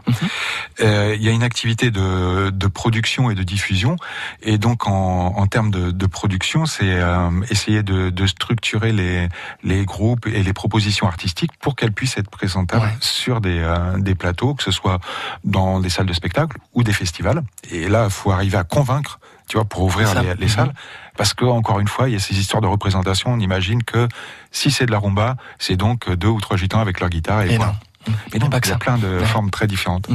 Euh, 0.81 1.15
Il 1.17 1.23
y 1.23 1.29
a 1.29 1.33
une 1.33 1.43
activité 1.43 1.91
de, 1.91 2.51
de 2.51 2.67
production 2.67 3.31
et 3.31 3.35
de 3.35 3.43
diffusion, 3.43 3.97
et 4.43 4.59
donc 4.59 4.87
en, 4.87 5.35
en 5.37 5.47
termes 5.47 5.71
de, 5.71 5.91
de 5.91 6.07
production, 6.07 6.67
c'est 6.67 6.85
euh, 6.91 7.31
essayer 7.51 7.83
de, 7.83 8.11
de 8.11 8.27
structurer 8.27 8.93
les, 8.93 9.29
les 9.63 9.85
groupes 9.85 10.27
et 10.27 10.43
les 10.43 10.53
propositions 10.53 11.07
artistiques 11.07 11.53
pour 11.61 11.77
qu'elles 11.77 11.93
puissent 11.93 12.19
être 12.19 12.31
présentables 12.31 12.91
sur 13.01 13.41
des, 13.41 13.59
euh, 13.61 13.99
des 13.99 14.15
plateaux, 14.15 14.55
que 14.55 14.63
ce 14.63 14.71
soit 14.71 15.01
dans 15.45 15.81
des 15.81 15.89
salles 15.91 16.07
de 16.07 16.13
spectacle 16.13 16.59
ou 16.75 16.83
des 16.83 16.93
festivals. 16.93 17.43
Et 17.71 17.89
là, 17.89 18.05
il 18.05 18.11
faut 18.13 18.33
arriver 18.33 18.59
à 18.59 18.65
convaincre, 18.65 19.19
tu 19.49 19.57
vois, 19.57 19.65
pour 19.65 19.83
ouvrir 19.83 20.15
les, 20.23 20.35
les 20.35 20.47
Mhm. 20.47 20.49
salles. 20.49 20.75
Parce 21.17 21.35
que 21.35 21.45
encore 21.45 21.81
une 21.81 21.89
fois, 21.89 22.09
il 22.09 22.13
y 22.13 22.17
a 22.17 22.21
ces 22.21 22.39
histoires 22.39 22.61
de 22.63 22.67
représentation. 22.67 23.33
On 23.33 23.39
imagine 23.41 23.83
que 23.83 24.09
si 24.51 24.71
c'est 24.71 24.87
de 24.87 24.93
la 24.93 24.99
rumba, 24.99 25.37
c'est 25.59 25.77
donc 25.77 26.11
deux 26.11 26.29
ou 26.29 26.41
trois 26.41 26.57
gitans 26.57 26.81
avec 26.81 27.01
leur 27.01 27.09
guitare 27.09 27.43
et, 27.43 27.55
Et 27.55 27.57
voilà. 27.57 27.73
non. 27.73 28.15
Mais 28.33 28.39
non, 28.39 28.49
pas 28.51 28.61
que 28.61 28.69
il 28.69 28.71
y 28.71 28.75
a 28.75 28.79
plein 28.79 28.99
de 28.99 29.19
Ouais. 29.19 29.25
formes 29.25 29.51
très 29.51 29.67
différentes. 29.67 30.09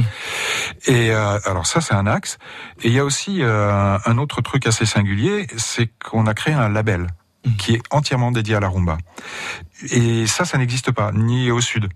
Et 0.86 1.10
euh, 1.10 1.38
alors 1.44 1.66
ça, 1.66 1.80
c'est 1.82 1.92
un 1.94 2.06
axe. 2.06 2.38
Et 2.82 2.88
il 2.88 2.94
y 2.94 2.98
a 2.98 3.04
aussi 3.04 3.42
euh, 3.42 3.98
un 4.06 4.16
autre 4.18 4.40
truc 4.40 4.66
assez 4.66 4.86
singulier, 4.86 5.46
c'est 5.58 5.90
qu'on 6.02 6.26
a 6.26 6.32
créé 6.34 6.54
un 6.54 6.70
label 6.70 7.08
qui 7.58 7.74
est 7.74 7.82
entièrement 7.90 8.30
dédié 8.30 8.54
à 8.54 8.60
la 8.60 8.68
rumba. 8.68 8.98
Et 9.90 10.26
ça, 10.28 10.44
ça 10.44 10.58
n'existe 10.58 10.92
pas, 10.92 11.10
ni 11.12 11.50
au 11.50 11.60
sud. 11.60 11.88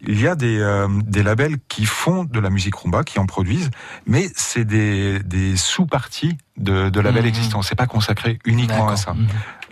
Il 0.00 0.20
y 0.20 0.26
a 0.26 0.34
des, 0.34 0.58
euh, 0.58 0.88
des 1.04 1.22
labels 1.22 1.56
qui 1.68 1.84
font 1.84 2.24
de 2.24 2.40
la 2.40 2.48
musique 2.50 2.74
rumba, 2.74 3.04
qui 3.04 3.18
en 3.18 3.26
produisent, 3.26 3.70
mais 4.06 4.28
c'est 4.34 4.64
des, 4.64 5.18
des 5.20 5.56
sous-parties 5.56 6.36
de, 6.56 6.88
de 6.88 7.00
labels 7.00 7.22
Mhm. 7.22 7.28
existants. 7.28 7.62
C'est 7.62 7.74
pas 7.74 7.86
consacré 7.86 8.38
uniquement 8.44 8.88
à 8.88 8.96
ça. 8.96 9.14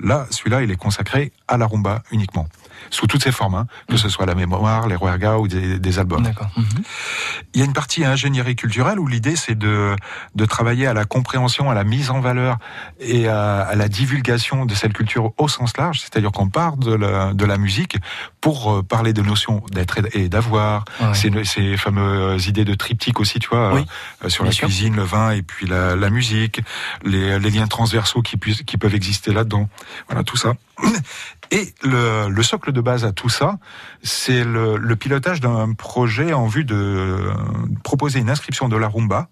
Là, 0.01 0.27
celui-là, 0.31 0.63
il 0.63 0.71
est 0.71 0.77
consacré 0.77 1.33
à 1.49 1.57
la 1.57 1.67
rumba 1.67 2.03
uniquement, 2.11 2.47
sous 2.93 3.07
toutes 3.09 3.25
ses 3.25 3.33
formes, 3.33 3.55
hein, 3.57 3.67
que 3.89 3.97
ce 3.97 4.09
soit 4.09 4.27
la 4.27 4.35
mémoire, 4.37 4.87
les 4.87 4.95
ruergas 4.97 5.39
ou 5.39 5.49
des, 5.49 5.79
des 5.81 5.99
albums. 5.99 6.25
Il 7.55 7.59
y 7.61 7.63
a 7.63 7.65
une 7.67 7.73
partie 7.73 8.05
ingénierie 8.05 8.55
culturelle 8.55 8.99
où 9.01 9.07
l'idée 9.09 9.35
c'est 9.35 9.57
de, 9.59 9.97
de 10.35 10.45
travailler 10.45 10.87
à 10.87 10.93
la 10.95 11.05
compréhension, 11.07 11.71
à 11.71 11.75
la 11.75 11.85
mise 11.85 12.11
en 12.11 12.21
valeur 12.21 12.59
et 13.01 13.29
à, 13.29 13.63
à 13.63 13.75
la 13.75 13.89
divulgation 13.89 14.67
de 14.67 14.75
cette 14.75 14.93
culture 14.93 15.33
au 15.39 15.49
sens 15.49 15.77
large, 15.79 16.01
c'est-à-dire 16.01 16.33
qu'on 16.33 16.49
part 16.51 16.77
de 16.77 16.93
la, 16.95 17.33
de 17.33 17.45
la 17.47 17.57
musique 17.57 17.97
pour 18.43 18.71
euh, 18.73 18.83
parler 18.83 19.13
de 19.15 19.23
notions 19.23 19.63
d'être 19.73 19.99
et 20.15 20.29
d'avoir, 20.29 20.85
Ouais. 21.01 21.15
ces, 21.15 21.31
ces 21.45 21.77
fameuses 21.79 22.47
idées 22.47 22.65
de 22.67 22.75
triptyque 22.75 23.19
aussi, 23.21 23.39
tu 23.39 23.49
vois, 23.49 23.73
Oui. 23.73 23.87
euh, 24.25 24.29
sur 24.29 24.45
la 24.45 24.53
sûr. 24.53 24.69
cuisine, 24.69 24.95
le 24.97 25.03
vin 25.03 25.31
et 25.31 25.41
puis 25.43 25.67
la, 25.67 25.97
la 25.97 26.11
musique, 26.11 26.61
les, 27.05 27.39
les 27.39 27.51
liens 27.51 27.67
transversaux 27.67 28.21
qui, 28.21 28.37
qui 28.39 28.77
peuvent 28.77 28.95
exister 28.95 29.33
là-dedans. 29.33 29.69
Voilà, 30.09 30.23
tout 30.25 30.37
ça. 30.37 30.53
Et 31.53 31.73
le, 31.85 32.29
le 32.29 32.43
socle 32.43 32.73
de 32.73 32.81
base 32.81 33.05
à 33.05 33.13
tout 33.13 33.29
ça, 33.29 33.59
c'est 34.03 34.43
le, 34.43 34.77
le 34.79 34.97
pilotage 34.97 35.41
d'un 35.41 35.75
projet 35.75 36.33
en 36.33 36.47
vue 36.47 36.65
de 36.65 36.75
euh, 36.75 37.33
proposer 37.85 38.19
une 38.21 38.31
inscription 38.31 38.69
de 38.69 38.77
la 38.77 38.89
rumba 38.89 39.29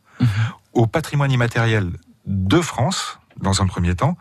au 0.74 0.86
patrimoine 0.86 1.32
immatériel 1.32 1.90
de 2.26 2.60
France, 2.60 3.18
dans 3.40 3.62
un 3.62 3.66
premier 3.66 3.94
temps, 3.94 4.18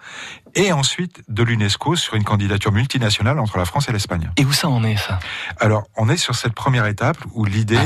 et 0.55 0.71
ensuite 0.71 1.21
de 1.27 1.43
l'UNESCO 1.43 1.97
sur 1.97 2.13
une 2.15 2.23
candidature 2.23 2.71
multinationale 2.71 3.37
entre 3.37 3.57
la 3.57 3.65
France 3.65 3.89
et 3.89 3.91
l'Espagne. 3.91 4.31
Et 4.37 4.45
où 4.45 4.53
ça 4.53 4.69
en 4.69 4.81
est, 4.85 4.95
ça? 4.95 5.19
Alors, 5.59 5.83
on 5.97 6.07
est 6.07 6.15
sur 6.15 6.35
cette 6.35 6.53
première 6.53 6.85
étape 6.85 7.17
où 7.33 7.43
l'idée, 7.43 7.77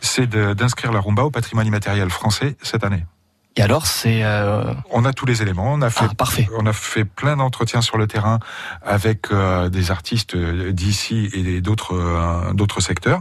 c'est 0.00 0.26
de- 0.26 0.52
d'inscrire 0.52 0.92
la 0.92 1.00
rumba 1.00 1.22
au 1.22 1.30
patrimoine 1.30 1.66
immatériel 1.66 2.10
français 2.10 2.56
cette 2.62 2.84
année. 2.84 3.06
Et 3.56 3.62
alors, 3.62 3.86
c'est... 3.86 4.24
euh, 4.24 4.64
On 4.90 5.04
a 5.04 5.12
tous 5.12 5.26
les 5.26 5.40
éléments. 5.40 5.72
On 5.72 5.80
a 5.82 5.88
fait, 5.90 6.06
Ah, 6.10 6.14
parfait. 6.14 6.48
On 6.58 6.66
a 6.66 6.72
fait 6.72 7.04
plein 7.04 7.36
d'entretiens 7.36 7.82
sur 7.82 7.98
le 7.98 8.08
terrain 8.08 8.40
avec 8.84 9.30
euh, 9.30 9.68
des 9.68 9.92
artistes 9.92 10.34
euh, 10.34 10.72
d'ici 10.72 11.30
et 11.32 11.60
d'autres 11.60 11.94
euh, 11.94 12.52
d'autres 12.52 12.80
secteurs. 12.80 13.20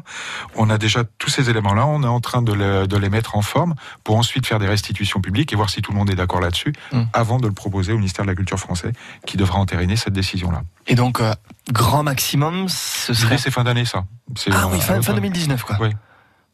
On 0.55 0.71
a 0.71 0.79
déjà 0.79 1.03
tous 1.19 1.29
ces 1.29 1.51
éléments-là. 1.51 1.85
On 1.85 2.01
est 2.01 2.07
en 2.07 2.19
train 2.19 2.41
de, 2.41 2.51
le- 2.51 2.87
de 2.87 2.97
les 2.97 3.09
mettre 3.09 3.35
en 3.35 3.43
forme 3.43 3.75
pour 4.03 4.17
ensuite 4.17 4.47
faire 4.47 4.57
des 4.57 4.67
restitutions 4.67 5.21
publiques 5.21 5.53
et 5.53 5.55
voir 5.55 5.69
si 5.69 5.81
tout 5.83 5.91
le 5.91 5.97
monde 5.97 6.09
est 6.09 6.15
d'accord 6.15 6.41
là-dessus 6.41 6.73
Mm. 6.91 7.03
avant 7.13 7.37
de 7.39 7.47
le 7.47 7.53
proposer 7.53 7.93
au 7.93 7.97
ministère 7.97 8.25
de 8.25 8.29
la 8.29 8.35
Culture 8.35 8.57
français 8.59 8.91
qui 9.27 9.37
devra 9.37 9.59
entériner 9.59 9.95
cette 9.95 10.13
décision-là. 10.13 10.63
Et 10.87 10.95
donc, 10.95 11.19
euh, 11.21 11.33
grand 11.71 12.01
maximum, 12.03 12.67
ce 12.69 13.13
serait... 13.13 13.37
C'est 13.37 13.51
fin 13.51 13.63
d'année, 13.63 13.85
ça. 13.85 14.05
Ah 14.51 14.67
oui, 14.71 14.79
fin, 14.81 15.01
fin 15.01 15.13
2019, 15.13 15.63
quoi. 15.63 15.77
Oui. 15.79 15.89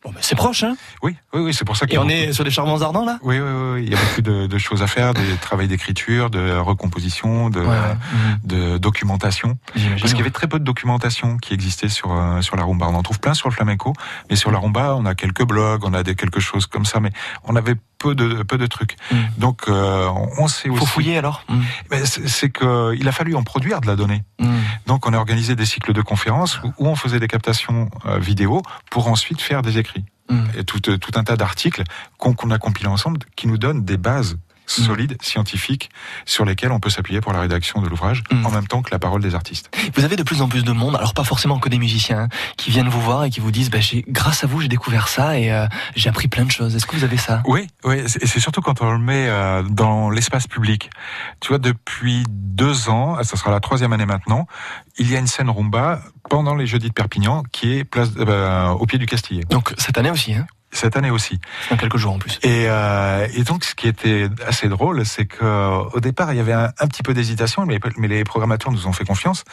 Bon, 0.04 0.12
ben, 0.12 0.20
c'est 0.22 0.36
proche, 0.36 0.64
hein 0.64 0.78
Oui, 1.04 1.16
oui, 1.34 1.42
oui, 1.42 1.54
c'est 1.54 1.66
pour 1.66 1.76
ça 1.76 1.86
qu'il 1.86 1.96
Et 1.96 1.98
on 1.98 2.04
beaucoup- 2.04 2.14
est 2.14 2.32
sur 2.32 2.46
les 2.46 2.52
charmants 2.52 2.82
ardents, 2.82 3.04
là? 3.04 3.20
Oui, 3.22 3.38
oui, 3.38 3.50
oui, 3.52 3.72
oui, 3.74 3.84
il 3.86 3.90
y 3.92 3.96
a 3.96 4.00
beaucoup 4.00 4.22
de, 4.22 4.48
de 4.48 4.58
choses 4.58 4.82
à 4.82 4.88
faire, 4.88 5.14
des 5.14 5.36
travaux 5.42 5.66
d'écriture, 5.66 6.30
de 6.30 6.58
recomposition, 6.58 7.50
de, 7.50 7.60
Ouais, 7.60 7.68
ouais. 7.68 7.96
de 8.46 8.78
documentation. 8.78 9.58
Parce 9.74 10.12
qu'il 10.14 10.18
y 10.18 10.22
avait 10.22 10.30
très 10.32 10.48
peu 10.48 10.58
de 10.58 10.64
documentation 10.64 11.38
qui 11.38 11.54
existait 11.54 11.90
sur 11.90 12.14
euh, 12.14 12.42
sur 12.42 12.56
la 12.56 12.64
rumba. 12.64 12.88
On 12.88 12.96
en 12.96 13.04
trouve 13.04 13.20
plein 13.20 13.34
sur 13.34 13.50
le 13.50 13.54
flamenco, 13.54 13.94
mais 14.30 14.38
sur 14.38 14.52
la 14.52 14.60
rumba, 14.60 14.96
on 14.96 15.06
a 15.06 15.16
quelques 15.16 15.44
blogs, 15.44 15.84
on 15.84 15.94
a 15.94 16.02
des 16.04 16.16
quelque 16.16 16.40
chose 16.40 16.66
comme 16.66 16.86
ça, 16.86 17.02
mais 17.02 17.12
on 17.44 17.56
avait 17.58 17.76
peu 17.98 18.16
de 18.16 18.44
peu 18.44 18.58
de 18.58 18.68
trucs. 18.68 18.96
Donc 19.38 19.64
euh, 19.68 20.08
on- 20.40 20.48
sait 20.48 20.70
aussi. 20.70 20.80
Faut 20.80 20.86
fouiller 20.86 21.18
alors 21.18 21.44
Mais 21.92 22.06
c'est 22.06 22.50
que 22.50 22.96
il 22.98 23.06
a 23.08 23.12
fallu 23.12 23.36
en 23.36 23.44
produire 23.44 23.82
de 23.82 23.88
la 23.88 23.98
donnée. 23.98 24.24
Donc 24.88 25.06
on 25.06 25.14
a 25.14 25.18
organisé 25.18 25.56
des 25.56 25.66
cycles 25.66 25.92
de 25.94 26.02
conférences 26.02 26.62
où, 26.64 26.72
où 26.78 26.88
on 26.88 26.96
faisait 26.96 27.20
des 27.20 27.28
captations 27.28 27.90
euh, 28.06 28.18
vidéo 28.18 28.62
pour 28.90 29.08
ensuite 29.10 29.42
faire 29.42 29.62
des 29.62 29.78
écrits. 29.78 29.89
Et 30.56 30.64
tout, 30.64 30.90
euh, 30.90 30.98
tout 30.98 31.12
un 31.16 31.24
tas 31.24 31.36
d'articles 31.36 31.84
qu'on 32.20 32.34
qu'on 32.34 32.52
a 32.52 32.60
compilés 32.60 32.88
ensemble 32.88 33.20
qui 33.36 33.48
nous 33.48 33.58
donnent 33.58 33.84
des 33.84 33.98
bases 33.98 34.38
solides, 34.70 35.18
scientifiques, 35.22 35.90
sur 36.26 36.46
lesquelles 36.46 36.72
on 36.72 36.80
peut 36.80 36.90
s'appuyer 36.90 37.22
pour 37.22 37.34
la 37.34 37.42
rédaction 37.42 37.82
de 37.82 37.88
l'ouvrage, 37.88 38.24
en 38.32 38.52
même 38.52 38.68
temps 38.68 38.82
que 38.82 38.92
la 38.92 39.00
parole 39.00 39.22
des 39.22 39.36
artistes. 39.36 39.70
Vous 39.96 40.04
avez 40.04 40.16
de 40.16 40.24
plus 40.24 40.42
en 40.42 40.48
plus 40.48 40.64
de 40.64 40.72
monde, 40.72 40.96
alors 40.96 41.14
pas 41.14 41.24
forcément 41.24 41.60
que 41.60 41.70
des 41.70 41.80
musiciens, 41.80 42.20
hein, 42.24 42.30
qui 42.58 42.70
viennent 42.72 42.90
vous 42.90 43.02
voir 43.02 43.24
et 43.26 43.30
qui 43.30 43.40
vous 43.40 43.52
disent, 43.52 43.70
bah, 43.70 43.80
j'ai, 43.80 44.04
grâce 44.08 44.44
à 44.44 44.48
vous, 44.48 44.62
j'ai 44.62 44.68
découvert 44.68 45.08
ça 45.08 45.38
et 45.40 45.52
euh, 45.52 45.66
j'ai 45.96 46.10
appris 46.10 46.28
plein 46.28 46.46
de 46.46 46.52
choses. 46.52 46.76
Est-ce 46.76 46.86
que 46.86 46.96
vous 46.96 47.04
avez 47.04 47.18
ça? 47.18 47.42
Oui, 47.46 47.68
oui, 47.84 48.04
c'est- 48.08 48.24
et 48.24 48.28
c'est 48.28 48.40
surtout 48.40 48.62
quand 48.62 48.82
on 48.82 48.92
le 48.92 49.00
met 49.00 49.28
euh, 49.28 49.64
dans 49.64 50.10
l'espace 50.10 50.48
public. 50.48 50.90
Tu 51.40 51.50
vois, 51.50 51.58
depuis 51.58 52.24
deux 52.30 52.90
ans, 52.90 53.22
ça 53.24 53.38
sera 53.38 53.52
la 53.52 53.60
troisième 53.60 53.94
année 53.94 54.06
maintenant, 54.06 54.48
il 54.98 55.10
y 55.10 55.16
a 55.16 55.20
une 55.20 55.28
scène 55.28 55.50
rumba 55.50 56.02
pendant 56.30 56.54
les 56.56 56.68
Jeudis 56.68 56.90
de 56.90 56.94
Perpignan 56.94 57.44
qui 57.52 57.74
est 57.78 57.84
place, 57.84 58.10
euh, 58.18 58.68
au 58.70 58.86
pied 58.86 59.00
du 59.00 59.06
Castillet. 59.06 59.44
Donc 59.50 59.74
cette 59.78 59.98
année 59.98 60.12
aussi, 60.12 60.34
hein? 60.34 60.46
Cette 60.72 60.96
année 60.96 61.10
aussi. 61.10 61.40
Dans 61.72 61.78
quelques 61.78 61.98
jours 61.98 62.14
en 62.14 62.20
plus. 62.20 62.38
Et, 62.44 62.66
euh, 62.68 63.28
et 63.34 63.44
donc, 63.44 63.64
ce 63.64 63.74
qui 63.74 63.88
était 63.88 64.30
assez 64.48 64.70
drôle, 64.70 65.06
c'est 65.06 65.26
que 65.26 65.44
euh, 65.44 65.80
au 65.94 66.00
départ, 66.00 66.32
il 66.32 66.38
y 66.38 66.40
avait 66.40 66.54
un, 66.54 66.72
un 66.80 66.88
petit 66.88 67.02
peu 67.02 67.14
d'hésitation, 67.14 67.66
mais, 67.66 67.80
mais 67.98 68.08
les 68.08 68.24
programmateurs 68.24 68.72
nous 68.72 68.86
ont 68.86 68.94
fait 68.94 69.04
confiance, 69.04 69.44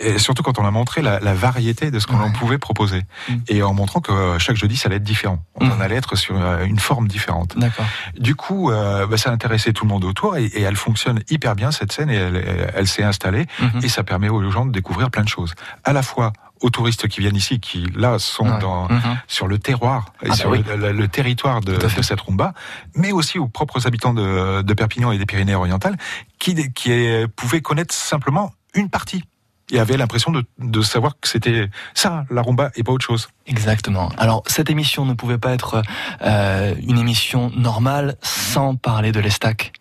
et 0.00 0.18
surtout 0.18 0.42
quand 0.42 0.58
on 0.58 0.64
a 0.64 0.70
montré 0.70 1.02
la, 1.02 1.20
la 1.20 1.34
variété 1.34 1.90
de 1.90 1.98
ce 1.98 2.06
qu'on 2.06 2.32
pouvait 2.32 2.58
proposer, 2.58 3.02
et 3.48 3.62
en 3.62 3.74
montrant 3.74 4.00
que 4.00 4.38
chaque 4.38 4.56
jeudi, 4.56 4.76
ça 4.76 4.88
allait 4.88 4.96
être 4.96 5.02
différent. 5.02 5.44
On 5.56 5.70
en 5.70 5.80
allait 5.80 5.96
être 5.96 6.16
sur 6.16 6.36
euh, 6.40 6.64
une 6.64 6.78
forme 6.78 7.06
différente. 7.06 7.58
D'accord. 7.58 7.86
Du 8.18 8.34
coup, 8.34 8.70
euh, 8.70 9.06
bah, 9.06 9.18
ça 9.18 9.30
a 9.30 9.32
intéressé 9.34 9.72
tout 9.72 9.84
le 9.84 9.90
monde 9.90 10.04
autour, 10.04 10.36
et, 10.36 10.46
et 10.46 10.62
elle 10.62 10.76
fonctionne 10.76 11.20
hyper 11.28 11.54
bien 11.54 11.70
cette 11.70 11.92
scène, 11.92 12.10
et 12.10 12.16
elle, 12.16 12.70
elle 12.74 12.88
s'est 12.88 13.04
installée, 13.04 13.46
et 13.82 13.88
ça 13.88 14.04
permet 14.04 14.30
aux 14.30 14.50
gens 14.50 14.64
de 14.64 14.72
découvrir 14.72 15.10
plein 15.10 15.22
de 15.22 15.28
choses, 15.28 15.54
à 15.84 15.92
la 15.92 16.02
fois 16.02 16.32
aux 16.60 16.70
touristes 16.70 17.08
qui 17.08 17.20
viennent 17.20 17.36
ici, 17.36 17.60
qui 17.60 17.86
là 17.94 18.18
sont 18.18 18.48
Ouais. 18.48 18.58
dans, 18.60 18.88
Mhm. 18.88 19.18
sur 19.28 19.46
le 19.46 19.58
terroir 19.58 20.06
et 20.22 20.26
Ah 20.26 20.28
bah 20.30 20.34
sur 20.36 20.50
oui. 20.50 20.62
le, 20.66 20.76
le- 20.76 20.92
le 20.92 21.08
territoire 21.08 21.60
de, 21.60 21.76
de 21.76 22.02
cette 22.02 22.20
rumba, 22.20 22.54
mais 22.94 23.12
aussi 23.12 23.38
aux 23.38 23.48
propres 23.48 23.86
habitants 23.86 24.14
de, 24.14 24.62
de 24.62 24.74
Perpignan 24.74 25.12
et 25.12 25.18
des 25.18 25.26
Pyrénées-Orientales, 25.26 25.96
qui, 26.38 26.72
qui 26.72 26.90
pouvaient 27.36 27.60
connaître 27.62 27.94
simplement 27.94 28.52
une 28.74 28.88
partie 28.90 29.24
et 29.70 29.78
avaient 29.80 29.96
l'impression 29.96 30.30
de, 30.30 30.44
de 30.58 30.82
savoir 30.82 31.14
que 31.20 31.28
c'était 31.28 31.68
ça, 31.94 32.24
la 32.30 32.42
rumba, 32.42 32.70
et 32.76 32.82
pas 32.82 32.92
autre 32.92 33.04
chose. 33.04 33.28
Exactement. 33.46 34.10
Alors 34.16 34.42
cette 34.46 34.70
émission 34.70 35.04
ne 35.04 35.14
pouvait 35.14 35.38
pas 35.38 35.52
être 35.52 35.82
euh, 36.22 36.74
une 36.86 36.98
émission 36.98 37.50
normale 37.56 38.16
sans 38.22 38.76
parler 38.76 39.12
de 39.12 39.20
l'Estac. 39.20 39.72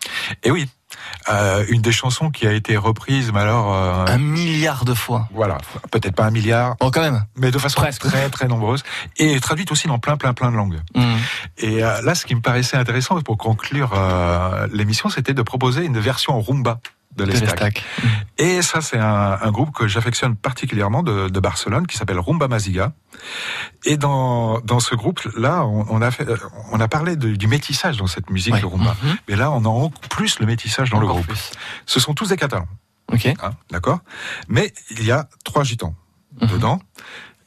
Et 0.43 0.51
oui, 0.51 0.67
euh, 1.29 1.65
une 1.69 1.81
des 1.81 1.91
chansons 1.91 2.29
qui 2.31 2.47
a 2.47 2.53
été 2.53 2.77
reprise, 2.77 3.31
mais 3.33 3.41
alors... 3.41 3.73
euh, 3.73 4.05
Un 4.07 4.17
milliard 4.17 4.85
de 4.85 4.93
fois. 4.93 5.27
Voilà, 5.33 5.57
peut-être 5.91 6.15
pas 6.15 6.25
un 6.25 6.31
milliard. 6.31 6.75
Oh, 6.79 6.89
quand 6.89 7.01
même. 7.01 7.23
Mais 7.35 7.51
de 7.51 7.59
façon 7.59 7.81
très 7.99 8.29
très 8.29 8.47
nombreuse 8.47 8.83
et 9.17 9.39
traduite 9.39 9.71
aussi 9.71 9.87
dans 9.87 9.99
plein 9.99 10.17
plein 10.17 10.33
plein 10.33 10.51
de 10.51 10.55
langues. 10.57 10.79
Mhm. 10.95 11.17
Et 11.57 11.83
euh, 11.83 12.01
là, 12.01 12.15
ce 12.15 12.25
qui 12.25 12.33
me 12.33 12.41
paraissait 12.41 12.77
intéressant 12.77 13.19
pour 13.21 13.37
conclure 13.37 13.93
l'émission, 14.71 15.09
c'était 15.09 15.33
de 15.33 15.41
proposer 15.41 15.85
une 15.85 15.99
version 15.99 16.39
rumba 16.41 16.79
de 17.15 17.23
l'Estac. 17.23 17.83
Et 18.37 18.61
ça, 18.61 18.81
c'est 18.81 18.97
un, 18.99 19.37
un 19.41 19.51
groupe 19.51 19.71
que 19.73 19.87
j'affectionne 19.87 20.35
particulièrement 20.35 21.03
de, 21.03 21.29
de 21.29 21.39
Barcelone, 21.39 21.87
qui 21.87 21.97
s'appelle 21.97 22.19
Rumba 22.19 22.47
Maziga. 22.47 22.93
Et 23.85 23.97
dans, 23.97 24.59
dans 24.61 24.79
ce 24.79 24.95
groupe-là, 24.95 25.65
on, 25.65 25.85
on 25.89 26.01
a 26.01 26.11
fait, 26.11 26.27
euh, 26.27 26.37
on 26.71 26.79
a 26.79 26.87
parlé 26.87 27.15
de- 27.15 27.35
du 27.35 27.47
métissage 27.47 27.97
dans 27.97 28.07
cette 28.07 28.29
musique, 28.29 28.59
le 28.59 28.67
rumba. 28.67 28.95
Mhm. 29.03 29.17
Mais 29.29 29.35
là, 29.35 29.51
on 29.51 29.63
a 29.63 29.67
en 29.69 29.89
plus 29.89 30.39
le 30.39 30.45
métissage 30.45 30.89
dans 30.89 30.99
le 30.99 31.07
groupe. 31.07 31.31
Ce 31.85 31.99
sont 31.99 32.13
tous 32.13 32.29
des 32.29 32.37
Catalans. 32.37 32.67
Ok. 33.11 33.25
Hein, 33.27 33.51
D'accord 33.71 33.99
Mais 34.47 34.73
il 34.91 35.05
y 35.05 35.11
a 35.11 35.29
trois 35.43 35.63
gitans 35.63 35.95
dedans. 36.41 36.81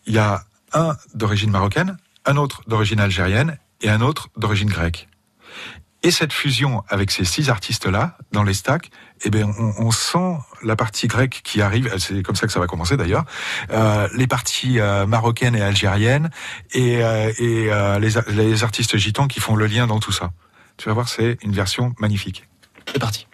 Il 0.06 0.14
y 0.14 0.18
a 0.18 0.44
un 0.72 0.96
d'origine 1.14 1.50
marocaine, 1.50 1.96
un 2.24 2.36
autre 2.36 2.62
d'origine 2.66 3.00
algérienne 3.00 3.58
et 3.82 3.90
un 3.90 4.00
autre 4.00 4.28
d'origine 4.36 4.68
grecque. 4.70 5.08
Et 6.04 6.10
cette 6.12 6.32
fusion 6.32 6.84
avec 6.88 7.10
ces 7.10 7.24
six 7.24 7.50
artistes-là, 7.50 8.16
dans 8.32 8.44
les 8.44 8.54
stacks, 8.54 8.90
eh 9.24 9.30
bien, 9.30 9.50
on, 9.58 9.86
on 9.86 9.90
sent 9.90 10.38
la 10.62 10.76
partie 10.76 11.06
grecque 11.06 11.40
qui 11.44 11.62
arrive, 11.62 11.92
c'est 11.98 12.22
comme 12.22 12.36
ça 12.36 12.46
que 12.46 12.52
ça 12.52 12.60
va 12.60 12.66
commencer 12.66 12.96
d'ailleurs, 12.96 13.24
euh, 13.70 14.08
les 14.14 14.26
parties 14.26 14.80
euh, 14.80 15.06
marocaines 15.06 15.54
et 15.54 15.62
algériennes, 15.62 16.30
et, 16.72 17.02
euh, 17.02 17.32
et 17.38 17.72
euh, 17.72 17.98
les, 17.98 18.10
les 18.34 18.64
artistes 18.64 18.96
gitans 18.96 19.28
qui 19.28 19.40
font 19.40 19.54
le 19.54 19.66
lien 19.66 19.86
dans 19.86 20.00
tout 20.00 20.12
ça. 20.12 20.32
Tu 20.76 20.88
vas 20.88 20.94
voir, 20.94 21.08
c'est 21.08 21.38
une 21.42 21.52
version 21.52 21.94
magnifique. 21.98 22.48
C'est 22.92 22.98
parti. 22.98 23.27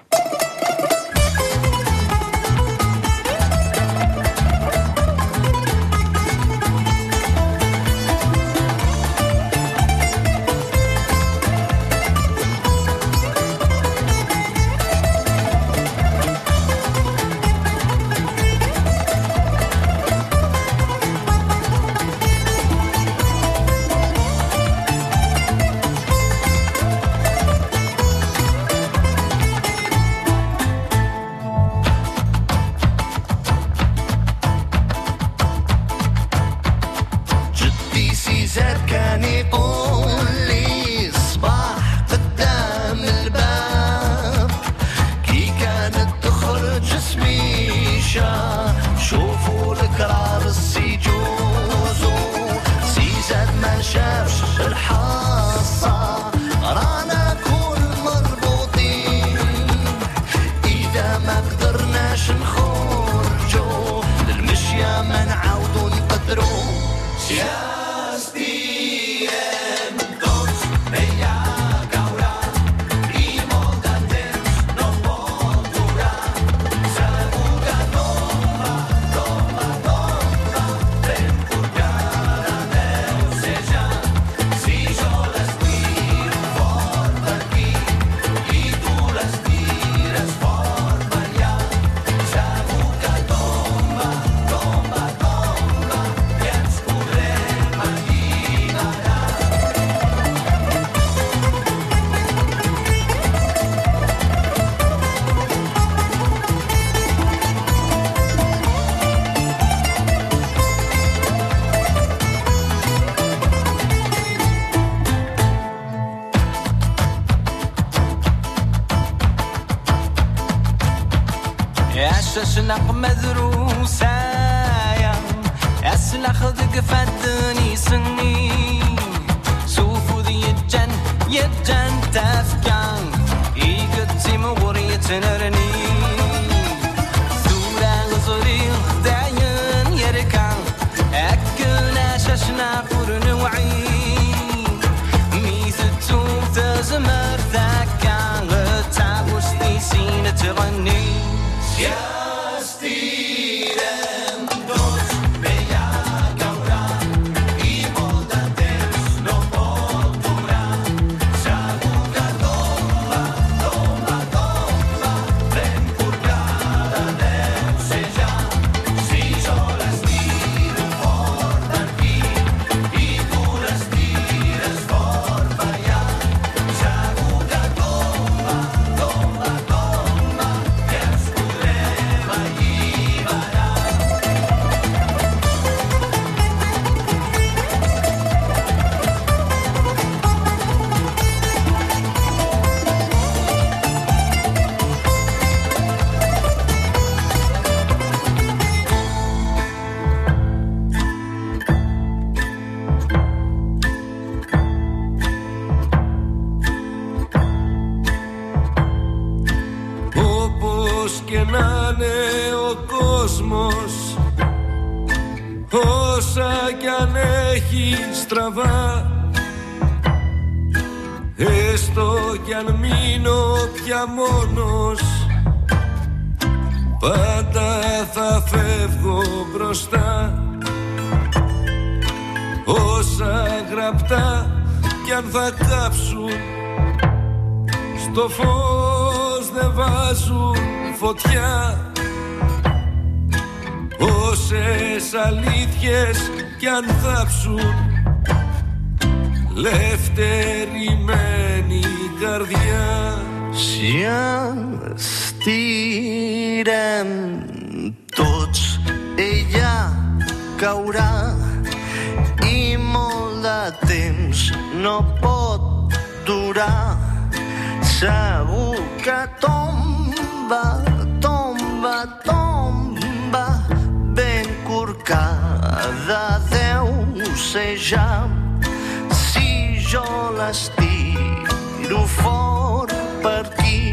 L'estiro 281.84 282.06
fort 282.06 282.94
per 283.20 283.44
aquí 283.44 283.92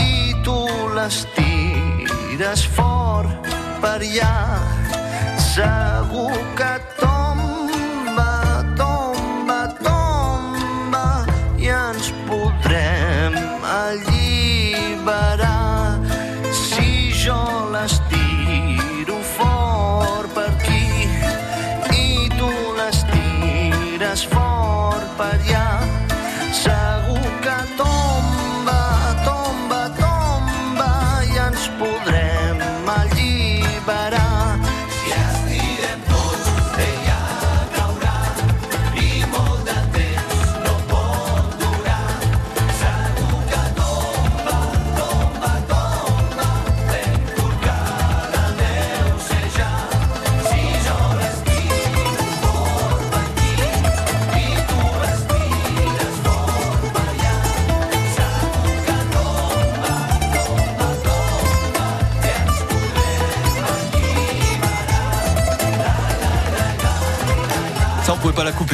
i 0.00 0.34
tu 0.42 0.58
l'estires 0.94 2.66
fort 2.74 3.46
per 3.80 4.00
allà, 4.00 4.58
segur 5.38 6.34
que 6.58 6.72
tomba, 6.98 7.11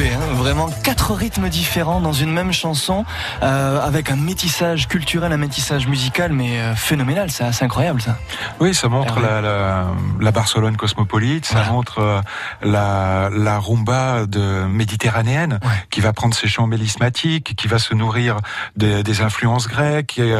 Hein. 0.07 0.33
Vraiment, 0.35 0.69
quatre 0.83 1.13
rythmes 1.13 1.49
différents 1.49 1.99
dans 1.99 2.13
une 2.13 2.31
même 2.31 2.53
chanson, 2.53 3.05
euh, 3.43 3.81
avec 3.81 4.09
un 4.11 4.15
métissage 4.15 4.87
culturel, 4.87 5.31
un 5.33 5.37
métissage 5.37 5.87
musical, 5.87 6.31
mais 6.31 6.59
euh, 6.59 6.75
phénoménal. 6.75 7.29
C'est 7.31 7.43
assez 7.43 7.65
incroyable, 7.65 8.01
ça. 8.01 8.17
Oui, 8.59 8.73
ça 8.73 8.87
montre 8.87 9.19
la, 9.19 9.41
la, 9.41 9.87
la 10.19 10.31
Barcelone 10.31 10.77
cosmopolite, 10.77 11.45
ça 11.45 11.63
montre 11.65 11.99
euh, 11.99 12.21
la, 12.61 13.29
la 13.31 13.59
rumba 13.59 14.25
de 14.25 14.65
méditerranéenne 14.65 15.59
qui 15.89 15.99
va 16.01 16.13
prendre 16.13 16.33
ses 16.35 16.47
chants 16.47 16.67
mélismatiques, 16.67 17.55
qui 17.55 17.67
va 17.67 17.79
se 17.79 17.93
nourrir 17.93 18.37
de- 18.77 19.01
des 19.01 19.21
influences 19.21 19.67
grecques 19.67 20.19
et, 20.19 20.35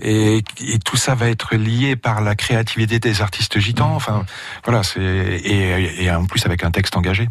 et, 0.00 0.44
et 0.60 0.78
tout 0.78 0.96
ça 0.96 1.14
va 1.14 1.28
être 1.28 1.54
lié 1.54 1.96
par 1.96 2.20
la 2.20 2.34
créativité 2.34 2.98
des 2.98 3.22
artistes 3.22 3.58
gitans. 3.58 3.92
Enfin, 3.94 4.24
voilà, 4.64 4.82
c'est 4.82 5.00
et, 5.00 6.04
et 6.04 6.10
en 6.10 6.26
plus 6.26 6.44
avec 6.46 6.64
un 6.64 6.70
texte 6.70 6.96
engagé. 6.96 7.28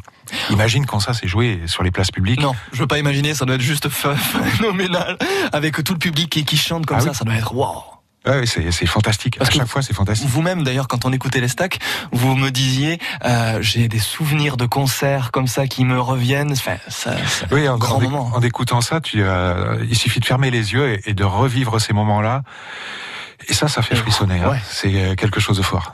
Imagine 0.50 0.86
quand 0.86 1.00
ça 1.00 1.14
s'est 1.14 1.28
joué 1.28 1.62
sur 1.68 1.84
les 1.84 1.92
places 1.92 2.12
publiques. 2.12 2.42
Non, 2.42 2.56
je 2.74 2.80
veux 2.80 2.88
pas 2.88 3.00
imaginer. 3.00 3.34
Ça 3.34 3.46
doit 3.46 3.56
être 3.56 3.62
juste 3.62 3.88
ph- 3.90 4.16
phénoménal, 4.58 5.18
avec 5.54 5.84
tout 5.84 5.94
le 5.94 6.00
public 6.00 6.30
qui, 6.30 6.46
qui 6.46 6.58
chante 6.58 6.86
comme 6.86 6.98
Ah 6.98 7.02
ça. 7.02 7.10
oui. 7.10 7.16
Ça 7.16 7.26
doit 7.26 7.36
être 7.36 7.54
wow. 7.54 7.84
Ouais, 8.26 8.46
c'est 8.46 8.86
fantastique. 8.88 9.38
Parce 9.38 9.50
à 9.50 9.54
que 9.54 9.58
chaque 9.60 9.68
fois, 9.70 9.82
c'est 9.82 9.94
fantastique. 9.94 10.28
Vous-même, 10.28 10.64
d'ailleurs, 10.64 10.90
quand 10.90 11.06
on 11.06 11.14
écoutait 11.14 11.40
les 11.40 11.48
stacks, 11.48 11.80
vous 12.12 12.36
me 12.36 12.50
disiez, 12.52 13.00
euh, 13.24 13.60
j'ai 13.62 13.88
des 13.88 14.00
souvenirs 14.00 14.58
de 14.58 14.66
concerts 14.66 15.32
comme 15.32 15.48
ça 15.48 15.66
qui 15.66 15.86
me 15.86 15.98
reviennent. 15.98 16.52
Enfin, 16.52 16.76
ça, 16.90 17.16
ça- 17.26 17.46
Oui, 17.52 17.70
en, 17.70 17.78
grand 17.78 17.96
en 17.98 18.02
moment. 18.02 18.32
en 18.36 18.42
écoutant 18.42 18.82
ça, 18.82 19.00
tu, 19.00 19.22
euh, 19.24 19.78
il 19.90 19.96
suffit 19.98 20.20
de 20.20 20.26
fermer 20.26 20.52
les 20.52 20.74
yeux 20.74 20.90
et, 21.06 21.10
et 21.12 21.14
de 21.14 21.24
revivre 21.24 21.80
ces 21.80 21.94
moments-là. 21.94 22.42
Et 23.48 23.54
ça, 23.54 23.68
ça 23.68 23.82
fait 23.82 23.96
frissonner. 23.96 24.40
hein. 24.42 24.50
ouais. 24.50 24.62
C'est 24.70 24.94
euh, 24.96 25.16
quelque 25.16 25.40
chose 25.40 25.58
de 25.58 25.62
fort. 25.64 25.92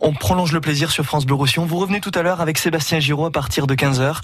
On 0.00 0.12
prolonge 0.12 0.52
le 0.52 0.60
plaisir 0.60 0.90
sur 0.90 1.04
France 1.04 1.26
Bleu 1.26 1.34
Roussillon. 1.34 1.66
Vous 1.66 1.78
revenez 1.78 2.00
tout 2.00 2.12
à 2.14 2.22
l'heure 2.22 2.40
avec 2.40 2.58
Sébastien 2.58 3.00
Giraud 3.00 3.26
à 3.26 3.30
partir 3.32 3.66
de 3.66 3.74
15h 3.74 4.20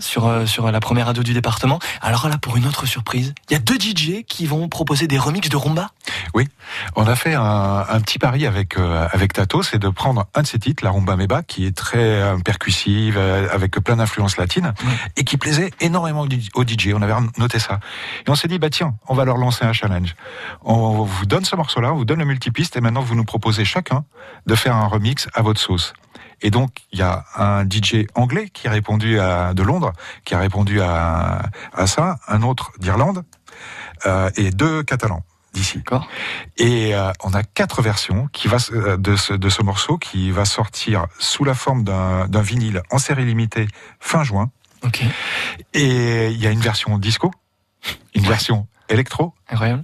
sur, 0.00 0.26
euh, 0.26 0.46
sur 0.46 0.70
la 0.70 0.80
première 0.80 1.06
radio 1.06 1.22
du 1.22 1.32
département. 1.32 1.78
Alors 2.00 2.28
là, 2.28 2.38
pour 2.38 2.56
une 2.56 2.66
autre 2.66 2.86
surprise, 2.86 3.34
il 3.48 3.52
y 3.54 3.56
a 3.56 3.60
deux 3.60 3.76
DJ 3.78 4.24
qui 4.26 4.46
vont 4.46 4.68
proposer 4.68 5.06
des 5.06 5.18
remixes 5.18 5.48
de 5.48 5.56
rumba. 5.56 5.90
Oui, 6.34 6.48
on 6.96 7.06
a 7.06 7.14
fait 7.16 7.34
un, 7.34 7.84
un 7.88 8.00
petit 8.00 8.18
pari 8.18 8.46
avec 8.46 8.76
euh, 8.78 9.06
avec 9.12 9.32
Tato, 9.32 9.62
c'est 9.62 9.78
de 9.78 9.88
prendre 9.88 10.26
un 10.34 10.42
de 10.42 10.46
ses 10.46 10.58
titres, 10.58 10.84
la 10.84 10.90
rumba 10.90 11.16
meba, 11.16 11.42
qui 11.42 11.66
est 11.66 11.76
très 11.76 11.98
euh, 11.98 12.36
percussive, 12.38 13.16
euh, 13.18 13.48
avec 13.52 13.72
plein 13.80 13.96
d'influences 13.96 14.36
latines, 14.36 14.72
et 15.16 15.24
qui 15.24 15.36
plaisait 15.36 15.70
énormément 15.80 16.22
au 16.22 16.26
D- 16.28 16.40
au 16.54 16.64
DJ. 16.64 16.90
On 16.94 17.02
avait 17.02 17.14
noté 17.38 17.58
ça, 17.58 17.80
et 18.26 18.30
on 18.30 18.34
s'est 18.34 18.48
dit 18.48 18.58
bah 18.58 18.70
tiens, 18.70 18.94
on 19.08 19.14
va 19.14 19.24
leur 19.24 19.36
lancer 19.36 19.64
un 19.64 19.72
challenge. 19.72 20.14
On 20.62 21.02
vous 21.02 21.26
donne 21.26 21.44
ce 21.44 21.56
morceau-là, 21.56 21.91
on 21.92 21.96
vous 21.96 22.04
donne 22.04 22.18
le 22.18 22.24
multipiste, 22.24 22.76
et 22.76 22.80
maintenant 22.80 23.02
vous 23.02 23.14
nous 23.14 23.24
proposez 23.24 23.64
chacun 23.64 24.04
de 24.46 24.54
faire 24.54 24.76
un 24.76 24.86
remix 24.86 25.28
à 25.34 25.42
votre 25.42 25.60
sauce. 25.60 25.94
Et 26.42 26.50
donc, 26.50 26.70
il 26.92 26.98
y 26.98 27.02
a 27.02 27.24
un 27.36 27.64
DJ 27.64 28.06
anglais 28.14 28.48
qui 28.52 28.66
a 28.66 28.72
répondu 28.72 29.20
à, 29.20 29.54
de 29.54 29.62
Londres, 29.62 29.92
qui 30.24 30.34
a 30.34 30.38
répondu 30.38 30.80
à, 30.80 31.42
à 31.72 31.86
ça, 31.86 32.18
un 32.26 32.42
autre 32.42 32.72
d'Irlande, 32.78 33.24
euh, 34.06 34.30
et 34.36 34.50
deux 34.50 34.82
catalans 34.82 35.22
d'ici. 35.52 35.82
Et 36.56 36.94
euh, 36.94 37.12
on 37.22 37.34
a 37.34 37.42
quatre 37.42 37.82
versions 37.82 38.28
qui 38.32 38.48
va, 38.48 38.56
euh, 38.72 38.96
de, 38.96 39.16
ce, 39.16 39.34
de 39.34 39.48
ce 39.48 39.62
morceau 39.62 39.98
qui 39.98 40.30
va 40.30 40.44
sortir 40.44 41.06
sous 41.18 41.44
la 41.44 41.54
forme 41.54 41.84
d'un 41.84 42.26
d'un 42.26 42.40
vinyle 42.42 42.82
en 42.90 42.98
série 42.98 43.24
limitée 43.24 43.68
fin 44.00 44.24
juin. 44.24 44.50
Et 45.74 46.28
il 46.28 46.40
y 46.40 46.46
a 46.46 46.50
une 46.50 46.60
version 46.60 46.98
disco, 46.98 47.30
une 48.14 48.24
version 48.24 48.66
électro, 48.88 49.34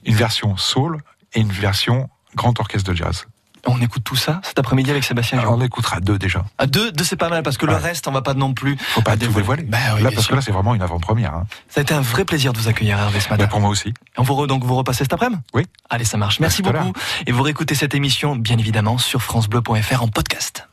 une 0.05 0.17
version 0.17 0.57
soul 0.57 1.01
et 1.39 1.41
une 1.41 1.53
version 1.53 2.09
grand 2.35 2.59
orchestre 2.59 2.91
de 2.91 2.97
jazz. 2.97 3.27
On 3.67 3.81
écoute 3.83 4.03
tout 4.05 4.17
ça 4.17 4.41
cet 4.45 4.59
après-midi 4.59 4.91
avec 4.91 5.03
Sébastien 5.05 5.43
On 5.47 5.61
écoutera 5.61 6.01
deux 6.01 6.17
déjà. 6.19 6.45
À 6.59 6.67
deux, 6.67 6.91
deux 6.93 7.05
c'est 7.05 7.17
pas 7.17 7.29
mal 7.29 7.43
parce 7.43 7.59
que 7.59 7.67
le 7.67 7.75
reste, 7.75 8.07
on 8.09 8.13
va 8.13 8.23
pas 8.23 8.33
non 8.35 8.55
plus. 8.55 8.77
Faut 8.79 9.03
pas 9.03 9.17
tout 9.17 9.27
dévoiler. 9.33 9.65
Bah 9.65 9.79
oui, 9.97 10.03
là, 10.03 10.11
parce 10.11 10.23
sûr. 10.23 10.31
que 10.31 10.37
là, 10.37 10.43
c'est 10.43 10.53
vraiment 10.53 10.75
une 10.75 10.81
avant-première. 10.83 11.35
hein. 11.35 11.47
Ça 11.69 11.81
a 11.81 11.83
été 11.83 11.93
un 11.93 12.01
vrai 12.01 12.25
plaisir 12.25 12.53
de 12.53 12.59
vous 12.59 12.69
accueillir 12.69 12.99
Hervé 12.99 13.21
ce 13.21 13.29
matin. 13.29 13.47
pour 13.49 13.61
moi 13.61 13.69
aussi. 13.71 13.93
On 14.17 14.23
vous 14.23 14.35
re- 14.35 14.47
donc 14.47 14.65
vous 14.65 14.77
repassez 14.77 15.05
cet 15.05 15.13
après-midi 15.13 15.43
Oui. 15.55 15.65
Allez, 15.91 16.05
ça 16.05 16.17
marche. 16.17 16.39
Merci 16.41 16.63
à 16.67 16.71
beaucoup. 16.73 16.93
Et 17.27 17.33
vous 17.33 17.43
réécoutez 17.43 17.75
cette 17.75 17.95
émission, 17.95 18.37
bien 18.37 18.57
évidemment, 18.59 18.97
sur 18.97 19.23
FranceBleu.fr 19.23 20.03
en 20.03 20.09
podcast. 20.09 20.65